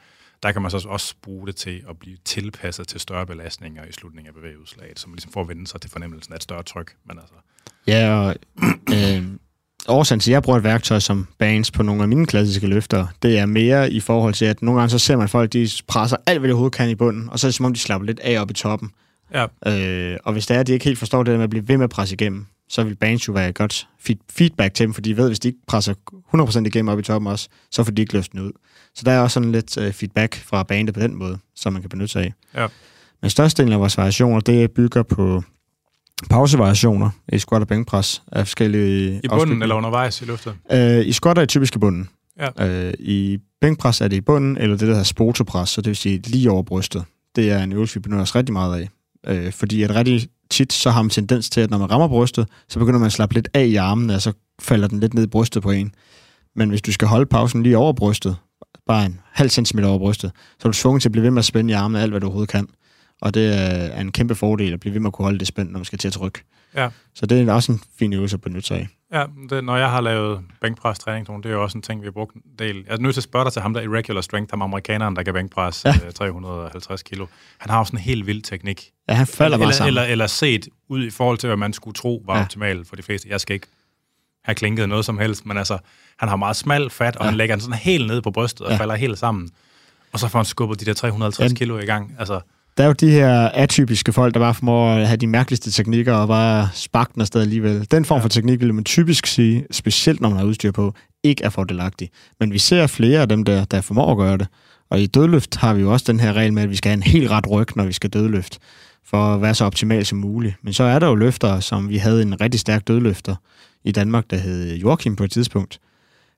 der 0.43 0.52
kan 0.52 0.62
man 0.62 0.72
så 0.72 0.86
også 0.89 1.16
bruge 1.22 1.47
det 1.47 1.56
til 1.56 1.84
at 1.89 1.99
blive 1.99 2.18
tilpasset 2.26 2.88
til 2.88 2.99
større 2.99 3.26
belastninger 3.26 3.86
i 3.86 3.91
slutningen 3.91 4.28
af 4.28 4.34
bevægeudslaget, 4.34 4.99
så 4.99 5.08
man 5.08 5.16
ligesom 5.16 5.32
får 5.32 5.41
at 5.41 5.47
vende 5.47 5.68
sig 5.68 5.82
til 5.82 5.89
fornemmelsen 5.89 6.34
af 6.34 6.38
et 6.38 6.43
større 6.43 6.64
tryk. 6.64 6.93
Men 7.06 7.20
altså, 7.20 7.34
Ja, 7.88 8.14
og 8.16 8.36
øh, 8.95 9.24
årsagen 9.88 10.20
til, 10.20 10.32
at 10.32 10.34
jeg 10.34 10.43
bruger 10.43 10.58
et 10.58 10.64
værktøj 10.64 10.99
som 10.99 11.28
bands 11.38 11.72
på 11.72 11.84
nogle 11.84 12.02
af 12.02 12.08
mine 12.08 12.26
klassiske 12.26 12.68
løfter, 12.68 13.08
det 13.22 13.39
er 13.39 13.45
mere 13.45 13.91
i 13.91 13.99
forhold 13.99 14.34
til, 14.34 14.45
at 14.45 14.62
nogle 14.62 14.80
gange 14.80 14.89
så 14.89 14.99
ser 14.99 15.18
man 15.18 15.30
folk, 15.30 15.54
de 15.54 15.70
presser 15.88 16.18
alt, 16.26 16.39
hvad 16.39 16.47
de 16.47 16.54
overhovedet 16.54 16.78
kan 16.78 16.89
i 16.89 16.95
bunden, 16.95 17.30
og 17.30 17.39
så 17.39 17.47
er 17.47 17.49
det 17.49 17.56
som 17.56 17.66
om, 17.66 17.74
de 17.74 17.80
slapper 17.80 18.06
lidt 18.06 18.20
af 18.20 18.41
op 18.41 18.52
i 18.52 18.54
toppen. 18.54 18.91
ja, 19.34 19.45
Øh, 19.66 20.18
og 20.24 20.34
hvis 20.34 20.47
det 20.47 20.56
er, 20.56 20.60
at 20.60 20.68
de 20.68 20.74
ikke 20.74 20.86
helt 20.86 20.99
forstår 20.99 21.24
det 21.24 21.32
der 21.32 21.38
med 21.38 21.43
at 21.43 21.49
blive 21.49 21.68
ved 21.68 21.78
med 21.78 21.84
at 21.84 21.89
presse 21.89 22.14
igennem, 22.14 22.47
så 22.72 22.84
vil 22.84 22.95
bands 22.95 23.28
jo 23.28 23.34
være 23.34 23.49
et 23.49 23.55
godt 23.55 23.88
feed- 23.99 24.26
feedback 24.30 24.74
til 24.74 24.86
dem, 24.86 24.93
fordi 24.93 25.09
de 25.09 25.17
ved, 25.17 25.28
hvis 25.28 25.39
de 25.39 25.47
ikke 25.47 25.59
presser 25.67 25.93
100% 26.36 26.65
igennem 26.65 26.89
op 26.89 26.99
i 26.99 27.01
toppen 27.01 27.32
også, 27.32 27.49
så 27.72 27.84
får 27.84 27.91
de 27.91 28.01
ikke 28.01 28.13
løften 28.13 28.39
ud. 28.39 28.51
Så 28.95 29.01
der 29.05 29.11
er 29.11 29.19
også 29.19 29.34
sådan 29.34 29.51
lidt 29.51 29.78
øh, 29.78 29.93
feedback 29.93 30.36
fra 30.36 30.63
bandet 30.63 30.93
på 30.93 31.01
den 31.01 31.15
måde, 31.15 31.38
som 31.55 31.74
man 31.74 31.82
kan 31.82 31.89
benytte 31.89 32.11
sig 32.11 32.24
af. 32.24 32.34
Ja. 32.55 32.67
Men 33.22 33.30
størstedelen 33.30 33.74
af 33.74 33.80
vores 33.80 33.97
variationer, 33.97 34.39
det 34.39 34.72
bygger 34.72 35.03
på 35.03 35.43
pausevariationer 36.30 37.09
i 37.34 37.39
squat 37.39 37.61
og 37.61 37.67
bænkpres 37.67 38.24
af 38.32 38.47
forskellige 38.47 39.22
i 39.24 39.28
bunden 39.28 39.61
eller 39.61 39.76
undervejs 39.76 40.22
i 40.22 40.26
luftet. 40.26 40.55
Øh, 40.72 41.07
I 41.07 41.11
squat 41.11 41.38
er 41.38 41.45
typisk 41.45 41.76
i 41.76 41.80
bunden. 41.80 42.09
Ja. 42.39 42.67
Øh, 42.88 42.93
I 42.99 43.38
bænkpres 43.61 44.01
er 44.01 44.07
det 44.07 44.15
i 44.15 44.22
bunden, 44.22 44.57
eller 44.57 44.78
det, 44.78 44.88
der 44.88 44.93
hedder 44.93 45.03
spotopres, 45.03 45.69
så 45.69 45.82
det 45.82 45.88
vil 45.88 45.95
sige 45.95 46.17
lige 46.17 46.51
over 46.51 46.63
brystet. 46.63 47.03
Det 47.36 47.51
er 47.51 47.63
en 47.63 47.74
øvelse, 47.74 47.93
vi 47.93 47.99
benytter 47.99 48.22
os 48.22 48.36
rigtig 48.36 48.53
meget 48.53 48.82
af. 48.82 48.89
Øh, 49.28 49.51
fordi 49.51 49.84
at 49.84 49.95
rigtig 49.95 50.28
tit, 50.52 50.74
så 50.74 50.89
har 50.89 51.02
man 51.02 51.10
tendens 51.10 51.49
til, 51.49 51.62
at 51.62 51.70
når 51.70 51.78
man 51.78 51.91
rammer 51.91 52.08
brystet, 52.08 52.47
så 52.70 52.80
begynder 52.80 52.99
man 52.99 53.06
at 53.06 53.14
slappe 53.14 53.36
lidt 53.36 53.49
af 53.54 53.66
i 53.66 53.76
armene, 53.76 54.16
og 54.16 54.22
så 54.22 54.34
falder 54.62 54.88
den 54.88 54.99
lidt 54.99 55.14
ned 55.14 55.24
i 55.24 55.28
brystet 55.28 55.64
på 55.64 55.72
en. 55.72 55.93
Men 56.56 56.70
hvis 56.70 56.82
du 56.82 56.91
skal 56.91 57.08
holde 57.08 57.26
pausen 57.26 57.64
lige 57.64 57.78
over 57.78 57.93
brystet, 57.93 58.36
bare 58.88 59.06
en 59.06 59.20
halv 59.32 59.49
centimeter 59.49 59.89
over 59.89 59.99
brystet, 59.99 60.32
så 60.60 60.68
er 60.68 60.72
du 60.72 60.78
tvunget 60.78 61.02
til 61.02 61.10
at 61.10 61.12
blive 61.12 61.24
ved 61.24 61.32
med 61.32 61.39
at 61.39 61.45
spænde 61.45 61.72
i 61.72 61.74
armene 61.74 62.02
alt, 62.02 62.12
hvad 62.12 62.22
du 62.22 62.28
overhovedet 62.28 62.49
kan. 62.49 62.68
Og 63.22 63.34
det 63.34 63.58
er 63.58 64.02
en 64.02 64.12
kæmpe 64.12 64.36
fordel 64.36 64.74
at 64.74 64.80
blive 64.80 64.93
ved 64.93 64.99
med 64.99 65.10
at 65.10 65.14
kunne 65.14 65.26
holde 65.26 65.39
det 65.39 65.47
spændt, 65.47 65.72
når 65.72 65.80
man 65.80 65.86
skal 65.86 65.99
til 65.99 66.08
at 66.08 66.14
trykke. 66.14 66.43
Ja. 66.76 66.89
Så 67.13 67.26
det 67.26 67.49
er 67.49 67.53
også 67.53 67.72
en 67.72 67.82
fin 67.99 68.13
øvelse 68.13 68.34
at 68.36 68.41
benytte 68.41 68.67
sig 68.67 68.78
af. 68.78 68.88
Ja, 69.13 69.26
det, 69.49 69.63
når 69.63 69.78
jeg 69.78 69.89
har 69.89 70.01
lavet 70.01 70.41
bænkpres-træning, 70.61 71.43
det 71.43 71.49
er 71.49 71.53
jo 71.53 71.63
også 71.63 71.78
en 71.78 71.82
ting, 71.82 72.01
vi 72.01 72.05
har 72.05 72.11
brugt 72.11 72.36
en 72.36 72.41
del. 72.59 72.76
Jeg 72.88 72.93
er 72.93 72.97
nødt 72.97 73.13
til 73.15 73.19
at 73.19 73.24
spørge 73.24 73.45
dig 73.45 73.53
til 73.53 73.61
ham 73.61 73.74
der 73.74 73.82
Irregular 73.82 74.22
Strength, 74.22 74.51
ham 74.51 74.61
amerikaneren, 74.61 75.15
der 75.15 75.24
kan 75.24 75.34
bænkpres 75.34 75.86
Ja. 75.86 75.93
ja. 76.05 76.11
350 76.11 77.03
kilo. 77.03 77.26
Han 77.57 77.69
har 77.69 77.84
sådan 77.84 77.99
en 77.99 78.03
helt 78.03 78.28
vild 78.28 78.41
teknik. 78.41 78.91
Ja, 79.09 79.13
han 79.13 79.28
falder 79.28 79.57
bare 79.57 79.63
eller, 79.65 79.76
sammen. 79.76 79.88
eller, 79.88 80.03
eller 80.03 80.28
set 80.28 80.67
ud 80.89 81.03
i 81.05 81.09
forhold 81.09 81.38
til, 81.38 81.47
hvad 81.47 81.57
man 81.57 81.74
skulle 81.74 81.95
tro 81.95 82.24
var 82.26 82.34
Ja. 82.34 82.39
ja. 82.39 82.43
optimalt 82.45 82.88
for 82.88 82.95
de 82.95 83.03
fleste. 83.03 83.30
Jeg 83.30 83.41
skal 83.41 83.53
ikke 83.53 83.67
have 84.43 84.55
klinket 84.55 84.89
noget 84.89 85.05
som 85.05 85.17
helst, 85.17 85.45
men 85.45 85.57
altså, 85.57 85.78
han 86.17 86.30
har 86.30 86.36
meget 86.36 86.55
smal 86.55 86.89
fat, 86.89 87.15
og 87.15 87.22
Ja. 87.22 87.26
ja. 87.26 87.30
han 87.30 87.38
lægger 87.38 87.55
den 87.55 87.61
sådan 87.61 87.78
helt 87.78 88.07
ned 88.07 88.22
på 88.22 88.32
brystet 88.32 88.61
og 88.61 88.67
Ja. 88.72 88.76
ja. 88.76 88.80
falder 88.82 88.95
helt 88.95 89.17
sammen. 89.19 89.49
Og 90.13 90.19
så 90.19 90.28
får 90.28 90.39
han 90.39 90.45
skubbet 90.45 90.80
de 90.80 90.86
der 90.86 90.93
350 90.93 91.39
Jamen. 91.43 91.55
kilo 91.55 91.78
i 91.80 91.86
gang. 91.86 92.15
Altså, 92.19 92.39
der 92.82 92.86
er 92.86 92.89
jo 92.89 92.93
de 92.93 93.11
her 93.11 93.49
atypiske 93.49 94.13
folk, 94.13 94.34
der 94.34 94.39
bare 94.39 94.53
formår 94.53 94.93
at 94.93 95.07
have 95.07 95.17
de 95.17 95.27
mærkeligste 95.27 95.71
teknikker 95.71 96.13
og 96.13 96.27
bare 96.27 96.69
sparke 96.73 97.13
den 97.13 97.21
afsted 97.21 97.41
alligevel. 97.41 97.88
Den 97.91 98.05
form 98.05 98.21
for 98.21 98.29
teknik 98.29 98.59
vil 98.59 98.73
man 98.73 98.84
typisk 98.84 99.25
sige, 99.25 99.65
specielt 99.71 100.21
når 100.21 100.29
man 100.29 100.38
har 100.38 100.45
udstyr 100.45 100.71
på, 100.71 100.93
ikke 101.23 101.43
er 101.43 101.49
fordelagtig. 101.49 102.09
Men 102.39 102.53
vi 102.53 102.57
ser 102.57 102.88
flere 102.88 103.21
af 103.21 103.29
dem, 103.29 103.43
der, 103.43 103.65
der 103.65 103.82
formår 103.82 104.11
at 104.11 104.17
gøre 104.17 104.38
det. 104.38 104.47
Og 104.89 105.01
i 105.01 105.05
dødløft 105.05 105.55
har 105.55 105.73
vi 105.73 105.82
jo 105.82 105.93
også 105.93 106.05
den 106.07 106.19
her 106.19 106.34
regel 106.34 106.53
med, 106.53 106.63
at 106.63 106.69
vi 106.69 106.75
skal 106.75 106.89
have 106.89 106.97
en 106.97 107.03
helt 107.03 107.32
ret 107.32 107.51
ryg, 107.51 107.67
når 107.75 107.86
vi 107.86 107.93
skal 107.93 108.09
dødløft, 108.09 108.59
for 109.05 109.34
at 109.34 109.41
være 109.41 109.55
så 109.55 109.65
optimal 109.65 110.05
som 110.05 110.17
muligt. 110.17 110.55
Men 110.63 110.73
så 110.73 110.84
er 110.84 110.99
der 110.99 111.07
jo 111.07 111.15
løfter, 111.15 111.59
som 111.59 111.89
vi 111.89 111.97
havde 111.97 112.21
en 112.21 112.41
rigtig 112.41 112.59
stærk 112.59 112.88
dødløfter 112.88 113.36
i 113.84 113.91
Danmark, 113.91 114.25
der 114.29 114.38
hed 114.38 114.75
Joachim 114.75 115.15
på 115.15 115.23
et 115.23 115.32
tidspunkt. 115.32 115.79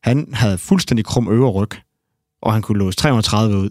Han 0.04 0.28
havde 0.34 0.58
fuldstændig 0.58 1.06
krum 1.06 1.30
øvre 1.32 1.52
ryg, 1.52 1.72
og 2.42 2.54
han 2.54 2.62
kunne 2.62 2.80
låse 2.80 2.98
330 2.98 3.58
ud. 3.58 3.70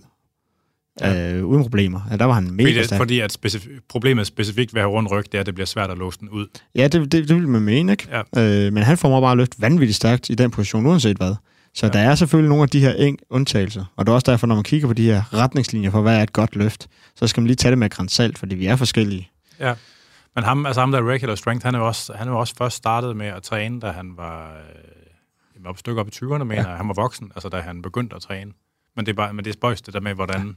Ja. 1.00 1.32
Øh, 1.34 1.44
uden 1.46 1.62
problemer. 1.62 2.00
Ja, 2.10 2.16
der 2.16 2.24
var 2.24 2.32
han 2.32 2.50
mega 2.50 2.68
Fordi, 2.70 2.84
stærk. 2.84 2.98
fordi 3.00 3.20
at 3.20 3.36
specif- 3.44 3.80
problemet 3.88 4.26
specifikt 4.26 4.74
ved 4.74 4.80
at 4.82 4.88
have 4.88 4.96
rund 4.96 5.08
ryg, 5.10 5.24
det 5.24 5.34
er, 5.34 5.40
at 5.40 5.46
det 5.46 5.54
bliver 5.54 5.66
svært 5.66 5.90
at 5.90 5.98
låse 5.98 6.20
den 6.20 6.28
ud. 6.28 6.46
Ja, 6.74 6.88
det, 6.88 7.12
det, 7.12 7.28
det 7.28 7.36
vil 7.36 7.48
man 7.48 7.62
mene, 7.62 7.92
ikke? 7.92 8.22
Ja. 8.34 8.66
Øh, 8.66 8.72
men 8.72 8.82
han 8.82 8.98
formår 8.98 9.20
bare 9.20 9.30
at 9.32 9.36
løfte 9.36 9.56
vanvittigt 9.60 9.96
stærkt 9.96 10.30
i 10.30 10.34
den 10.34 10.50
position, 10.50 10.86
uanset 10.86 11.16
hvad. 11.16 11.34
Så 11.74 11.86
Ja. 11.86 11.92
der 11.92 11.98
er 11.98 12.14
selvfølgelig 12.14 12.48
nogle 12.48 12.62
af 12.62 12.68
de 12.68 12.80
her 12.80 12.92
eng- 12.94 13.26
undtagelser. 13.30 13.84
Og 13.96 14.06
det 14.06 14.10
er 14.10 14.14
også 14.14 14.30
derfor, 14.30 14.46
når 14.46 14.54
man 14.54 14.64
kigger 14.64 14.88
på 14.88 14.94
de 14.94 15.04
her 15.04 15.34
retningslinjer 15.34 15.90
for, 15.90 16.02
hvad 16.02 16.18
er 16.18 16.22
et 16.22 16.32
godt 16.32 16.56
løft, 16.56 16.88
så 17.16 17.26
skal 17.26 17.40
man 17.40 17.46
lige 17.46 17.56
tage 17.56 17.70
det 17.70 17.78
med 17.78 17.86
et 17.86 17.92
gran 17.92 18.08
salt, 18.08 18.38
fordi 18.38 18.54
vi 18.54 18.66
er 18.66 18.76
forskellige. 18.76 19.30
Ja. 19.60 19.74
Men 20.34 20.44
ham, 20.44 20.66
altså 20.66 20.80
ham 20.80 20.90
der 20.92 20.98
er 20.98 21.08
regular 21.10 21.34
strength, 21.34 21.64
han 21.66 21.74
er 21.74 21.78
jo 21.78 21.86
også, 21.86 22.12
han 22.16 22.28
er 22.28 22.32
jo 22.32 22.38
også 22.38 22.54
først 22.58 22.76
startet 22.76 23.16
med 23.16 23.26
at 23.26 23.42
træne, 23.42 23.80
da 23.80 23.90
han 23.90 24.12
var 24.16 24.52
øh, 25.56 25.64
op 25.70 25.78
stykke 25.78 26.00
op 26.00 26.08
i 26.08 26.10
20'erne, 26.14 26.44
mener 26.44 26.70
ja. 26.70 26.76
han 26.76 26.88
var 26.88 26.94
voksen, 26.94 27.32
altså 27.34 27.48
da 27.48 27.60
han 27.60 27.82
begyndte 27.82 28.16
at 28.16 28.22
træne. 28.22 28.50
Men 28.96 29.06
det 29.06 29.12
er 29.12 29.16
bare, 29.16 29.32
men 29.34 29.44
det 29.44 29.50
er 29.50 29.54
spøjst, 29.54 29.86
det 29.86 29.94
der 29.94 30.00
med, 30.00 30.14
hvordan... 30.14 30.56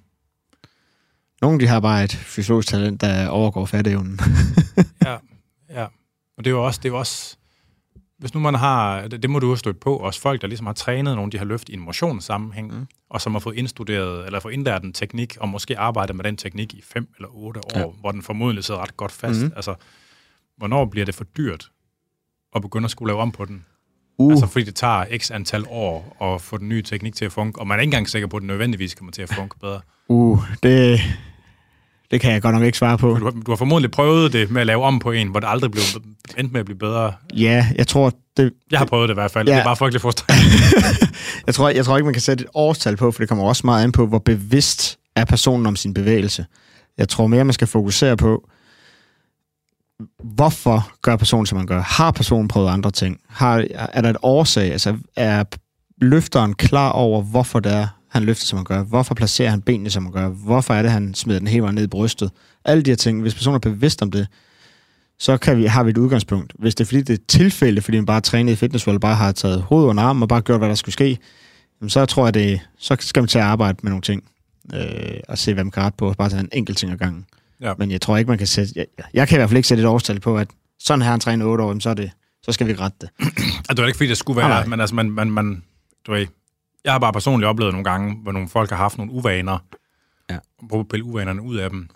Nogle 1.41 1.59
de 1.59 1.67
har 1.67 1.79
bare 1.79 2.03
et 2.03 2.11
fysiologisk 2.11 2.67
talent, 2.67 3.01
der 3.01 3.27
overgår 3.27 3.65
fatteevnen. 3.65 4.19
Ja, 5.05 5.17
ja. 5.69 5.83
Og 6.37 6.43
det 6.43 6.47
er 6.47 6.51
jo 6.51 6.65
også, 6.65 6.79
det 6.83 6.89
er 6.89 6.93
jo 6.93 6.99
også 6.99 7.37
hvis 8.17 8.33
nu 8.33 8.39
man 8.39 8.55
har, 8.55 9.07
det, 9.07 9.21
det 9.21 9.29
må 9.29 9.39
du 9.39 9.49
jo 9.49 9.55
støtte 9.55 9.79
på, 9.79 9.97
også 9.97 10.21
folk, 10.21 10.41
der 10.41 10.47
ligesom 10.47 10.65
har 10.65 10.73
trænet 10.73 11.15
nogle 11.15 11.27
af 11.27 11.31
de 11.31 11.37
her 11.37 11.45
løft 11.45 11.69
i 11.69 11.73
en 11.73 11.79
motionssammenhæng, 11.79 12.79
mm. 12.79 12.87
og 13.09 13.21
som 13.21 13.31
har 13.31 13.39
fået 13.39 13.55
indstuderet, 13.55 14.25
eller 14.25 14.39
fået 14.39 14.53
indlært 14.53 14.83
en 14.83 14.93
teknik, 14.93 15.37
og 15.39 15.49
måske 15.49 15.79
arbejdet 15.79 16.15
med 16.15 16.23
den 16.23 16.37
teknik 16.37 16.73
i 16.73 16.81
fem 16.81 17.07
eller 17.15 17.29
otte 17.31 17.59
år, 17.59 17.79
ja. 17.79 17.85
hvor 17.85 18.11
den 18.11 18.21
formodentlig 18.21 18.63
sidder 18.63 18.81
ret 18.81 18.97
godt 18.97 19.11
fast. 19.11 19.41
Mm. 19.41 19.51
Altså, 19.55 19.75
hvornår 20.57 20.85
bliver 20.85 21.05
det 21.05 21.15
for 21.15 21.23
dyrt 21.23 21.71
at 22.55 22.61
begynde 22.61 22.85
at 22.85 22.91
skulle 22.91 23.09
lave 23.09 23.21
om 23.21 23.31
på 23.31 23.45
den? 23.45 23.65
Uh. 24.17 24.31
Altså, 24.31 24.47
fordi 24.47 24.65
det 24.65 24.75
tager 24.75 25.05
x 25.17 25.31
antal 25.31 25.65
år 25.69 26.17
at 26.33 26.41
få 26.41 26.57
den 26.57 26.69
nye 26.69 26.81
teknik 26.81 27.15
til 27.15 27.25
at 27.25 27.31
funke, 27.31 27.59
og 27.59 27.67
man 27.67 27.77
er 27.77 27.81
ikke 27.81 27.87
engang 27.87 28.09
sikker 28.09 28.27
på, 28.27 28.37
at 28.37 28.41
den 28.41 28.47
nødvendigvis 28.47 28.95
kommer 28.95 29.11
til 29.11 29.21
at 29.21 29.29
funke 29.29 29.55
bedre. 29.61 29.79
Uh, 30.09 30.39
det, 30.63 31.01
det 32.11 32.21
kan 32.21 32.31
jeg 32.31 32.41
godt 32.41 32.55
nok 32.55 32.63
ikke 32.63 32.77
svare 32.77 32.97
på. 32.97 33.07
Du 33.19 33.23
har, 33.23 33.31
du 33.31 33.51
har 33.51 33.55
formodentlig 33.55 33.91
prøvet 33.91 34.33
det 34.33 34.51
med 34.51 34.61
at 34.61 34.67
lave 34.67 34.83
om 34.83 34.99
på 34.99 35.11
en, 35.11 35.27
hvor 35.27 35.39
det 35.39 35.47
aldrig 35.49 35.71
blev 35.71 35.83
endt 36.37 36.51
med 36.51 36.59
at 36.59 36.65
blive 36.65 36.77
bedre. 36.77 37.13
Ja, 37.33 37.67
jeg 37.75 37.87
tror... 37.87 38.11
Det, 38.37 38.53
jeg 38.71 38.79
har 38.79 38.85
prøvet 38.85 39.09
det 39.09 39.13
i 39.13 39.19
hvert 39.19 39.31
fald. 39.31 39.47
Ja. 39.47 39.53
Det 39.53 39.59
er 39.59 39.63
bare 39.63 39.75
frygtelig 39.75 40.01
frustrerende. 40.01 40.45
jeg, 41.47 41.55
tror, 41.55 41.69
jeg 41.69 41.85
tror 41.85 41.97
ikke, 41.97 42.05
man 42.05 42.13
kan 42.13 42.21
sætte 42.21 42.43
et 42.43 42.49
årstal 42.53 42.97
på, 42.97 43.11
for 43.11 43.19
det 43.19 43.29
kommer 43.29 43.45
også 43.45 43.61
meget 43.65 43.83
an 43.83 43.91
på, 43.91 44.07
hvor 44.07 44.19
bevidst 44.19 44.97
er 45.15 45.25
personen 45.25 45.65
om 45.65 45.75
sin 45.75 45.93
bevægelse. 45.93 46.45
Jeg 46.97 47.09
tror 47.09 47.27
mere, 47.27 47.45
man 47.45 47.53
skal 47.53 47.67
fokusere 47.67 48.17
på, 48.17 48.49
hvorfor 50.23 50.91
gør 51.01 51.15
personen, 51.15 51.45
som 51.45 51.57
man 51.57 51.67
gør? 51.67 51.81
Har 51.81 52.11
personen 52.11 52.47
prøvet 52.47 52.69
andre 52.69 52.91
ting? 52.91 53.19
Har, 53.27 53.65
er 53.73 54.01
der 54.01 54.09
et 54.09 54.17
årsag? 54.21 54.71
Altså, 54.71 54.97
er 55.15 55.43
løfteren 56.01 56.53
klar 56.53 56.89
over, 56.89 57.21
hvorfor 57.21 57.59
det 57.59 57.73
er, 57.73 57.87
han 58.09 58.23
løfter, 58.23 58.45
som 58.45 58.57
han 58.57 58.65
gør? 58.65 58.83
Hvorfor 58.83 59.15
placerer 59.15 59.49
han 59.49 59.61
benene, 59.61 59.89
som 59.89 60.03
han 60.03 60.13
gør? 60.13 60.27
Hvorfor 60.29 60.73
er 60.73 60.81
det, 60.81 60.91
han 60.91 61.13
smider 61.13 61.39
den 61.39 61.47
hele 61.47 61.61
vejen 61.61 61.75
ned 61.75 61.83
i 61.83 61.87
brystet? 61.87 62.31
Alle 62.65 62.83
de 62.83 62.91
her 62.91 62.95
ting. 62.95 63.21
Hvis 63.21 63.33
personen 63.35 63.55
er 63.55 63.59
bevidst 63.59 64.01
om 64.01 64.11
det, 64.11 64.27
så 65.19 65.37
kan 65.37 65.57
vi, 65.57 65.65
har 65.65 65.83
vi 65.83 65.89
et 65.89 65.97
udgangspunkt. 65.97 66.53
Hvis 66.59 66.75
det 66.75 66.83
er 66.83 66.85
fordi, 66.85 67.01
det 67.01 67.19
er 67.19 67.23
tilfælde, 67.27 67.81
fordi 67.81 67.97
man 67.97 68.05
bare 68.05 68.21
trænet 68.21 68.53
i 68.53 68.55
fitness, 68.55 68.87
eller 68.87 68.99
bare 68.99 69.15
har 69.15 69.31
taget 69.31 69.61
hovedet 69.61 69.87
under 69.87 70.03
armen 70.03 70.23
og 70.23 70.29
bare 70.29 70.41
gjort, 70.41 70.59
hvad 70.59 70.69
der 70.69 70.75
skulle 70.75 70.93
ske, 70.93 71.17
jamen 71.81 71.89
så 71.89 72.05
tror 72.05 72.25
jeg, 72.25 72.33
det, 72.33 72.61
så 72.77 72.97
skal 72.99 73.21
man 73.21 73.27
til 73.27 73.39
at 73.39 73.45
arbejde 73.45 73.77
med 73.81 73.91
nogle 73.91 74.01
ting. 74.01 74.23
Øh, 74.73 75.19
og 75.29 75.37
se, 75.37 75.53
hvad 75.53 75.63
man 75.63 75.71
kan 75.71 75.83
rette 75.83 75.97
på, 75.97 76.07
og 76.07 76.15
bare 76.17 76.29
tage 76.29 76.39
en 76.39 76.49
enkelt 76.53 76.77
ting 76.77 76.91
ad 76.91 76.97
gangen. 76.97 77.25
Ja. 77.61 77.73
Men 77.77 77.91
jeg 77.91 78.01
tror 78.01 78.17
ikke, 78.17 78.29
man 78.29 78.37
kan 78.37 78.47
sætte... 78.47 78.73
Jeg, 78.75 78.85
jeg 79.13 79.27
kan 79.27 79.35
i 79.35 79.39
hvert 79.39 79.49
fald 79.49 79.57
ikke 79.57 79.67
sætte 79.67 79.83
et 79.83 79.87
årstal 79.89 80.19
på, 80.19 80.37
at 80.37 80.47
sådan 80.79 81.01
her 81.01 81.11
han 81.11 81.19
træner 81.19 81.45
8 81.45 81.63
år, 81.63 81.79
så, 81.79 81.89
er 81.89 81.93
det, 81.93 82.11
så 82.43 82.51
skal 82.51 82.67
vi 82.67 82.73
rette 82.73 82.97
det. 83.01 83.09
Altså, 83.69 83.73
det 83.73 83.79
er 83.79 83.85
ikke, 83.85 83.97
fordi 83.97 84.09
det 84.09 84.17
skulle 84.17 84.37
være, 84.37 84.49
Nej, 84.49 84.65
men 84.65 84.79
altså, 84.79 84.95
man, 84.95 85.11
man, 85.11 85.31
man, 85.31 85.63
du 86.07 86.11
ved, 86.11 86.27
jeg 86.83 86.93
har 86.93 86.99
bare 86.99 87.13
personligt 87.13 87.47
oplevet 87.47 87.73
nogle 87.73 87.83
gange, 87.83 88.15
hvor 88.23 88.31
nogle 88.31 88.49
folk 88.49 88.69
har 88.69 88.77
haft 88.77 88.97
nogle 88.97 89.11
uvaner, 89.13 89.57
Ja. 90.29 90.35
og 90.61 90.67
prøvet 90.69 90.83
at 90.83 90.87
pille 90.89 91.03
uvanerne 91.05 91.41
ud 91.41 91.55
af 91.55 91.69
dem, 91.69 91.89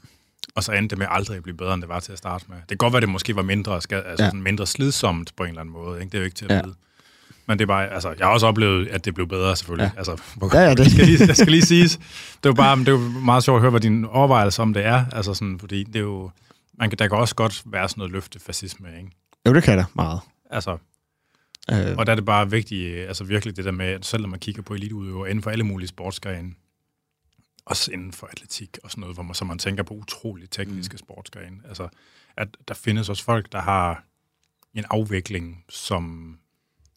og 0.56 0.64
så 0.64 0.72
endte 0.72 0.90
det 0.94 0.98
med 0.98 1.08
aldrig 1.10 1.38
at 1.38 1.44
blive 1.44 1.58
bedre, 1.58 1.74
end 1.74 1.82
det 1.82 1.90
var 1.90 2.00
til 2.00 2.12
at 2.12 2.18
starte 2.18 2.46
med. 2.48 2.58
Det 2.58 2.68
kan 2.68 2.78
godt 2.78 2.94
være, 2.94 2.98
at 2.98 3.02
det 3.02 3.10
måske 3.10 3.36
var 3.36 3.42
mindre, 3.42 3.74
altså 3.74 3.88
Ja. 3.96 4.16
sådan 4.16 4.42
mindre 4.42 4.68
slidsomt 4.68 5.36
på 5.36 5.44
en 5.44 5.50
eller 5.50 5.62
anden 5.62 5.74
måde. 5.74 6.00
Ikke? 6.02 6.10
Det 6.12 6.18
er 6.18 6.20
jo 6.20 6.26
ikke 6.26 6.36
til 6.36 6.46
at 6.46 6.52
Ja. 6.52 6.62
vide. 6.64 6.76
Men 7.50 7.60
det 7.60 7.64
er 7.64 7.68
bare, 7.68 7.88
altså, 7.94 8.10
jeg 8.20 8.28
har 8.28 8.34
også 8.34 8.48
oplevet, 8.48 8.88
at 8.88 9.06
det 9.06 9.16
blev 9.16 9.28
bedre, 9.28 9.56
selvfølgelig. 9.56 9.92
Ja. 9.94 9.98
Altså, 9.98 10.22
hvor, 10.36 10.56
Ja, 10.56 10.62
ja, 10.64 10.70
det- 10.70 10.78
det 10.78 10.92
skal 10.92 11.06
lige, 11.06 11.28
det 11.28 11.38
skal 11.38 11.52
lige 11.52 11.66
siges. 11.66 11.96
Det 11.98 12.46
er 12.46 12.50
jo 12.50 12.54
bare, 12.54 12.80
det 12.80 12.88
er 12.88 12.92
jo 12.92 12.98
meget 13.00 13.44
sjovt 13.44 13.56
at 13.58 13.62
høre, 13.62 13.70
hvad 13.72 13.82
din 13.82 14.06
overvejelse 14.06 14.62
om 14.62 14.74
det 14.74 14.86
er. 14.86 15.06
Altså 15.12 15.34
sådan, 15.34 15.60
fordi 15.60 15.84
det 15.84 15.96
er 15.96 16.00
jo, 16.00 16.32
man 16.74 16.90
kan, 16.90 17.00
der 17.00 17.08
kan 17.08 17.18
også 17.18 17.36
godt 17.36 17.64
være 17.66 17.90
sådan 17.90 18.00
noget 18.00 18.12
løftefascisme, 18.12 18.88
ikke? 18.98 19.12
Jo, 19.48 19.54
det 19.54 19.64
kan 19.64 19.78
der 19.78 19.86
meget. 19.94 20.20
Altså, 20.52 20.78
Øh, 21.72 21.98
og 21.98 22.06
der 22.06 22.12
er 22.12 22.16
det 22.16 22.26
bare 22.26 22.50
vigtigt, 22.52 23.08
altså 23.08 23.24
virkelig 23.24 23.58
det 23.58 23.66
der 23.66 23.72
med, 23.72 23.86
at 23.86 24.06
selv 24.06 24.22
når 24.22 24.30
man 24.30 24.40
kigger 24.40 24.62
på 24.62 24.74
eliteudøvere 24.74 25.30
inden 25.30 25.44
for 25.44 25.50
alle 25.52 25.64
mulige 25.64 25.88
sportsgrene, 25.88 26.52
også 27.66 27.92
inden 27.92 28.12
for 28.12 28.28
atletik 28.32 28.78
og 28.84 28.92
sådan 28.92 29.02
noget, 29.02 29.16
hvor 29.16 29.24
man, 29.24 29.34
så 29.36 29.46
man 29.46 29.58
tænker 29.58 29.84
på 29.84 29.94
utroligt 29.94 30.52
tekniske 30.52 30.94
mm. 30.94 30.98
sportsgrene, 30.98 31.58
altså 31.68 31.88
at 32.38 32.48
der 32.68 32.74
findes 32.74 33.10
også 33.10 33.24
folk, 33.24 33.52
der 33.52 33.62
har 33.62 34.04
en 34.74 34.86
afvikling, 34.90 35.64
som 35.70 36.36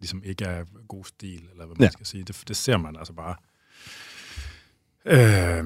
ligesom 0.02 0.22
ikke 0.24 0.44
er 0.44 0.64
god 0.88 1.04
stil, 1.04 1.40
eller 1.52 1.66
hvad 1.66 1.76
man 1.78 1.84
Ja. 1.86 1.90
skal 1.90 2.06
sige. 2.06 2.24
Det, 2.24 2.42
det 2.48 2.56
ser 2.56 2.76
man 2.76 2.96
altså 2.98 3.12
bare. 3.12 3.34
Øh, 5.06 5.64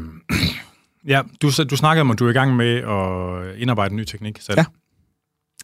ja, 1.13 1.23
du, 1.43 1.51
du 1.71 1.77
snakkede 1.77 2.01
om, 2.01 2.11
at 2.11 2.19
du 2.19 2.27
er 2.27 2.31
i 2.31 2.33
gang 2.33 2.57
med 2.57 2.75
at 2.77 3.57
indarbejde 3.61 3.91
en 3.93 3.97
ny 3.97 4.05
teknik 4.05 4.41
selv. 4.41 4.59
Ja. 4.59 4.65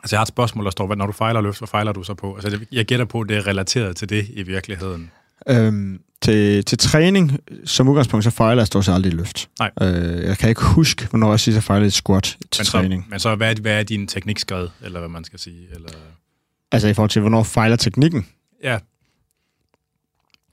Altså, 0.02 0.16
jeg 0.16 0.18
har 0.18 0.22
et 0.24 0.28
spørgsmål, 0.28 0.64
der 0.64 0.70
står, 0.70 0.94
når 0.94 1.06
du 1.06 1.12
fejler 1.12 1.40
løft, 1.40 1.58
hvad 1.60 1.68
fejler 1.68 1.92
du 1.92 2.02
så 2.02 2.14
på? 2.14 2.34
Altså, 2.34 2.60
jeg 2.72 2.84
gætter 2.84 3.04
på, 3.04 3.20
at 3.20 3.28
det 3.28 3.36
er 3.36 3.46
relateret 3.46 3.96
til 3.96 4.08
det 4.08 4.26
i 4.32 4.42
virkeligheden. 4.42 5.10
Øhm, 5.48 6.00
til, 6.22 6.64
til 6.64 6.78
træning, 6.78 7.38
som 7.64 7.88
udgangspunkt, 7.88 8.24
så 8.24 8.30
fejler 8.30 8.60
jeg 8.62 8.66
stort 8.66 8.84
set 8.84 8.92
aldrig 8.92 9.12
løft. 9.14 9.48
Nej. 9.58 9.70
Øh, 9.82 10.22
jeg 10.24 10.38
kan 10.38 10.48
ikke 10.48 10.62
huske, 10.64 11.06
hvornår 11.06 11.30
jeg 11.30 11.40
sidst 11.40 11.54
har 11.56 11.60
fejlet 11.60 11.86
et 11.86 11.92
squat 11.92 12.22
til 12.50 12.60
Men 12.60 12.66
træning. 12.66 13.02
så, 13.02 13.10
men 13.10 13.20
så 13.20 13.34
hvad, 13.34 13.56
er, 13.56 13.60
hvad 13.60 13.78
er 13.78 13.82
din 13.82 14.06
teknikskred, 14.06 14.68
eller 14.82 14.98
hvad 14.98 15.08
man 15.08 15.24
skal 15.24 15.38
sige? 15.38 15.66
Eller, 15.74 15.88
Altså 16.72 16.88
i 16.88 16.94
forhold 16.94 17.10
til, 17.10 17.20
hvornår 17.20 17.42
fejler 17.42 17.76
teknikken 17.76 18.26
ja, 18.62 18.78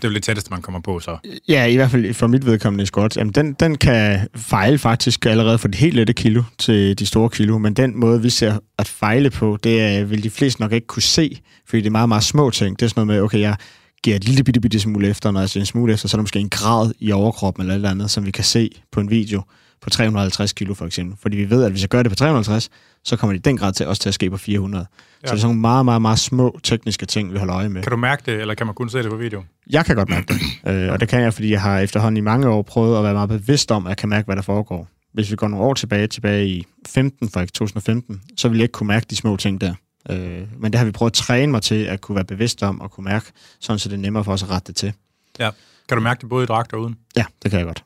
det 0.02 0.08
er 0.08 0.10
jo 0.10 0.16
det 0.16 0.24
tætteste, 0.24 0.52
man 0.52 0.62
kommer 0.62 0.82
på, 0.82 1.00
så. 1.00 1.18
Ja, 1.48 1.66
i 1.66 1.76
hvert 1.76 1.92
fald 1.92 2.14
for 2.14 2.28
mit 2.28 2.46
vedkommende 2.46 2.84
i. 2.84 3.08
Jamen, 3.16 3.34
den, 3.34 3.54
den 3.54 3.78
kan 3.78 4.28
fejle 4.36 4.78
faktisk 4.78 5.26
allerede 5.26 5.58
fra 5.58 5.68
det 5.68 5.76
helt 5.76 5.96
lette 5.96 6.14
kilo 6.14 6.44
til 6.58 7.00
de 7.00 7.06
store 7.06 7.30
kilo, 7.30 7.58
men 7.58 7.74
den 7.74 8.00
måde, 8.00 8.22
vi 8.22 8.30
ser 8.30 8.60
at 8.78 8.88
fejle 8.88 9.30
på, 9.30 9.58
det 9.64 9.82
er, 9.82 10.04
vil 10.04 10.24
de 10.24 10.30
fleste 10.30 10.62
nok 10.62 10.72
ikke 10.72 10.88
kunne 10.88 11.02
se, 11.02 11.42
fordi 11.66 11.82
det 11.82 11.88
er 11.88 11.92
meget, 11.92 12.10
meget 12.10 12.24
små 12.24 12.50
ting. 12.50 12.80
Det 12.80 12.86
er 12.86 12.90
sådan 12.90 13.08
noget 13.08 13.18
med, 13.18 13.24
okay, 13.26 13.40
jeg 13.40 13.56
giver 14.04 14.16
et 14.16 14.24
lille 14.24 14.44
bitte, 14.44 14.62
bitte 14.62 14.80
smule 14.80 15.08
efter, 15.08 15.32
når 15.32 15.40
jeg 15.40 15.50
siger 15.50 15.62
en 15.62 15.66
smule 15.66 15.94
efter, 15.94 16.08
så 16.08 16.18
er 16.18 16.20
der 16.20 16.24
måske 16.24 16.40
en 16.40 16.50
grad 16.50 16.92
i 17.00 17.12
overkroppen 17.12 17.62
eller 17.62 17.74
et 17.74 17.78
eller 17.78 17.90
andet, 17.90 18.12
som 18.12 18.26
vi 18.26 18.32
kan 18.32 18.44
se 18.44 18.70
på 18.92 19.00
en 19.00 19.10
video 19.10 19.42
på 19.82 19.90
350 19.90 20.54
kilo 20.54 20.74
for 20.74 20.86
eksempel. 20.86 21.18
Fordi 21.22 21.38
vi 21.38 21.50
ved, 21.50 21.64
at 21.64 21.72
hvis 21.72 21.82
jeg 21.82 21.90
gør 21.90 22.04
det 22.04 22.12
på 22.12 22.16
350, 22.16 22.70
så 23.04 23.16
kommer 23.16 23.34
det 23.34 23.40
i 23.40 23.42
den 23.42 23.58
grad 23.58 23.74
til 23.74 23.88
også 23.88 24.02
til 24.02 24.10
at 24.10 24.14
ske 24.14 24.30
på 24.30 24.38
400. 24.38 24.86
Ja. 25.24 25.28
Så 25.28 25.32
det 25.32 25.38
er 25.38 25.42
sådan 25.42 25.48
nogle 25.48 25.62
meget, 25.62 25.86
meget, 25.86 26.02
meget 26.02 26.20
små 26.20 26.60
tekniske 26.64 27.06
ting, 27.06 27.34
vi 27.34 27.38
holder 27.38 27.56
øje 27.56 27.70
med. 27.70 27.82
Kan 27.84 27.92
du 27.92 27.98
mærke 27.98 28.24
det, 28.26 28.42
eller 28.42 28.54
kan 28.54 28.66
man 28.66 28.76
kun 28.76 28.90
se 28.90 28.98
det 28.98 29.10
på 29.10 29.18
video? 29.18 29.44
Jeg 29.70 29.86
kan 29.86 29.96
godt 29.96 30.10
mærke 30.10 30.34
det, 30.34 30.72
øh, 30.72 30.92
og 30.92 31.00
det 31.00 31.10
kan 31.10 31.22
jeg, 31.22 31.34
fordi 31.34 31.52
jeg 31.52 31.62
har 31.62 31.80
efterhånden 31.80 32.18
i 32.18 32.22
mange 32.22 32.50
år 32.50 32.62
prøvet 32.62 32.98
at 32.98 33.04
være 33.04 33.14
meget 33.14 33.30
bevidst 33.30 33.72
om, 33.72 33.86
at 33.86 33.90
jeg 33.90 33.98
kan 33.98 34.10
mærke, 34.10 34.26
hvad 34.26 34.36
der 34.36 34.42
foregår. 34.42 34.88
Hvis 35.14 35.32
vi 35.32 35.36
går 35.36 35.48
nogle 35.48 35.66
år 35.66 35.74
tilbage, 35.74 36.08
tilbage 36.08 36.48
i 36.48 36.66
15, 36.88 37.30
for 37.30 37.40
2015, 37.40 38.22
så 38.38 38.48
ville 38.48 38.60
jeg 38.60 38.64
ikke 38.64 38.72
kunne 38.72 38.88
mærke 38.88 39.06
de 39.10 39.16
små 39.16 39.38
ting 39.38 39.62
der. 39.62 39.74
Øh, 40.10 40.42
men 40.60 40.72
det 40.72 40.76
har 40.76 40.86
vi 40.86 40.92
prøvet 40.92 41.12
at 41.12 41.14
træne 41.14 41.52
mig 41.52 41.62
til 41.62 41.84
at 41.84 42.02
kunne 42.02 42.16
være 42.16 42.26
bevidst 42.26 42.64
om 42.64 42.82
og 42.82 42.92
kunne 42.92 43.04
mærke, 43.04 43.32
sådan 43.60 43.80
så 43.80 43.90
det 43.90 43.96
er 43.96 44.00
nemmere 44.00 44.24
for 44.24 44.34
os 44.34 44.44
at 44.44 44.50
rette 44.50 44.68
det 44.68 44.76
til. 44.76 44.94
Ja. 45.40 45.50
Kan 45.88 45.98
du 45.98 46.04
mærke 46.04 46.22
det 46.22 46.30
både 46.30 46.44
i 46.44 46.48
dragt 46.48 46.74
og 46.74 46.82
uden? 46.82 46.96
Ja, 47.16 47.26
det 47.44 47.52
kan 47.52 47.60
jeg 47.60 47.68
godt. 47.68 47.84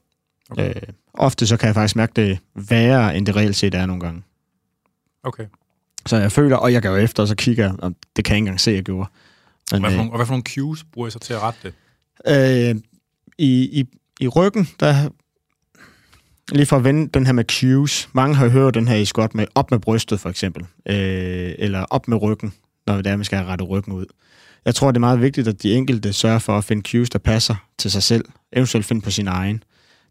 Okay. 0.50 0.70
Øh, 0.70 0.82
ofte 1.14 1.47
så 1.47 1.57
kan 1.57 1.68
jeg 1.68 1.76
faktisk 1.76 1.95
mærke 1.95 2.14
det 2.16 2.39
værre, 2.55 3.18
end 3.18 3.26
det 3.26 3.36
reelt 3.36 3.55
set 3.55 3.76
er 3.76 3.86
nogle 3.86 4.01
gange. 4.01 4.24
Okay. 5.24 5.45
Så 6.05 6.18
jeg 6.18 6.32
føler, 6.32 6.55
og 6.57 6.74
jeg 6.74 6.82
går 6.82 6.97
efter, 6.97 7.24
og 7.24 7.28
så 7.28 7.36
kigger 7.36 7.66
jeg, 7.66 7.76
og 7.80 7.95
det 8.16 8.26
kan 8.26 8.34
jeg 8.34 8.38
ikke 8.38 8.41
engang 8.41 8.59
se, 8.59 8.72
jeg 8.72 8.84
gjorde. 8.84 9.09
Og 9.72 9.82
Men, 9.82 9.82
hvad, 9.82 9.91
for 9.91 9.93
øh, 9.93 9.97
nogle, 9.97 10.11
og 10.11 10.18
hvad 10.18 10.26
for 10.26 10.34
nogle 10.34 10.43
cues 10.43 10.84
bruger 10.84 11.07
I 11.07 11.11
så 11.11 11.20
til 11.20 11.34
at 11.34 11.39
rette 11.41 11.59
det? 11.64 11.74
Øh, 12.28 12.82
i, 13.38 13.80
i, 13.80 13.86
I 14.20 14.28
ryggen, 14.28 14.70
der 14.80 15.09
lige 16.51 16.66
for 16.66 16.76
at 16.78 16.84
vende 16.84 17.09
den 17.14 17.26
her 17.26 17.34
med 17.34 17.43
cues. 17.43 18.09
Mange 18.14 18.36
har 18.36 18.47
hørt 18.47 18.74
den 18.74 18.88
her 18.88 18.95
i 18.95 19.05
squat 19.05 19.36
med 19.36 19.45
op 19.55 19.72
med 19.72 19.80
brystet, 19.80 20.20
for 20.20 20.30
eksempel. 20.30 20.66
Øh, 20.89 21.55
eller 21.57 21.86
op 21.89 22.07
med 22.07 22.22
ryggen, 22.22 22.53
når 22.88 22.97
det 22.97 23.07
er, 23.07 23.16
man 23.16 23.26
skal 23.26 23.38
have 23.38 23.49
rettet 23.49 23.70
ryggen 23.70 23.93
ud. 23.93 24.05
Jeg 24.66 24.76
tror, 24.76 24.91
det 24.91 24.97
er 24.97 24.99
meget 24.99 25.22
vigtigt, 25.22 25.47
at 25.47 25.64
de 25.64 25.74
enkelte 25.74 26.14
sørger 26.14 26.39
for 26.39 26.57
at 26.57 26.64
finde 26.64 26.89
cues, 26.91 27.09
der 27.09 27.20
passer 27.20 27.55
til 27.78 27.91
sig 27.91 28.03
selv. 28.03 28.26
Eventuelt 28.53 28.86
finde 28.86 29.01
på 29.01 29.11
sin 29.11 29.28
egen. 29.28 29.64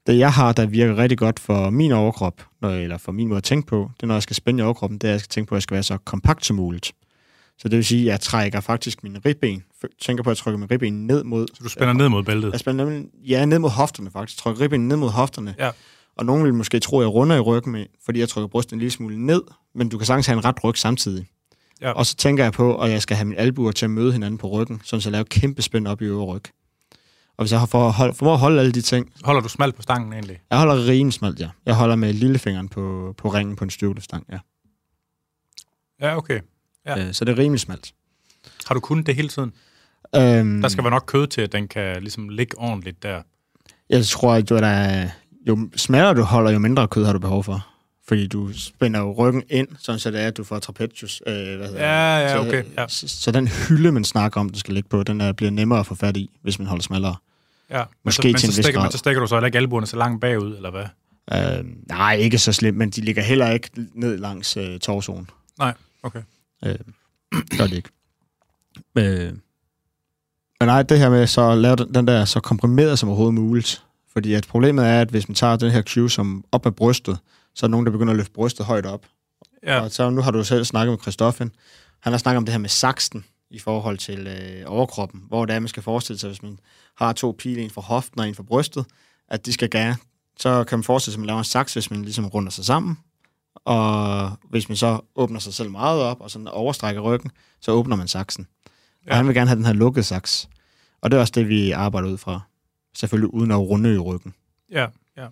Det, 0.06 0.18
jeg 0.18 0.32
har, 0.32 0.52
der 0.52 0.66
virker 0.66 0.96
rigtig 0.96 1.18
godt 1.18 1.40
for 1.40 1.70
min 1.70 1.92
overkrop, 1.92 2.46
når, 2.60 2.70
eller 2.70 2.98
for 2.98 3.12
min 3.12 3.28
måde 3.28 3.38
at 3.38 3.44
tænke 3.44 3.66
på, 3.66 3.90
det 3.96 4.02
er, 4.02 4.06
når 4.06 4.14
jeg 4.14 4.22
skal 4.22 4.36
spænde 4.36 4.60
i 4.60 4.64
overkroppen, 4.64 4.98
det 4.98 5.08
er, 5.08 5.10
at 5.10 5.12
jeg 5.12 5.20
skal 5.20 5.30
tænke 5.30 5.48
på, 5.48 5.54
at 5.54 5.56
jeg 5.56 5.62
skal 5.62 5.74
være 5.74 5.82
så 5.82 5.96
kompakt 5.96 6.46
som 6.46 6.56
muligt. 6.56 6.92
Så 7.58 7.68
det 7.68 7.76
vil 7.76 7.84
sige, 7.84 8.00
at 8.00 8.06
jeg 8.06 8.20
trækker 8.20 8.60
faktisk 8.60 9.02
mine 9.02 9.20
ribben, 9.26 9.64
tænker 10.00 10.22
på, 10.22 10.30
at 10.30 10.36
jeg 10.36 10.38
trykker 10.38 10.58
mine 10.58 10.70
ribben 10.70 11.06
ned 11.06 11.24
mod... 11.24 11.46
Så 11.54 11.60
du 11.62 11.68
spænder 11.68 11.92
ned 11.92 12.08
mod 12.08 12.22
bæltet? 12.22 12.52
Jeg 12.52 12.60
spænder 12.60 12.84
nemlig, 12.84 13.04
ja, 13.28 13.44
ned 13.44 13.58
mod 13.58 13.70
hofterne 13.70 14.10
faktisk. 14.10 14.38
Jeg 14.38 14.42
trykker 14.42 14.60
ribben 14.60 14.88
ned 14.88 14.96
mod 14.96 15.08
hofterne. 15.08 15.54
Ja. 15.58 15.70
Og 16.16 16.26
nogen 16.26 16.44
vil 16.44 16.54
måske 16.54 16.80
tro, 16.80 16.98
at 16.98 17.02
jeg 17.02 17.14
runder 17.14 17.36
i 17.36 17.40
ryggen, 17.40 17.72
med, 17.72 17.86
fordi 18.04 18.20
jeg 18.20 18.28
trykker 18.28 18.48
brystet 18.48 18.72
en 18.72 18.78
lille 18.78 18.90
smule 18.90 19.26
ned, 19.26 19.42
men 19.74 19.88
du 19.88 19.98
kan 19.98 20.06
sagtens 20.06 20.26
have 20.26 20.36
en 20.36 20.44
ret 20.44 20.64
ryg 20.64 20.78
samtidig. 20.78 21.26
Ja. 21.80 21.90
Og 21.90 22.06
så 22.06 22.16
tænker 22.16 22.44
jeg 22.44 22.52
på, 22.52 22.76
at 22.76 22.90
jeg 22.90 23.02
skal 23.02 23.16
have 23.16 23.24
mine 23.24 23.40
albuer 23.40 23.72
til 23.72 23.84
at 23.84 23.90
møde 23.90 24.12
hinanden 24.12 24.38
på 24.38 24.48
ryggen, 24.48 24.80
så 24.84 25.00
jeg 25.04 25.12
laver 25.12 25.24
kæmpe 25.24 25.62
spænd 25.62 25.88
op 25.88 26.02
i 26.02 26.04
øvre 26.04 26.24
ryg. 26.24 26.42
Og 27.42 27.44
hvis 27.44 27.52
jeg 27.52 27.68
får 27.68 27.90
hold, 27.90 28.14
formår 28.14 28.32
at 28.32 28.38
holde 28.38 28.60
alle 28.60 28.72
de 28.72 28.80
ting... 28.80 29.12
Holder 29.24 29.40
du 29.40 29.48
smalt 29.48 29.74
på 29.76 29.82
stangen 29.82 30.12
egentlig? 30.12 30.40
Jeg 30.50 30.58
holder 30.58 30.86
rimelig 30.86 31.12
smalt, 31.14 31.40
ja. 31.40 31.48
Jeg 31.66 31.74
holder 31.74 31.96
med 31.96 32.12
lillefingeren 32.12 32.68
på, 32.68 33.14
på 33.18 33.28
ringen 33.28 33.56
på 33.56 33.64
en 33.64 33.70
styrkeløftstang, 33.70 34.26
ja. 34.32 34.38
Ja, 36.00 36.16
okay. 36.16 36.40
Ja. 36.86 37.06
Øh, 37.06 37.12
så 37.14 37.24
det 37.24 37.32
er 37.32 37.38
rimelig 37.42 37.60
smalt. 37.60 37.92
Har 38.66 38.74
du 38.74 38.80
kun 38.80 39.02
det 39.02 39.14
hele 39.16 39.28
tiden? 39.28 39.52
Øhm, 40.16 40.62
Der 40.62 40.68
skal 40.68 40.84
være 40.84 40.90
nok 40.90 41.04
kød 41.06 41.26
til, 41.26 41.40
at 41.40 41.52
den 41.52 41.68
kan 41.68 42.02
ligesom 42.02 42.28
ligge 42.28 42.58
ordentligt 42.58 43.02
der. 43.02 43.22
Jeg 43.90 44.04
tror, 44.06 44.32
at 44.34 44.48
du 44.48 44.54
er 44.62 45.08
jo 45.48 45.68
smallere 45.76 46.14
du 46.14 46.22
holder, 46.22 46.50
jo 46.50 46.58
mindre 46.58 46.88
kød 46.88 47.04
har 47.04 47.12
du 47.12 47.18
behov 47.18 47.44
for. 47.44 47.66
Fordi 48.08 48.26
du 48.26 48.52
spænder 48.52 49.00
jo 49.00 49.12
ryggen 49.12 49.42
ind, 49.50 49.68
sådan 49.78 49.98
så 49.98 50.10
det 50.10 50.20
er, 50.20 50.26
at 50.26 50.36
du 50.36 50.44
får 50.44 50.58
trapezius. 50.58 51.22
Øh, 51.26 51.34
hvad 51.34 51.68
hedder 51.68 51.80
Ja, 51.84 52.18
ja, 52.18 52.40
okay, 52.40 52.64
ja. 52.78 52.88
Så, 52.88 53.08
så 53.08 53.30
den 53.30 53.48
hylde, 53.48 53.92
man 53.92 54.04
snakker 54.04 54.40
om, 54.40 54.48
den 54.48 54.58
skal 54.58 54.74
ligge 54.74 54.88
på, 54.88 55.02
den 55.02 55.20
er, 55.20 55.32
bliver 55.32 55.50
nemmere 55.50 55.78
at 55.80 55.86
få 55.86 55.94
fat 55.94 56.16
i, 56.16 56.30
hvis 56.42 56.58
man 56.58 56.68
holder 56.68 56.82
smallere. 56.82 57.16
Ja. 57.72 57.78
Men 57.78 57.86
Måske 58.04 58.22
så, 58.22 58.28
men 58.28 58.36
til 58.36 58.46
en 58.46 58.52
så 58.52 58.62
stikker, 58.62 58.82
men 58.82 58.90
så 58.92 58.98
stikker 58.98 59.20
du 59.20 59.26
så 59.26 59.34
heller 59.34 59.46
ikke 59.46 59.58
albuerne 59.58 59.86
så 59.86 59.96
langt 59.96 60.20
bagud, 60.20 60.56
eller 60.56 60.70
hvad? 60.70 60.84
Øh, 61.32 61.64
nej, 61.88 62.14
ikke 62.14 62.38
så 62.38 62.52
slemt, 62.52 62.78
men 62.78 62.90
de 62.90 63.00
ligger 63.00 63.22
heller 63.22 63.50
ikke 63.50 63.70
ned 63.94 64.18
langs 64.18 64.56
øh, 64.56 64.78
torsoen. 64.80 65.30
Nej, 65.58 65.74
okay. 66.02 66.22
Øh, 66.64 66.78
gør 67.58 67.66
det 67.66 67.72
ikke. 67.72 67.88
Øh, 68.98 69.32
men 70.60 70.66
nej, 70.66 70.82
det 70.82 70.98
her 70.98 71.10
med 71.10 71.26
så 71.26 71.50
at 71.50 71.58
lave 71.58 71.76
den, 71.76 71.94
den 71.94 72.06
der 72.06 72.24
så 72.24 72.40
komprimeret 72.40 72.98
som 72.98 73.08
overhovedet 73.08 73.34
muligt. 73.34 73.84
Fordi 74.12 74.34
at 74.34 74.46
problemet 74.48 74.86
er, 74.86 75.00
at 75.00 75.08
hvis 75.08 75.28
man 75.28 75.34
tager 75.34 75.56
den 75.56 75.70
her 75.70 75.82
cue 75.82 76.10
som 76.10 76.44
op 76.52 76.66
af 76.66 76.74
brystet, 76.74 77.18
så 77.54 77.66
er 77.66 77.68
der 77.68 77.70
nogen, 77.70 77.86
der 77.86 77.92
begynder 77.92 78.10
at 78.12 78.16
løfte 78.16 78.32
brystet 78.32 78.66
højt 78.66 78.86
op. 78.86 79.06
Ja, 79.66 79.80
Og 79.80 79.90
så 79.90 80.10
nu 80.10 80.20
har 80.20 80.30
du 80.30 80.44
selv 80.44 80.64
snakket 80.64 80.92
med 80.92 80.98
Christoffen. 80.98 81.52
Han 82.00 82.12
har 82.12 82.18
snakket 82.18 82.36
om 82.36 82.44
det 82.44 82.52
her 82.52 82.58
med 82.58 82.68
saksen 82.68 83.24
i 83.50 83.58
forhold 83.58 83.98
til 83.98 84.26
øh, 84.26 84.62
overkroppen, 84.66 85.22
hvor 85.28 85.44
det 85.44 85.54
er, 85.54 85.60
man 85.60 85.68
skal 85.68 85.82
forestille 85.82 86.18
sig, 86.18 86.28
hvis 86.28 86.42
man 86.42 86.58
har 86.96 87.12
to 87.12 87.36
pile, 87.38 87.62
en 87.62 87.70
fra 87.70 87.82
hoften 87.82 88.20
og 88.20 88.28
en 88.28 88.34
fra 88.34 88.42
brystet, 88.42 88.86
at 89.28 89.46
de 89.46 89.52
skal 89.52 89.68
gære. 89.68 89.96
Så 90.36 90.64
kan 90.64 90.78
man 90.78 90.84
forestille 90.84 91.12
sig, 91.12 91.18
at 91.18 91.20
man 91.20 91.26
laver 91.26 91.38
en 91.38 91.44
saks, 91.44 91.72
hvis 91.72 91.90
man 91.90 92.02
ligesom 92.02 92.26
runder 92.26 92.50
sig 92.50 92.64
sammen. 92.64 92.98
Og 93.54 94.30
hvis 94.50 94.68
man 94.68 94.76
så 94.76 95.00
åbner 95.14 95.40
sig 95.40 95.54
selv 95.54 95.70
meget 95.70 96.00
op, 96.02 96.20
og 96.20 96.30
sådan 96.30 96.48
overstrækker 96.48 97.00
ryggen, 97.00 97.30
så 97.60 97.72
åbner 97.72 97.96
man 97.96 98.08
saksen. 98.08 98.46
Ja. 99.06 99.10
Og 99.10 99.16
han 99.16 99.26
vil 99.26 99.34
gerne 99.34 99.48
have 99.48 99.56
den 99.56 99.66
her 99.66 99.72
lukkede 99.72 100.04
saks. 100.04 100.48
Og 101.00 101.10
det 101.10 101.16
er 101.16 101.20
også 101.20 101.32
det, 101.36 101.48
vi 101.48 101.70
arbejder 101.70 102.08
ud 102.08 102.18
fra. 102.18 102.40
Selvfølgelig 102.94 103.34
uden 103.34 103.50
at 103.50 103.58
runde 103.58 103.94
i 103.94 103.98
ryggen. 103.98 104.34
ja, 104.70 104.86
ja. 105.16 105.26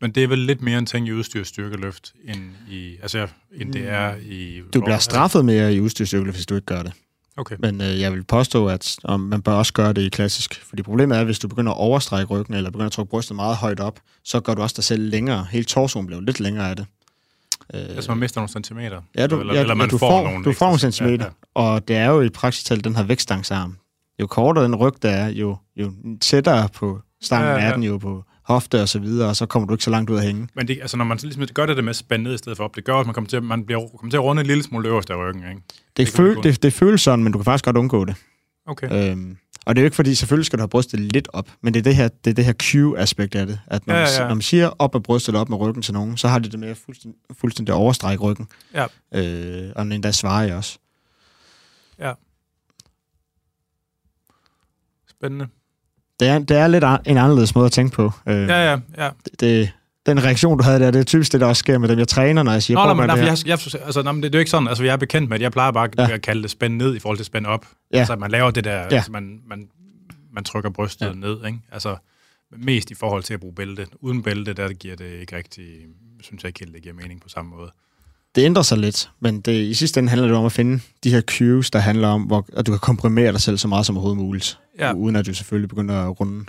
Men 0.00 0.12
det 0.12 0.24
er 0.24 0.28
vel 0.28 0.38
lidt 0.38 0.62
mere 0.62 0.78
en 0.78 0.86
ting 0.86 1.08
i 1.08 1.12
udstyr 1.12 1.44
styrkeløft, 1.44 2.14
end, 2.24 2.40
i, 2.68 2.96
altså, 3.02 3.28
end 3.52 3.72
det 3.72 3.88
er 3.88 4.16
i... 4.16 4.62
Du 4.74 4.80
bliver 4.80 4.98
straffet 4.98 5.44
mere 5.44 5.74
i 5.74 5.80
udstyrstyrkeløft, 5.80 6.36
hvis 6.36 6.46
du 6.46 6.54
ikke 6.54 6.66
gør 6.66 6.82
det. 6.82 6.92
Okay. 7.38 7.56
Men 7.58 7.80
øh, 7.80 8.00
jeg 8.00 8.12
vil 8.12 8.24
påstå, 8.24 8.68
at 8.68 8.96
om 9.04 9.20
man 9.20 9.42
bør 9.42 9.52
også 9.52 9.72
gøre 9.72 9.92
det 9.92 10.02
i 10.02 10.08
klassisk. 10.08 10.62
Fordi 10.68 10.82
problemet 10.82 11.16
er, 11.16 11.20
at 11.20 11.26
hvis 11.26 11.38
du 11.38 11.48
begynder 11.48 11.72
at 11.72 11.78
overstrække 11.78 12.26
ryggen, 12.34 12.54
eller 12.54 12.70
begynder 12.70 12.86
at 12.86 12.92
trykke 12.92 13.10
brystet 13.10 13.36
meget 13.36 13.56
højt 13.56 13.80
op, 13.80 14.00
så 14.24 14.40
gør 14.40 14.54
du 14.54 14.62
også 14.62 14.74
dig 14.76 14.84
selv 14.84 15.10
længere. 15.10 15.46
Hele 15.50 15.64
torsoen 15.64 16.06
bliver 16.06 16.20
lidt 16.20 16.40
længere 16.40 16.70
af 16.70 16.76
det. 16.76 16.86
Øh, 17.74 17.80
Altså, 17.80 18.10
man 18.10 18.18
mister 18.18 18.40
nogle 18.40 18.48
centimeter. 18.48 19.00
ja, 19.16 19.26
du, 19.26 19.40
eller, 19.40 19.54
ja, 19.54 19.60
eller 19.60 19.74
man 19.74 19.86
ja, 19.86 19.90
du 19.90 19.98
får, 19.98 20.10
får, 20.10 20.24
nogle 20.24 20.44
du 20.44 20.52
får 20.52 20.66
nogle 20.66 20.78
centimeter. 20.78 21.24
Ja, 21.24 21.30
ja. 21.56 21.62
Og 21.74 21.88
det 21.88 21.96
er 21.96 22.06
jo 22.06 22.20
i 22.20 22.28
praksis 22.28 22.64
talt 22.64 22.84
den 22.84 22.96
her 22.96 23.02
vækststangsarm. 23.02 23.76
Jo 24.20 24.26
kortere 24.26 24.64
den 24.64 24.74
ryg 24.76 24.92
der 25.02 25.10
er, 25.10 25.28
jo, 25.28 25.56
jo 25.76 25.92
tættere 26.20 26.68
på 26.68 27.00
stangen 27.22 27.48
Ja, 27.48 27.54
ja, 27.54 27.60
ja. 27.62 27.68
er 27.68 27.74
den 27.74 27.82
jo 27.82 27.98
på 27.98 28.24
hofte 28.48 28.82
og 28.82 28.88
så 28.88 28.98
videre, 28.98 29.28
og 29.28 29.36
så 29.36 29.46
kommer 29.46 29.66
du 29.66 29.74
ikke 29.74 29.84
så 29.84 29.90
langt 29.90 30.10
ud 30.10 30.16
at 30.16 30.22
hænge. 30.24 30.48
Men 30.54 30.68
det, 30.68 30.78
altså, 30.80 30.96
når 30.96 31.04
man 31.04 31.18
ligesom 31.22 31.46
gør 31.54 31.66
det 31.66 31.76
der 31.76 31.82
med 31.82 31.90
at 31.90 31.96
spænde 31.96 32.24
ned 32.24 32.34
i 32.34 32.38
stedet 32.38 32.56
for 32.56 32.64
op, 32.64 32.76
det 32.76 32.84
gør, 32.84 32.94
at 32.94 33.06
man 33.06 33.14
kommer 33.14 33.28
til, 33.28 33.36
at, 33.36 33.42
man 33.42 33.64
bliver, 33.64 33.88
kommer 33.88 34.10
til 34.10 34.16
at 34.16 34.22
runde 34.22 34.40
en 34.40 34.46
lille 34.46 34.62
smule 34.62 34.88
øverst 34.88 35.10
af 35.10 35.16
ryggen, 35.16 35.42
ikke? 35.42 35.54
Det, 35.54 35.96
Det 35.96 36.06
det, 36.06 36.08
føl, 36.14 36.36
det, 36.42 36.62
det 36.62 36.72
føles 36.72 37.00
sådan, 37.00 37.22
men 37.22 37.32
du 37.32 37.38
kan 37.38 37.44
faktisk 37.44 37.64
godt 37.64 37.76
undgå 37.76 38.04
det. 38.04 38.14
Okay. 38.66 39.10
Øhm, 39.12 39.36
og 39.66 39.74
det 39.74 39.80
er 39.80 39.82
jo 39.82 39.86
ikke 39.86 39.96
fordi, 39.96 40.14
selvfølgelig 40.14 40.46
skal 40.46 40.58
du 40.58 40.62
have 40.62 40.68
brystet 40.68 41.00
lidt 41.00 41.28
op, 41.32 41.48
men 41.60 41.74
det 41.74 41.80
er 41.80 41.84
det 41.84 41.96
her, 41.96 42.08
det 42.08 42.30
er 42.30 42.34
det 42.34 42.44
her 42.44 42.52
Q-aspekt 42.62 43.34
af 43.34 43.46
det. 43.46 43.60
At 43.66 43.86
når, 43.86 43.94
Ja, 43.94 44.00
ja, 44.00 44.06
ja, 44.06 44.12
ja, 44.12 44.22
ja. 44.22 44.28
når 44.28 44.34
man 44.34 44.42
siger 44.42 44.70
op 44.78 44.94
af 44.94 45.02
brystet 45.02 45.28
eller 45.28 45.40
op 45.40 45.48
med 45.48 45.58
ryggen 45.58 45.82
til 45.82 45.94
nogen, 45.94 46.16
så 46.16 46.28
har 46.28 46.38
de 46.38 46.48
det 46.48 46.60
med 46.60 46.68
at 46.68 46.76
fuldstændig, 46.76 47.20
fuldstændig 47.40 47.74
overstrække 47.74 48.22
ryggen. 48.24 48.48
Ja. 48.74 48.86
Øh, 49.14 49.72
og 49.76 49.82
endda 49.82 50.12
svarer 50.12 50.46
jeg 50.46 50.56
også. 50.56 50.78
Spændende. 55.10 55.48
Det 56.20 56.28
er, 56.28 56.38
det 56.38 56.56
er 56.56 56.66
lidt 56.68 56.84
en 57.06 57.16
anderledes 57.18 57.54
måde 57.54 57.66
at 57.66 57.72
tænke 57.72 57.94
på. 57.96 58.12
Øh, 58.28 58.48
Ja, 58.48 58.70
ja, 58.72 58.78
ja. 58.98 59.08
det, 59.24 59.40
det, 59.40 59.70
den 60.06 60.24
reaktion, 60.24 60.58
du 60.58 60.64
havde 60.64 60.80
der, 60.80 60.90
det 60.90 60.98
er 61.00 61.04
typisk 61.04 61.32
det, 61.32 61.40
der 61.40 61.46
også 61.46 61.60
sker 61.60 61.78
med 61.78 61.88
dem, 61.88 61.98
jeg 61.98 62.08
træner, 62.08 62.42
når 62.42 62.52
jeg 62.52 62.62
siger, 62.62 62.78
Nå, 62.78 62.84
nej, 62.84 62.94
men 62.94 63.06
nej, 63.06 63.16
det 63.16 63.46
jeg, 63.46 63.58
jeg, 63.74 63.82
altså, 63.84 64.02
nå, 64.02 64.12
men 64.12 64.22
det, 64.22 64.32
det 64.32 64.36
er 64.36 64.38
jo 64.38 64.40
ikke 64.40 64.50
sådan, 64.50 64.68
altså 64.68 64.84
jeg 64.84 64.92
er 64.92 64.96
bekendt 64.96 65.28
med, 65.28 65.36
at 65.36 65.42
jeg 65.42 65.52
plejer 65.52 65.70
bare 65.70 65.88
Ja. 65.98 66.10
at 66.10 66.22
kalde 66.22 66.42
det 66.42 66.50
spænd 66.50 66.76
ned 66.76 66.96
i 66.96 66.98
forhold 66.98 67.16
til 67.18 67.26
spænd 67.26 67.46
op. 67.46 67.66
Ja. 67.92 67.98
Altså, 67.98 68.12
at 68.12 68.18
man 68.18 68.30
laver 68.30 68.50
det 68.50 68.64
der, 68.64 68.76
Ja. 68.76 68.86
altså, 68.90 69.12
man, 69.12 69.40
man, 69.48 69.68
man 70.32 70.44
trykker 70.44 70.70
brystet 70.70 71.06
ja. 71.06 71.12
ned, 71.12 71.46
ikke? 71.46 71.58
Altså, 71.72 71.96
mest 72.56 72.90
i 72.90 72.94
forhold 72.94 73.22
til 73.22 73.34
at 73.34 73.40
bruge 73.40 73.54
bælte. 73.54 73.86
Uden 74.00 74.22
bælte, 74.22 74.52
der 74.52 74.72
giver 74.72 74.96
det 74.96 75.06
ikke 75.20 75.36
rigtig, 75.36 75.64
synes 76.20 76.42
jeg 76.42 76.48
ikke 76.48 76.60
helt, 76.60 76.74
det 76.74 76.82
giver 76.82 76.94
mening 76.94 77.20
på 77.22 77.28
samme 77.28 77.50
måde. 77.56 77.70
Det 78.38 78.44
ændrer 78.44 78.62
sig 78.62 78.78
lidt, 78.78 79.10
men 79.20 79.40
det, 79.40 79.52
i 79.52 79.74
sidste 79.74 80.00
ende 80.00 80.10
handler 80.10 80.28
det 80.28 80.36
om 80.36 80.44
at 80.44 80.52
finde 80.52 80.80
de 81.04 81.10
her 81.10 81.20
cues, 81.20 81.70
der 81.70 81.78
handler 81.78 82.08
om, 82.08 82.22
hvor, 82.22 82.46
at 82.56 82.66
du 82.66 82.72
kan 82.72 82.78
komprimere 82.78 83.32
dig 83.32 83.40
selv 83.40 83.58
så 83.58 83.68
meget 83.68 83.86
som 83.86 83.96
overhovedet 83.96 84.24
muligt. 84.24 84.58
Ja. 84.78 84.92
Uden 84.92 85.16
at 85.16 85.26
du 85.26 85.34
selvfølgelig 85.34 85.68
begynder 85.68 85.94
at 85.94 86.20
runde. 86.20 86.44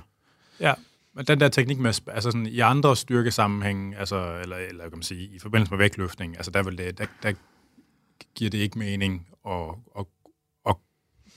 Ja, 0.60 0.74
men 1.16 1.26
den 1.26 1.40
der 1.40 1.50
teknik 1.50 1.78
med, 1.80 2.02
altså 2.08 2.32
sådan 2.32 2.46
i 2.46 2.60
andre 2.60 2.96
styrkesammenhænge, 2.96 3.98
altså, 3.98 4.40
eller, 4.42 4.56
eller 4.56 4.84
kan 4.84 4.98
man 4.98 5.04
sige, 5.04 5.30
i 5.36 5.40
forbindelse 5.40 5.72
med 5.72 5.78
vægtløftning, 5.78 6.36
altså 6.36 6.52
der, 6.52 6.64
vil 6.64 6.78
det, 6.78 6.98
der, 6.98 7.06
der 7.24 7.34
giver 8.36 8.52
det 8.52 8.58
ikke 8.58 8.80
mening 8.80 9.28
at, 9.48 9.70
at 10.00 10.06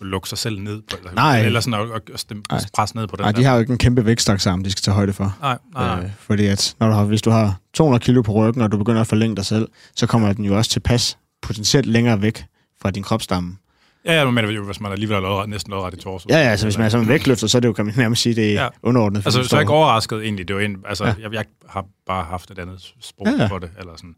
lukke 0.00 0.28
sig 0.28 0.38
selv 0.38 0.58
ned 0.60 0.82
på, 0.90 0.96
eller, 0.98 1.12
Nej. 1.14 1.40
eller 1.44 1.60
sådan 1.60 1.80
at, 1.94 2.10
at 2.14 2.20
stemme, 2.20 2.42
Nej. 2.50 2.60
presse 2.74 2.96
ned 2.96 3.06
på 3.06 3.16
den 3.16 3.22
Nej, 3.22 3.32
der. 3.32 3.38
de 3.38 3.44
har 3.44 3.54
jo 3.54 3.60
ikke 3.60 3.72
en 3.72 3.78
kæmpe 3.78 4.06
vækstaksarm, 4.06 4.62
de 4.64 4.70
skal 4.70 4.82
tage 4.82 4.94
højde 4.94 5.12
for. 5.12 5.36
Nej, 5.40 5.58
nej. 5.74 6.00
Øh, 6.04 6.10
fordi 6.18 6.46
at 6.46 6.74
når 6.80 6.86
du 6.88 6.92
har, 6.94 7.04
hvis 7.04 7.22
du 7.22 7.30
har 7.30 7.56
200 7.74 8.04
kilo 8.04 8.22
på 8.22 8.32
ryggen, 8.32 8.62
og 8.62 8.72
du 8.72 8.78
begynder 8.78 9.00
at 9.00 9.06
forlænge 9.06 9.36
dig 9.36 9.44
selv, 9.46 9.68
så 9.96 10.06
kommer 10.06 10.32
den 10.32 10.44
jo 10.44 10.56
også 10.56 10.70
tilpas 10.70 11.18
potentielt 11.42 11.86
længere 11.86 12.22
væk 12.22 12.44
fra 12.82 12.90
din 12.90 13.02
kropsstamme. 13.02 13.56
Ja, 14.04 14.22
ja, 14.22 14.46
jo, 14.50 14.64
hvis 14.64 14.80
man 14.80 14.92
alligevel 14.92 15.16
er 15.16 15.20
lodret, 15.20 15.48
næsten 15.48 15.70
lodret 15.70 15.94
i 15.94 15.96
torso. 15.96 16.26
Ja, 16.30 16.36
ja, 16.36 16.48
altså 16.48 16.66
hvis 16.66 16.78
man 16.78 16.84
er 16.84 16.88
som 16.88 17.08
vægtløfter, 17.08 17.46
så 17.46 17.58
er 17.58 17.60
det 17.60 17.68
jo, 17.68 17.72
kan 17.72 17.84
man 17.86 17.94
nærmest 17.96 18.22
sige, 18.22 18.34
det 18.34 18.50
er 18.58 18.62
ja. 18.62 18.68
Underordnet. 18.82 19.26
Altså, 19.26 19.44
så 19.44 19.56
er 19.56 19.58
jeg 19.58 19.62
ikke 19.62 19.72
overrasket 19.72 20.22
egentlig. 20.22 20.48
Det 20.48 20.56
var 20.56 20.62
en, 20.62 20.76
altså, 20.88 21.04
Ja. 21.04 21.14
jeg, 21.20 21.32
jeg 21.32 21.44
har 21.68 21.84
bare 22.06 22.24
haft 22.24 22.50
et 22.50 22.58
andet 22.58 22.94
sprog 23.00 23.26
ja. 23.26 23.42
ja. 23.42 23.46
for 23.46 23.58
det. 23.58 23.70
Eller 23.78 23.92
sådan. 23.96 24.14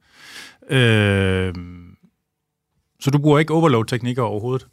Øh, 0.78 1.54
så 3.00 3.10
du 3.10 3.18
bruger 3.18 3.38
ikke 3.38 3.54
overload-teknikker 3.54 4.22
overhovedet? 4.22 4.66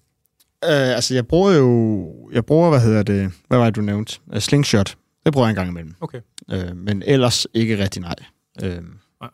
Øh, 0.65 0.95
altså, 0.95 1.13
jeg 1.13 1.27
bruger 1.27 1.51
jo... 1.51 2.09
Jeg 2.33 2.45
bruger, 2.45 2.69
hvad 2.69 2.79
hedder 2.81 3.03
det... 3.03 3.31
Hvad 3.47 3.57
var 3.57 3.65
det, 3.65 3.75
du 3.75 3.81
nævnte? 3.81 4.19
Uh, 4.27 4.39
slingshot. 4.39 4.95
Det 5.25 5.33
bruger 5.33 5.47
jeg 5.47 5.51
en 5.51 5.55
gang 5.55 5.69
imellem. 5.69 5.93
Okay. 6.01 6.19
Øh, 6.51 6.75
men 6.77 7.03
ellers 7.05 7.47
ikke 7.53 7.83
rigtig 7.83 8.01
nej. 8.01 8.15
Øh, 8.63 8.77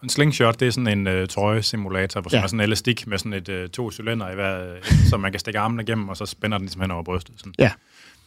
En 0.04 0.10
slingshot, 0.10 0.60
det 0.60 0.68
er 0.68 0.72
sådan 0.72 1.08
en 1.08 1.22
uh, 1.22 1.28
trøjesimulator, 1.28 2.22
hvor 2.22 2.30
Ja. 2.34 2.38
ja. 2.38 2.44
er 2.44 2.48
sådan 2.48 2.60
en 2.60 2.64
elastik 2.64 3.08
med 3.08 3.18
sådan 3.18 3.34
et 3.34 3.50
uh, 3.50 3.70
to 3.70 3.92
cylinder 3.92 4.32
i 4.32 4.36
hver, 4.36 4.74
uh, 4.74 4.88
som 5.10 5.20
man 5.20 5.32
kan 5.32 5.40
stikke 5.40 5.60
armene 5.60 5.84
igennem, 5.84 6.10
og 6.10 6.18
så 6.18 6.26
spænder 6.26 6.58
den 6.58 6.66
ligesom 6.66 6.82
hen 6.82 6.92
over 6.92 7.04
brystet. 7.04 7.36
Sådan. 7.38 7.54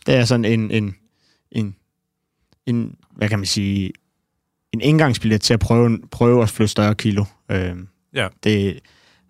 det 0.07 0.15
er 0.15 0.25
sådan 0.25 0.45
en, 0.45 0.71
en, 0.71 0.97
en, 1.53 1.77
en... 2.67 2.97
Hvad 3.17 3.29
kan 3.29 3.39
man 3.39 3.47
sige? 3.47 3.93
En 4.73 4.81
indgangsbillet 4.81 5.41
til 5.41 5.55
at 5.55 5.61
prøve, 5.61 5.99
prøve 6.11 6.43
at 6.43 6.49
flytte 6.49 6.71
større 6.71 6.95
kilo. 6.95 7.25
Øh, 7.51 7.77
Ja. 8.15 8.29
det, 8.45 8.81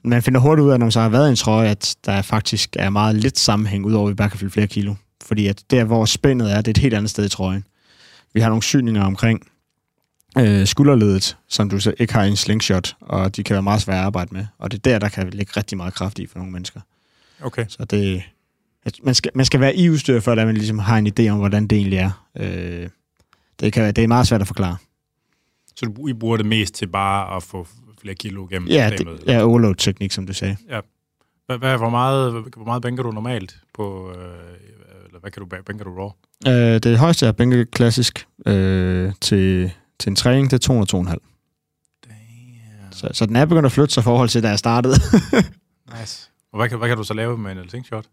man 0.04 0.22
finder 0.22 0.40
hurtigt 0.40 0.64
ud 0.64 0.70
af, 0.70 0.78
når 0.78 0.86
man 0.86 0.92
så 0.92 1.00
har 1.00 1.08
været 1.08 1.26
i 1.28 1.30
en 1.30 1.36
trøje, 1.36 1.68
at 1.68 1.96
der 2.06 2.22
faktisk 2.22 2.76
er 2.78 2.90
meget 2.90 3.16
lidt 3.16 3.38
sammenhæng, 3.38 3.84
udover 3.84 4.08
at 4.08 4.10
vi 4.10 4.14
bare 4.14 4.30
kan 4.30 4.38
fylde 4.38 4.50
flere 4.52 4.66
kilo. 4.66 4.94
Fordi 5.24 5.46
at 5.46 5.62
der, 5.70 5.84
hvor 5.84 6.04
spændet 6.04 6.52
er, 6.52 6.56
det 6.56 6.68
er 6.68 6.70
et 6.70 6.78
helt 6.78 6.94
andet 6.94 7.10
sted 7.10 7.26
i 7.26 7.28
trøjen. 7.28 7.64
Vi 8.34 8.40
har 8.40 8.48
nogle 8.48 8.62
syninger 8.62 9.04
omkring 9.04 9.46
øh, 10.38 10.66
skulderledet, 10.66 11.36
som 11.48 11.70
du 11.70 11.80
så 11.80 11.94
ikke 11.98 12.12
har 12.14 12.24
i 12.24 12.28
en 12.28 12.36
slingshot, 12.36 12.96
og 13.00 13.36
de 13.36 13.42
kan 13.42 13.54
være 13.54 13.62
meget 13.62 13.82
svære 13.82 13.98
at 13.98 14.04
arbejde 14.04 14.34
med. 14.34 14.46
Og 14.58 14.70
det 14.70 14.78
er 14.78 14.90
der, 14.90 14.98
der 14.98 15.08
kan 15.08 15.30
ligge 15.30 15.52
rigtig 15.56 15.76
meget 15.76 15.94
kraft 15.94 16.18
i 16.18 16.26
for 16.26 16.38
nogle 16.38 16.52
mennesker. 16.52 16.80
Okay. 17.42 17.64
Så 17.68 17.84
det, 17.84 18.22
at 18.84 18.94
man, 19.02 19.14
skal, 19.14 19.30
man 19.34 19.46
skal 19.46 19.60
være 19.60 19.76
i 19.76 19.90
udstyr, 19.90 20.20
for 20.20 20.32
at 20.32 20.46
man 20.46 20.56
ligesom 20.56 20.78
har 20.78 20.98
en 20.98 21.12
idé 21.18 21.28
om, 21.28 21.38
hvordan 21.38 21.66
det 21.66 21.78
egentlig 21.78 21.98
er. 21.98 22.26
Øh, 22.36 22.88
det, 23.60 23.72
kan, 23.72 23.82
være- 23.82 23.92
det 23.92 24.04
er 24.04 24.08
meget 24.08 24.26
svært 24.26 24.40
at 24.40 24.46
forklare. 24.46 24.76
Så 25.76 25.86
du, 25.86 26.08
I 26.08 26.12
bruger 26.12 26.36
det 26.36 26.46
mest 26.46 26.74
til 26.74 26.86
bare 26.86 27.36
at 27.36 27.42
få 27.42 27.66
flere 28.00 28.14
kilo 28.14 28.46
gennem 28.50 28.68
Ja, 28.68 28.90
det, 28.98 29.22
ja 29.26 29.42
overload-teknik, 29.44 30.12
som 30.12 30.26
du 30.26 30.32
sagde. 30.32 30.56
Hvad, 31.46 31.58
hvad, 31.58 31.76
hvor, 31.78 31.90
meget, 31.90 32.32
hvor 32.32 32.64
meget 32.64 32.82
bænker 32.82 33.02
du 33.02 33.10
normalt 33.10 33.56
på, 33.74 34.10
øh, 34.10 34.16
eller 35.06 35.20
hvad 35.20 35.30
kan 35.30 35.42
du 35.42 35.56
bæ- 35.56 35.62
bænker 35.62 35.84
du 35.84 35.90
raw? 35.98 36.10
Øh, 36.52 36.78
det 36.80 36.98
højeste 36.98 37.26
er 37.26 37.32
bænke 37.32 37.64
klassisk 37.66 38.26
øh, 38.46 39.12
til, 39.20 39.72
til 39.98 40.10
en 40.10 40.16
træning, 40.16 40.50
det 40.50 40.68
er 40.68 40.84
202,5. 40.84 41.10
Damn. 42.08 42.92
Så, 42.92 43.08
så 43.12 43.26
den 43.26 43.36
er 43.36 43.44
begyndt 43.44 43.66
at 43.66 43.72
flytte 43.72 43.94
sig 43.94 44.00
i 44.00 44.04
forhold 44.04 44.28
til, 44.28 44.42
da 44.42 44.48
jeg 44.48 44.58
startede. 44.58 44.94
Nice. 46.00 46.30
Og 46.52 46.58
hvad 46.58 46.68
kan, 46.68 46.78
hvad 46.78 46.88
kan 46.88 46.96
du 46.96 47.04
så 47.04 47.14
lave 47.14 47.38
med 47.38 47.52
en 47.52 47.68
slingshot? 47.68 48.04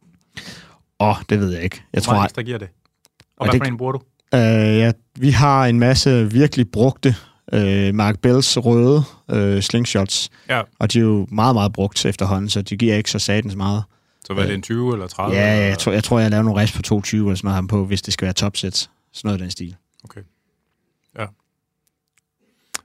Åh, 1.00 1.08
oh, 1.10 1.16
det 1.30 1.40
ved 1.40 1.52
jeg 1.54 1.64
ikke. 1.64 1.84
Jeg 1.94 2.00
Hvor 2.00 2.02
tror, 2.06 2.14
meget 2.14 2.24
at, 2.24 2.30
ekstra 2.30 2.42
giver 2.42 2.58
det? 2.58 2.66
Ja, 2.66 3.24
Og 3.38 3.46
hvad 3.46 3.54
det- 3.54 3.60
for 3.62 3.66
en 3.72 3.78
bruger 3.78 3.92
du? 3.92 4.00
øh, 4.34 4.78
ja, 4.78 4.92
vi 5.20 5.30
har 5.32 5.66
en 5.66 5.80
masse 5.80 6.32
virkelig 6.32 6.72
brugte 6.72 7.16
øh, 7.54 7.96
Mark 7.96 8.20
Bells 8.20 8.58
røde 8.58 9.04
øh, 9.32 9.62
slingshots, 9.62 10.30
Ja. 10.50 10.62
og 10.80 10.94
de 10.94 11.00
er 11.00 11.04
jo 11.04 11.28
meget, 11.32 11.56
meget 11.56 11.74
brugt 11.74 12.06
efterhånden, 12.06 12.50
så 12.50 12.62
de 12.62 12.78
giver 12.78 12.96
ikke 12.96 13.12
så 13.12 13.20
satans 13.20 13.56
meget. 13.56 13.84
Så 14.26 14.34
hvad 14.34 14.44
er 14.44 14.48
det, 14.48 14.56
en 14.56 14.62
20 14.62 14.94
eller 14.94 15.08
30? 15.08 15.36
Ja, 15.38 15.54
eller? 15.54 15.66
jeg 15.68 15.80
tror, 15.80 15.92
jeg, 15.92 16.04
tror, 16.04 16.20
jeg 16.20 16.30
laver 16.32 16.44
nogle 16.44 16.62
rest 16.62 16.74
på 16.76 16.82
22 16.82 17.22
eller 17.28 17.36
sådan 17.36 17.46
noget 17.48 17.56
ham 17.56 17.68
på, 17.68 17.86
hvis 17.86 18.02
det 18.02 18.14
skal 18.14 18.26
være 18.26 18.34
topsets. 18.34 18.90
Sådan 19.14 19.28
noget 19.28 19.40
i 19.40 19.42
den 19.44 19.52
stil. 19.52 19.76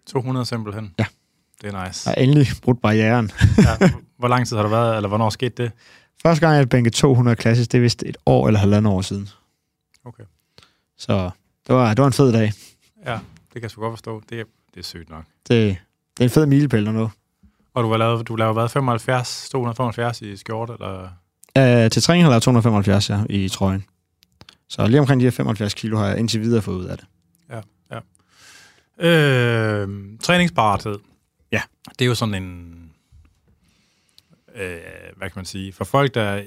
200 0.06 0.46
simpelthen? 0.46 0.94
Ja. 0.98 1.04
Det 1.62 1.74
er 1.74 1.86
nice. 1.86 2.08
Har 2.08 2.14
endelig 2.14 2.46
brudt 2.62 2.80
barrieren. 2.82 3.30
ja. 3.58 3.90
Hvor 4.18 4.28
lang 4.28 4.46
tid 4.46 4.56
har 4.56 4.62
du 4.62 4.68
været, 4.68 4.96
eller 4.96 5.08
hvornår 5.08 5.30
skete 5.30 5.62
det? 5.62 5.72
Første 6.22 6.46
gang, 6.46 6.58
jeg 6.58 6.68
bænkede 6.68 6.94
200 6.94 7.36
klassisk, 7.36 7.72
det 7.72 7.78
er 7.78 7.82
vist 7.82 8.02
et 8.02 8.16
år 8.26 8.46
eller 8.46 8.60
halvandet 8.60 8.92
år 8.92 9.00
siden. 9.02 9.28
Okay. 10.04 10.24
Så 10.98 11.30
det 11.66 11.74
var, 11.74 11.88
det 11.94 11.98
var 11.98 12.06
en 12.06 12.12
fed 12.12 12.32
dag. 12.32 12.52
Ja, 13.06 13.18
det 13.52 13.60
kan 13.60 13.62
jeg 13.62 13.70
sgu 13.70 13.80
godt 13.80 13.92
forstå. 13.92 14.22
Det 14.30 14.40
er, 14.40 14.44
det 14.74 14.80
er 14.80 14.84
sygt 14.84 15.10
nok. 15.10 15.24
Det, 15.48 15.78
det 16.16 16.20
er 16.20 16.24
en 16.24 16.30
fed 16.30 16.46
milepæl 16.46 16.92
nu. 16.92 17.10
Og 17.74 17.84
du 17.84 17.90
har 17.90 17.96
lavet, 17.96 18.28
du 18.28 18.36
laver 18.36 18.52
hvad, 18.52 18.68
75, 18.68 19.48
275 19.50 20.22
i 20.22 20.36
skjort, 20.36 20.70
eller? 20.70 21.02
Uh, 21.58 21.90
til 21.90 22.02
træning 22.02 22.24
har 22.24 22.28
jeg 22.28 22.32
lavet 22.32 22.42
275 22.42 23.10
ja, 23.10 23.24
i 23.30 23.48
trøjen. 23.48 23.84
Så 24.68 24.86
lige 24.86 25.00
omkring 25.00 25.20
de 25.20 25.26
her 25.26 25.30
75 25.30 25.74
kilo 25.74 25.96
har 25.98 26.06
jeg 26.06 26.18
indtil 26.18 26.40
videre 26.40 26.62
fået 26.62 26.76
ud 26.76 26.84
af 26.84 26.98
det. 26.98 27.06
Øh, 28.98 29.88
træningsparathed. 30.20 30.98
Ja. 31.52 31.62
Det 31.98 32.04
er 32.04 32.06
jo 32.06 32.14
sådan 32.14 32.34
en... 32.34 32.76
Øh, 34.54 34.78
hvad 35.16 35.30
kan 35.30 35.38
man 35.38 35.44
sige? 35.44 35.72
For 35.72 35.84
folk, 35.84 36.14
der... 36.14 36.42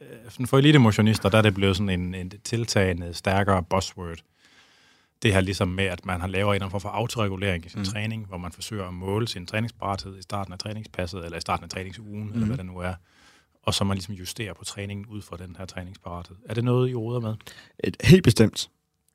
øh, 0.00 0.46
for 0.46 0.58
elitemotionister, 0.58 1.28
der 1.28 1.38
er 1.38 1.42
det 1.42 1.54
blevet 1.54 1.76
sådan 1.76 2.00
en, 2.00 2.14
en 2.14 2.32
tiltagende, 2.44 3.14
stærkere 3.14 3.62
buzzword. 3.62 4.18
Det 5.22 5.32
her 5.32 5.40
ligesom 5.40 5.68
med, 5.68 5.84
at 5.84 6.06
man 6.06 6.20
har 6.20 6.28
lavet 6.28 6.62
en 6.62 6.70
form 6.70 6.80
for 6.80 6.88
autoregulering 6.88 7.66
i 7.66 7.68
sin 7.68 7.78
Mm. 7.78 7.84
træning, 7.84 8.26
hvor 8.28 8.38
man 8.38 8.52
forsøger 8.52 8.84
at 8.88 8.94
måle 8.94 9.28
sin 9.28 9.46
træningsparathed 9.46 10.18
i 10.18 10.22
starten 10.22 10.52
af 10.52 10.58
træningspasset, 10.58 11.24
eller 11.24 11.38
i 11.38 11.40
starten 11.40 11.64
af 11.64 11.70
træningsugen, 11.70 12.22
mm. 12.26 12.32
eller 12.32 12.46
hvad 12.46 12.56
det 12.56 12.66
nu 12.66 12.78
er. 12.78 12.94
Og 13.66 13.74
så 13.74 13.84
man 13.84 13.96
ligesom 13.96 14.14
justerer 14.14 14.54
på 14.54 14.64
træningen 14.64 15.06
ud 15.06 15.22
fra 15.22 15.36
den 15.36 15.56
her 15.58 15.64
træningsparathed. 15.66 16.36
Er 16.48 16.54
det 16.54 16.64
noget, 16.64 16.90
I 16.90 16.94
råder 16.94 17.20
med? 17.20 17.34
Et, 17.84 17.96
helt 18.04 18.24
bestemt. 18.24 18.68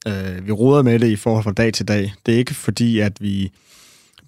Uh, 0.09 0.47
vi 0.47 0.51
roder 0.51 0.81
med 0.83 0.99
det 0.99 1.07
i 1.07 1.15
forhold 1.15 1.43
fra 1.43 1.51
dag 1.51 1.73
til 1.73 1.87
dag. 1.87 2.13
Det 2.25 2.33
er 2.33 2.37
ikke 2.37 2.53
fordi, 2.53 2.99
at 2.99 3.21
vi 3.21 3.51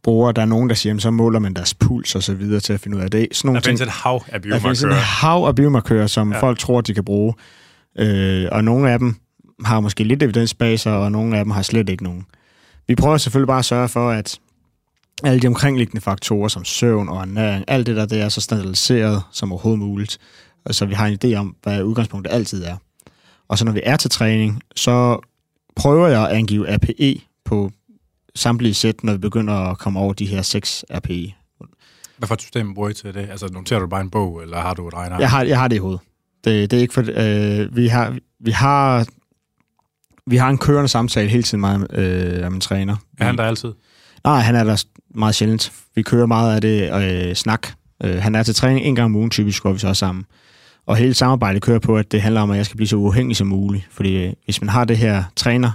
bruger, 0.03 0.31
der 0.31 0.41
er 0.41 0.45
nogen, 0.45 0.69
der 0.69 0.75
siger, 0.75 0.91
jamen, 0.91 0.99
så 0.99 1.11
måler 1.11 1.39
man 1.39 1.53
deres 1.53 1.73
puls 1.73 2.15
og 2.15 2.23
så 2.23 2.33
videre 2.33 2.59
til 2.59 2.73
at 2.73 2.79
finde 2.79 2.97
ud 2.97 3.01
af 3.01 3.11
det. 3.11 3.27
Sådan 3.31 3.47
nogle 3.47 3.59
Der 3.61 3.65
findes 3.65 3.79
ting, 3.81 3.87
et 3.87 3.93
hav 3.93 4.23
af 4.27 4.41
der 4.41 4.59
findes 4.59 4.79
biomarkører. 4.81 5.01
hav 5.01 5.43
af 5.47 5.55
biomarkører, 5.55 6.07
som 6.07 6.31
ja. 6.33 6.41
Folk 6.41 6.59
tror, 6.59 6.81
de 6.81 6.93
kan 6.93 7.05
bruge. 7.05 7.33
Uh, 7.99 8.05
og 8.51 8.63
nogle 8.63 8.91
af 8.91 8.99
dem 8.99 9.15
har 9.65 9.79
måske 9.79 10.03
lidt 10.03 10.23
evidens 10.23 10.53
bag 10.53 10.79
sig, 10.79 10.97
og 10.97 11.11
nogle 11.11 11.37
af 11.37 11.45
dem 11.45 11.51
har 11.51 11.61
slet 11.61 11.89
ikke 11.89 12.03
nogen. 12.03 12.25
Vi 12.87 12.95
prøver 12.95 13.17
selvfølgelig 13.17 13.47
bare 13.47 13.59
at 13.59 13.65
sørge 13.65 13.89
for, 13.89 14.11
at 14.11 14.39
alle 15.23 15.39
de 15.39 15.47
omkringliggende 15.47 16.01
faktorer, 16.01 16.47
som 16.47 16.65
søvn 16.65 17.09
og 17.09 17.21
ernæring, 17.21 17.65
alt 17.67 17.87
det 17.87 17.95
der, 17.95 18.05
det 18.05 18.21
er 18.21 18.29
så 18.29 18.41
standardiseret 18.41 19.23
som 19.31 19.51
overhovedet 19.51 19.79
muligt, 19.79 20.17
og 20.65 20.75
så 20.75 20.85
vi 20.85 20.93
har 20.93 21.07
en 21.07 21.19
idé 21.23 21.33
om, 21.35 21.55
hvad 21.63 21.83
udgangspunktet 21.83 22.33
altid 22.33 22.63
er. 22.63 22.77
Og 23.47 23.57
så 23.57 23.65
når 23.65 23.71
vi 23.71 23.81
er 23.83 23.97
til 23.97 24.09
træning, 24.09 24.61
så 24.75 25.19
prøver 25.75 26.07
jeg 26.07 26.29
at 26.29 26.35
angive 26.35 26.75
RPE 26.75 27.21
på 27.45 27.71
samtlige 28.35 28.73
sæt, 28.73 29.03
når 29.03 29.13
vi 29.13 29.19
begynder 29.19 29.53
at 29.53 29.77
komme 29.77 29.99
over 29.99 30.13
de 30.13 30.25
her 30.25 30.41
6 30.41 30.85
RPE. 30.91 31.33
Hvad 32.17 32.27
for 32.27 32.33
et 32.33 32.41
system 32.41 32.73
bruger 32.73 32.89
I 32.89 32.93
til 32.93 33.13
det? 33.13 33.29
Altså, 33.29 33.47
noterer 33.47 33.79
du 33.79 33.87
bare 33.87 34.01
en 34.01 34.09
bog, 34.09 34.41
eller 34.41 34.59
har 34.59 34.73
du 34.73 34.87
et 34.87 34.93
regner? 34.93 35.19
Jeg 35.19 35.29
har, 35.29 35.43
jeg 35.43 35.59
har 35.59 35.67
det 35.67 35.75
i 35.75 35.79
hovedet. 35.79 35.99
Det, 36.43 36.71
det 36.71 36.77
er 36.77 36.81
ikke 36.81 36.93
for... 36.93 37.03
Øh, 37.07 37.75
vi, 37.75 37.87
har, 37.87 38.17
vi, 38.39 38.51
har, 38.51 39.07
vi 40.29 40.37
har 40.37 40.49
en 40.49 40.57
kørende 40.57 40.87
samtale 40.87 41.29
hele 41.29 41.43
tiden 41.43 41.61
med 41.61 41.85
øh, 41.93 42.45
af 42.45 42.51
min 42.51 42.61
træner. 42.61 42.95
Er 43.19 43.25
han 43.25 43.37
der 43.37 43.43
altid? 43.43 43.73
Nej, 44.23 44.39
han 44.39 44.55
er 44.55 44.63
der 44.63 44.83
meget 45.15 45.35
sjældent. 45.35 45.71
Vi 45.95 46.01
kører 46.01 46.25
meget 46.25 46.55
af 46.55 46.61
det 46.61 47.03
øh, 47.03 47.35
snak. 47.35 47.67
Øh, 48.03 48.21
han 48.21 48.35
er 48.35 48.43
til 48.43 48.55
træning 48.55 48.85
en 48.85 48.95
gang 48.95 49.05
om 49.05 49.15
ugen, 49.15 49.29
typisk 49.29 49.63
går 49.63 49.73
vi 49.73 49.79
så 49.79 49.93
sammen. 49.93 50.25
Og 50.85 50.95
hele 50.95 51.13
samarbejdet 51.13 51.61
kører 51.61 51.79
på, 51.79 51.97
at 51.97 52.11
det 52.11 52.21
handler 52.21 52.41
om, 52.41 52.51
at 52.51 52.57
jeg 52.57 52.65
skal 52.65 52.77
blive 52.77 52.87
så 52.87 52.95
uafhængig 52.95 53.35
som 53.35 53.47
muligt. 53.47 53.87
Fordi 53.91 54.25
øh, 54.25 54.33
hvis 54.45 54.61
man 54.61 54.69
har 54.69 54.85
det 54.85 54.97
her 54.97 55.23
træner 55.35 55.71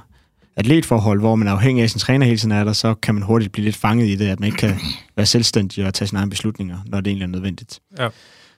atletforhold, 0.56 1.20
hvor 1.20 1.34
man 1.36 1.48
er 1.48 1.52
afhængig 1.52 1.82
af 1.82 1.90
sin 1.90 1.98
træner 1.98 2.26
hele 2.26 2.38
tiden 2.38 2.52
er 2.52 2.64
der, 2.64 2.72
så 2.72 2.94
kan 2.94 3.14
man 3.14 3.22
hurtigt 3.22 3.52
blive 3.52 3.64
lidt 3.64 3.76
fanget 3.76 4.06
i 4.06 4.14
det, 4.14 4.26
at 4.26 4.40
man 4.40 4.46
ikke 4.46 4.58
kan 4.58 4.74
være 5.16 5.26
selvstændig 5.26 5.86
og 5.86 5.94
tage 5.94 6.08
sine 6.08 6.18
egne 6.18 6.30
beslutninger, 6.30 6.78
når 6.86 7.00
det 7.00 7.10
egentlig 7.10 7.24
er 7.24 7.30
nødvendigt. 7.30 7.80
Ja. 7.98 8.08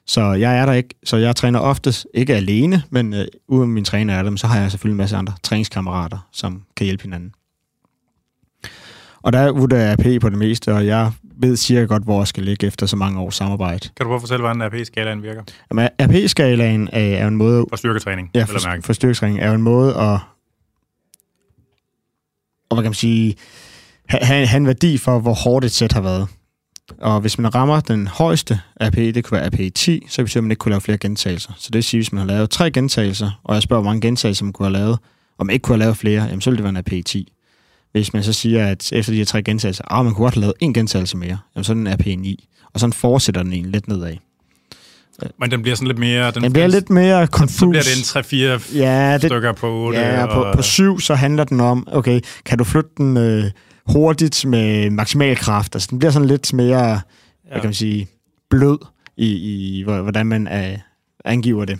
Så 0.06 0.32
jeg 0.32 0.58
er 0.58 0.66
der 0.66 0.72
ikke, 0.72 0.94
så 1.04 1.16
jeg 1.16 1.36
træner 1.36 1.58
oftest 1.60 2.06
ikke 2.14 2.34
alene, 2.34 2.82
men 2.90 3.14
øh, 3.14 3.26
uden 3.48 3.70
min 3.70 3.84
træner 3.84 4.14
er 4.14 4.22
der, 4.22 4.36
så 4.36 4.46
har 4.46 4.60
jeg 4.60 4.70
selvfølgelig 4.70 4.92
en 4.92 4.96
masse 4.96 5.16
andre 5.16 5.34
træningskammerater, 5.42 6.28
som 6.32 6.62
kan 6.76 6.84
hjælpe 6.84 7.02
hinanden. 7.02 7.32
Og 9.22 9.32
der 9.32 9.52
vurderer 9.52 9.80
jeg 9.80 9.92
AP 9.92 10.20
på 10.20 10.28
det 10.28 10.38
meste, 10.38 10.74
og 10.74 10.86
jeg 10.86 11.12
ved 11.36 11.56
cirka 11.56 11.86
godt, 11.86 12.02
hvor 12.04 12.20
jeg 12.20 12.28
skal 12.28 12.42
ligge 12.44 12.66
efter 12.66 12.86
så 12.86 12.96
mange 12.96 13.20
års 13.20 13.34
samarbejde. 13.34 13.78
Kan 13.80 13.92
du 14.00 14.04
prøve 14.04 14.14
at 14.14 14.20
fortælle, 14.20 14.42
hvordan 14.42 14.62
RP-skalaen 14.62 15.22
virker? 15.22 15.42
Jamen, 15.70 15.88
RP-skalaen 16.02 16.88
er, 16.92 17.16
er 17.16 17.28
en 17.28 17.36
måde, 17.36 17.64
For 17.68 17.76
styrketræning, 17.76 18.30
ja, 18.34 18.44
for, 18.44 18.80
for 18.82 18.92
styrketræning, 18.92 19.40
er 19.40 19.48
jo 19.48 19.54
en 19.54 19.62
måde 19.62 19.90
at, 19.90 20.18
og 22.68 22.76
hvad 22.76 22.82
kan 22.82 22.90
man 22.90 22.94
sige, 22.94 23.36
have 24.08 24.46
have 24.46 24.56
en 24.56 24.66
værdi 24.66 24.98
for, 24.98 25.18
hvor 25.18 25.34
hårdt 25.34 25.64
et 25.64 25.72
sæt 25.72 25.92
har 25.92 26.00
været. 26.00 26.28
Og 27.00 27.20
hvis 27.20 27.38
man 27.38 27.54
rammer 27.54 27.80
den 27.80 28.06
højeste 28.06 28.60
RP, 28.80 28.96
det 28.96 29.24
kunne 29.24 29.40
være 29.40 29.48
RP 29.48 29.74
10, 29.74 30.06
så 30.08 30.22
betyder 30.22 30.42
man 30.42 30.50
ikke 30.50 30.58
kunne 30.58 30.70
lave 30.70 30.80
flere 30.80 30.98
gentagelser. 30.98 31.52
Så 31.56 31.66
det 31.66 31.74
vil 31.74 31.84
sige, 31.84 31.98
hvis 31.98 32.12
man 32.12 32.20
har 32.20 32.26
lavet 32.26 32.50
tre 32.50 32.70
gentagelser, 32.70 33.40
og 33.44 33.54
jeg 33.54 33.62
spørger, 33.62 33.82
hvor 33.82 33.90
mange 33.90 34.00
gentagelser 34.00 34.44
man 34.44 34.52
kunne 34.52 34.66
have 34.66 34.78
lavet, 34.78 34.98
og 35.38 35.46
man 35.46 35.52
ikke 35.52 35.62
kunne 35.62 35.74
have 35.74 35.80
lavet 35.80 35.96
flere, 35.96 36.24
jamen 36.24 36.40
så 36.40 36.50
ville 36.50 36.64
det 36.64 36.74
være 36.74 36.82
en 36.94 37.00
RP 37.00 37.06
10. 37.06 37.32
Hvis 37.92 38.12
man 38.12 38.22
så 38.22 38.32
siger, 38.32 38.66
at 38.66 38.92
efter 38.92 39.12
de 39.12 39.18
her 39.18 39.24
tre 39.24 39.42
gentagelser, 39.42 39.84
ah, 39.90 40.04
man 40.04 40.14
kunne 40.14 40.24
godt 40.24 40.34
have 40.34 40.40
lavet 40.40 40.54
en 40.60 40.74
gentagelse 40.74 41.16
mere, 41.16 41.38
jamen 41.56 41.64
så 41.64 41.72
er 41.72 41.74
den 41.74 41.92
RP 41.94 42.06
9. 42.06 42.48
Og 42.74 42.80
sådan 42.80 42.92
fortsætter 42.92 43.42
den 43.42 43.52
egentlig 43.52 43.72
lidt 43.72 43.88
nedad. 43.88 44.16
Men 45.40 45.50
den 45.50 45.62
bliver 45.62 45.74
sådan 45.74 45.86
lidt 45.88 45.98
mere... 45.98 46.30
Den, 46.30 46.42
Den 46.42 46.52
bliver 46.52 46.66
lidt 46.66 46.90
mere 46.90 47.26
confus. 47.26 47.58
Så 47.58 47.68
bliver 47.68 47.82
det 47.82 48.40
en 48.42 48.58
3-4 48.72 48.76
Ja, 48.78 49.12
det, 49.12 49.22
stykker 49.22 49.52
på 49.52 49.70
8. 49.72 49.98
Ja, 49.98 50.24
og 50.24 50.34
på, 50.34 50.56
på 50.56 50.62
syv, 50.62 51.00
så 51.00 51.14
handler 51.14 51.44
den 51.44 51.60
om, 51.60 51.88
okay, 51.92 52.20
kan 52.44 52.58
du 52.58 52.64
flytte 52.64 52.90
den 52.96 53.16
øh, 53.16 53.44
hurtigt 53.88 54.44
med 54.46 54.90
maksimal 54.90 55.36
kraft? 55.36 55.74
Altså, 55.74 55.88
den 55.90 55.98
bliver 55.98 56.12
sådan 56.12 56.28
lidt 56.28 56.52
mere, 56.52 56.88
ja. 56.90 57.00
hvad 57.48 57.60
kan 57.60 57.64
man 57.64 57.74
sige, 57.74 58.08
blød 58.50 58.78
i, 59.16 59.26
i 59.78 59.82
hvor- 59.82 60.00
hvordan 60.02 60.26
man 60.26 60.48
øh, 60.48 60.78
angiver 61.24 61.64
det. 61.64 61.78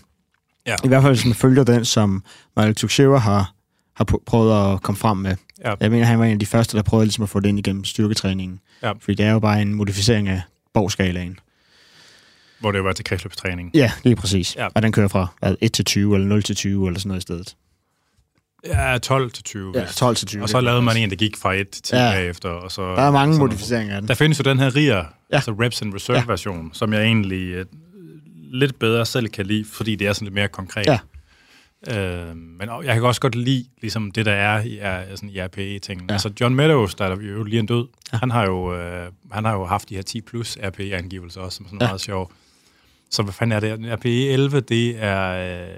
Ja. 0.67 0.75
I 0.85 0.89
hvert 0.89 1.03
fald, 1.03 1.15
hvis 1.15 1.25
man 1.27 1.35
følger 1.35 1.65
den, 1.65 1.85
som 1.85 2.25
Michael 2.57 2.75
Tuchscherer 2.75 3.19
har, 3.19 3.53
har 3.97 4.05
pr- 4.13 4.23
prøvet 4.27 4.75
at 4.75 4.83
komme 4.83 4.99
frem 4.99 5.17
med. 5.17 5.37
Ja. 5.65 5.75
Jeg 5.81 5.91
mener, 5.91 6.05
han 6.07 6.19
var 6.19 6.25
en 6.25 6.33
af 6.33 6.39
de 6.39 6.47
første, 6.47 6.77
der 6.77 6.83
prøvede 6.83 7.07
ligesom 7.07 7.23
at 7.23 7.29
få 7.29 7.41
det 7.41 7.49
ind 7.49 7.59
igennem 7.59 7.85
styrketræningen. 7.85 8.61
Ja. 8.83 8.93
Fordi 8.93 9.15
det 9.15 9.27
er 9.27 9.33
jo 9.33 9.39
bare 9.39 9.63
en 9.63 9.75
modificering 9.75 10.29
af 10.29 10.41
borgskalaen. 10.75 11.39
Hvor 12.61 12.73
det 12.73 12.85
var 12.85 12.93
til 12.93 13.05
kredsløbstræning. 13.05 13.71
Ja, 13.75 13.91
lige 14.05 14.17
præcis. 14.17 14.57
Ja. 14.57 14.69
Og 14.75 14.83
den 14.83 14.93
kører 14.93 15.09
fra 15.09 15.27
hvad, 15.41 15.55
1 15.61 15.73
til 15.73 15.85
20, 15.85 16.15
eller 16.15 16.29
0 16.29 16.43
til 16.43 16.57
20, 16.57 16.87
eller 16.87 17.01
sådan 17.01 17.09
noget 17.09 17.21
i 17.21 17.23
stedet. 17.23 17.57
Ja, 18.69 18.99
12 18.99 19.31
til 19.31 19.45
20. 19.45 19.73
Ja, 19.75 19.83
vist. 19.83 19.99
12 19.99 20.17
til 20.17 20.27
20. 20.29 20.43
Og 20.43 20.49
så 20.49 20.61
lavede 20.61 20.83
man 20.83 20.97
en, 20.97 21.11
der 21.11 21.17
gik 21.17 21.37
fra 21.37 21.53
1 21.55 21.69
til 21.71 21.83
10 21.83 21.95
Ja. 21.97 22.11
bagefter. 22.13 22.49
Og 22.49 22.73
så, 22.73 22.83
Der 22.83 23.03
er 23.03 23.11
mange 23.11 23.35
sådan 23.35 23.47
modificeringer 23.47 23.95
af 23.95 24.01
den. 24.03 24.09
Der 24.09 24.15
findes 24.15 24.39
jo 24.39 24.43
den 24.43 24.59
her 24.59 24.77
RIA, 24.77 24.97
Ja. 24.97 25.05
altså 25.31 25.51
Reps 25.61 25.83
and 25.83 25.95
Reserve 25.95 26.19
Ja. 26.19 26.25
version, 26.27 26.71
som 26.73 26.93
jeg 26.93 27.03
egentlig 27.03 27.49
øh, 27.49 27.65
lidt 28.53 28.79
bedre 28.79 29.07
selv 29.07 29.29
kan 29.29 29.47
lide, 29.47 29.65
fordi 29.73 29.95
det 29.97 30.07
er 30.07 30.13
sådan 30.13 30.27
lidt 30.27 30.35
mere 30.35 30.49
konkret. 30.49 30.87
Ja. 30.87 30.99
Øh, 31.91 32.37
men 32.37 32.69
jeg 32.85 32.95
kan 32.95 33.03
også 33.03 33.21
godt 33.21 33.35
lide 33.35 33.65
ligesom 33.81 34.11
det, 34.11 34.27
der 34.27 34.33
er 34.33 34.63
i, 34.63 34.79
er, 34.81 35.03
sådan 35.11 35.29
i 35.31 35.41
RPE-ting. 35.41 36.05
Ja. 36.09 36.13
Altså 36.13 36.31
John 36.41 36.55
Meadows, 36.55 36.95
der 36.95 37.05
er 37.05 37.17
jo 37.21 37.43
lige 37.45 37.59
en 37.61 37.67
død, 37.67 37.87
Ja. 38.13 38.19
han, 38.19 38.31
har 38.31 38.45
jo, 38.47 38.75
øh, 38.75 39.07
han 39.33 39.45
har 39.45 39.53
jo 39.53 39.65
haft 39.67 39.89
de 39.89 39.95
her 39.95 40.03
10 40.03 40.21
plus 40.21 40.59
RPE-angivelser 40.63 41.41
også, 41.41 41.57
som 41.57 41.65
er 41.67 41.69
sådan 41.69 41.81
ja. 41.81 41.87
meget 41.87 42.01
sjov. 42.01 42.33
Så 43.11 43.23
hvad 43.23 43.33
fanden 43.33 43.57
er 43.57 43.61
det? 43.61 43.93
RPE 43.93 44.29
11, 44.29 44.61
det 44.61 44.97
er... 45.05 45.31
Øh, 45.63 45.69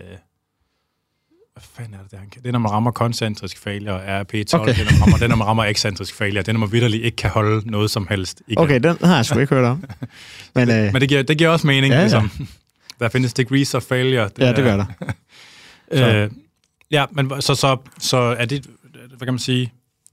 hvad 1.59 1.85
fanden 1.85 1.95
er 1.95 2.03
det, 2.03 2.11
der 2.13 2.19
han 2.19 2.29
kan? 2.31 2.43
Det 2.43 2.49
er, 2.49 2.53
når 2.53 2.59
man 2.59 2.71
rammer 2.71 2.91
koncentrisk 2.91 3.59
failure, 3.59 3.95
og 3.95 4.01
RP 4.23 4.33
12, 4.47 4.63
Okay. 4.63 4.75
det, 4.75 4.81
er, 4.81 4.85
når 4.85 4.93
man 4.93 5.03
rammer, 5.03 5.17
det 5.17 5.25
er, 5.25 5.29
når 5.29 5.37
man 5.37 5.47
rammer 5.47 5.65
ekscentrisk 5.65 6.15
failure. 6.15 6.43
Det 6.43 6.49
er, 6.49 6.53
når 6.53 6.61
man 6.61 6.73
vidderligt 6.73 7.05
ikke 7.05 7.17
kan 7.17 7.31
holde 7.31 7.71
noget 7.71 7.91
som 7.91 8.07
helst. 8.11 8.43
Igen. 8.47 8.59
Okay, 8.59 8.81
den 8.81 8.97
har 9.05 9.17
jeg 9.17 9.25
sgu 9.27 9.39
ikke 9.39 9.55
hørt 9.55 9.65
om. 9.65 9.85
Men, 10.55 10.71
øh, 10.71 10.93
Men 10.93 11.01
det 11.01 11.09
giver, 11.09 11.23
det 11.23 11.39
giver 11.39 11.51
også 11.51 11.67
mening, 11.67 11.91
Ja, 11.93 11.97
ja, 11.97 12.03
ligesom. 12.03 12.31
Der 13.01 13.09
findes 13.09 13.33
degrees 13.35 13.75
of 13.75 13.83
failure. 13.83 14.29
ja, 14.39 14.49
det 14.53 14.57
gør 14.65 14.77
der. 14.77 14.85
Øh, 15.93 16.31
ja, 16.91 17.05
men 17.13 17.31
så, 17.41 17.55
så, 17.55 17.77
så 17.99 18.17
er 18.17 18.45
det, 18.45 18.67
hvad 19.17 19.27
kan 19.27 19.35
man 19.35 19.39
sige, 19.39 19.73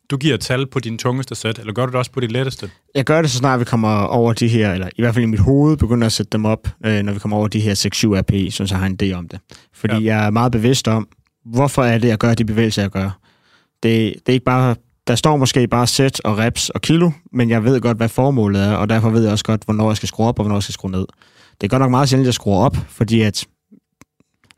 du 0.10 0.18
giver 0.18 0.38
tal 0.38 0.68
på 0.68 0.80
din 0.80 0.98
tungeste 0.98 1.36
sæt, 1.36 1.60
eller 1.60 1.74
gør 1.74 1.86
du 1.86 1.92
det 1.92 1.98
også 1.98 2.12
på 2.12 2.20
dit 2.20 2.32
letteste? 2.32 2.70
Jeg 2.96 3.06
gør 3.06 3.22
det, 3.22 3.32
så 3.32 3.38
snart 3.38 3.60
vi 3.60 3.66
kommer 3.66 3.98
over 4.04 4.34
de 4.34 4.48
her, 4.48 4.74
eller 4.74 4.90
i 4.98 5.02
hvert 5.02 5.14
fald 5.14 5.24
i 5.24 5.28
mit 5.28 5.40
hoved, 5.40 5.78
begynder 5.78 6.06
at 6.06 6.12
sætte 6.14 6.30
dem 6.30 6.46
op, 6.46 6.68
øh, 6.86 7.04
når 7.04 7.14
vi 7.14 7.20
kommer 7.20 7.38
over 7.38 7.48
de 7.48 7.60
her 7.60 7.74
6-7 7.74 8.20
RP, 8.20 8.54
så 8.54 8.68
jeg 8.70 8.80
har 8.80 8.86
en 8.86 8.98
idé 9.04 9.12
om 9.14 9.28
det. 9.28 9.40
Fordi. 9.74 9.96
Ja. 10.04 10.16
jeg 10.18 10.26
er 10.26 10.30
meget 10.30 10.52
bevidst 10.52 10.88
om, 10.88 11.08
hvorfor 11.46 11.84
er 11.84 11.98
det, 11.98 12.08
jeg 12.08 12.18
gør 12.18 12.34
de 12.34 12.46
bevægelser, 12.46 12.82
jeg 12.82 12.92
gør. 12.92 13.20
Det, 13.84 14.14
det 14.14 14.30
er 14.30 14.34
ikke 14.34 14.46
bare, 14.46 14.76
der 15.08 15.16
står 15.16 15.38
måske 15.38 15.68
bare 15.68 15.88
sæt 15.88 16.20
og 16.20 16.38
reps 16.38 16.70
og 16.70 16.82
kilo, 16.82 17.12
men 17.32 17.50
jeg 17.50 17.64
ved 17.64 17.82
godt, 17.82 17.98
hvad 17.98 18.10
formålet 18.10 18.64
er, 18.64 18.74
og 18.74 18.90
derfor 18.90 19.10
ved 19.10 19.24
jeg 19.24 19.32
også 19.32 19.46
godt, 19.46 19.64
hvornår 19.64 19.90
jeg 19.90 19.98
skal 19.98 20.08
skrue 20.08 20.28
op 20.28 20.40
og 20.40 20.44
hvornår 20.44 20.56
jeg 20.56 20.64
skal 20.64 20.74
skrue 20.74 20.92
ned. 20.92 21.06
Det 21.62 21.68
er 21.68 21.68
godt 21.68 21.82
nok 21.82 21.92
meget 21.92 22.10
sjældent, 22.10 22.26
at 22.26 22.28
jeg 22.28 22.34
skruer 22.34 22.66
op, 22.66 22.78
fordi 22.88 23.22
at, 23.22 23.46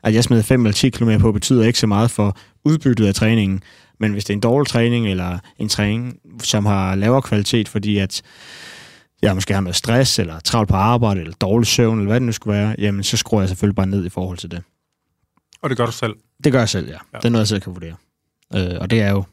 at 0.04 0.14
jeg 0.14 0.24
smider 0.24 0.42
5 0.42 0.60
eller 0.60 0.72
10 0.72 0.90
km 0.90 1.10
på, 1.20 1.32
betyder 1.32 1.64
ikke 1.64 1.78
så 1.78 1.86
meget 1.86 2.10
for 2.10 2.36
udbyttet 2.64 3.06
af 3.06 3.14
træningen. 3.14 3.62
Men 4.00 4.12
hvis 4.12 4.24
det 4.24 4.32
er 4.32 4.36
en 4.36 4.40
dårlig 4.40 4.68
træning, 4.68 5.08
eller 5.08 5.38
en 5.58 5.68
træning, 5.68 6.16
som 6.42 6.66
har 6.66 6.94
lavere 6.94 7.22
kvalitet, 7.22 7.68
fordi 7.68 7.98
at 7.98 8.22
jeg 9.22 9.34
måske 9.34 9.54
har 9.54 9.60
noget 9.60 9.76
stress, 9.76 10.18
eller 10.18 10.40
travlt 10.40 10.68
på 10.68 10.76
arbejde, 10.76 11.20
eller 11.20 11.34
dårlig 11.40 11.66
søvn, 11.66 11.98
eller 11.98 12.10
hvad 12.10 12.20
det 12.20 12.26
nu 12.26 12.32
skulle 12.32 12.58
være, 12.58 12.74
jamen 12.78 13.02
så 13.02 13.16
skruer 13.16 13.42
jeg 13.42 13.48
selvfølgelig 13.48 13.76
bare 13.76 13.86
ned 13.86 14.06
i 14.06 14.08
forhold 14.08 14.38
til 14.38 14.50
det. 14.50 14.62
Og 15.62 15.70
det 15.70 15.76
gør 15.76 15.86
du 15.86 15.92
selv? 15.92 16.14
Det 16.44 16.52
gør 16.52 16.58
jeg 16.58 16.68
selv, 16.68 16.88
ja. 16.88 16.92
ja. 17.12 17.18
Det 17.18 17.24
er 17.24 17.28
noget, 17.28 17.42
jeg 17.42 17.48
selv 17.48 17.60
kan 17.60 17.74
vurdere. 17.74 17.94
Øh, 18.54 18.80
og 18.80 18.90
det 18.90 19.00
er 19.00 19.10
jo 19.10 19.24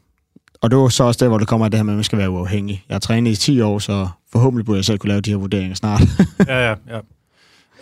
og 0.60 0.70
det 0.70 0.78
var 0.78 0.88
så 0.88 1.04
også 1.04 1.24
der, 1.24 1.28
hvor 1.28 1.38
det 1.38 1.48
kommer 1.48 1.66
af 1.66 1.70
det 1.70 1.78
her 1.78 1.84
med, 1.84 1.92
at 1.92 1.96
man 1.96 2.04
skal 2.04 2.18
være 2.18 2.30
uafhængig. 2.30 2.84
Jeg 2.88 2.94
har 2.94 3.00
trænet 3.00 3.30
i 3.30 3.36
10 3.36 3.60
år, 3.60 3.78
så 3.78 4.08
forhåbentlig 4.32 4.66
burde 4.66 4.76
jeg 4.76 4.84
selv 4.84 4.98
kunne 4.98 5.08
lave 5.08 5.20
de 5.20 5.30
her 5.30 5.36
vurderinger 5.36 5.74
snart. 5.74 6.02
ja, 6.48 6.68
ja, 6.70 6.74
ja. 6.88 7.00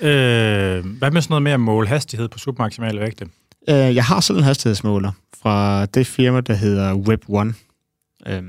Øh, 0.08 0.84
hvad 0.98 1.10
med 1.10 1.22
sådan 1.22 1.32
noget 1.32 1.42
mere 1.42 1.58
mål 1.58 1.86
hastighed 1.86 2.28
på 2.28 2.38
submaximal 2.38 3.00
vægte? 3.00 3.24
Øh, 3.68 3.94
jeg 3.94 4.04
har 4.04 4.20
selv 4.20 4.38
en 4.38 4.44
hastighedsmåler 4.44 5.12
fra 5.42 5.86
det 5.86 6.06
firma, 6.06 6.40
der 6.40 6.54
hedder 6.54 6.94
Web1. 6.94 7.54
Øh, 8.32 8.42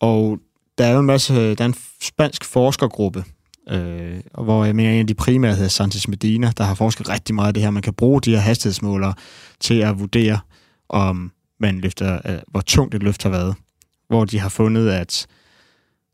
og 0.00 0.38
der 0.78 0.84
er 0.84 0.92
jo 0.92 1.00
en 1.00 1.06
masse, 1.06 1.54
der 1.54 1.64
er 1.64 1.68
en 1.68 1.76
spansk 2.02 2.44
forskergruppe, 2.44 3.24
øh, 3.70 4.20
hvor 4.44 4.64
jeg 4.64 4.76
mener, 4.76 4.92
en 4.92 5.00
af 5.00 5.06
de 5.06 5.14
primære 5.14 5.54
hedder 5.54 5.68
Santos 5.68 6.08
Medina, 6.08 6.52
der 6.56 6.64
har 6.64 6.74
forsket 6.74 7.08
rigtig 7.08 7.34
meget 7.34 7.48
af 7.48 7.54
det 7.54 7.62
her. 7.62 7.70
Man 7.70 7.82
kan 7.82 7.94
bruge 7.94 8.20
de 8.20 8.30
her 8.30 8.38
hastighedsmålere 8.38 9.14
til 9.60 9.74
at 9.74 9.98
vurdere, 9.98 10.38
om 10.88 11.32
man 11.60 11.80
løfter, 11.80 12.20
øh, 12.26 12.38
hvor 12.48 12.60
tungt 12.60 12.94
et 12.94 13.02
løft 13.02 13.22
har 13.22 13.30
været. 13.30 13.54
Hvor 14.08 14.24
de 14.24 14.38
har 14.38 14.48
fundet, 14.48 14.90
at 14.90 15.26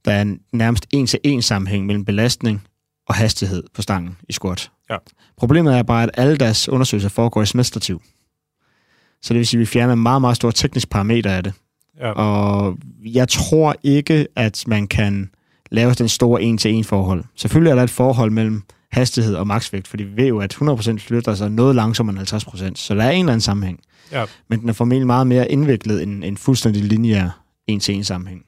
der 0.04 0.12
er 0.12 0.22
en 0.22 0.40
nærmest 0.52 0.86
en-til-en 0.92 1.42
sammenhæng 1.42 1.86
mellem 1.86 2.04
belastning 2.04 2.62
og 3.08 3.14
hastighed 3.14 3.62
på 3.74 3.82
stangen 3.82 4.16
i 4.28 4.32
squat. 4.32 4.70
Ja. 4.90 4.96
Problemet 5.36 5.78
er 5.78 5.82
bare, 5.82 6.02
at 6.02 6.10
alle 6.14 6.36
deres 6.36 6.68
undersøgelser 6.68 7.08
foregår 7.08 7.42
i 7.42 7.46
smidstativ. 7.46 8.02
Så 9.22 9.34
det 9.34 9.38
vil 9.38 9.46
sige, 9.46 9.58
at 9.58 9.60
vi 9.60 9.66
fjerner 9.66 9.92
en 9.92 10.02
meget, 10.02 10.20
meget 10.20 10.36
stor 10.36 10.50
teknisk 10.50 10.90
parameter 10.90 11.30
af 11.30 11.44
det. 11.44 11.52
Ja. 12.00 12.10
Og 12.10 12.78
jeg 13.04 13.28
tror 13.28 13.76
ikke, 13.82 14.26
at 14.36 14.64
man 14.66 14.86
kan 14.86 15.30
lave 15.70 15.94
den 15.94 16.08
store 16.08 16.42
en-til-en 16.42 16.84
forhold. 16.84 17.24
Selvfølgelig 17.36 17.70
er 17.70 17.74
der 17.74 17.82
et 17.82 17.90
forhold 17.90 18.30
mellem 18.30 18.62
hastighed 18.92 19.34
og 19.34 19.46
maksvægt, 19.46 19.88
fordi 19.88 20.04
vi 20.04 20.22
ved 20.22 20.28
jo, 20.28 20.38
at 20.38 20.54
100% 20.54 20.98
flytter 20.98 21.34
sig 21.34 21.50
noget 21.50 21.74
langsommere 21.74 22.16
end 22.20 22.32
50%, 22.34 22.72
så 22.74 22.94
der 22.94 23.02
er 23.02 23.10
en 23.10 23.18
eller 23.18 23.32
anden 23.32 23.40
sammenhæng. 23.40 23.80
Ja. 24.12 24.24
Men 24.48 24.60
den 24.60 24.68
er 24.68 24.72
formentlig 24.72 25.06
meget 25.06 25.26
mere 25.26 25.50
indviklet 25.50 26.02
end 26.02 26.24
en 26.24 26.36
fuldstændig 26.36 26.84
lineær 26.84 27.42
en-til-en 27.66 28.04
sammenhæng. 28.04 28.42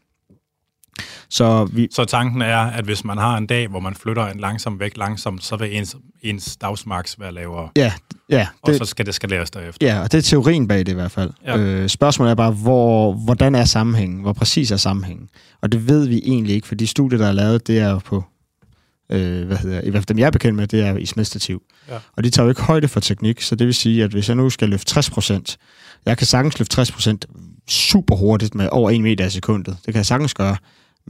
Så, 1.30 1.64
vi, 1.64 1.88
så 1.90 2.04
tanken 2.04 2.42
er, 2.42 2.58
at 2.58 2.84
hvis 2.84 3.04
man 3.04 3.18
har 3.18 3.36
en 3.36 3.46
dag, 3.46 3.68
hvor 3.68 3.80
man 3.80 3.94
flytter 3.94 4.26
en 4.26 4.40
langsom 4.40 4.80
vægt 4.80 4.98
langsomt, 4.98 5.44
så 5.44 5.56
vil 5.56 5.76
ens, 5.76 5.96
ens 6.22 6.56
dagsmaks 6.56 7.20
være 7.20 7.32
lavere. 7.32 7.68
Ja, 7.76 7.92
ja. 8.28 8.46
Det, 8.66 8.74
og 8.80 8.86
så 8.86 8.90
skal 8.90 9.06
det 9.06 9.14
skaleres 9.14 9.50
derefter. 9.50 9.86
Ja, 9.86 10.00
og 10.00 10.12
det 10.12 10.18
er 10.18 10.22
teorien 10.22 10.68
bag 10.68 10.78
det 10.78 10.88
i 10.88 10.94
hvert 10.94 11.10
fald. 11.10 11.30
Ja. 11.44 11.58
Øh, 11.58 11.88
spørgsmålet 11.88 12.30
er 12.30 12.34
bare, 12.34 12.50
hvor, 12.50 13.12
hvordan 13.12 13.54
er 13.54 13.64
sammenhængen? 13.64 14.20
Hvor 14.20 14.32
præcis 14.32 14.70
er 14.70 14.76
sammenhængen? 14.76 15.28
Og 15.62 15.72
det 15.72 15.88
ved 15.88 16.06
vi 16.06 16.20
egentlig 16.24 16.54
ikke, 16.54 16.66
for 16.66 16.74
de 16.74 16.86
studier, 16.86 17.18
der 17.18 17.26
er 17.26 17.32
lavet, 17.32 17.66
det 17.66 17.78
er 17.78 17.90
jo 17.90 17.98
på, 17.98 18.24
øh, 19.10 19.46
hvad 19.46 19.56
hedder, 19.56 19.80
i 19.80 19.90
hvert 19.90 20.00
fald 20.00 20.06
dem 20.06 20.18
jeg 20.18 20.26
er 20.26 20.30
bekendt 20.30 20.56
med, 20.56 20.66
det 20.66 20.80
er 20.80 20.96
i 20.96 21.06
smidstativ. 21.06 21.62
Ja. 21.88 21.94
Og 22.16 22.24
de 22.24 22.30
tager 22.30 22.44
jo 22.44 22.50
ikke 22.50 22.62
højde 22.62 22.88
for 22.88 23.00
teknik, 23.00 23.42
så 23.42 23.54
det 23.54 23.66
vil 23.66 23.74
sige, 23.74 24.04
at 24.04 24.10
hvis 24.10 24.28
jeg 24.28 24.36
nu 24.36 24.50
skal 24.50 24.68
løfte 24.68 25.00
60% 25.00 25.56
jeg 26.06 26.18
kan 26.18 26.26
sagtens 26.26 26.58
løfte 26.58 26.82
60% 26.82 27.16
super 27.68 28.16
hurtigt 28.16 28.54
med 28.54 28.68
over 28.72 28.90
1 28.90 29.00
meter 29.00 29.26
i 29.26 29.30
sekundet. 29.30 29.76
Det 29.86 29.94
kan 29.94 29.96
jeg 29.96 30.06
sagtens 30.06 30.34
gøre 30.34 30.56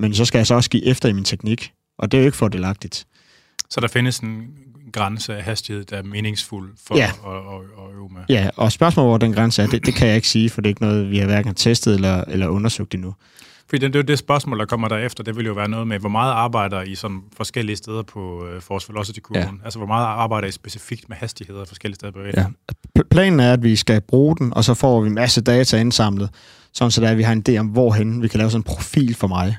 men 0.00 0.14
så 0.14 0.24
skal 0.24 0.38
jeg 0.38 0.46
så 0.46 0.54
også 0.54 0.70
give 0.70 0.84
efter 0.84 1.08
i 1.08 1.12
min 1.12 1.24
teknik, 1.24 1.72
og 1.98 2.12
det 2.12 2.18
er 2.18 2.22
jo 2.22 2.26
ikke 2.26 2.38
fordelagtigt. 2.38 3.06
Så 3.70 3.80
der 3.80 3.88
findes 3.88 4.18
en 4.18 4.42
grænse 4.92 5.36
af 5.36 5.42
hastighed, 5.42 5.84
der 5.84 5.96
er 5.96 6.02
meningsfuld 6.02 6.72
for 6.86 6.96
ja. 6.96 7.04
at, 7.04 7.36
at, 7.36 7.60
at 7.84 7.96
øve 7.96 8.08
med? 8.08 8.22
Ja, 8.28 8.50
og 8.56 8.72
spørgsmålet, 8.72 9.10
hvor 9.10 9.18
den 9.18 9.32
grænse 9.32 9.62
er, 9.62 9.66
det, 9.66 9.86
det 9.86 9.94
kan 9.94 10.08
jeg 10.08 10.16
ikke 10.16 10.28
sige, 10.28 10.50
for 10.50 10.60
det 10.60 10.68
er 10.68 10.70
ikke 10.70 10.82
noget, 10.82 11.10
vi 11.10 11.18
har 11.18 11.26
hverken 11.26 11.54
testet 11.54 11.94
eller, 11.94 12.24
eller 12.28 12.48
undersøgt 12.48 12.94
endnu. 12.94 13.14
Fordi 13.68 13.86
det, 13.86 13.92
det 13.92 13.98
er 13.98 14.02
det 14.02 14.18
spørgsmål, 14.18 14.58
der 14.58 14.64
kommer 14.64 14.88
derefter, 14.88 15.24
det 15.24 15.36
vil 15.36 15.46
jo 15.46 15.52
være 15.52 15.68
noget 15.68 15.86
med, 15.86 15.98
hvor 15.98 16.08
meget 16.08 16.32
arbejder 16.32 16.82
I 16.82 16.94
sådan 16.94 17.20
forskellige 17.36 17.76
steder 17.76 18.02
på 18.02 18.44
uh, 18.54 18.62
Force 18.62 18.88
Velocity-kurven? 18.88 19.42
Ja. 19.42 19.64
Altså, 19.64 19.78
hvor 19.78 19.86
meget 19.86 20.04
arbejder 20.06 20.48
I 20.48 20.50
specifikt 20.50 21.08
med 21.08 21.16
hastigheder 21.16 21.64
forskellige 21.64 21.94
steder 21.94 22.12
på 22.12 22.18
Ja. 22.34 22.46
Planen 23.10 23.40
er, 23.40 23.52
at 23.52 23.62
vi 23.62 23.76
skal 23.76 24.00
bruge 24.00 24.36
den, 24.36 24.54
og 24.54 24.64
så 24.64 24.74
får 24.74 25.00
vi 25.00 25.08
en 25.08 25.14
masse 25.14 25.40
data 25.40 25.76
indsamlet, 25.80 26.30
sådan 26.72 26.90
så 26.90 27.00
der, 27.00 27.08
at 27.08 27.18
vi 27.18 27.22
har 27.22 27.32
en 27.32 27.44
idé 27.48 27.56
om, 27.56 27.66
hvorhen 27.66 28.22
vi 28.22 28.28
kan 28.28 28.38
lave 28.38 28.50
sådan 28.50 28.60
en 28.60 28.64
profil 28.64 29.14
for 29.14 29.26
mig. 29.26 29.56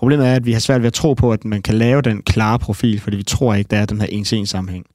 Problemet 0.00 0.26
er, 0.26 0.34
at 0.34 0.46
vi 0.46 0.52
har 0.52 0.60
svært 0.60 0.80
ved 0.80 0.86
at 0.86 0.92
tro 0.92 1.14
på, 1.14 1.32
at 1.32 1.44
man 1.44 1.62
kan 1.62 1.74
lave 1.74 2.02
den 2.02 2.22
klare 2.22 2.58
profil, 2.58 3.00
fordi 3.00 3.16
vi 3.16 3.22
tror 3.22 3.54
ikke, 3.54 3.68
der 3.68 3.76
er 3.76 3.86
den 3.86 4.00
her 4.00 4.06
en-til-en 4.06 4.46
sammenhæng. 4.46 4.86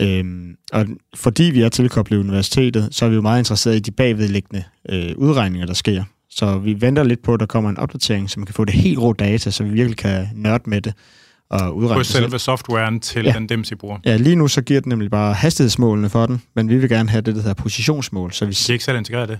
Øhm, 0.00 0.56
og 0.72 0.86
fordi 1.14 1.42
vi 1.42 1.62
er 1.62 1.68
tilkoblet 1.68 2.18
universitetet, 2.18 2.88
så 2.90 3.04
er 3.04 3.08
vi 3.08 3.14
jo 3.14 3.22
meget 3.22 3.38
interesseret 3.38 3.76
i 3.76 3.78
de 3.78 3.90
bagvedliggende 3.90 4.64
øh, 4.88 5.12
udregninger, 5.16 5.66
der 5.66 5.74
sker. 5.74 6.04
Så 6.30 6.58
vi 6.58 6.80
venter 6.80 7.04
lidt 7.04 7.22
på, 7.22 7.34
at 7.34 7.40
der 7.40 7.46
kommer 7.46 7.70
en 7.70 7.78
opdatering, 7.78 8.30
så 8.30 8.40
man 8.40 8.46
kan 8.46 8.54
få 8.54 8.64
det 8.64 8.74
helt 8.74 8.98
rå 8.98 9.12
data, 9.12 9.50
så 9.50 9.64
vi 9.64 9.70
virkelig 9.70 9.96
kan 9.96 10.28
nørde 10.34 10.70
med 10.70 10.80
det 10.80 10.94
og 11.50 11.76
udregne 11.76 12.00
På 12.00 12.04
selve 12.04 12.38
softwaren 12.38 13.00
til 13.00 13.24
ja. 13.24 13.32
den 13.32 13.48
DEMS, 13.48 13.70
I 13.70 13.74
bruger? 13.74 13.98
Ja, 14.04 14.16
lige 14.16 14.36
nu 14.36 14.48
så 14.48 14.62
giver 14.62 14.80
den 14.80 14.88
nemlig 14.88 15.10
bare 15.10 15.34
hastighedsmålene 15.34 16.08
for 16.08 16.26
den, 16.26 16.42
men 16.54 16.68
vi 16.68 16.76
vil 16.76 16.88
gerne 16.88 17.08
have 17.08 17.20
det, 17.20 17.34
der 17.34 17.40
hedder 17.40 17.54
positionsmål. 17.54 18.32
Så 18.32 18.46
vi... 18.46 18.52
Kan 18.52 18.72
I 18.72 18.72
ikke 18.72 18.84
selv 18.84 18.98
integrere 18.98 19.26
det? 19.26 19.38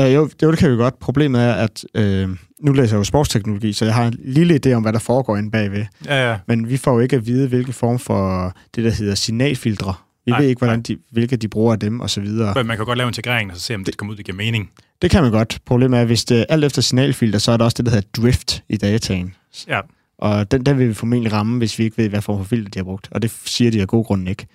Uh, 0.00 0.14
jo, 0.14 0.30
jo, 0.42 0.50
det 0.50 0.58
kan 0.58 0.70
vi 0.70 0.76
godt. 0.76 0.98
Problemet 0.98 1.42
er, 1.42 1.52
at 1.52 1.84
øh, 1.94 2.28
nu 2.60 2.72
læser 2.72 2.96
jeg 2.96 2.98
jo 2.98 3.04
sportsteknologi, 3.04 3.72
så 3.72 3.84
jeg 3.84 3.94
har 3.94 4.06
en 4.06 4.16
lille 4.18 4.60
idé 4.66 4.72
om, 4.72 4.82
hvad 4.82 4.92
der 4.92 4.98
foregår 4.98 5.36
inde 5.36 5.50
bagved. 5.50 5.84
Ja, 6.06 6.30
ja. 6.30 6.38
Men 6.46 6.68
vi 6.68 6.76
får 6.76 6.92
jo 6.92 6.98
ikke 6.98 7.16
at 7.16 7.26
vide, 7.26 7.48
hvilken 7.48 7.72
form 7.72 7.98
for 7.98 8.52
det, 8.74 8.84
der 8.84 8.90
hedder 8.90 9.14
signalfiltre. 9.14 9.94
Vi 10.26 10.30
nej, 10.30 10.40
ved 10.40 10.48
ikke, 10.48 10.58
hvordan 10.58 10.82
de, 10.82 10.96
hvilke 11.12 11.36
de 11.36 11.48
bruger 11.48 11.72
af 11.72 11.80
dem, 11.80 12.00
og 12.00 12.10
så 12.10 12.20
videre. 12.20 12.54
Men 12.54 12.66
man 12.66 12.76
kan 12.76 12.86
godt 12.86 12.98
lave 12.98 13.08
integrering, 13.08 13.50
og 13.50 13.56
så 13.56 13.62
se, 13.62 13.74
om 13.74 13.80
det, 13.80 13.86
det 13.86 13.96
kommer 13.96 14.12
ud, 14.12 14.16
det 14.16 14.24
giver 14.24 14.36
mening. 14.36 14.70
Det 15.02 15.10
kan 15.10 15.22
man 15.22 15.32
godt. 15.32 15.58
Problemet 15.66 15.96
er, 15.96 16.00
at 16.00 16.06
hvis 16.06 16.24
det 16.24 16.46
alt 16.48 16.64
efter 16.64 16.82
signalfilter, 16.82 17.38
så 17.38 17.52
er 17.52 17.56
der 17.56 17.64
også 17.64 17.74
det, 17.76 17.86
der 17.86 17.92
hedder 17.92 18.08
drift 18.16 18.62
i 18.68 18.76
dataen. 18.76 19.34
Ja. 19.68 19.80
Og 20.18 20.50
den, 20.50 20.66
den 20.66 20.78
vil 20.78 20.88
vi 20.88 20.94
formentlig 20.94 21.32
ramme, 21.32 21.58
hvis 21.58 21.78
vi 21.78 21.84
ikke 21.84 21.98
ved, 21.98 22.08
hvad 22.08 22.22
form 22.22 22.38
for 22.38 22.44
filter 22.44 22.70
de 22.70 22.78
har 22.78 22.84
brugt. 22.84 23.08
Og 23.10 23.22
det 23.22 23.32
siger 23.44 23.70
de 23.70 23.80
af 23.80 23.88
god 23.88 24.04
grund 24.04 24.28
ikke. 24.28 24.46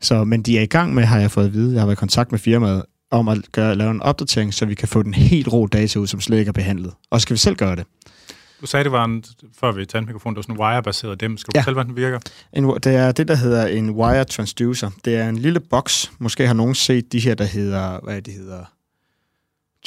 Så, 0.00 0.24
men 0.24 0.42
de 0.42 0.58
er 0.58 0.62
i 0.62 0.66
gang 0.66 0.94
med, 0.94 1.04
har 1.04 1.20
jeg 1.20 1.30
fået 1.30 1.46
at 1.46 1.52
vide. 1.52 1.72
Jeg 1.72 1.80
har 1.80 1.86
været 1.86 1.96
i 1.96 1.98
kontakt 1.98 2.32
med 2.32 2.38
firmaet, 2.38 2.82
om 3.10 3.28
at 3.28 3.52
gøre, 3.52 3.74
lave 3.74 3.90
en 3.90 4.02
opdatering, 4.02 4.54
så 4.54 4.66
vi 4.66 4.74
kan 4.74 4.88
få 4.88 5.02
den 5.02 5.14
helt 5.14 5.52
rå 5.52 5.66
data 5.66 5.98
ud, 5.98 6.06
som 6.06 6.20
slet 6.20 6.38
ikke 6.38 6.48
er 6.48 6.52
behandlet. 6.52 6.92
Og 7.10 7.20
så 7.20 7.22
skal 7.22 7.34
vi 7.34 7.38
selv 7.38 7.56
gøre 7.56 7.76
det. 7.76 7.86
Du 8.60 8.66
sagde, 8.66 8.84
det 8.84 8.92
var 8.92 9.04
en, 9.04 9.24
før 9.60 9.72
vi 9.72 9.86
talte 9.86 10.06
mikrofonen, 10.06 10.34
det 10.34 10.36
var 10.36 10.42
sådan 10.42 10.56
en 10.56 10.60
wire-baseret 10.60 11.20
dem. 11.20 11.36
Skal 11.36 11.52
du 11.52 11.58
ja. 11.58 11.60
fortælle, 11.60 11.74
hvordan 11.74 11.88
den 11.88 11.96
virker? 11.96 12.18
En, 12.52 12.64
det 12.64 12.86
er 12.86 13.12
det, 13.12 13.28
der 13.28 13.34
hedder 13.34 13.66
en 13.66 13.90
wire 13.90 14.24
transducer. 14.24 14.90
Det 15.04 15.16
er 15.16 15.28
en 15.28 15.38
lille 15.38 15.60
boks. 15.60 16.12
Måske 16.18 16.46
har 16.46 16.54
nogen 16.54 16.74
set 16.74 17.12
de 17.12 17.20
her, 17.20 17.34
der 17.34 17.44
hedder, 17.44 18.00
hvad 18.02 18.22
det 18.22 18.34
hedder, 18.34 18.64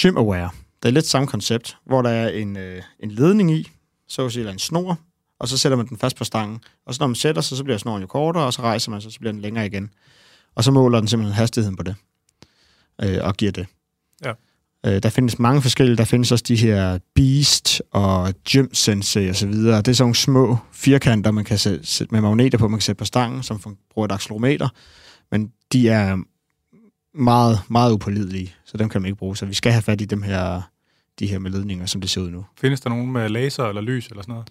Gym 0.01 0.17
Aware. 0.17 0.49
Det 0.83 0.89
er 0.89 0.93
lidt 0.93 1.05
samme 1.05 1.27
koncept, 1.27 1.77
hvor 1.85 2.01
der 2.01 2.09
er 2.09 2.29
en, 2.29 2.57
øh, 2.57 2.81
en 2.99 3.11
ledning 3.11 3.51
i, 3.51 3.71
så 4.07 4.25
at 4.25 4.31
sige, 4.31 4.41
eller 4.41 4.53
en 4.53 4.59
snor, 4.59 4.99
og 5.39 5.47
så 5.47 5.57
sætter 5.57 5.75
man 5.75 5.87
den 5.87 5.97
fast 5.97 6.17
på 6.17 6.23
stangen. 6.23 6.59
Og 6.85 6.93
så 6.93 6.97
når 7.01 7.07
man 7.07 7.15
sætter 7.15 7.41
sig, 7.41 7.57
så 7.57 7.63
bliver 7.63 7.77
snoren 7.77 8.01
jo 8.01 8.07
kortere, 8.07 8.43
og 8.43 8.53
så 8.53 8.61
rejser 8.61 8.91
man 8.91 9.01
sig, 9.01 9.11
så 9.11 9.19
bliver 9.19 9.31
den 9.31 9.41
længere 9.41 9.65
igen. 9.65 9.89
Og 10.55 10.63
så 10.63 10.71
måler 10.71 10.99
den 10.99 11.07
simpelthen 11.07 11.35
hastigheden 11.35 11.75
på 11.75 11.83
det 11.83 11.95
øh, 13.01 13.17
og 13.21 13.35
giver 13.35 13.51
det. 13.51 13.65
Ja. 14.25 14.31
Øh, 14.85 15.03
der 15.03 15.09
findes 15.09 15.39
mange 15.39 15.61
forskellige. 15.61 15.97
Der 15.97 16.05
findes 16.05 16.31
også 16.31 16.45
de 16.47 16.55
her 16.55 16.99
Beast 17.15 17.81
og 17.91 18.33
Gym 18.51 18.67
Sensei 18.73 19.29
og 19.29 19.35
så 19.35 19.47
videre. 19.47 19.77
Det 19.77 19.87
er 19.87 19.93
sådan 19.93 20.03
nogle 20.03 20.15
små 20.15 20.57
firkanter, 20.71 21.31
man 21.31 21.43
kan 21.45 21.57
sætte 21.57 22.07
med 22.11 22.21
magneter 22.21 22.57
på, 22.57 22.67
man 22.67 22.77
kan 22.79 22.83
sætte 22.83 22.99
på 22.99 23.05
stangen, 23.05 23.43
som 23.43 23.77
bruger 23.93 24.05
et 24.05 24.11
accelerometer. 24.11 24.69
Men 25.31 25.51
de 25.71 25.89
er 25.89 26.17
meget, 27.17 27.59
meget 27.69 27.93
upålidelige, 27.93 28.53
så 28.65 28.77
dem 28.77 28.89
kan 28.89 29.01
man 29.01 29.07
ikke 29.07 29.17
bruge. 29.17 29.37
Så 29.37 29.45
vi 29.45 29.53
skal 29.53 29.71
have 29.71 29.81
fat 29.81 30.01
i 30.01 30.05
dem 30.05 30.21
her, 30.21 30.61
de 31.19 31.27
her 31.27 31.39
med 31.39 31.51
ledninger, 31.51 31.85
som 31.85 32.01
det 32.01 32.09
ser 32.09 32.21
ud 32.21 32.31
nu. 32.31 32.45
Findes 32.57 32.81
der 32.81 32.89
nogen 32.89 33.11
med 33.11 33.29
laser 33.29 33.63
eller 33.63 33.81
lys 33.81 34.07
eller 34.07 34.21
sådan 34.21 34.33
noget? 34.33 34.47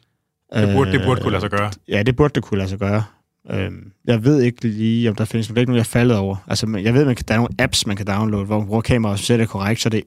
Det 0.55 0.77
burde, 0.77 0.93
det 0.93 1.02
burde 1.06 1.23
kunne 1.23 1.31
lade 1.31 1.40
sig 1.40 1.51
gøre. 1.51 1.70
Ja, 1.89 2.02
det 2.02 2.16
burde 2.16 2.35
det 2.35 2.43
kunne 2.43 2.59
lade 2.59 2.69
sig 2.69 2.78
gøre. 2.78 3.05
Øhm, 3.51 3.93
jeg 4.05 4.24
ved 4.24 4.43
ikke 4.43 4.69
lige, 4.69 5.10
om 5.10 5.14
der 5.14 5.24
findes 5.24 5.48
noget. 5.48 5.56
Det 5.56 5.60
er 5.60 5.62
ikke 5.62 5.70
noget, 5.70 5.78
jeg 5.78 5.89
er 5.89 6.01
faldet 6.01 6.16
over. 6.16 6.36
Altså, 6.47 6.78
jeg 6.82 6.94
ved, 6.94 7.06
at 7.06 7.28
der 7.28 7.35
er 7.35 7.39
nogle 7.39 7.55
apps, 7.59 7.86
man 7.86 7.97
kan 7.97 8.06
downloade, 8.06 8.44
hvor 8.44 8.59
man 8.59 8.66
bruger 8.66 8.82
kameraet, 8.82 9.20
så 9.20 9.36
det 9.36 9.48
korrekt, 9.48 9.81
så 9.81 9.89
det 9.89 9.98
er 9.98 10.05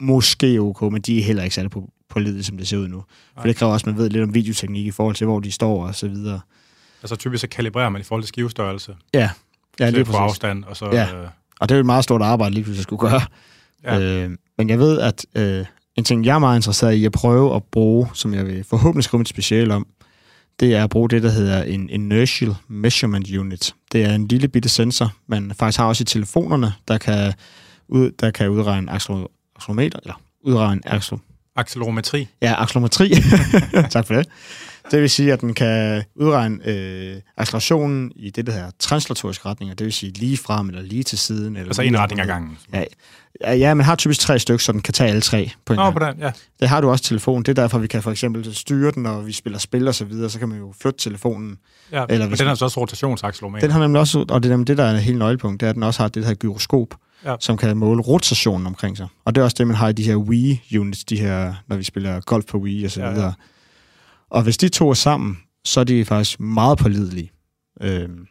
måske 0.00 0.60
ok, 0.60 0.82
men 0.82 1.02
de 1.02 1.18
er 1.18 1.22
heller 1.22 1.42
ikke 1.42 1.54
særlig 1.54 1.70
på, 1.70 1.90
på 2.08 2.18
lidet, 2.18 2.46
som 2.46 2.56
det 2.56 2.68
ser 2.68 2.76
ud 2.76 2.88
nu. 2.88 3.04
For 3.40 3.46
det 3.46 3.56
kræver 3.56 3.72
også, 3.72 3.84
at 3.84 3.86
man 3.86 3.98
ved 4.02 4.10
lidt 4.10 4.22
om 4.22 4.34
videoteknik 4.34 4.86
i 4.86 4.90
forhold 4.90 5.14
til, 5.14 5.26
hvor 5.26 5.40
de 5.40 5.52
står 5.52 5.86
og 5.86 5.94
så 5.94 6.08
videre. 6.08 6.40
Altså 7.02 7.16
typisk 7.16 7.40
så 7.40 7.48
kalibrerer 7.48 7.88
man 7.88 8.00
i 8.00 8.04
forhold 8.04 8.22
til 8.22 8.28
skivestørrelse. 8.28 8.96
Ja, 9.14 9.30
ja 9.80 9.90
lige 9.90 10.04
på 10.04 10.16
afstand. 10.16 10.64
Og, 10.64 10.76
så, 10.76 10.88
ja. 10.92 11.16
Øh... 11.16 11.28
og 11.60 11.68
det 11.68 11.74
er 11.74 11.78
jo 11.78 11.80
et 11.80 11.86
meget 11.86 12.04
stort 12.04 12.22
arbejde, 12.22 12.54
lige 12.54 12.64
pludselig 12.64 12.82
skulle 12.82 13.10
gøre. 13.10 13.20
Ja. 13.84 14.00
Øh, 14.00 14.30
men 14.58 14.68
jeg 14.68 14.78
ved, 14.78 15.00
at 15.00 15.26
øh, 15.34 15.64
en 15.96 16.04
ting, 16.04 16.26
jeg 16.26 16.34
er 16.34 16.38
meget 16.38 16.58
interesseret 16.58 16.92
i 16.92 17.04
at 17.04 17.12
prøve 17.12 17.56
at 17.56 17.64
bruge, 17.64 18.08
som 18.14 18.34
jeg 18.34 18.46
vil 18.46 18.64
forhåbentlig 18.64 19.04
skrive 19.04 19.20
et 19.20 19.28
special 19.28 19.70
om, 19.70 19.86
det 20.60 20.74
er 20.74 20.84
at 20.84 20.90
bruge 20.90 21.08
det, 21.08 21.22
der 21.22 21.30
hedder 21.30 21.62
en 21.62 21.90
Inertial 21.90 22.54
Measurement 22.68 23.30
Unit. 23.36 23.74
Det 23.92 24.04
er 24.04 24.14
en 24.14 24.28
lille 24.28 24.48
bitte 24.48 24.68
sensor, 24.68 25.12
man 25.26 25.52
faktisk 25.58 25.78
har 25.78 25.86
også 25.86 26.02
i 26.02 26.04
telefonerne, 26.04 26.72
der 26.88 26.98
kan 26.98 27.32
ud, 27.88 28.10
der 28.20 28.30
kan 28.30 28.48
udregne 28.48 28.92
accelerometer, 28.92 29.98
eller 30.02 30.20
udregne 30.44 30.80
accel, 30.84 31.18
Accelerometri. 31.56 32.28
ja, 32.42 32.62
accelerometri. 32.62 33.08
tak 33.90 34.06
for 34.06 34.14
det. 34.14 34.28
Det 34.92 35.00
vil 35.00 35.10
sige, 35.10 35.32
at 35.32 35.40
den 35.40 35.54
kan 35.54 36.02
udregne 36.16 36.58
øh, 36.68 37.16
accelerationen 37.36 38.12
i 38.16 38.30
det, 38.30 38.46
der 38.46 38.52
hedder 38.52 38.70
translatoriske 38.78 39.48
retninger, 39.48 39.74
det 39.74 39.84
vil 39.84 39.92
sige 39.92 40.12
lige 40.12 40.36
frem 40.36 40.68
eller 40.68 40.82
lige 40.82 41.02
til 41.02 41.18
siden. 41.18 41.56
Eller 41.56 41.66
Altså 41.68 41.82
en 41.82 41.98
retning 41.98 42.20
ad 42.20 42.26
gangen. 42.26 42.58
Ja, 42.74 42.84
ja, 43.40 43.52
ja, 43.54 43.74
man 43.74 43.86
har 43.86 43.94
typisk 43.96 44.20
tre 44.20 44.38
stykker, 44.38 44.58
så 44.58 44.72
den 44.72 44.80
kan 44.82 44.94
tage 44.94 45.10
alle 45.10 45.20
tre 45.22 45.50
på 45.66 45.72
en 45.72 45.76
Nå, 45.76 45.82
gang. 45.82 45.94
på 45.98 46.04
den, 46.04 46.14
ja. 46.20 46.30
Det 46.60 46.68
har 46.68 46.80
du 46.80 46.90
også 46.90 47.04
telefon. 47.04 47.42
Det 47.42 47.58
er 47.58 47.62
derfor, 47.62 47.78
vi 47.78 47.86
kan 47.86 48.02
for 48.02 48.10
eksempel 48.10 48.54
styre 48.54 48.90
den, 48.90 49.02
når 49.02 49.20
vi 49.20 49.32
spiller 49.32 49.58
spil 49.58 49.88
og 49.88 49.94
så 49.94 50.04
videre, 50.04 50.30
så 50.30 50.38
kan 50.38 50.48
man 50.48 50.58
jo 50.58 50.74
flytte 50.82 50.98
telefonen. 50.98 51.58
ja. 51.92 52.04
Eller 52.08 52.28
Men 52.28 52.38
den 52.38 52.46
har 52.46 52.54
så 52.54 52.64
også 52.64 52.80
rotationsaccelerometer. 52.80 53.66
Den 53.66 53.72
har 53.72 53.80
nemlig 53.80 54.00
også, 54.00 54.24
og 54.28 54.42
det 54.42 54.48
er 54.48 54.52
nemlig 54.52 54.66
det, 54.68 54.78
der 54.78 54.84
er 54.84 54.96
helt 54.96 55.18
nøglepunkt, 55.18 55.60
det 55.60 55.66
er, 55.66 55.70
at 55.70 55.74
den 55.74 55.82
også 55.82 56.02
har 56.02 56.08
det 56.08 56.24
her 56.26 56.34
gyroskop, 56.34 56.88
Ja. 57.24 57.34
som 57.40 57.56
kan 57.56 57.76
måle 57.76 58.02
rotationen 58.02 58.66
omkring 58.66 58.96
sig. 58.96 59.06
Og 59.24 59.34
det 59.34 59.40
er 59.40 59.44
også 59.44 59.54
det, 59.58 59.66
man 59.66 59.76
har 59.76 59.88
i 59.88 59.92
de 59.92 60.02
her 60.02 60.16
Wii-units, 60.16 61.04
de 61.08 61.20
her, 61.20 61.54
når 61.68 61.76
vi 61.76 61.82
spiller 61.84 62.20
golf 62.20 62.44
på 62.46 62.58
Wii 62.58 62.84
og 62.84 62.90
så 62.90 63.00
Ja, 63.02 63.20
ja. 63.24 63.32
Og 64.32 64.42
hvis 64.42 64.58
de 64.58 64.68
to 64.68 64.90
er 64.90 64.94
sammen, 64.94 65.38
så 65.64 65.80
er 65.80 65.84
de 65.84 66.04
faktisk 66.04 66.40
meget 66.40 66.78
pålidelige. 66.78 67.30
Øhm, 67.80 68.26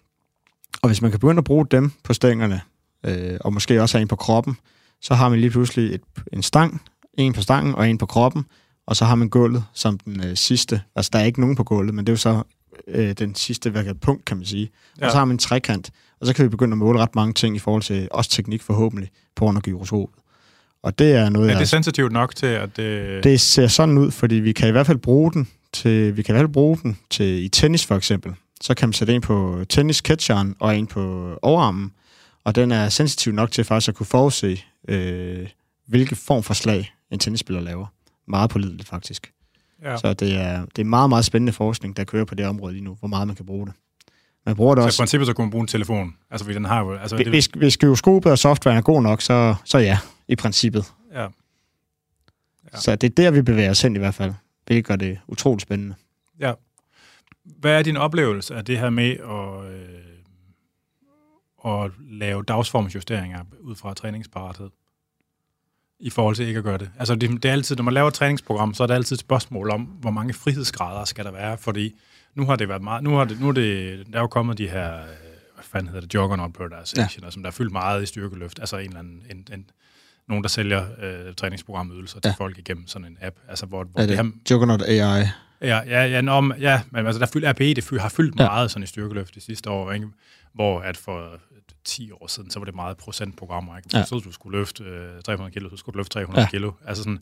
og 0.82 0.90
hvis 0.90 1.02
man 1.02 1.12
kan 1.12 1.20
begynde 1.20 1.38
at 1.38 1.44
bruge 1.44 1.66
dem 1.72 1.92
på 2.04 2.14
stængerne, 2.14 2.62
øh, 3.06 3.38
og 3.42 3.54
måske 3.54 3.82
også 3.82 3.98
have 3.98 4.02
en 4.02 4.08
på 4.08 4.16
kroppen, 4.16 4.58
så 5.02 5.14
har 5.14 5.30
man 5.30 5.40
lige 5.40 5.50
pludselig 5.50 5.96
et, 5.96 6.02
en 6.34 6.44
stang, 6.44 6.82
en 7.14 7.34
på 7.34 7.42
stangen 7.42 7.76
og 7.76 7.90
en 7.90 7.98
på 7.98 8.06
kroppen, 8.06 8.46
og 8.88 8.96
så 8.96 9.06
har 9.06 9.16
man 9.16 9.30
gulvet 9.30 9.64
som 9.74 10.00
den 10.00 10.24
øh, 10.26 10.36
sidste. 10.36 10.82
Altså, 10.96 11.10
der 11.14 11.20
er 11.20 11.24
ikke 11.24 11.42
nogen 11.42 11.56
på 11.56 11.64
gulvet, 11.64 11.96
men 11.96 12.06
det 12.06 12.12
er 12.12 12.14
jo 12.14 12.18
så 12.18 12.44
øh, 12.88 13.12
den 13.12 13.36
sidste 13.36 13.70
hvad 13.70 13.84
kan, 13.84 13.98
punkt, 13.98 14.26
kan 14.26 14.38
man 14.38 14.46
sige. 14.46 14.72
Ja. 14.72 15.02
Ja. 15.02 15.06
Og 15.06 15.12
så 15.12 15.18
har 15.18 15.26
man 15.26 15.36
en 15.36 15.40
trekant, 15.40 15.92
og 16.22 16.28
så 16.28 16.34
kan 16.34 16.44
vi 16.44 16.50
begynde 16.50 16.74
at 16.74 16.78
måle 16.78 17.00
ret 17.00 17.16
mange 17.16 17.34
ting 17.34 17.56
i 17.56 17.60
forhold 17.60 17.84
til 17.84 18.08
også 18.12 18.30
teknik 18.30 18.62
forhåbentlig 18.62 19.10
på 19.36 19.48
af 19.48 19.62
gyroskopet. 19.62 20.20
Og 20.84 21.00
det 21.00 21.12
er 21.16 21.30
noget, 21.30 21.48
Er 21.48 21.52
jeg 21.52 21.60
det 21.60 21.70
sensitivt 21.70 22.12
nok 22.12 22.36
til, 22.36 22.46
at 22.46 22.78
det... 22.78 23.24
det 23.24 23.42
ser 23.42 23.68
sådan 23.68 23.98
ud, 23.98 24.12
fordi 24.12 24.36
vi 24.36 24.52
kan 24.52 24.68
i 24.68 24.72
hvert 24.72 24.88
fald 24.88 24.98
bruge 24.98 25.32
den 25.32 25.48
til, 25.74 26.18
vi 26.18 26.22
kan 26.22 26.36
i 26.36 26.38
fald 26.38 26.54
bruge 26.54 26.78
den 26.84 26.98
til 27.10 27.44
i 27.44 27.50
tennis 27.50 27.86
for 27.86 27.96
eksempel. 27.96 28.34
Så 28.62 28.74
kan 28.74 28.90
man 28.90 28.94
sætte 28.94 29.16
en 29.16 29.22
på 29.22 29.66
tennisketcheren 29.70 30.56
og 30.60 30.78
en 30.78 30.88
på 30.88 31.34
overarmen, 31.42 31.92
og 32.44 32.56
den 32.56 32.72
er 32.72 32.90
sensitiv 32.90 33.34
nok 33.34 33.52
til 33.52 33.64
faktisk 33.64 33.90
at 33.90 33.96
kunne 33.96 34.06
forudse, 34.06 34.62
øh, 34.88 35.48
hvilke 35.88 36.16
form 36.16 36.44
for 36.44 36.54
slag 36.54 36.94
en 37.12 37.20
tennisspiller 37.20 37.62
laver. 37.62 37.86
Meget 38.28 38.50
pålideligt 38.50 38.90
faktisk. 38.90 39.32
ja. 39.84 39.98
Så 39.98 40.14
det 40.14 40.36
er, 40.36 40.66
det 40.76 40.82
er 40.82 40.86
meget, 40.86 41.10
meget 41.10 41.26
spændende 41.26 41.54
forskning, 41.54 41.98
der 41.98 42.04
kører 42.04 42.26
på 42.26 42.36
det 42.36 42.46
område 42.46 42.74
lige 42.74 42.84
nu, 42.84 42.96
hvor 43.00 43.08
meget 43.08 43.28
man 43.28 43.36
kan 43.36 43.46
bruge 43.46 43.66
det. 43.68 43.74
Man 44.46 44.56
bruger 44.56 44.76
det 44.76 44.82
Så 44.82 44.86
i 44.86 44.88
også... 44.88 45.00
princippet 45.02 45.28
så 45.28 45.34
kunne 45.34 45.46
man 45.46 45.52
bruge 45.52 45.62
en 45.62 45.68
telefon. 45.68 46.16
Altså, 46.32 46.46
fordi 46.46 46.56
den 46.56 46.66
har 46.66 46.80
jo... 46.80 46.94
Altså, 46.94 47.18
det, 47.18 47.28
Hvis, 47.28 47.46
hvis 47.46 47.78
gyroskopet 47.78 48.32
og 48.32 48.40
softwaren 48.40 48.78
er 48.78 48.82
god 48.82 49.02
nok, 49.02 49.22
så, 49.22 49.56
så 49.66 49.78
ja, 49.78 49.98
i 50.28 50.36
princippet. 50.36 50.86
ja. 51.14 51.28
Ja. 52.74 52.80
Så 52.80 52.96
det 52.96 53.10
er 53.10 53.16
der, 53.24 53.32
vi 53.32 53.42
bevæger 53.42 53.70
os 53.70 53.82
hen 53.82 53.96
i 53.96 54.00
hvert 54.00 54.14
fald. 54.16 54.34
Hvilket 54.72 54.88
gør 54.88 54.96
det 54.96 55.20
utroligt 55.28 55.62
spændende. 55.62 55.96
Hvad 57.44 57.80
er 57.80 57.84
din 57.84 57.98
oplevelse 57.98 58.56
af 58.56 58.66
det 58.66 58.80
her 58.80 58.90
med 58.90 59.12
at, 59.12 59.74
øh, 59.74 59.90
at 61.84 61.92
lave 62.00 62.44
dagsformsjusteringer 62.44 63.40
ud 63.60 63.76
fra 63.76 63.94
træningsparathed? 63.94 64.70
I 66.00 66.10
forhold 66.10 66.36
til 66.36 66.48
ikke 66.48 66.58
at 66.58 66.64
gøre 66.64 66.78
det. 66.78 66.92
Altså, 67.00 67.16
det, 67.16 67.44
det 67.44 67.50
er 67.50 67.54
altid, 67.54 67.76
når 67.76 67.84
man 67.84 67.94
laver 67.94 68.08
et 68.08 68.14
træningsprogram, 68.14 68.74
så 68.74 68.84
er 68.84 68.88
det 68.88 68.94
altid 68.94 69.16
et 69.16 69.20
spørgsmål 69.20 69.70
om, 69.70 69.82
hvor 69.82 70.12
mange 70.12 70.34
frihedsgrader 70.34 71.06
skal 71.06 71.26
der 71.26 71.32
være, 71.32 71.58
fordi 71.58 71.96
nu 72.36 72.46
har 72.46 72.56
det 72.56 72.70
været 72.70 72.82
meget, 72.82 73.04
nu 73.04 73.16
har 73.16 73.26
det, 73.26 73.42
nu 73.42 73.48
er 73.48 73.54
det, 73.54 74.08
der 74.08 74.18
er 74.18 74.22
jo 74.22 74.28
kommet 74.28 74.58
de 74.58 74.70
her, 74.70 75.02
øh, 75.02 75.08
hvad 75.54 75.64
fanden 75.64 75.88
hedder 75.88 76.02
det, 76.02 76.14
Juggernaut 76.14 76.54
Periodization, 76.54 77.24
ja. 77.24 77.32
som 77.32 77.44
der 77.44 77.50
er 77.50 77.54
fyldt 77.54 77.72
meget 77.72 78.04
i 78.04 78.06
styrkeløft, 78.06 78.60
altså 78.60 78.78
en 78.78 78.88
eller 78.88 79.00
anden, 79.00 79.24
en, 79.32 79.48
en, 79.54 79.70
nogen, 80.32 80.44
der 80.44 80.50
sælger 80.50 80.86
øh, 81.02 81.34
træningsprogrammydelser 81.36 82.20
til 82.20 82.30
Ja. 82.30 82.44
folk 82.44 82.58
igennem 82.58 82.88
sådan 82.88 83.08
en 83.08 83.18
app, 83.22 83.36
altså 83.48 83.66
hvor, 83.66 83.84
hvor 83.84 84.00
Er 84.02 84.06
det, 84.08 84.10
det 84.10 84.18
har, 84.26 84.32
Juggernaut 84.52 84.82
AI? 84.82 84.98
Ja, 84.98 85.28
ja, 85.62 86.06
ja, 86.06 86.22
nå, 86.22 86.54
ja 86.60 86.82
men 86.92 87.06
altså, 87.06 87.20
der 87.20 87.26
fyldt, 87.26 87.46
RPE 87.50 87.74
det 87.74 87.84
fyld, 87.84 88.00
har 88.00 88.10
fyldt 88.10 88.40
Ja. 88.40 88.46
meget 88.46 88.72
sådan 88.72 88.84
i 88.84 88.88
styrkeløft 88.88 89.36
de 89.36 89.42
sidste 89.42 89.70
år, 89.70 89.92
ikke? 89.92 90.08
hvor 90.54 90.80
at 90.80 90.98
for 90.98 91.40
10 91.86 92.12
år 92.12 92.28
siden, 92.28 92.52
så 92.52 92.60
var 92.60 92.66
det 92.66 92.76
meget 92.76 92.98
procentprogrammer. 92.98 93.78
Ikke? 93.78 93.90
Ja. 93.94 94.06
Så 94.06 94.20
du 94.20 94.32
skulle 94.32 94.58
løfte 94.60 94.84
øh, 94.84 95.22
300 95.26 95.52
kilo, 95.54 95.70
så 95.70 95.78
skulle 95.78 95.94
du 95.94 95.98
løfte 95.98 96.14
300 96.14 96.42
Ja. 96.42 96.50
kilo. 96.50 96.72
Altså 96.86 97.04
sådan, 97.04 97.20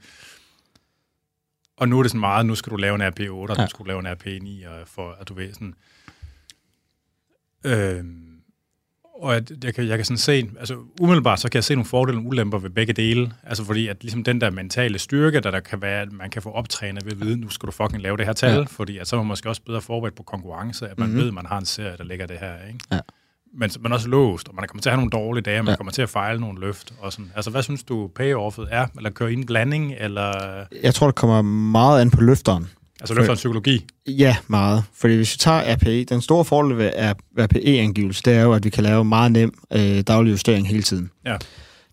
og 1.78 1.90
nu 1.90 2.00
er 2.00 2.04
det 2.04 2.12
sådan 2.12 2.20
meget, 2.20 2.46
nu 2.46 2.56
skal 2.56 2.72
du 2.72 2.76
lave 2.78 2.96
en 2.96 3.02
RP8, 3.02 3.32
og 3.32 3.56
Ja. 3.58 3.62
nu 3.64 3.68
skal 3.70 3.80
du 3.80 3.88
lave 3.88 4.00
en 4.00 4.08
RP9, 4.08 4.70
og 4.70 4.88
for 4.88 5.18
at 5.22 5.30
du 5.30 5.34
ved 5.34 5.54
sådan... 5.54 5.74
Øhm, 7.66 8.29
og 9.22 9.34
jeg, 9.34 9.44
jeg, 9.64 9.74
kan, 9.76 9.88
jeg 9.88 9.98
kan 9.98 10.06
sådan 10.06 10.18
se, 10.18 10.50
altså 10.60 10.76
umiddelbart, 11.02 11.40
så 11.40 11.50
kan 11.50 11.56
jeg 11.58 11.64
se 11.64 11.76
nogle 11.76 11.86
fordele 11.86 12.18
og 12.18 12.26
ulemper 12.26 12.58
ved 12.60 12.70
begge 12.70 12.94
dele. 12.94 13.32
Altså 13.44 13.64
fordi, 13.66 13.88
at 13.88 13.98
ligesom 14.02 14.24
den 14.24 14.42
der 14.42 14.50
mentale 14.50 15.00
styrke, 15.00 15.40
der, 15.40 15.52
der 15.52 15.60
kan 15.60 15.82
være, 15.82 16.02
at 16.02 16.12
man 16.12 16.30
kan 16.30 16.42
få 16.42 16.52
optrænet 16.52 17.06
ved 17.06 17.12
at 17.12 17.20
vide, 17.22 17.38
nu 17.38 17.50
skal 17.50 17.68
du 17.68 17.72
fucking 17.72 18.02
lave 18.04 18.18
det 18.18 18.26
her 18.26 18.34
tal, 18.34 18.58
Ja. 18.58 18.64
fordi 18.70 18.98
at 18.98 19.08
så 19.08 19.16
er 19.16 19.20
man 19.20 19.28
måske 19.28 19.50
også 19.50 19.62
bedre 19.66 19.82
forberedt 19.82 20.16
på 20.16 20.24
konkurrence, 20.24 20.88
at 20.88 21.00
man 21.00 21.08
Mhm. 21.08 21.10
mm-hmm. 21.12 21.22
ved, 21.22 21.28
at 21.28 21.34
man 21.34 21.46
har 21.46 21.58
en 21.58 21.66
serie, 21.66 21.98
der 21.98 22.04
ligger 22.04 22.28
det 22.28 22.38
her, 22.40 22.54
ikke? 22.68 22.80
Ja. 22.92 23.00
Men 23.54 23.70
man 23.80 23.92
er 23.92 23.96
også 23.96 24.08
låst, 24.10 24.48
og 24.48 24.56
man 24.56 24.68
kommer 24.68 24.82
til 24.82 24.90
at 24.90 24.94
have 24.96 24.98
nogle 25.08 25.12
dårlige 25.26 25.44
dage, 25.44 25.60
og 25.60 25.66
man 25.66 25.72
Ja. 25.72 25.76
kommer 25.78 25.92
til 25.92 26.02
at 26.02 26.10
fejle 26.10 26.40
nogle 26.42 26.60
løft. 26.60 26.94
Og 27.00 27.12
sådan. 27.14 27.32
Altså, 27.36 27.52
hvad 27.52 27.64
synes 27.64 27.84
du, 27.84 28.08
payoffet 28.16 28.68
er? 28.72 28.88
Eller 28.98 29.10
køre 29.10 29.32
i 29.32 29.34
en 29.34 29.46
blanding, 29.46 29.94
eller... 30.00 30.32
Jeg 30.84 30.94
tror, 30.96 31.08
det 31.08 31.16
kommer 31.16 31.42
meget 31.42 32.02
an 32.02 32.12
på 32.12 32.22
løfteren. 32.22 32.68
Altså, 33.02 33.14
løfterens 33.14 33.40
psykologi. 33.40 33.86
Ja, 34.08 34.36
meget. 34.48 34.84
Fordi 34.94 35.16
hvis 35.16 35.34
vi 35.34 35.38
tager 35.38 35.76
RPE, 35.76 36.04
den 36.04 36.22
store 36.22 36.46
fordel 36.46 36.78
ved 36.78 36.92
RPE-angivelse, 37.40 38.22
det 38.26 38.34
er 38.34 38.42
jo, 38.42 38.54
at 38.54 38.64
vi 38.64 38.70
kan 38.70 38.84
lave 38.84 39.06
meget 39.06 39.32
nem 39.32 39.54
øh, 39.74 40.02
daglig 40.02 40.32
justering 40.32 40.68
hele 40.68 40.84
tiden. 40.84 41.12
Ja. 41.26 41.38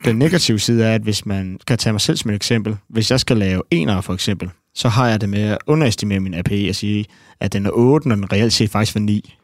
Den 0.04 0.16
negative 0.16 0.58
side 0.58 0.84
er, 0.84 0.94
at 0.94 1.02
hvis 1.02 1.26
man 1.26 1.58
kan 1.66 1.78
tage 1.78 1.92
mig 1.92 2.00
selv 2.00 2.16
som 2.16 2.30
et 2.30 2.34
eksempel, 2.34 2.76
hvis 2.88 3.10
jeg 3.10 3.20
skal 3.20 3.36
lave 3.36 3.62
enere 3.70 4.02
for 4.02 4.14
eksempel, 4.14 4.50
så 4.74 4.88
har 4.88 5.08
jeg 5.08 5.20
det 5.20 5.28
med 5.28 5.42
at 5.42 5.58
underestimere 5.66 6.20
min 6.20 6.34
RPE 6.40 6.68
og 6.68 6.74
sige, 6.74 7.04
at 7.40 7.52
den 7.52 7.66
er 7.66 7.70
8, 7.72 8.08
når 8.08 8.14
den 8.14 8.32
reelt 8.32 8.52
set 8.52 8.70
faktisk 8.70 8.94
var 8.94 9.00
9. 9.00 9.34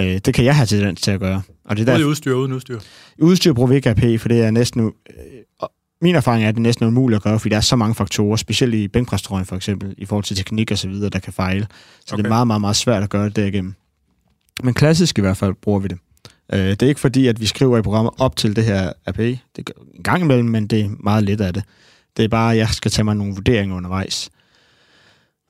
Øh, 0.00 0.18
det 0.24 0.34
kan 0.34 0.44
jeg 0.44 0.56
have 0.56 0.66
tendens 0.66 1.00
til 1.00 1.10
at 1.10 1.20
gøre. 1.20 1.42
Og 1.64 1.76
det 1.76 1.82
er 1.88 1.92
Ude 1.92 1.96
i 1.96 1.98
derfor, 1.98 2.10
udstyr, 2.10 2.34
uden 2.34 2.52
udstyr. 2.52 2.80
udstyr 3.18 3.52
bruger 3.52 3.68
vi 3.68 3.74
ikke 3.74 3.92
RPE, 3.92 4.18
for 4.18 4.28
det 4.28 4.42
er 4.42 4.50
næsten... 4.50 4.84
Øh, 4.84 5.68
min 6.02 6.14
erfaring 6.14 6.44
er, 6.44 6.48
at 6.48 6.54
det 6.54 6.60
er 6.60 6.62
næsten 6.62 6.86
umuligt 6.86 7.16
at 7.16 7.22
gøre, 7.22 7.38
fordi 7.38 7.50
der 7.50 7.56
er 7.56 7.60
så 7.60 7.76
mange 7.76 7.94
faktorer, 7.94 8.36
specielt 8.36 8.74
i 8.74 8.88
bænkprestrøjen 8.88 9.46
for 9.46 9.56
eksempel, 9.56 9.94
i 9.98 10.04
forhold 10.04 10.24
til 10.24 10.36
teknik 10.36 10.70
og 10.70 10.78
så 10.78 10.88
videre, 10.88 11.10
der 11.10 11.18
kan 11.18 11.32
fejle. 11.32 11.66
Så 12.06 12.14
okay. 12.14 12.22
det 12.22 12.24
er 12.24 12.28
meget, 12.28 12.46
meget, 12.46 12.60
meget 12.60 12.76
svært 12.76 13.02
at 13.02 13.10
gøre 13.10 13.24
det 13.24 13.36
derigennem. 13.36 13.74
Men 14.62 14.74
klassisk 14.74 15.18
i 15.18 15.20
hvert 15.20 15.36
fald 15.36 15.54
bruger 15.54 15.80
vi 15.80 15.88
det. 15.88 15.98
Øh, 16.52 16.70
det 16.70 16.82
er 16.82 16.86
ikke 16.86 17.00
fordi, 17.00 17.26
at 17.26 17.40
vi 17.40 17.46
skriver 17.46 17.78
i 17.78 17.82
programmet 17.82 18.12
op 18.18 18.36
til 18.36 18.56
det 18.56 18.64
her 18.64 18.92
RPE. 19.08 19.38
Det 19.56 19.64
gør 19.64 19.72
en 19.94 20.02
gang 20.02 20.22
imellem, 20.22 20.48
men 20.48 20.66
det 20.66 20.80
er 20.80 20.88
meget 21.00 21.24
lidt 21.24 21.40
af 21.40 21.54
det. 21.54 21.64
Det 22.16 22.24
er 22.24 22.28
bare, 22.28 22.52
at 22.52 22.58
jeg 22.58 22.68
skal 22.68 22.90
tage 22.90 23.04
mig 23.04 23.16
nogle 23.16 23.34
vurderinger 23.34 23.76
undervejs. 23.76 24.30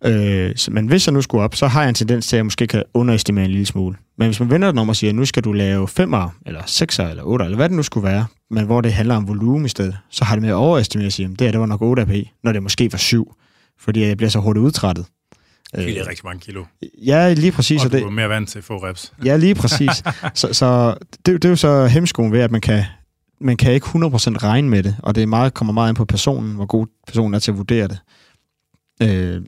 Øh, 0.04 0.56
så, 0.56 0.70
men 0.70 0.86
hvis 0.86 1.06
jeg 1.06 1.12
nu 1.12 1.22
skulle 1.22 1.44
op, 1.44 1.54
så 1.54 1.66
har 1.66 1.80
jeg 1.82 1.88
en 1.88 1.94
tendens 1.94 2.26
til, 2.26 2.36
at 2.36 2.38
jeg 2.38 2.46
måske 2.46 2.66
kan 2.66 2.82
underestimere 2.94 3.44
en 3.44 3.50
lille 3.50 3.66
smule. 3.66 3.96
Men 4.18 4.28
hvis 4.28 4.40
man 4.40 4.50
vender 4.50 4.68
den 4.70 4.78
om 4.78 4.88
og 4.88 4.96
siger, 4.96 5.10
at 5.10 5.14
nu 5.14 5.24
skal 5.24 5.44
du 5.44 5.52
lave 5.52 5.84
5'er, 5.88 6.28
eller 6.46 6.62
6'er, 6.62 7.02
eller 7.10 7.22
8'er, 7.22 7.44
eller 7.44 7.56
hvad 7.56 7.68
det 7.68 7.76
nu 7.76 7.82
skulle 7.82 8.08
være, 8.08 8.26
men 8.50 8.64
hvor 8.66 8.80
det 8.80 8.92
handler 8.92 9.16
om 9.16 9.28
volumen 9.28 9.66
i 9.66 9.68
stedet, 9.68 9.96
så 10.10 10.24
har 10.24 10.34
det 10.34 10.42
med 10.42 10.50
at 10.50 10.54
overestimere 10.54 11.06
og 11.08 11.12
sige, 11.12 11.26
at 11.26 11.30
det 11.38 11.40
her, 11.40 11.50
det 11.50 11.60
var 11.60 11.66
nok 11.66 11.82
8 11.82 12.02
AP, 12.02 12.10
når 12.44 12.52
det 12.52 12.62
måske 12.62 12.92
var 12.92 12.98
7, 12.98 13.34
fordi 13.80 14.00
jeg 14.00 14.16
bliver 14.16 14.30
så 14.30 14.38
hurtigt 14.38 14.64
udtrættet. 14.64 15.06
Øh, 15.76 15.84
Det 15.84 15.98
er 15.98 16.08
rigtig 16.08 16.26
mange 16.26 16.40
kilo. 16.40 16.64
ja, 17.06 17.32
lige 17.32 17.52
præcis. 17.52 17.84
Og 17.84 17.92
du 17.92 17.96
det, 17.96 18.04
er 18.04 18.10
mere 18.10 18.28
vant 18.28 18.48
til 18.48 18.58
at 18.58 18.64
få 18.64 18.76
reps. 18.84 19.12
Ja, 19.24 19.36
lige 19.36 19.54
præcis. 19.54 19.90
så 20.34 20.48
så 20.52 20.94
det, 21.26 21.42
det 21.42 21.44
er 21.44 21.48
jo 21.48 21.56
så 21.56 21.86
hemskoen 21.86 22.32
ved, 22.32 22.40
at 22.40 22.50
man 22.50 22.60
kan, 22.60 22.84
man 23.40 23.56
kan 23.56 23.72
ikke 23.72 23.86
100% 23.86 23.92
regne 23.96 24.68
med 24.68 24.82
det, 24.82 24.96
og 25.02 25.14
det 25.14 25.22
er 25.22 25.26
meget, 25.26 25.54
kommer 25.54 25.72
meget 25.72 25.88
an 25.88 25.94
på 25.94 26.04
personen, 26.04 26.54
hvor 26.54 26.66
god 26.66 26.86
personen 27.06 27.34
er 27.34 27.38
til 27.38 27.50
at 27.50 27.56
vurdere 27.58 27.88
det. 27.88 27.98
Øh, 29.02 29.42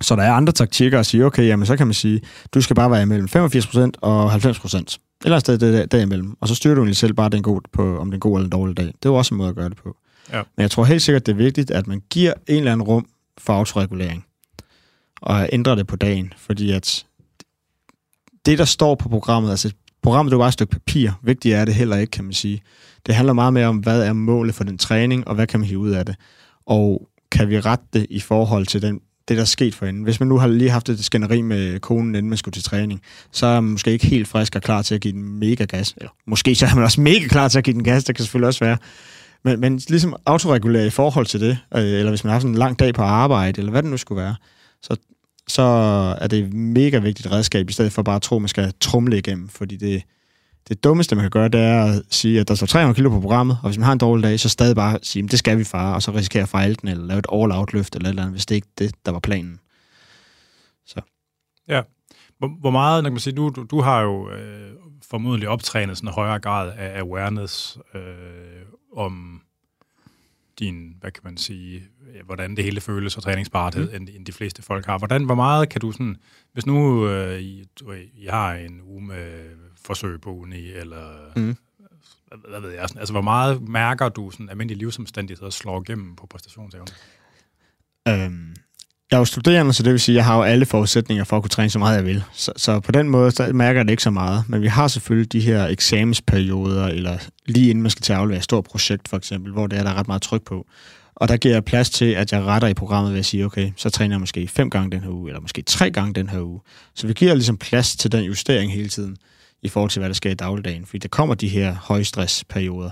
så 0.00 0.16
der 0.16 0.22
er 0.22 0.32
andre 0.32 0.52
taktikker 0.52 1.00
at 1.00 1.06
sige, 1.06 1.24
okay, 1.24 1.46
jamen 1.48 1.66
så 1.66 1.76
kan 1.76 1.86
man 1.86 1.94
sige, 1.94 2.20
du 2.54 2.60
skal 2.60 2.76
bare 2.76 2.90
være 2.90 3.06
mellem 3.06 3.28
85% 3.36 3.90
og 4.00 4.34
90%. 4.34 4.96
Eller 5.24 5.36
et 5.36 5.40
sted 5.40 5.58
der, 5.58 5.70
der, 5.70 5.86
derimellem. 5.86 6.36
Og 6.40 6.48
så 6.48 6.54
styrer 6.54 6.74
du 6.74 6.80
egentlig 6.80 6.96
selv 6.96 7.14
bare, 7.14 7.28
den 7.28 7.42
god 7.42 7.60
på, 7.72 7.98
om 7.98 8.10
det 8.10 8.16
er 8.16 8.20
god 8.20 8.38
eller 8.38 8.44
en 8.44 8.50
dårlig 8.50 8.76
dag. 8.76 8.86
Det 8.86 9.04
er 9.04 9.10
jo 9.10 9.14
også 9.14 9.34
en 9.34 9.38
måde 9.38 9.48
at 9.48 9.54
gøre 9.54 9.68
det 9.68 9.76
på. 9.76 9.96
Ja. 10.32 10.42
Men 10.56 10.62
jeg 10.62 10.70
tror 10.70 10.84
helt 10.84 11.02
sikkert, 11.02 11.26
det 11.26 11.32
er 11.32 11.36
vigtigt, 11.36 11.70
at 11.70 11.86
man 11.86 12.02
giver 12.10 12.32
en 12.46 12.56
eller 12.56 12.72
anden 12.72 12.86
rum 12.86 13.06
for 13.38 13.52
autoregulering. 13.52 14.24
Og 15.20 15.48
ændrer 15.52 15.74
det 15.74 15.86
på 15.86 15.96
dagen. 15.96 16.32
Fordi 16.36 16.72
at 16.72 17.06
det, 18.46 18.58
der 18.58 18.64
står 18.64 18.94
på 18.94 19.08
programmet, 19.08 19.50
altså 19.50 19.72
programmet 20.02 20.30
det 20.30 20.34
er 20.34 20.36
jo 20.36 20.40
bare 20.40 20.48
et 20.48 20.52
stykke 20.52 20.72
papir. 20.72 21.10
Vigtigt 21.22 21.54
er 21.54 21.64
det 21.64 21.74
heller 21.74 21.96
ikke, 21.96 22.10
kan 22.10 22.24
man 22.24 22.32
sige. 22.32 22.62
Det 23.06 23.14
handler 23.14 23.32
meget 23.32 23.52
mere 23.52 23.66
om, 23.66 23.76
hvad 23.76 24.02
er 24.02 24.12
målet 24.12 24.54
for 24.54 24.64
den 24.64 24.78
træning, 24.78 25.28
og 25.28 25.34
hvad 25.34 25.46
kan 25.46 25.60
man 25.60 25.68
hive 25.68 25.78
ud 25.78 25.90
af 25.90 26.06
det. 26.06 26.16
Og 26.66 27.08
kan 27.30 27.48
vi 27.48 27.60
rette 27.60 27.84
det 27.92 28.06
i 28.10 28.20
forhold 28.20 28.66
til 28.66 28.82
den, 28.82 29.00
det, 29.28 29.36
der 29.36 29.40
er 29.42 29.46
sket 29.46 29.74
for 29.74 29.86
hende. 29.86 30.02
Hvis 30.02 30.20
man 30.20 30.28
nu 30.28 30.38
har 30.38 30.48
lige 30.48 30.70
haft 30.70 30.88
et 30.88 31.04
skænderi 31.04 31.42
med 31.42 31.80
konen, 31.80 32.14
inden 32.14 32.28
man 32.28 32.38
skulle 32.38 32.52
til 32.52 32.62
træning, 32.62 33.02
så 33.32 33.46
er 33.46 33.60
man 33.60 33.70
måske 33.70 33.90
ikke 33.90 34.06
helt 34.06 34.28
frisk 34.28 34.56
og 34.56 34.62
klar 34.62 34.82
til 34.82 34.94
at 34.94 35.00
give 35.00 35.12
den 35.12 35.38
mega 35.38 35.64
gas. 35.64 35.94
Eller 35.96 36.10
måske 36.26 36.54
så 36.54 36.66
er 36.66 36.74
man 36.74 36.84
også 36.84 37.00
mega 37.00 37.28
klar 37.28 37.48
til 37.48 37.58
at 37.58 37.64
give 37.64 37.74
den 37.74 37.84
gas, 37.84 38.04
det 38.04 38.14
kan 38.14 38.24
selvfølgelig 38.24 38.46
også 38.46 38.64
være. 38.64 38.78
Men, 39.44 39.60
men 39.60 39.80
ligesom 39.88 40.16
autoregulere 40.26 40.86
i 40.86 40.90
forhold 40.90 41.26
til 41.26 41.40
det, 41.40 41.58
øh, 41.74 41.82
eller 41.82 42.08
hvis 42.08 42.24
man 42.24 42.32
har 42.32 42.40
sådan 42.40 42.50
en 42.50 42.58
lang 42.58 42.78
dag 42.78 42.94
på 42.94 43.02
arbejde, 43.02 43.58
eller 43.58 43.70
hvad 43.70 43.82
det 43.82 43.90
nu 43.90 43.96
skulle 43.96 44.22
være, 44.22 44.34
så, 44.82 44.96
så 45.48 45.62
er 46.20 46.26
det 46.26 46.38
et 46.38 46.54
mega 46.54 46.98
vigtigt 46.98 47.32
redskab, 47.32 47.70
i 47.70 47.72
stedet 47.72 47.92
for 47.92 48.02
bare 48.02 48.16
at 48.16 48.22
tro, 48.22 48.36
at 48.36 48.42
man 48.42 48.48
skal 48.48 48.72
trumle 48.80 49.18
igennem, 49.18 49.48
fordi 49.48 49.76
det, 49.76 50.02
det 50.68 50.84
dummeste, 50.84 51.16
man 51.16 51.22
kan 51.22 51.30
gøre, 51.30 51.48
det 51.48 51.60
er 51.60 51.84
at 51.84 52.02
sige, 52.10 52.40
at 52.40 52.48
der 52.48 52.54
står 52.54 52.66
300 52.66 52.96
kilo 52.96 53.10
på 53.10 53.20
programmet, 53.20 53.58
og 53.62 53.68
hvis 53.68 53.78
man 53.78 53.84
har 53.84 53.92
en 53.92 53.98
dårlig 53.98 54.24
dag, 54.24 54.40
så 54.40 54.48
stadig 54.48 54.76
bare 54.76 54.98
sige, 55.02 55.24
at 55.24 55.30
det 55.30 55.38
skal 55.38 55.58
vi 55.58 55.64
fare, 55.64 55.94
og 55.94 56.02
så 56.02 56.10
risikere 56.10 56.42
at 56.42 56.48
fejle 56.48 56.74
den, 56.74 56.88
eller 56.88 57.06
lave 57.06 57.18
et 57.18 57.26
all-out 57.32 57.72
løft, 57.72 57.96
eller 57.96 58.08
et 58.08 58.10
eller 58.10 58.22
andet, 58.22 58.34
hvis 58.34 58.46
det 58.46 58.54
ikke 58.54 58.68
er 58.68 58.84
det, 58.84 58.94
der 59.06 59.12
var 59.12 59.20
planen. 59.20 59.60
Så. 60.86 61.00
Ja. 61.68 61.82
Hvor, 62.38 62.70
meget, 62.70 63.04
kan 63.04 63.12
man 63.12 63.20
sige, 63.20 63.36
du, 63.36 63.48
du, 63.56 63.66
du 63.70 63.80
har 63.80 64.00
jo 64.00 64.30
øh, 64.30 64.72
formodentlig 65.10 65.48
optrænet 65.48 65.96
sådan 65.96 66.08
en 66.08 66.14
højere 66.14 66.38
grad 66.38 66.72
af 66.76 67.00
awareness 67.00 67.78
øh, 67.94 68.00
om 68.96 69.40
din, 70.58 70.94
hvad 71.00 71.10
kan 71.10 71.20
man 71.24 71.36
sige, 71.36 71.82
hvordan 72.24 72.56
det 72.56 72.64
hele 72.64 72.80
føles 72.80 73.16
og 73.16 73.22
træningsparathed, 73.22 73.90
mm. 73.90 73.96
end, 73.96 74.08
end 74.08 74.26
de 74.26 74.32
fleste 74.32 74.62
folk 74.62 74.86
har. 74.86 74.98
Hvordan, 74.98 75.24
hvor 75.24 75.34
meget 75.34 75.68
kan 75.68 75.80
du 75.80 75.92
sådan, 75.92 76.16
hvis 76.52 76.66
nu 76.66 77.08
øh, 77.08 77.40
I, 77.40 77.64
du, 77.80 77.92
I 77.92 78.26
har 78.30 78.54
en 78.54 78.80
uge 78.84 79.02
med 79.02 79.56
forsøg 79.86 80.20
på 80.20 80.30
uni, 80.30 80.72
eller 80.72 81.04
mm. 81.36 81.56
hvad, 82.28 82.38
hvad 82.50 82.60
ved 82.60 82.70
jeg, 82.70 82.88
sådan, 82.88 83.00
altså 83.00 83.12
hvor 83.12 83.22
meget 83.22 83.68
mærker 83.68 84.08
du 84.08 84.30
sådan 84.30 84.48
almindelige 84.48 84.78
livsomstændigheder 84.78 85.50
slår 85.50 85.82
igennem 85.82 86.16
på 86.16 86.26
præstationsevnen? 86.26 86.88
Øhm, 88.08 88.54
jeg 89.10 89.16
er 89.16 89.18
jo 89.18 89.24
studerende, 89.24 89.72
så 89.72 89.82
det 89.82 89.92
vil 89.92 90.00
sige, 90.00 90.14
at 90.14 90.16
jeg 90.16 90.24
har 90.24 90.36
jo 90.36 90.42
alle 90.42 90.66
forudsætninger 90.66 91.24
for 91.24 91.36
at 91.36 91.42
kunne 91.42 91.50
træne 91.50 91.70
så 91.70 91.78
meget, 91.78 91.96
jeg 91.96 92.04
vil. 92.04 92.22
Så, 92.32 92.52
så 92.56 92.80
på 92.80 92.92
den 92.92 93.08
måde 93.08 93.30
så 93.30 93.52
mærker 93.52 93.80
jeg 93.80 93.84
det 93.84 93.90
ikke 93.90 94.02
så 94.02 94.10
meget. 94.10 94.44
Men 94.48 94.62
vi 94.62 94.66
har 94.66 94.88
selvfølgelig 94.88 95.32
de 95.32 95.40
her 95.40 95.66
eksamensperioder, 95.66 96.86
eller 96.86 97.18
lige 97.46 97.70
inden 97.70 97.82
man 97.82 97.90
skal 97.90 98.02
til 98.02 98.12
at 98.12 98.18
aflevere 98.18 98.38
et 98.38 98.44
stort 98.44 98.64
projekt, 98.64 99.08
for 99.08 99.16
eksempel, 99.16 99.52
hvor 99.52 99.66
det 99.66 99.78
er, 99.78 99.82
der 99.82 99.90
er 99.90 99.94
ret 99.94 100.08
meget 100.08 100.22
tryk 100.22 100.42
på. 100.42 100.66
Og 101.14 101.28
der 101.28 101.36
giver 101.36 101.54
jeg 101.54 101.64
plads 101.64 101.90
til, 101.90 102.04
at 102.04 102.32
jeg 102.32 102.42
retter 102.42 102.68
i 102.68 102.74
programmet 102.74 103.12
ved 103.12 103.18
at 103.18 103.26
sige, 103.26 103.44
okay, 103.44 103.72
så 103.76 103.90
træner 103.90 104.14
jeg 104.14 104.20
måske 104.20 104.48
fem 104.48 104.70
gange 104.70 104.90
den 104.90 105.02
her 105.02 105.10
uge, 105.10 105.28
eller 105.28 105.40
måske 105.40 105.62
tre 105.62 105.90
gange 105.90 106.14
den 106.14 106.28
her 106.28 106.40
uge. 106.40 106.60
Så 106.94 107.06
vi 107.06 107.12
giver 107.12 107.34
ligesom 107.34 107.56
plads 107.56 107.96
til 107.96 108.12
den 108.12 108.24
justering 108.24 108.72
hele 108.72 108.88
tiden, 108.88 109.16
i 109.66 109.68
forhold 109.68 109.90
til, 109.90 110.00
hvad 110.00 110.08
der 110.08 110.14
sker 110.14 110.30
i 110.30 110.34
dagligdagen. 110.34 110.86
Fordi 110.86 110.98
der 110.98 111.08
kommer 111.08 111.34
de 111.34 111.48
her 111.48 111.74
højstressperioder. 111.74 112.90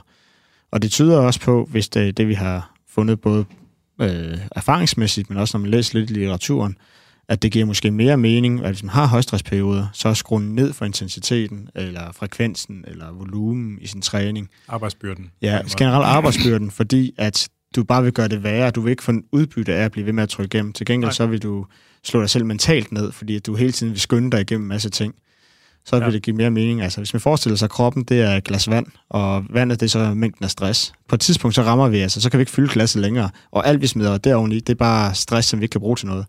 Og 0.70 0.82
det 0.82 0.90
tyder 0.90 1.18
også 1.18 1.40
på, 1.40 1.68
hvis 1.70 1.88
det 1.88 2.16
det, 2.16 2.28
vi 2.28 2.34
har 2.34 2.74
fundet 2.88 3.20
både 3.20 3.44
øh, 4.01 4.38
erfaringsmæssigt, 4.56 5.30
men 5.30 5.38
også 5.38 5.59
når 5.59 5.60
man 5.60 5.70
læser 5.70 5.98
lidt 5.98 6.10
i 6.10 6.14
litteraturen, 6.14 6.76
at 7.28 7.42
det 7.42 7.52
giver 7.52 7.64
måske 7.64 7.90
mere 7.90 8.16
mening, 8.16 8.64
at 8.64 8.70
hvis 8.70 8.82
man 8.82 8.90
har 8.90 9.06
højstressperioder, 9.06 9.86
så 9.92 10.14
skrue 10.14 10.42
ned 10.42 10.72
for 10.72 10.84
intensiteten, 10.84 11.68
eller 11.74 12.12
frekvensen, 12.12 12.84
eller 12.88 13.12
volumen 13.12 13.78
i 13.80 13.86
sin 13.86 14.02
træning. 14.02 14.48
Arbejdsbyrden. 14.68 15.30
Ja, 15.42 15.60
generelt 15.78 16.05
arbejdsbyrden, 16.05 16.70
fordi 16.70 17.14
at 17.18 17.48
du 17.76 17.84
bare 17.84 18.02
vil 18.02 18.12
gøre 18.12 18.28
det 18.28 18.42
værre. 18.42 18.70
Du 18.70 18.80
vil 18.80 18.90
ikke 18.90 19.02
få 19.02 19.10
en 19.10 19.24
udbytte 19.32 19.74
af 19.74 19.84
at 19.84 19.92
blive 19.92 20.06
ved 20.06 20.12
med 20.12 20.22
at 20.22 20.28
trykke 20.28 20.56
igennem. 20.56 20.72
Til 20.72 20.86
gengæld 20.86 21.06
Nej. 21.06 21.12
så 21.12 21.26
vil 21.26 21.42
du 21.42 21.66
slå 22.05 22.20
dig 22.20 22.30
selv 22.30 22.46
mentalt 22.46 22.92
ned, 22.92 23.12
fordi 23.12 23.36
at 23.36 23.46
du 23.46 23.55
hele 23.55 23.72
tiden 23.72 23.92
vil 23.92 24.01
skynde 24.01 24.30
dig 24.30 24.40
igennem 24.40 24.64
en 24.64 24.68
masse 24.68 24.90
ting. 24.90 25.14
Så 25.85 25.97
ja. 25.97 26.05
vil 26.05 26.15
det 26.15 26.23
give 26.23 26.36
mere 26.36 26.51
mening. 26.51 26.81
Altså, 26.81 27.01
hvis 27.01 27.15
man 27.15 27.20
forestiller 27.20 27.56
sig, 27.56 27.66
at 27.66 27.70
kroppen 27.70 28.05
det 28.05 28.23
er 28.23 28.36
et 28.36 28.44
glas 28.44 28.70
vand, 28.70 28.86
og 29.09 29.44
vandet 29.51 29.81
det 29.81 29.86
er 29.86 29.90
så 29.90 30.15
mængden 30.15 30.44
af 30.44 30.51
stress. 30.51 30.93
På 31.09 31.15
et 31.15 31.20
tidspunkt 31.20 31.55
så 31.55 31.62
rammer 31.62 31.89
vi, 31.89 31.98
altså, 31.98 32.20
så 32.20 32.31
kan 32.31 32.39
vi 32.39 32.43
ikke 32.43 32.52
fylde 32.52 32.73
glasset 32.73 33.02
længere. 33.02 33.31
Og 33.51 33.66
alt 33.66 33.81
vi 33.81 33.86
smider 33.86 34.19
deroveni, 34.19 34.61
det 34.61 34.70
er 34.70 34.74
bare 34.74 35.15
stress, 35.15 35.48
som 35.48 35.61
vi 35.61 35.65
ikke 35.65 35.73
kan 35.73 35.81
bruge 35.81 35.97
til 35.97 36.06
noget. 36.06 36.27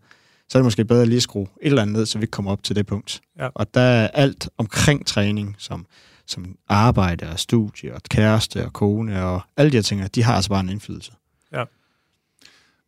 Så 0.50 0.58
er 0.58 0.60
det 0.60 0.66
måske 0.66 0.86
bedre 0.86 1.06
lige 1.06 1.18
at 1.18 1.24
skrue 1.24 1.44
et 1.44 1.50
eller 1.62 1.82
andet 1.82 1.96
ned, 1.96 2.06
så 2.06 2.18
vi 2.18 2.24
ikke 2.24 2.32
kommer 2.32 2.52
op 2.52 2.64
til 2.64 2.76
det 2.76 2.86
punkt. 2.86 3.22
Ja. 3.40 3.48
Og 3.56 3.74
der 3.74 3.82
er 3.82 4.08
alt 4.08 4.50
omkring 4.58 5.06
træning, 5.06 5.56
som 5.58 5.86
som 6.28 6.56
arbejde 6.68 7.30
og 7.30 7.40
studie 7.40 7.94
og 7.94 8.02
kæreste 8.10 8.66
og 8.66 8.74
kone 8.74 9.26
og 9.26 9.42
alle 9.58 9.72
de 9.72 9.78
her 9.78 9.82
ting, 9.82 10.16
de 10.16 10.24
har 10.24 10.36
altså 10.36 10.50
bare 10.50 10.60
en 10.60 10.70
indflydelse. 10.70 11.12
Ja. 11.54 11.64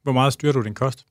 Hvor 0.03 0.11
meget 0.11 0.33
styrer 0.33 0.53
du 0.53 0.61
din 0.61 0.73
kost? 0.73 1.05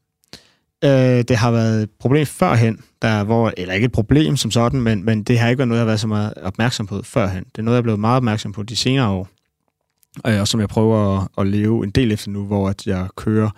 Øh, 0.84 1.24
det 1.28 1.36
har 1.36 1.50
været 1.50 1.82
et 1.82 1.90
problem 2.00 2.26
førhen, 2.26 2.80
der 3.02 3.24
hvor, 3.24 3.52
eller 3.56 3.74
ikke 3.74 3.84
et 3.84 3.92
problem 3.92 4.36
som 4.36 4.50
sådan, 4.50 4.80
men, 4.80 5.04
men 5.04 5.22
det 5.22 5.38
har 5.38 5.48
ikke 5.48 5.58
været 5.58 5.68
noget, 5.68 5.78
jeg 5.78 5.82
har 5.82 5.86
været 5.86 6.00
så 6.00 6.06
meget 6.06 6.34
opmærksom 6.42 6.86
på 6.86 7.02
førhen. 7.02 7.44
Det 7.44 7.58
er 7.58 7.62
noget, 7.62 7.74
jeg 7.74 7.78
er 7.78 7.82
blevet 7.82 8.00
meget 8.00 8.16
opmærksom 8.16 8.52
på 8.52 8.62
de 8.62 8.76
senere 8.76 9.08
år, 9.08 9.28
øh, 10.26 10.40
og 10.40 10.48
som 10.48 10.60
jeg 10.60 10.68
prøver 10.68 11.18
at, 11.18 11.28
at 11.38 11.46
leve 11.46 11.84
en 11.84 11.90
del 11.90 12.12
efter 12.12 12.30
nu, 12.30 12.44
hvor 12.44 12.68
at 12.68 12.86
jeg 12.86 13.08
kører 13.16 13.50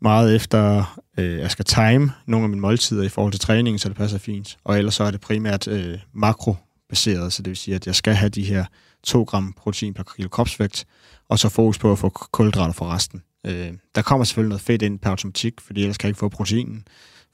meget 0.00 0.36
efter, 0.36 0.84
øh, 1.18 1.38
jeg 1.38 1.50
skal 1.50 1.64
time 1.64 2.12
nogle 2.26 2.44
af 2.44 2.48
mine 2.50 2.60
måltider 2.60 3.02
i 3.02 3.08
forhold 3.08 3.32
til 3.32 3.40
træningen, 3.40 3.78
så 3.78 3.88
det 3.88 3.96
passer 3.96 4.18
fint. 4.18 4.56
Og 4.64 4.78
ellers 4.78 4.94
så 4.94 5.04
er 5.04 5.10
det 5.10 5.20
primært 5.20 5.68
øh, 5.68 5.98
makrobaseret, 6.12 7.32
så 7.32 7.42
det 7.42 7.50
vil 7.50 7.56
sige, 7.56 7.74
at 7.74 7.86
jeg 7.86 7.94
skal 7.94 8.14
have 8.14 8.28
de 8.28 8.44
her 8.44 8.64
2 9.04 9.22
gram 9.22 9.52
protein 9.56 9.94
per 9.94 10.02
kilo 10.16 10.28
kropsvægt, 10.28 10.84
og 11.28 11.38
så 11.38 11.48
fokus 11.48 11.78
på 11.78 11.92
at 11.92 11.98
få 11.98 12.08
kulhydrater 12.08 12.72
for 12.72 12.86
resten. 12.86 13.22
Øh, 13.46 13.72
der 13.94 14.02
kommer 14.02 14.24
selvfølgelig 14.24 14.48
noget 14.48 14.60
fedt 14.60 14.82
ind 14.82 14.98
per 14.98 15.10
automatik, 15.10 15.60
fordi 15.60 15.80
ellers 15.80 15.98
kan 15.98 16.06
jeg 16.06 16.10
ikke 16.10 16.18
få 16.18 16.28
proteinen, 16.28 16.84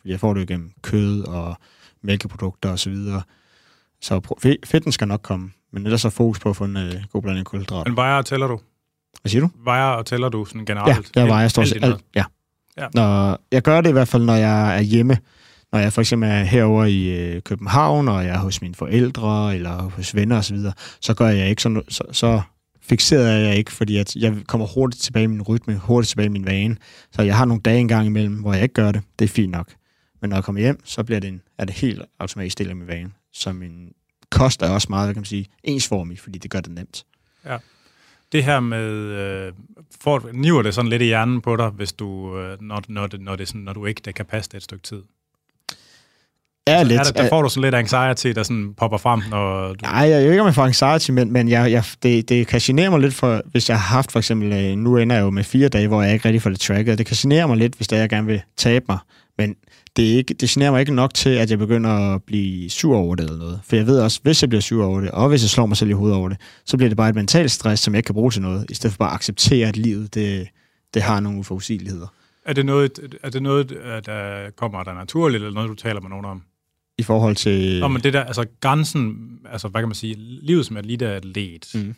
fordi 0.00 0.10
jeg 0.10 0.20
får 0.20 0.34
det 0.34 0.40
jo 0.40 0.46
gennem 0.48 0.72
kød 0.82 1.22
og 1.22 1.56
mælkeprodukter 2.02 2.72
osv. 2.72 2.94
Så, 2.94 3.20
så 4.00 4.56
fedten 4.64 4.92
skal 4.92 5.08
nok 5.08 5.20
komme, 5.22 5.50
men 5.72 5.86
ellers 5.86 6.00
så 6.00 6.10
fokus 6.10 6.38
på 6.40 6.50
at 6.50 6.56
få 6.56 6.64
en 6.64 6.76
øh, 6.76 6.94
god 7.12 7.22
blanding 7.22 7.40
af 7.40 7.46
kulhydrater. 7.46 7.90
Men 7.90 7.96
vejer 7.96 8.18
og 8.18 8.26
tæller 8.26 8.46
du? 8.46 8.60
Hvad 9.22 9.30
siger 9.30 9.42
du? 9.42 9.50
Vejer 9.64 9.90
og 9.90 10.06
tæller 10.06 10.28
du 10.28 10.44
sådan 10.44 10.64
generelt? 10.64 11.10
Ja, 11.16 11.20
der 11.20 11.26
vejer 11.26 11.40
jeg 11.40 11.50
stort 11.50 11.68
set 11.68 11.84
alt. 11.84 12.00
Ja. 12.14 12.24
ja. 12.78 12.86
Når, 12.94 13.38
jeg 13.52 13.62
gør 13.62 13.80
det 13.80 13.88
i 13.88 13.92
hvert 13.92 14.08
fald, 14.08 14.22
når 14.22 14.34
jeg 14.34 14.76
er 14.76 14.80
hjemme. 14.80 15.18
Når 15.72 15.78
jeg 15.78 15.92
for 15.92 16.00
eksempel 16.00 16.30
er 16.30 16.42
herover 16.44 16.84
i 16.84 17.08
øh, 17.08 17.42
København, 17.42 18.08
og 18.08 18.24
jeg 18.24 18.34
er 18.34 18.38
hos 18.38 18.62
mine 18.62 18.74
forældre, 18.74 19.54
eller 19.54 19.82
hos 19.82 20.14
venner 20.14 20.38
osv., 20.38 20.56
så, 20.56 20.72
så 21.00 21.14
gør 21.14 21.28
jeg 21.28 21.50
ikke 21.50 21.62
sådan, 21.62 21.82
så, 21.88 22.04
så 22.12 22.40
fixeret 22.88 23.32
er 23.32 23.38
jeg 23.38 23.56
ikke, 23.56 23.72
fordi 23.72 23.96
at 23.96 24.16
jeg 24.16 24.36
kommer 24.46 24.66
hurtigt 24.66 25.02
tilbage 25.02 25.24
i 25.24 25.26
min 25.26 25.42
rytme, 25.42 25.76
hurtigt 25.76 26.08
tilbage 26.08 26.26
i 26.26 26.28
min 26.28 26.46
vane. 26.46 26.76
Så 27.12 27.22
jeg 27.22 27.36
har 27.36 27.44
nogle 27.44 27.62
dage 27.62 27.80
engang 27.80 28.06
imellem, 28.06 28.34
hvor 28.34 28.52
jeg 28.52 28.62
ikke 28.62 28.74
gør 28.74 28.92
det. 28.92 29.02
Det 29.18 29.24
er 29.24 29.28
fint 29.28 29.50
nok. 29.50 29.72
Men 30.20 30.30
når 30.30 30.36
jeg 30.36 30.44
kommer 30.44 30.60
hjem, 30.60 30.80
så 30.84 31.04
bliver 31.04 31.20
det 31.20 31.28
en, 31.28 31.42
er 31.58 31.64
det 31.64 31.74
helt 31.74 32.02
automatisk 32.18 32.58
del 32.58 32.68
af 32.68 32.76
min 32.76 32.86
vane. 32.86 33.10
Så 33.32 33.52
min 33.52 33.92
kost 34.30 34.62
er 34.62 34.70
også 34.70 34.86
meget, 34.90 35.06
hvad 35.06 35.14
kan 35.14 35.20
man 35.20 35.24
sige, 35.24 35.46
ensformig, 35.64 36.18
fordi 36.18 36.38
det 36.38 36.50
gør 36.50 36.60
det 36.60 36.72
nemt. 36.72 37.04
Ja. 37.44 37.56
Det 38.32 38.44
her 38.44 38.60
med, 38.60 38.92
øh, 38.92 39.52
for, 40.00 40.30
niver 40.32 40.62
det 40.62 40.74
sådan 40.74 40.90
lidt 40.90 41.02
i 41.02 41.04
hjernen 41.04 41.40
på 41.40 41.56
dig, 41.56 41.68
hvis 41.68 41.92
du, 41.92 42.38
øh, 42.38 42.62
når, 42.62 42.82
når, 42.88 43.06
det, 43.06 43.20
når, 43.20 43.36
det 43.36 43.48
sådan, 43.48 43.60
når 43.60 43.72
du 43.72 43.86
ikke 43.86 44.02
det 44.04 44.14
kan 44.14 44.26
passe 44.26 44.50
det 44.50 44.56
et 44.56 44.62
stykke 44.62 44.82
tid? 44.82 45.02
Ja, 46.68 46.82
lidt. 46.82 47.00
Er 47.00 47.04
der, 47.04 47.12
der 47.12 47.28
får 47.28 47.42
du 47.42 47.48
sådan 47.48 47.62
lidt 47.62 47.74
anxiety, 47.74 48.26
der 48.26 48.42
sådan 48.42 48.74
popper 48.76 48.98
frem, 48.98 49.22
når 49.30 49.68
du... 49.68 49.74
Nej, 49.82 50.08
jeg 50.08 50.22
ved 50.22 50.30
ikke, 50.30 50.40
om 50.40 50.46
jeg 50.46 50.54
får 50.54 50.64
anxiety, 50.64 51.10
men, 51.10 51.32
men 51.32 51.48
jeg, 51.48 51.72
jeg, 51.72 51.84
det, 52.02 52.28
det 52.28 52.46
kan 52.46 52.60
genere 52.60 52.90
mig 52.90 53.00
lidt, 53.00 53.14
for, 53.14 53.42
hvis 53.46 53.68
jeg 53.68 53.80
har 53.80 53.94
haft 53.96 54.12
for 54.12 54.18
eksempel, 54.18 54.52
øh, 54.52 54.76
nu 54.76 54.96
ender 54.96 55.16
jeg 55.16 55.22
jo 55.22 55.30
med 55.30 55.44
fire 55.44 55.68
dage, 55.68 55.88
hvor 55.88 56.02
jeg 56.02 56.12
ikke 56.12 56.24
rigtig 56.24 56.42
får 56.42 56.50
det 56.50 56.60
tracket. 56.60 56.98
Det 56.98 57.06
kan 57.06 57.16
genere 57.20 57.48
mig 57.48 57.56
lidt, 57.56 57.74
hvis 57.74 57.88
det 57.88 57.96
er, 57.96 58.00
jeg 58.00 58.08
gerne 58.08 58.26
vil 58.26 58.42
tabe 58.56 58.84
mig. 58.88 58.98
Men 59.38 59.54
det, 59.96 60.12
er 60.12 60.16
ikke, 60.16 60.34
det 60.34 60.48
generer 60.48 60.70
mig 60.70 60.80
ikke 60.80 60.94
nok 60.94 61.14
til, 61.14 61.30
at 61.30 61.50
jeg 61.50 61.58
begynder 61.58 62.14
at 62.14 62.22
blive 62.22 62.70
sur 62.70 62.96
over 62.96 63.14
det 63.14 63.24
eller 63.24 63.38
noget. 63.38 63.60
For 63.64 63.76
jeg 63.76 63.86
ved 63.86 64.00
også, 64.00 64.20
hvis 64.22 64.42
jeg 64.42 64.48
bliver 64.48 64.62
sur 64.62 64.84
over 64.84 65.00
det, 65.00 65.10
og 65.10 65.28
hvis 65.28 65.42
jeg 65.42 65.50
slår 65.50 65.66
mig 65.66 65.76
selv 65.76 65.90
i 65.90 65.92
hovedet 65.92 66.16
over 66.16 66.28
det, 66.28 66.38
så 66.64 66.76
bliver 66.76 66.90
det 66.90 66.96
bare 66.96 67.08
et 67.08 67.14
mentalt 67.14 67.50
stress, 67.50 67.82
som 67.82 67.94
jeg 67.94 67.98
ikke 67.98 68.06
kan 68.06 68.14
bruge 68.14 68.30
til 68.30 68.42
noget, 68.42 68.66
i 68.70 68.74
stedet 68.74 68.92
for 68.94 68.98
bare 68.98 69.10
at 69.10 69.14
acceptere, 69.14 69.68
at 69.68 69.76
livet 69.76 70.14
det, 70.14 70.48
det 70.94 71.02
har 71.02 71.20
nogle 71.20 71.38
uforudsigeligheder. 71.38 72.06
Er 72.46 72.52
det 72.52 72.66
noget, 72.66 73.18
er 73.22 73.30
det 73.30 73.42
noget 73.42 73.68
der 74.06 74.50
kommer 74.56 74.82
der 74.82 74.94
naturligt, 74.94 75.42
eller 75.42 75.54
noget, 75.54 75.68
du 75.68 75.74
taler 75.74 76.00
med 76.00 76.10
nogen 76.10 76.24
om? 76.24 76.42
I 76.98 77.02
forhold 77.02 77.36
til... 77.36 77.80
Nå, 77.80 77.88
men 77.88 78.02
det 78.02 78.12
der, 78.12 78.24
altså 78.24 78.46
grænsen, 78.60 79.38
altså 79.50 79.68
hvad 79.68 79.80
kan 79.80 79.88
man 79.88 79.94
sige, 79.94 80.14
livet 80.18 80.66
som 80.66 80.76
et 80.76 81.02
atlet, 81.02 81.70
mm. 81.74 81.94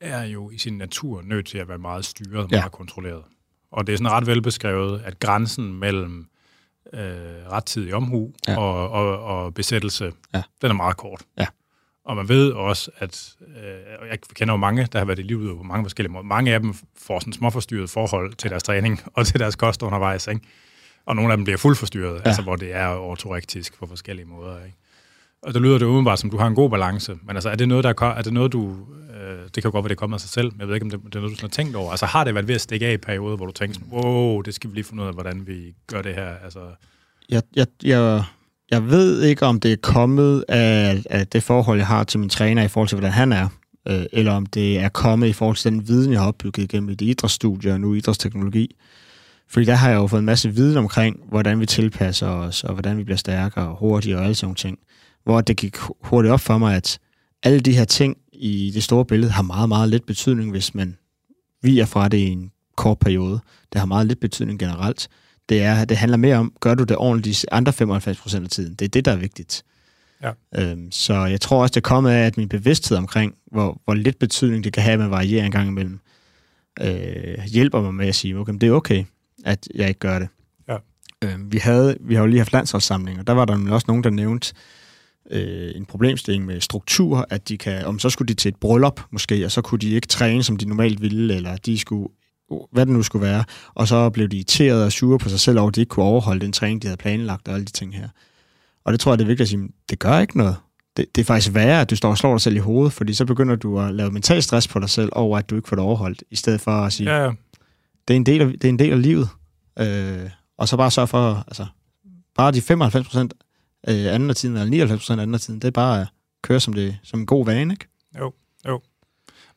er 0.00 0.24
jo 0.24 0.50
i 0.50 0.58
sin 0.58 0.78
natur 0.78 1.22
nødt 1.22 1.46
til 1.46 1.58
at 1.58 1.68
være 1.68 1.78
meget 1.78 2.04
styret, 2.04 2.52
ja. 2.52 2.56
meget 2.56 2.72
kontrolleret. 2.72 3.22
Og 3.70 3.86
det 3.86 3.92
er 3.92 3.96
sådan 3.96 4.12
ret 4.12 4.26
velbeskrevet, 4.26 5.02
at 5.04 5.18
grænsen 5.18 5.72
mellem 5.72 6.26
øh, 6.92 7.00
rettidig 7.50 7.94
omhu 7.94 8.32
ja. 8.48 8.58
og, 8.58 8.90
og, 8.90 9.22
og 9.24 9.54
besættelse, 9.54 10.12
ja. 10.34 10.42
den 10.62 10.70
er 10.70 10.74
meget 10.74 10.96
kort. 10.96 11.22
Ja. 11.38 11.46
Og 12.04 12.16
man 12.16 12.28
ved 12.28 12.52
også, 12.52 12.90
at 12.98 13.34
øh, 13.40 14.08
jeg 14.10 14.18
kender 14.34 14.54
jo 14.54 14.58
mange, 14.58 14.88
der 14.92 14.98
har 14.98 15.06
været 15.06 15.18
i 15.18 15.22
livet 15.22 15.56
på 15.56 15.62
mange 15.62 15.84
forskellige 15.84 16.12
måder. 16.12 16.24
Mange 16.24 16.54
af 16.54 16.60
dem 16.60 16.74
får 16.96 17.18
sådan 17.18 17.32
småforstyrret 17.32 17.90
forhold 17.90 18.32
til 18.32 18.50
deres 18.50 18.62
træning 18.62 19.00
og 19.14 19.26
til 19.26 19.40
deres 19.40 19.56
kost 19.56 19.82
undervejs. 19.82 20.26
Ikke? 20.26 20.40
Og 21.06 21.16
nogle 21.16 21.32
af 21.32 21.36
dem 21.36 21.44
bliver 21.44 21.56
fuldt 21.56 21.78
forstyrret, 21.78 22.14
ja. 22.14 22.20
altså 22.24 22.42
hvor 22.42 22.56
det 22.56 22.74
er 22.74 22.88
ortorektisk 22.88 23.78
på 23.78 23.86
forskellige 23.86 24.26
måder. 24.26 24.64
Ikke? 24.64 24.76
Og 25.42 25.54
det 25.54 25.62
lyder 25.62 25.78
det 25.78 25.86
umiddelbart 25.86 26.18
som, 26.18 26.30
du 26.30 26.36
har 26.36 26.46
en 26.46 26.54
god 26.54 26.70
balance. 26.70 27.18
Men 27.22 27.36
altså, 27.36 27.50
er 27.50 27.54
det 27.54 27.68
noget, 27.68 27.84
der 27.84 27.90
er, 27.90 28.06
er 28.06 28.22
det 28.22 28.32
noget, 28.32 28.52
du... 28.52 28.76
Øh, 29.14 29.38
det 29.44 29.52
kan 29.52 29.64
jo 29.64 29.70
godt 29.70 29.84
være, 29.84 29.88
det 29.88 29.98
kommer 29.98 30.16
af 30.16 30.20
sig 30.20 30.30
selv, 30.30 30.52
men 30.52 30.60
jeg 30.60 30.68
ved 30.68 30.74
ikke, 30.74 30.84
om 30.84 30.90
det, 30.90 31.00
det 31.04 31.14
er 31.14 31.20
noget, 31.20 31.30
du 31.30 31.36
sådan 31.36 31.50
har 31.50 31.54
tænkt 31.54 31.76
over. 31.76 31.90
Altså, 31.90 32.06
har 32.06 32.24
det 32.24 32.34
været 32.34 32.48
ved 32.48 32.54
at 32.54 32.60
stikke 32.60 32.86
af 32.86 32.92
i 32.92 32.96
perioder, 32.96 33.36
hvor 33.36 33.46
du 33.46 33.52
tænker 33.52 33.74
sådan, 33.74 33.88
wow, 33.92 34.40
det 34.40 34.54
skal 34.54 34.70
vi 34.70 34.74
lige 34.74 34.84
finde 34.84 35.02
ud 35.02 35.08
af, 35.08 35.14
hvordan 35.14 35.46
vi 35.46 35.74
gør 35.86 36.02
det 36.02 36.14
her? 36.14 36.34
Altså... 36.44 36.60
Jeg, 37.28 37.42
jeg, 37.56 37.66
jeg, 37.82 38.24
jeg 38.70 38.90
ved 38.90 39.22
ikke, 39.22 39.46
om 39.46 39.60
det 39.60 39.72
er 39.72 39.76
kommet 39.82 40.44
af, 40.48 41.02
af 41.10 41.26
det 41.26 41.42
forhold, 41.42 41.78
jeg 41.78 41.86
har 41.86 42.04
til 42.04 42.20
min 42.20 42.28
træner 42.28 42.62
i 42.62 42.68
forhold 42.68 42.88
til, 42.88 42.96
hvordan 42.96 43.12
han 43.12 43.32
er, 43.32 43.48
øh, 43.88 44.04
eller 44.12 44.32
om 44.32 44.46
det 44.46 44.78
er 44.78 44.88
kommet 44.88 45.28
i 45.28 45.32
forhold 45.32 45.56
til 45.56 45.72
den 45.72 45.88
viden, 45.88 46.12
jeg 46.12 46.20
har 46.20 46.28
opbygget 46.28 46.68
gennem 46.68 46.90
et 46.90 47.00
idrætsstudie 47.00 47.72
og 47.72 47.80
nu 47.80 47.94
idrætsteknologi. 47.94 48.76
Fordi 49.48 49.66
der 49.66 49.74
har 49.74 49.88
jeg 49.88 49.96
jo 49.96 50.06
fået 50.06 50.20
en 50.20 50.26
masse 50.26 50.54
viden 50.54 50.76
omkring, 50.76 51.20
hvordan 51.28 51.60
vi 51.60 51.66
tilpasser 51.66 52.26
os, 52.26 52.64
og 52.64 52.72
hvordan 52.72 52.98
vi 52.98 53.04
bliver 53.04 53.16
stærkere 53.16 53.68
og 53.68 53.76
hurtigere 53.76 54.18
og 54.18 54.24
alle 54.24 54.34
sådan 54.34 54.54
ting. 54.54 54.78
Hvor 55.24 55.40
det 55.40 55.56
gik 55.56 55.76
hurtigt 56.04 56.32
op 56.32 56.40
for 56.40 56.58
mig, 56.58 56.76
at 56.76 56.98
alle 57.42 57.60
de 57.60 57.76
her 57.76 57.84
ting 57.84 58.16
i 58.32 58.70
det 58.74 58.82
store 58.82 59.04
billede 59.04 59.32
har 59.32 59.42
meget, 59.42 59.68
meget 59.68 59.88
lidt 59.88 60.06
betydning, 60.06 60.50
hvis 60.50 60.74
man 60.74 60.96
viger 61.62 61.84
fra 61.84 62.08
det 62.08 62.18
i 62.18 62.28
en 62.28 62.50
kort 62.76 62.98
periode. 62.98 63.40
Det 63.72 63.78
har 63.78 63.86
meget 63.86 64.06
lidt 64.06 64.20
betydning 64.20 64.58
generelt. 64.58 65.08
Det, 65.48 65.62
er, 65.62 65.84
det 65.84 65.96
handler 65.96 66.16
mere 66.16 66.36
om, 66.36 66.52
gør 66.60 66.74
du 66.74 66.84
det 66.84 66.96
ordentligt 66.96 67.42
de 67.42 67.52
andre 67.52 67.72
95 67.72 68.20
procent 68.20 68.44
af 68.44 68.50
tiden. 68.50 68.74
Det 68.74 68.84
er 68.84 68.88
det, 68.88 69.04
der 69.04 69.12
er 69.12 69.16
vigtigt. 69.16 69.64
Ja. 70.22 70.30
Øhm, 70.58 70.92
så 70.92 71.14
jeg 71.14 71.40
tror 71.40 71.62
også, 71.62 71.72
det 71.72 71.82
kommer 71.82 72.10
af, 72.10 72.26
at 72.26 72.36
min 72.36 72.48
bevidsthed 72.48 72.98
omkring, 72.98 73.34
hvor, 73.52 73.80
hvor 73.84 73.94
lidt 73.94 74.18
betydning 74.18 74.64
det 74.64 74.72
kan 74.72 74.82
have 74.82 74.96
med 74.96 75.04
at 75.04 75.10
variere 75.10 75.46
en 75.46 75.52
gang 75.52 75.68
imellem, 75.68 76.00
øh, 76.80 77.44
hjælper 77.46 77.80
mig 77.80 77.94
med 77.94 78.08
at 78.08 78.14
sige, 78.14 78.38
okay, 78.38 78.52
det 78.52 78.68
er 78.68 78.72
okay, 78.72 79.04
at 79.44 79.68
jeg 79.74 79.88
ikke 79.88 80.00
gør 80.00 80.18
det. 80.18 80.28
Ja. 80.68 80.76
Øhm, 81.24 81.52
vi, 81.52 81.58
havde, 81.58 81.96
vi 82.00 82.14
har 82.14 82.22
jo 82.22 82.26
lige 82.26 82.38
haft 82.38 82.52
landsholdssamlinger, 82.52 83.22
der 83.22 83.32
var 83.32 83.44
der 83.44 83.72
også 83.72 83.84
nogen, 83.88 84.04
der 84.04 84.10
nævnte 84.10 84.54
øh, 85.30 85.72
en 85.74 85.84
problemstilling 85.84 86.46
med 86.46 86.60
struktur, 86.60 87.26
at 87.30 87.48
de 87.48 87.58
kan, 87.58 87.84
om 87.84 87.98
så 87.98 88.10
skulle 88.10 88.28
de 88.28 88.34
til 88.34 88.48
et 88.48 88.56
bryllup 88.56 89.00
måske, 89.10 89.44
og 89.44 89.50
så 89.50 89.62
kunne 89.62 89.78
de 89.78 89.90
ikke 89.90 90.06
træne, 90.06 90.42
som 90.42 90.56
de 90.56 90.68
normalt 90.68 91.02
ville, 91.02 91.34
eller 91.34 91.56
de 91.56 91.78
skulle 91.78 92.08
hvad 92.72 92.86
det 92.86 92.94
nu 92.94 93.02
skulle 93.02 93.26
være, 93.26 93.44
og 93.74 93.88
så 93.88 94.10
blev 94.10 94.28
de 94.28 94.36
irriteret 94.36 94.84
og 94.84 94.92
sure 94.92 95.18
på 95.18 95.28
sig 95.28 95.40
selv 95.40 95.58
over, 95.58 95.68
at 95.68 95.74
de 95.74 95.80
ikke 95.80 95.90
kunne 95.90 96.04
overholde 96.04 96.40
den 96.40 96.52
træning, 96.52 96.82
de 96.82 96.86
havde 96.86 96.96
planlagt 96.96 97.48
og 97.48 97.54
alle 97.54 97.64
de 97.64 97.72
ting 97.72 97.94
her. 97.94 98.08
Og 98.84 98.92
det 98.92 99.00
tror 99.00 99.12
jeg, 99.12 99.18
det 99.18 99.24
er 99.24 99.28
vigtigt 99.28 99.44
at 99.44 99.48
sige, 99.48 99.68
det 99.90 99.98
gør 99.98 100.18
ikke 100.18 100.38
noget. 100.38 100.56
Det, 100.96 101.06
det 101.14 101.20
er 101.20 101.24
faktisk 101.24 101.54
værre, 101.54 101.80
at 101.80 101.90
du 101.90 101.96
står 101.96 102.10
og 102.10 102.18
slår 102.18 102.32
dig 102.32 102.40
selv 102.40 102.56
i 102.56 102.58
hovedet, 102.58 102.92
fordi 102.92 103.14
så 103.14 103.24
begynder 103.24 103.56
du 103.56 103.80
at 103.80 103.94
lave 103.94 104.10
mental 104.10 104.42
stress 104.42 104.68
på 104.68 104.78
dig 104.78 104.90
selv 104.90 105.08
over, 105.12 105.38
at 105.38 105.50
du 105.50 105.56
ikke 105.56 105.68
får 105.68 105.76
det 105.76 105.84
overholdt, 105.84 106.22
i 106.30 106.36
stedet 106.36 106.60
for 106.60 106.70
at 106.70 106.92
sige, 106.92 107.16
Ja, 107.16 107.24
ja. 107.24 107.30
Det, 108.08 108.14
er 108.14 108.16
en 108.16 108.26
del 108.26 108.40
af, 108.40 108.46
det 108.46 108.64
er 108.64 108.68
en 108.68 108.78
del 108.78 108.92
af 108.92 109.02
livet. 109.02 109.28
Øh, 109.78 110.30
og 110.58 110.68
så 110.68 110.76
bare 110.76 110.90
sørge 110.90 111.08
for, 111.08 111.44
altså, 111.46 111.66
bare 112.34 112.52
de 112.52 112.60
95 112.60 113.06
procent 113.06 113.34
øh, 113.88 114.14
anden 114.14 114.30
af 114.30 114.36
tiden, 114.36 114.56
eller 114.56 114.70
99 114.70 115.00
procent 115.00 115.20
anden 115.20 115.34
af 115.34 115.40
tiden, 115.40 115.60
det 115.60 115.68
er 115.68 115.72
bare 115.72 116.00
at 116.00 116.06
køre 116.42 116.60
som, 116.60 116.72
det, 116.72 116.98
som 117.02 117.20
en 117.20 117.26
god 117.26 117.44
vane, 117.46 117.74
ikke? 117.74 117.86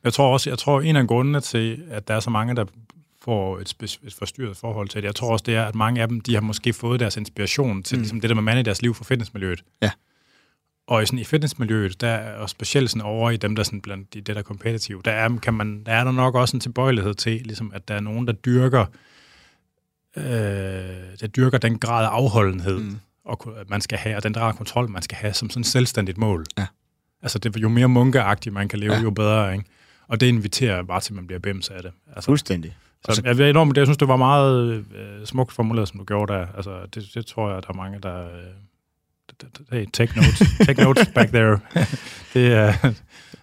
Jeg 0.03 0.13
tror 0.13 0.33
også, 0.33 0.49
jeg 0.49 0.57
tror, 0.59 0.81
en 0.81 0.95
af 0.95 1.07
grundene 1.07 1.41
til, 1.41 1.83
at 1.89 2.07
der 2.07 2.13
er 2.13 2.19
så 2.19 2.29
mange, 2.29 2.55
der 2.55 2.65
får 3.21 3.59
et, 3.59 3.97
et 4.03 4.13
forstyrret 4.13 4.57
forhold 4.57 4.89
til 4.89 5.01
det, 5.01 5.07
jeg 5.07 5.15
tror 5.15 5.31
også, 5.31 5.43
det 5.45 5.55
er, 5.55 5.65
at 5.65 5.75
mange 5.75 6.01
af 6.01 6.07
dem, 6.07 6.21
de 6.21 6.33
har 6.33 6.41
måske 6.41 6.73
fået 6.73 6.99
deres 6.99 7.17
inspiration 7.17 7.83
til 7.83 7.97
Mm. 7.97 8.01
ligesom 8.01 8.21
det 8.21 8.29
der 8.29 8.35
med 8.35 8.43
mand 8.43 8.59
i 8.59 8.63
deres 8.63 8.81
liv 8.81 8.93
fra 8.93 9.03
fitnessmiljøet. 9.03 9.63
Ja. 9.81 9.91
Og 10.87 11.03
i, 11.03 11.05
sådan, 11.05 11.19
i 11.19 11.23
fitnessmiljøet, 11.23 12.01
der 12.01 12.07
er, 12.07 12.37
og 12.37 12.49
specielt 12.49 12.89
sådan 12.89 13.01
over 13.01 13.31
i 13.31 13.37
dem, 13.37 13.55
der 13.55 13.63
sådan 13.63 13.81
blandt 13.81 14.13
de, 14.13 14.21
det 14.21 14.27
der 14.27 14.41
er 14.41 14.41
kompetitive, 14.43 15.01
der 15.05 15.11
er, 15.11 15.37
kan 15.41 15.53
man, 15.53 15.83
der 15.85 15.91
er 15.91 16.03
der 16.03 16.11
nok 16.11 16.35
også 16.35 16.57
en 16.57 16.61
tilbøjelighed 16.61 17.13
til, 17.13 17.41
ligesom, 17.45 17.71
at 17.75 17.87
der 17.87 17.95
er 17.95 17.99
nogen, 17.99 18.27
der 18.27 18.33
dyrker, 18.33 18.85
øh, 20.17 20.23
der 21.21 21.27
dyrker 21.35 21.57
den 21.57 21.79
grad 21.79 22.05
af 22.05 22.09
afholdenhed, 22.09 22.79
Mm. 22.79 22.97
og, 23.25 23.53
man 23.67 23.81
skal 23.81 23.97
have, 23.97 24.15
og 24.15 24.23
den 24.23 24.33
grad 24.33 24.47
af 24.47 24.55
kontrol, 24.55 24.89
man 24.89 25.01
skal 25.01 25.15
have 25.17 25.33
som 25.33 25.49
sådan 25.49 25.61
et 25.61 25.65
selvstændigt 25.67 26.17
mål. 26.17 26.45
Ja. 26.57 26.65
Altså, 27.21 27.39
det, 27.39 27.57
jo 27.57 27.69
mere 27.69 27.87
munkeagtigt 27.89 28.53
man 28.53 28.67
kan 28.67 28.79
leve, 28.79 28.93
Ja. 28.93 29.01
jo 29.01 29.09
bedre, 29.11 29.53
ikke? 29.53 29.65
Og 30.07 30.19
det 30.19 30.27
inviterer 30.27 30.83
bare 30.83 31.01
til, 31.01 31.11
at 31.13 31.15
man 31.15 31.27
bliver 31.27 31.39
bims 31.39 31.69
af 31.69 31.81
det. 31.83 31.91
Altså, 32.15 32.25
Fuldstændig. 32.31 32.77
så, 33.05 33.21
jeg, 33.25 33.39
jeg, 33.39 33.49
enormt, 33.49 33.77
jeg 33.77 33.85
synes, 33.85 33.97
det 33.97 34.07
var 34.07 34.15
meget 34.15 34.85
øh, 34.95 35.25
smukt 35.25 35.51
formuleret, 35.51 35.87
som 35.87 35.97
du 35.99 36.03
gjorde 36.05 36.33
der. 36.33 36.47
Altså, 36.55 36.85
det, 36.95 37.09
det 37.13 37.25
tror 37.25 37.53
jeg, 37.53 37.63
der 37.63 37.69
er 37.69 37.73
mange, 37.73 37.99
der... 38.03 38.19
Øh, 38.25 38.43
hey, 39.71 39.85
take 39.93 40.15
notes. 40.15 40.43
Take 40.65 40.83
notes 40.83 41.07
back 41.15 41.29
there. 41.29 41.59
det, 42.33 42.53
er, 42.53 42.73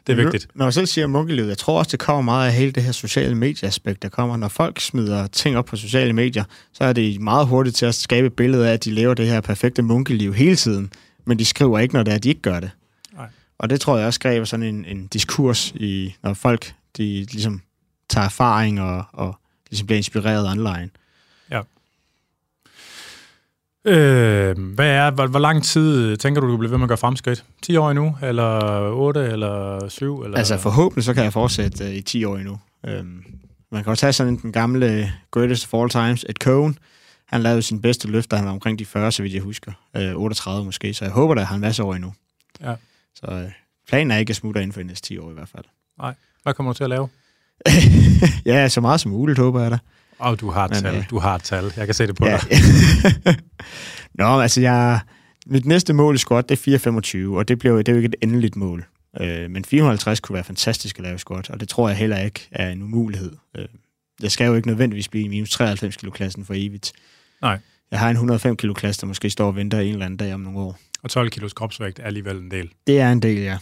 det 0.06 0.12
er 0.12 0.16
vigtigt. 0.16 0.48
Når 0.54 0.64
jeg 0.64 0.74
selv 0.74 0.86
siger 0.86 1.06
munkelivet, 1.06 1.48
jeg 1.48 1.58
tror 1.58 1.78
også, 1.78 1.90
det 1.90 1.98
kommer 1.98 2.22
meget 2.22 2.46
af 2.46 2.54
hele 2.54 2.72
det 2.72 2.82
her 2.82 2.92
sociale 2.92 3.34
medieaspekt, 3.34 4.02
der 4.02 4.08
kommer. 4.08 4.36
Når 4.36 4.48
folk 4.48 4.80
smider 4.80 5.26
ting 5.26 5.56
op 5.56 5.64
på 5.64 5.76
sociale 5.76 6.12
medier, 6.12 6.44
så 6.72 6.84
er 6.84 6.92
det 6.92 7.20
meget 7.20 7.46
hurtigt 7.46 7.76
til 7.76 7.86
at 7.86 7.94
skabe 7.94 8.26
et 8.26 8.32
billede 8.32 8.68
af, 8.68 8.72
at 8.72 8.84
de 8.84 8.90
lever 8.90 9.14
det 9.14 9.26
her 9.26 9.40
perfekte 9.40 9.82
munkeliv 9.82 10.34
hele 10.34 10.56
tiden. 10.56 10.92
Men 11.26 11.38
de 11.38 11.44
skriver 11.44 11.78
ikke, 11.78 11.94
når 11.94 12.02
det 12.02 12.10
er, 12.10 12.16
at 12.16 12.24
de 12.24 12.28
ikke 12.28 12.42
gør 12.42 12.60
det. 12.60 12.70
Nej. 13.16 13.26
Og 13.58 13.70
det 13.70 13.80
tror 13.80 13.96
jeg 13.98 14.06
også 14.06 14.16
skaber 14.16 14.44
sådan 14.44 14.66
en, 14.66 14.84
en 14.84 15.06
diskurs, 15.06 15.72
i, 15.74 16.14
når 16.22 16.34
folk 16.34 16.74
de 16.96 17.26
ligesom 17.32 17.62
tager 18.10 18.24
erfaring 18.24 18.80
og, 18.80 19.04
og 19.12 19.38
ligesom 19.70 19.86
bliver 19.86 19.96
inspireret 19.96 20.50
online. 20.50 20.90
Øh, 23.86 24.58
hvad 24.74 24.90
er, 24.90 25.10
hvor, 25.10 25.26
hvor 25.26 25.38
lang 25.38 25.64
tid 25.64 26.16
tænker 26.16 26.40
du, 26.40 26.48
du 26.48 26.56
bliver 26.56 26.70
ved 26.70 26.78
med 26.78 26.84
at 26.84 26.88
gøre 26.88 26.98
fremskridt? 26.98 27.44
10 27.62 27.76
år 27.76 27.90
endnu? 27.90 28.16
Eller 28.22 28.80
8? 28.90 29.20
Eller 29.20 29.88
7? 29.88 30.22
Eller? 30.22 30.38
Altså 30.38 30.58
forhåbentlig 30.58 31.04
så 31.04 31.14
kan 31.14 31.24
jeg 31.24 31.32
fortsætte 31.32 31.84
øh, 31.84 31.94
i 31.94 32.00
10 32.00 32.24
år 32.24 32.36
endnu. 32.36 32.58
Øhm, 32.86 33.24
man 33.72 33.84
kan 33.84 33.90
jo 33.90 33.96
tage 33.96 34.12
sådan 34.12 34.36
den 34.36 34.52
gamle 34.52 35.12
greatest 35.30 35.64
of 35.64 35.80
all 35.80 35.90
times, 35.90 36.24
Ed 36.28 36.34
Cohen. 36.34 36.78
Han 37.26 37.42
lavede 37.42 37.62
sin 37.62 37.80
bedste 37.80 38.08
løft, 38.08 38.30
da 38.30 38.36
han 38.36 38.44
var 38.44 38.52
omkring 38.52 38.78
de 38.78 38.84
40, 38.84 39.12
så 39.12 39.22
vidt 39.22 39.34
jeg 39.34 39.42
husker. 39.42 39.72
Øh, 39.96 40.14
38 40.14 40.64
måske, 40.64 40.94
så 40.94 41.04
jeg 41.04 41.12
håber, 41.12 41.34
at 41.34 41.38
han 41.38 41.46
har 41.46 41.54
en 41.54 41.60
masse 41.60 41.82
år 41.82 41.94
endnu. 41.94 42.14
Ja. 42.60 42.74
Så 43.14 43.26
øh, 43.30 43.50
planen 43.88 44.10
er 44.10 44.16
ikke 44.16 44.30
at 44.30 44.36
smutte 44.36 44.62
inden 44.62 44.72
for 44.72 44.80
de 44.80 44.86
næste 44.86 45.08
10 45.08 45.18
år 45.18 45.30
i 45.30 45.34
hvert 45.34 45.48
fald. 45.48 45.64
Hvad 46.42 46.54
kommer 46.54 46.72
du 46.72 46.76
til 46.76 46.84
at 46.84 46.90
lave? 46.90 47.08
ja, 48.54 48.68
så 48.68 48.80
meget 48.80 49.00
som 49.00 49.10
muligt, 49.10 49.38
håber 49.38 49.60
jeg 49.60 49.70
da. 49.70 49.78
Åh, 50.20 50.30
oh, 50.30 50.36
du 50.40 50.50
har 50.50 50.64
et 50.68 50.72
tal. 50.82 50.94
øh, 50.96 51.04
Du 51.10 51.18
har 51.18 51.34
et 51.34 51.42
tal. 51.42 51.72
Jeg 51.76 51.86
kan 51.86 51.94
se 51.94 52.06
det 52.06 52.16
på 52.16 52.26
Ja. 52.26 52.38
dig. 52.50 52.60
Nå, 54.14 54.40
altså 54.40 54.60
jeg... 54.60 55.00
Mit 55.46 55.64
næste 55.66 55.92
mål 55.92 56.14
i 56.14 56.18
squat, 56.18 56.48
det 56.48 56.66
er 56.66 56.78
4,25, 57.30 57.36
og 57.36 57.48
det, 57.48 57.58
bliver, 57.58 57.76
det 57.76 57.88
er 57.88 57.92
jo 57.92 57.96
ikke 57.96 58.06
et 58.06 58.14
endeligt 58.22 58.56
mål. 58.56 58.84
Øh, 59.20 59.50
men 59.50 59.64
450 59.64 60.20
kunne 60.20 60.34
være 60.34 60.44
fantastisk 60.44 60.98
at 60.98 61.02
lave 61.04 61.18
squat, 61.18 61.50
og 61.50 61.60
det 61.60 61.68
tror 61.68 61.88
jeg 61.88 61.96
heller 61.98 62.18
ikke 62.20 62.48
er 62.52 62.70
en 62.70 62.82
umulighed. 62.82 63.32
Øh, 63.58 63.64
jeg 64.22 64.30
skal 64.32 64.46
jo 64.46 64.54
ikke 64.54 64.68
nødvendigvis 64.68 65.08
blive 65.08 65.24
i 65.24 65.28
minus 65.28 65.50
93 65.50 65.96
kilo 65.96 66.10
klassen 66.10 66.44
for 66.44 66.54
evigt. 66.56 66.92
Nej. 67.42 67.58
Jeg 67.90 67.98
har 67.98 68.10
en 68.10 68.16
105 68.16 68.56
kilo 68.56 68.72
klasse, 68.74 69.00
der 69.00 69.06
måske 69.06 69.30
står 69.30 69.46
og 69.46 69.56
venter 69.56 69.80
en 69.80 69.92
eller 69.92 70.06
anden 70.06 70.16
dag 70.16 70.34
om 70.34 70.40
nogle 70.40 70.58
år. 70.58 70.78
Og 71.02 71.10
12 71.10 71.30
kilos 71.30 71.52
kropsvægt 71.52 71.98
er 71.98 72.04
alligevel 72.04 72.36
en 72.36 72.50
del. 72.50 72.70
Det 72.86 73.00
er 73.00 73.12
en 73.12 73.20
del, 73.22 73.38
ja. 73.42 73.58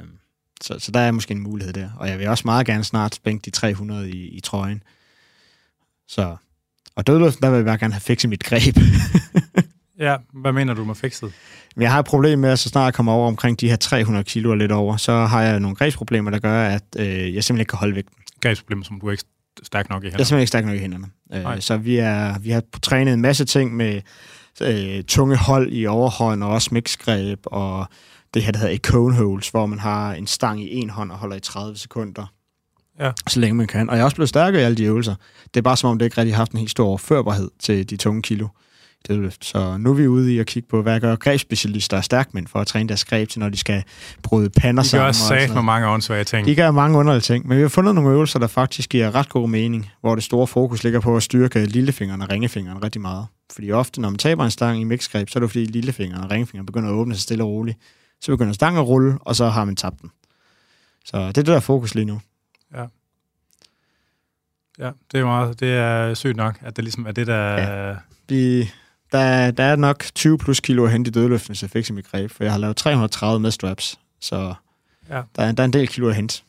Øh, 0.00 0.06
Så, 0.62 0.76
så 0.78 0.90
der 0.92 1.00
er 1.00 1.10
måske 1.12 1.32
en 1.32 1.40
mulighed 1.40 1.72
der. 1.72 1.90
Og 1.98 2.08
jeg 2.08 2.18
vil 2.18 2.28
også 2.28 2.42
meget 2.44 2.66
gerne 2.66 2.84
snart 2.84 3.14
spænke 3.14 3.42
de 3.44 3.50
300 3.50 4.10
i, 4.10 4.28
i 4.28 4.40
trøjen. 4.40 4.82
Så. 6.14 6.36
Og 6.96 7.06
dødløften, 7.06 7.42
der 7.42 7.50
vil 7.50 7.56
jeg 7.56 7.66
bare 7.66 7.78
gerne 7.78 7.94
have 7.94 8.00
fikset 8.00 8.30
mit 8.30 8.44
greb. 8.44 8.76
Ja, 9.98 10.16
hvad 10.32 10.52
mener 10.52 10.74
du 10.74 10.84
med 10.84 10.94
fikset? 10.94 11.32
Jeg 11.76 11.92
har 11.92 11.98
et 11.98 12.06
problem 12.06 12.38
med, 12.38 12.50
at 12.50 12.58
så 12.58 12.68
snart 12.68 12.84
jeg 12.84 12.94
kommer 12.94 13.12
over 13.12 13.28
omkring 13.28 13.60
de 13.60 13.68
her 13.68 13.76
300 13.76 14.24
kilo 14.24 14.50
og 14.50 14.56
lidt 14.56 14.72
over, 14.72 14.96
så 14.96 15.12
har 15.12 15.42
jeg 15.42 15.60
nogle 15.60 15.76
grebsproblemer, 15.76 16.30
der 16.30 16.38
gør, 16.38 16.62
at 16.68 16.82
øh, 16.96 17.06
jeg 17.06 17.18
simpelthen 17.44 17.60
ikke 17.60 17.70
kan 17.70 17.78
holde 17.78 17.94
vægten. 17.94 18.16
Grebsproblemer, 18.40 18.84
som 18.84 19.00
du 19.00 19.06
er 19.06 19.10
ikke 19.10 19.24
stærk 19.62 19.90
nok 19.90 20.04
i 20.04 20.06
Jeg 20.06 20.12
er 20.12 20.16
simpelthen 20.16 20.38
ikke 20.38 20.48
stærk 20.48 20.64
nok 20.64 20.74
i 20.74 20.78
hænderne. 20.78 21.06
Øh, 21.32 21.60
så 21.60 21.76
vi, 21.76 21.96
er, 21.96 22.38
vi 22.38 22.50
har 22.50 22.62
trænet 22.82 23.14
en 23.14 23.20
masse 23.20 23.44
ting 23.44 23.76
med 23.76 24.00
øh, 24.62 25.04
tunge 25.04 25.36
hold 25.36 25.72
i 25.72 25.86
overhånd, 25.86 26.44
og 26.44 26.50
også 26.50 26.68
mixgreb, 26.72 27.40
og 27.46 27.86
det 28.34 28.42
her, 28.42 28.52
der 28.52 28.58
hedder 28.58 28.78
cone 28.78 29.14
holds, 29.14 29.48
hvor 29.48 29.66
man 29.66 29.78
har 29.78 30.14
en 30.14 30.26
stang 30.26 30.62
i 30.62 30.74
en 30.74 30.90
hånd 30.90 31.10
og 31.12 31.18
holder 31.18 31.36
i 31.36 31.40
30 31.40 31.76
sekunder. 31.76 32.26
Ja. 33.00 33.10
Så 33.28 33.40
længe 33.40 33.54
man 33.54 33.66
kan. 33.66 33.90
Og 33.90 33.96
jeg 33.96 34.00
er 34.00 34.04
også 34.04 34.16
blevet 34.16 34.28
stærkere 34.28 34.62
i 34.62 34.64
alle 34.64 34.76
de 34.76 34.84
øvelser. 34.84 35.14
Det 35.54 35.60
er 35.60 35.62
bare 35.62 35.76
som 35.76 35.90
om, 35.90 35.98
det 35.98 36.06
ikke 36.06 36.18
rigtig 36.18 36.34
har 36.34 36.40
haft 36.40 36.52
en 36.52 36.58
helt 36.58 36.70
stor 36.70 36.86
overførbarhed 36.86 37.50
til 37.60 37.90
de 37.90 37.96
tunge 37.96 38.22
kilo 38.22 38.46
i 39.00 39.08
dødløft. 39.08 39.44
Så 39.44 39.76
nu 39.78 39.90
er 39.90 39.94
vi 39.94 40.06
ude 40.08 40.34
i 40.34 40.38
at 40.38 40.46
kigge 40.46 40.68
på, 40.68 40.82
hvad 40.82 41.00
gør 41.00 41.16
grebsspecialister 41.16 41.96
og 41.96 42.04
stærkmænd 42.04 42.46
for 42.46 42.58
at 42.60 42.66
træne 42.66 42.88
deres 42.88 43.04
greb 43.04 43.28
til, 43.28 43.40
når 43.40 43.48
de 43.48 43.56
skal 43.56 43.82
bryde 44.22 44.50
pander 44.50 44.82
De 44.82 44.88
gør 44.96 45.12
sammen. 45.12 45.54
med 45.54 45.62
mange 45.62 45.88
åndssvage 45.88 46.24
ting. 46.24 46.46
De 46.46 46.54
gør 46.54 46.70
mange 46.70 46.98
underlige 46.98 47.20
ting, 47.20 47.48
men 47.48 47.56
vi 47.56 47.62
har 47.62 47.68
fundet 47.68 47.94
nogle 47.94 48.10
øvelser, 48.10 48.38
der 48.38 48.46
faktisk 48.46 48.88
giver 48.90 49.14
ret 49.14 49.28
god 49.28 49.48
mening, 49.48 49.90
hvor 50.00 50.14
det 50.14 50.24
store 50.24 50.46
fokus 50.46 50.84
ligger 50.84 51.00
på 51.00 51.16
at 51.16 51.22
styrke 51.22 51.66
lillefingeren 51.66 52.22
og 52.22 52.30
ringefingeren 52.30 52.84
rigtig 52.84 53.00
meget. 53.00 53.26
Fordi 53.52 53.72
ofte, 53.72 54.00
når 54.00 54.10
man 54.10 54.18
taber 54.18 54.44
en 54.44 54.50
stang 54.50 54.80
i 54.80 54.84
mixgreb, 54.84 55.28
så 55.28 55.38
er 55.38 55.40
det 55.40 55.50
fordi 55.50 55.64
lillefingeren 55.64 56.24
og 56.24 56.30
ringefingeren 56.30 56.66
begynder 56.66 56.88
at 56.88 56.94
åbne 56.94 57.14
sig 57.14 57.22
stille 57.22 57.44
og 57.44 57.50
roligt. 57.50 57.78
Så 58.20 58.32
begynder 58.32 58.52
stangen 58.52 58.80
at 58.82 58.86
rulle, 58.88 59.18
og 59.20 59.36
så 59.36 59.48
har 59.48 59.64
man 59.64 59.76
tabt 59.76 60.02
den. 60.02 60.10
Så 61.04 61.16
det 61.18 61.26
er 61.26 61.32
det, 61.32 61.46
der 61.46 61.56
er 61.56 61.60
fokus 61.60 61.94
lige 61.94 62.04
nu. 62.04 62.20
Ja, 64.78 64.90
det 65.12 65.20
er 65.20 65.24
meget, 65.24 65.60
det 65.60 65.72
er 65.72 66.14
sygt 66.14 66.36
nok, 66.36 66.58
at 66.62 66.76
det 66.76 66.84
ligesom 66.84 67.06
er 67.06 67.12
det, 67.12 67.26
der... 67.26 67.52
Ja. 67.88 67.96
Vi, 68.28 68.70
der, 69.12 69.50
der 69.50 69.64
er 69.64 69.76
nok 69.76 70.04
20 70.14 70.38
plus 70.38 70.60
kilo 70.60 70.84
at 70.84 70.92
hente 70.92 71.08
i 71.08 71.12
dødløften, 71.12 71.48
hvis 71.52 71.62
jeg 71.62 71.70
fikser 71.70 71.94
mit 71.94 72.10
greb, 72.10 72.30
for 72.30 72.44
jeg 72.44 72.52
har 72.52 72.58
lavet 72.58 72.76
330 72.76 73.40
med 73.40 73.50
straps, 73.50 73.98
så 74.20 74.54
Ja. 75.08 75.22
der, 75.36 75.42
er, 75.42 75.52
der 75.52 75.62
er 75.62 75.64
en 75.64 75.72
del 75.72 75.88
kilo 75.88 76.08
at 76.08 76.14
hente. 76.16 76.42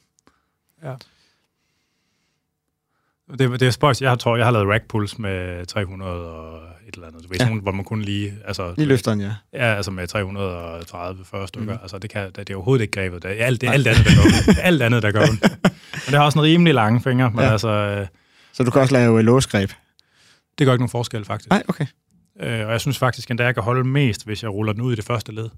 Det, 3.40 3.60
det 3.60 3.62
er 3.62 3.72
spøjs. 3.72 4.02
Jeg 4.02 4.10
har, 4.12 4.16
tror, 4.16 4.38
jeg 4.38 4.46
har 4.46 4.52
lavet 4.52 4.68
rack 4.68 4.84
pulls 4.88 5.20
med 5.20 5.66
300 5.66 6.12
og 6.12 6.60
et 6.88 6.94
eller 6.94 7.08
andet. 7.08 7.24
Du 7.24 7.28
ved, 7.30 7.38
Ja. 7.40 7.48
ja. 7.48 7.54
hvor 7.60 7.72
man 7.72 7.86
kun 7.86 8.02
lige... 8.02 8.34
Altså, 8.46 8.74
Lige 8.78 8.88
løfteren, 8.88 9.22
ja. 9.22 9.32
Ja, 9.54 9.76
altså 9.76 9.92
med 9.92 10.08
330 10.08 11.26
40 11.26 11.48
stykker. 11.48 11.74
Mm. 11.74 11.80
Altså, 11.82 11.98
det, 11.98 12.10
kan, 12.10 12.26
det, 12.26 12.38
det 12.38 12.50
er 12.50 12.56
overhovedet 12.56 12.82
ikke 12.82 12.92
grebet. 13.02 13.24
Det 13.24 13.42
er 13.42 13.46
alt, 13.46 13.62
det 13.62 13.70
alt 13.70 13.88
andet, 13.88 14.06
der 14.06 14.14
gør 14.16 14.22
ondt. 14.50 14.60
alt 14.70 14.82
andet, 14.82 15.04
der 15.04 15.12
gør. 15.12 15.26
Men 15.32 15.40
det 16.08 16.14
har 16.14 16.24
også 16.26 16.40
en 16.40 16.44
rimelig 16.46 16.74
lange 16.74 17.02
fingre, 17.02 17.30
men 17.32 17.40
Ja. 17.40 17.46
ja. 17.46 17.52
altså, 17.52 17.70
øh, 17.70 18.08
Så 18.54 18.64
du 18.64 18.72
kan 18.72 18.82
også 18.82 18.94
lave 18.94 19.20
øh, 19.20 19.26
låsgreb. 19.26 19.70
det 20.58 20.66
gør 20.68 20.74
ikke 20.74 20.82
nogen 20.82 20.90
forskel, 20.90 21.26
faktisk. 21.26 21.50
Nej, 21.50 21.64
okay. 21.68 21.86
Øh, 22.42 22.66
og 22.66 22.72
jeg 22.72 22.82
synes 22.82 22.98
faktisk, 22.98 23.32
at 23.32 23.40
jeg 23.40 23.54
kan 23.54 23.64
holde 23.64 23.84
mest, 23.84 24.26
hvis 24.26 24.44
jeg 24.44 24.52
ruller 24.52 24.74
den 24.74 24.82
ud 24.82 24.94
i 24.94 24.96
det 24.96 25.06
første 25.06 25.32
led. 25.32 25.50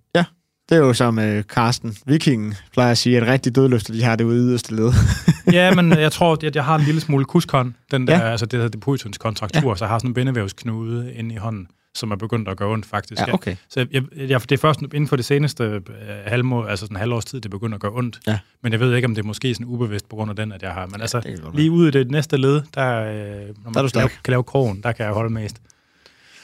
Det 0.70 0.76
er 0.76 0.80
jo 0.80 0.94
som 0.94 1.20
øh, 1.20 1.44
Carsten 1.44 1.96
Vikingen 2.06 2.56
plejer 2.74 2.92
at 2.92 2.98
sige, 2.98 3.18
at 3.22 3.28
rigtig 3.28 3.56
dødløfter, 3.56 3.94
de 3.94 4.04
har 4.04 4.16
det 4.16 4.24
ude 4.24 4.36
i 4.38 4.40
yderste 4.40 4.76
led. 4.76 4.92
ja, 5.52 5.76
men 5.76 5.92
jeg 5.92 6.12
tror, 6.12 6.46
at 6.46 6.56
jeg 6.56 6.66
har 6.66 6.76
en 6.76 6.82
lille 6.82 7.02
smule 7.02 7.26
kuskon. 7.26 7.76
Den 7.92 8.08
der, 8.08 8.14
Ja. 8.14 8.26
ja. 8.26 8.32
altså 8.32 8.46
det 8.46 8.54
hedder 8.58 8.70
depositunds 8.70 9.18
kontraktur, 9.18 9.70
ja. 9.70 9.76
så 9.76 9.86
jeg 9.86 9.90
har 9.90 10.00
sådan 10.00 10.10
en 10.10 10.14
bindevævsknude 10.14 11.14
inde 11.14 11.36
i 11.36 11.38
hånden, 11.38 11.68
som 11.96 12.12
er 12.12 12.16
begyndt 12.16 12.50
at 12.50 12.58
gøre 12.58 12.70
ondt, 12.70 12.86
faktisk. 12.86 13.22
Ja, 13.28 13.34
okay. 13.34 13.56
Så 13.70 13.86
jeg, 13.92 14.04
jeg, 14.18 14.42
det 14.42 14.52
er 14.52 14.58
først 14.58 14.82
inden 14.82 15.08
for 15.08 15.16
det 15.16 15.26
seneste 15.26 15.64
øh, 15.64 15.82
halvmål, 16.26 16.70
altså 16.70 16.86
sådan 16.86 16.98
halvårs 16.98 17.26
tid, 17.26 17.42
det 17.42 17.52
begynder 17.52 17.76
at 17.76 17.82
gøre 17.82 17.92
ondt. 17.96 18.20
Ja. 18.28 18.40
Men 18.64 18.72
jeg 18.72 18.80
ved 18.80 18.96
ikke, 18.96 19.06
om 19.06 19.16
det 19.16 19.22
er 19.22 19.28
måske 19.28 19.54
sådan 19.54 19.68
ubevidst 19.68 20.10
på 20.10 20.16
grund 20.16 20.30
af 20.30 20.36
den, 20.36 20.52
at 20.52 20.62
jeg 20.62 20.72
har. 20.72 20.86
Men 20.86 21.02
altså, 21.02 21.22
godt 21.22 21.44
være. 21.44 21.56
lige 21.56 21.72
ude 21.72 21.88
i 21.88 21.92
det 21.92 22.12
næste 22.12 22.38
led, 22.38 22.62
der, 22.76 23.00
øh, 23.02 23.16
når 23.64 23.72
man 23.72 23.74
du 23.74 23.82
kan, 23.82 23.90
lave, 23.94 24.10
kan 24.24 24.32
lave 24.32 24.44
krogen, 24.44 24.82
der 24.84 24.92
kan 24.92 25.06
jeg 25.06 25.14
holde 25.14 25.34
mest. 25.34 25.62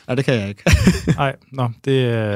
Nej, 0.07 0.15
det 0.15 0.25
kan 0.25 0.33
jeg 0.33 0.49
ikke. 0.49 0.63
Nej, 1.17 1.35
nå, 1.51 1.69
det, 1.85 1.91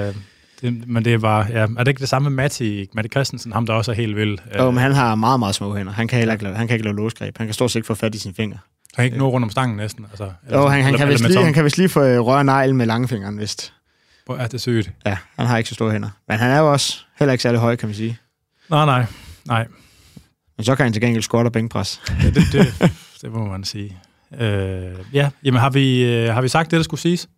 øh, 0.07 0.15
Det, 0.61 0.87
men 0.87 1.05
det 1.05 1.13
er 1.13 1.17
bare, 1.17 1.45
ja, 1.49 1.59
er 1.61 1.67
det 1.67 1.87
ikke 1.87 1.99
det 1.99 2.09
samme 2.09 2.29
med 2.29 2.35
Matti, 2.43 2.89
Matti 2.93 3.09
Christensen, 3.09 3.51
ham 3.53 3.65
der 3.65 3.73
også 3.73 3.91
er 3.91 3.95
helt 3.95 4.15
vild? 4.15 4.37
Jo, 4.59 4.71
men 4.71 4.79
han 4.79 4.91
har 4.93 5.15
meget, 5.15 5.39
meget 5.39 5.55
små 5.55 5.75
hænder. 5.75 5.93
Han 5.93 6.07
kan, 6.07 6.17
heller 6.19 6.33
ikke, 6.33 6.43
lave- 6.43 6.55
han 6.55 6.67
kan 6.67 6.73
ikke 6.75 6.83
lave 6.85 6.95
låsgreb. 6.95 7.37
Han 7.37 7.47
kan 7.47 7.53
stort 7.53 7.71
set 7.71 7.75
ikke 7.75 7.87
få 7.87 7.93
fat 7.95 8.15
i 8.15 8.17
sine 8.17 8.33
fingre. 8.33 8.57
Han 8.95 8.95
kan 8.95 9.05
ikke 9.05 9.17
nå 9.17 9.29
rundt 9.29 9.43
om 9.43 9.49
stangen 9.49 9.77
næsten. 9.77 10.05
Altså, 10.09 10.31
eller 10.45 10.59
Jo, 10.59 10.67
han, 10.67 10.71
han, 10.83 10.87
eller- 10.87 10.97
kan 10.97 11.07
eller 11.07 11.17
vist 11.19 11.29
lige, 11.29 11.43
han 11.43 11.53
kan 11.53 11.63
vist 11.65 11.77
lige 11.77 11.89
få 11.89 12.03
øh, 12.03 12.19
røre 12.19 12.43
neglen 12.43 12.77
med 12.77 12.85
langfingeren, 12.85 13.39
vist. 13.39 13.73
Hvor 14.25 14.35
er 14.37 14.47
det 14.47 14.61
sygt. 14.61 14.91
Ja, 15.05 15.17
han 15.39 15.47
har 15.47 15.57
ikke 15.57 15.67
så 15.69 15.73
store 15.75 15.91
hænder. 15.91 16.09
Men 16.27 16.37
han 16.37 16.51
er 16.51 16.59
jo 16.59 16.71
også 16.71 16.97
heller 17.19 17.31
ikke 17.33 17.41
særlig 17.41 17.59
høj, 17.61 17.75
kan 17.75 17.89
man 17.89 17.95
sige. 17.95 18.17
Nej, 18.69 18.85
nej, 18.85 19.05
nej. 19.47 19.67
Men 20.57 20.63
så 20.65 20.75
kan 20.75 20.83
han 20.85 20.93
til 20.93 21.01
gengæld 21.01 21.23
squat 21.23 21.45
og 21.45 21.51
bænkpres. 21.51 22.01
Ja, 22.23 22.29
det, 22.29 22.43
det, 22.51 22.91
det 23.21 23.31
må 23.31 23.45
man 23.45 23.63
sige. 23.63 23.97
Øh, 24.39 24.91
ja, 25.13 25.29
jamen 25.43 25.59
har 25.61 25.69
vi, 25.69 26.03
øh, 26.03 26.33
har 26.33 26.41
vi 26.41 26.47
sagt 26.47 26.71
det, 26.71 26.77
der 26.77 26.83
skulle 26.83 27.01
siges? 27.01 27.29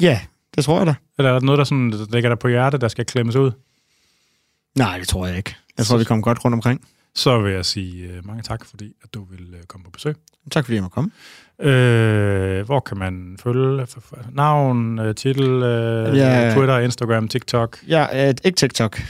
Ja, 0.00 0.20
det 0.56 0.64
tror 0.64 0.78
jeg 0.78 0.86
da. 0.86 0.94
Eller 1.18 1.30
er 1.30 1.38
der 1.38 1.46
noget, 1.46 1.58
der 1.58 1.64
sådan, 1.64 1.90
ligger 2.12 2.28
der 2.28 2.36
på 2.36 2.48
hjertet, 2.48 2.80
der 2.80 2.88
skal 2.88 3.04
klemmes 3.06 3.36
ud? 3.36 3.50
Nej, 4.78 4.98
det 4.98 5.08
tror 5.08 5.26
jeg 5.26 5.36
ikke. 5.36 5.56
Jeg 5.78 5.86
tror, 5.86 5.96
vi 5.98 6.04
kommer 6.04 6.22
godt 6.22 6.44
rundt 6.44 6.54
omkring. 6.54 6.86
Så 7.14 7.40
vil 7.40 7.52
jeg 7.52 7.64
sige 7.64 8.04
øh, 8.06 8.26
mange 8.26 8.42
tak, 8.42 8.64
fordi 8.64 8.92
at 9.04 9.14
du 9.14 9.24
vil 9.30 9.54
øh, 9.54 9.62
komme 9.68 9.84
på 9.84 9.90
besøg. 9.90 10.14
Tak 10.50 10.64
fordi 10.64 10.74
jeg 10.74 10.82
må 10.82 10.88
komme. 10.88 11.10
Øh, 11.60 12.64
hvor 12.66 12.80
kan 12.80 12.98
man 12.98 13.36
følge 13.42 13.82
f- 13.82 14.34
navn, 14.34 14.98
øh, 14.98 15.14
titel, 15.14 15.44
øh, 15.62 16.16
Ja. 16.16 16.54
Twitter, 16.56 16.78
Instagram, 16.78 17.28
TikTok? 17.28 17.78
Jeg 17.86 18.08
er 18.12 18.32
ikke 18.44 18.56
TikTok. 18.56 19.00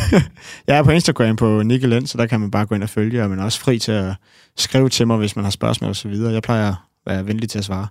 jeg 0.66 0.78
er 0.78 0.82
på 0.82 0.90
Instagram 0.90 1.36
på 1.36 1.62
Nikke 1.62 1.86
Lind, 1.88 2.06
så 2.06 2.18
der 2.18 2.26
kan 2.26 2.40
man 2.40 2.50
bare 2.50 2.66
gå 2.66 2.74
ind 2.74 2.82
og 2.82 2.88
følge, 2.88 3.22
og 3.22 3.30
man 3.30 3.38
er 3.38 3.44
også 3.44 3.60
fri 3.60 3.78
til 3.78 3.92
at 3.92 4.14
skrive 4.56 4.88
til 4.88 5.06
mig, 5.06 5.16
hvis 5.16 5.36
man 5.36 5.44
har 5.44 5.50
spørgsmål 5.50 5.90
og 5.90 5.96
så 5.96 6.08
videre. 6.08 6.32
Jeg 6.32 6.42
plejer 6.42 6.68
at 6.68 6.74
være 7.06 7.26
venlig 7.26 7.50
til 7.50 7.58
at 7.58 7.64
svare. 7.64 7.86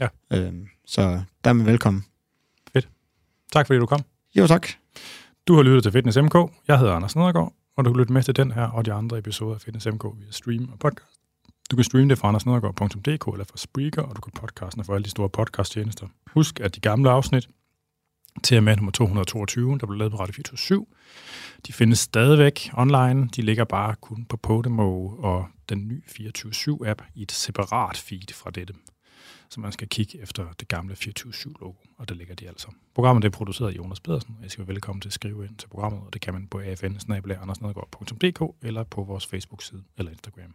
Ja. 0.00 0.08
Øhm, 0.32 0.66
så 0.86 1.20
der 1.44 1.50
er 1.50 1.54
man 1.54 1.66
velkommen. 1.66 2.04
Tak 3.52 3.66
fordi 3.66 3.78
du 3.78 3.86
kom. 3.86 4.00
Jo, 4.36 4.46
tak. 4.46 4.68
Du 5.48 5.54
har 5.54 5.62
lyttet 5.62 5.82
til 5.82 5.92
Fitness 5.92 6.18
MK. 6.18 6.34
Jeg 6.68 6.78
hedder 6.78 6.92
Anders 6.92 7.16
Nedergaard, 7.16 7.52
og 7.76 7.84
du 7.84 7.92
kan 7.92 7.98
lytte 7.98 8.12
med 8.12 8.22
til 8.22 8.36
den 8.36 8.50
her 8.50 8.66
og 8.66 8.84
de 8.84 8.92
andre 8.92 9.18
episoder 9.18 9.54
af 9.54 9.60
Fitness 9.60 9.86
MK 9.86 10.04
via 10.18 10.30
stream 10.30 10.68
og 10.72 10.78
podcast. 10.78 11.20
Du 11.70 11.76
kan 11.76 11.84
streame 11.84 12.08
det 12.08 12.18
fra 12.18 12.28
andersnedergaard.dk 12.28 13.04
eller 13.32 13.44
fra 13.44 13.56
Spreaker, 13.56 14.02
og 14.02 14.16
du 14.16 14.20
kan 14.20 14.32
podcasten 14.40 14.84
for 14.84 14.94
alle 14.94 15.04
de 15.04 15.10
store 15.10 15.28
podcasttjenester. 15.28 16.06
Husk, 16.34 16.60
at 16.60 16.74
de 16.74 16.80
gamle 16.80 17.10
afsnit, 17.10 17.48
til 18.42 18.56
og 18.56 18.64
med 18.64 18.76
nummer 18.76 18.92
222, 18.92 19.78
der 19.78 19.86
blev 19.86 19.98
lavet 19.98 20.12
på 20.12 20.18
Radio 20.18 20.32
427, 20.32 20.86
de 21.66 21.72
findes 21.72 21.98
stadigvæk 21.98 22.70
online. 22.74 23.28
De 23.36 23.42
ligger 23.42 23.64
bare 23.64 23.94
kun 24.00 24.24
på 24.24 24.36
Podimo 24.36 25.08
og 25.08 25.46
den 25.68 25.88
nye 25.88 26.02
24-7-app 26.10 27.04
i 27.14 27.22
et 27.22 27.32
separat 27.32 27.96
feed 27.96 28.34
fra 28.34 28.50
dette. 28.50 28.74
Så 29.52 29.60
man 29.60 29.72
skal 29.72 29.88
kigge 29.88 30.20
efter 30.20 30.52
det 30.52 30.68
gamle 30.68 30.94
24-7-logo, 30.94 31.74
og 31.98 32.08
der 32.08 32.14
ligger 32.14 32.34
de 32.34 32.48
altså. 32.48 32.68
Programmet 32.94 33.24
er 33.24 33.30
produceret 33.30 33.72
af 33.72 33.76
Jonas 33.76 34.00
Pedersen, 34.00 34.36
og 34.40 34.46
I 34.46 34.48
skal 34.48 34.66
være 34.66 34.74
velkommen 34.74 35.00
til 35.00 35.08
at 35.08 35.12
skrive 35.12 35.44
ind 35.44 35.56
til 35.56 35.68
programmet, 35.68 36.00
og 36.06 36.12
det 36.12 36.20
kan 36.20 36.34
man 36.34 36.48
på 36.48 36.58
afn 36.58 38.54
eller 38.62 38.84
på 38.84 39.02
vores 39.02 39.26
Facebook-side 39.26 39.82
eller 39.98 40.12
Instagram. 40.12 40.54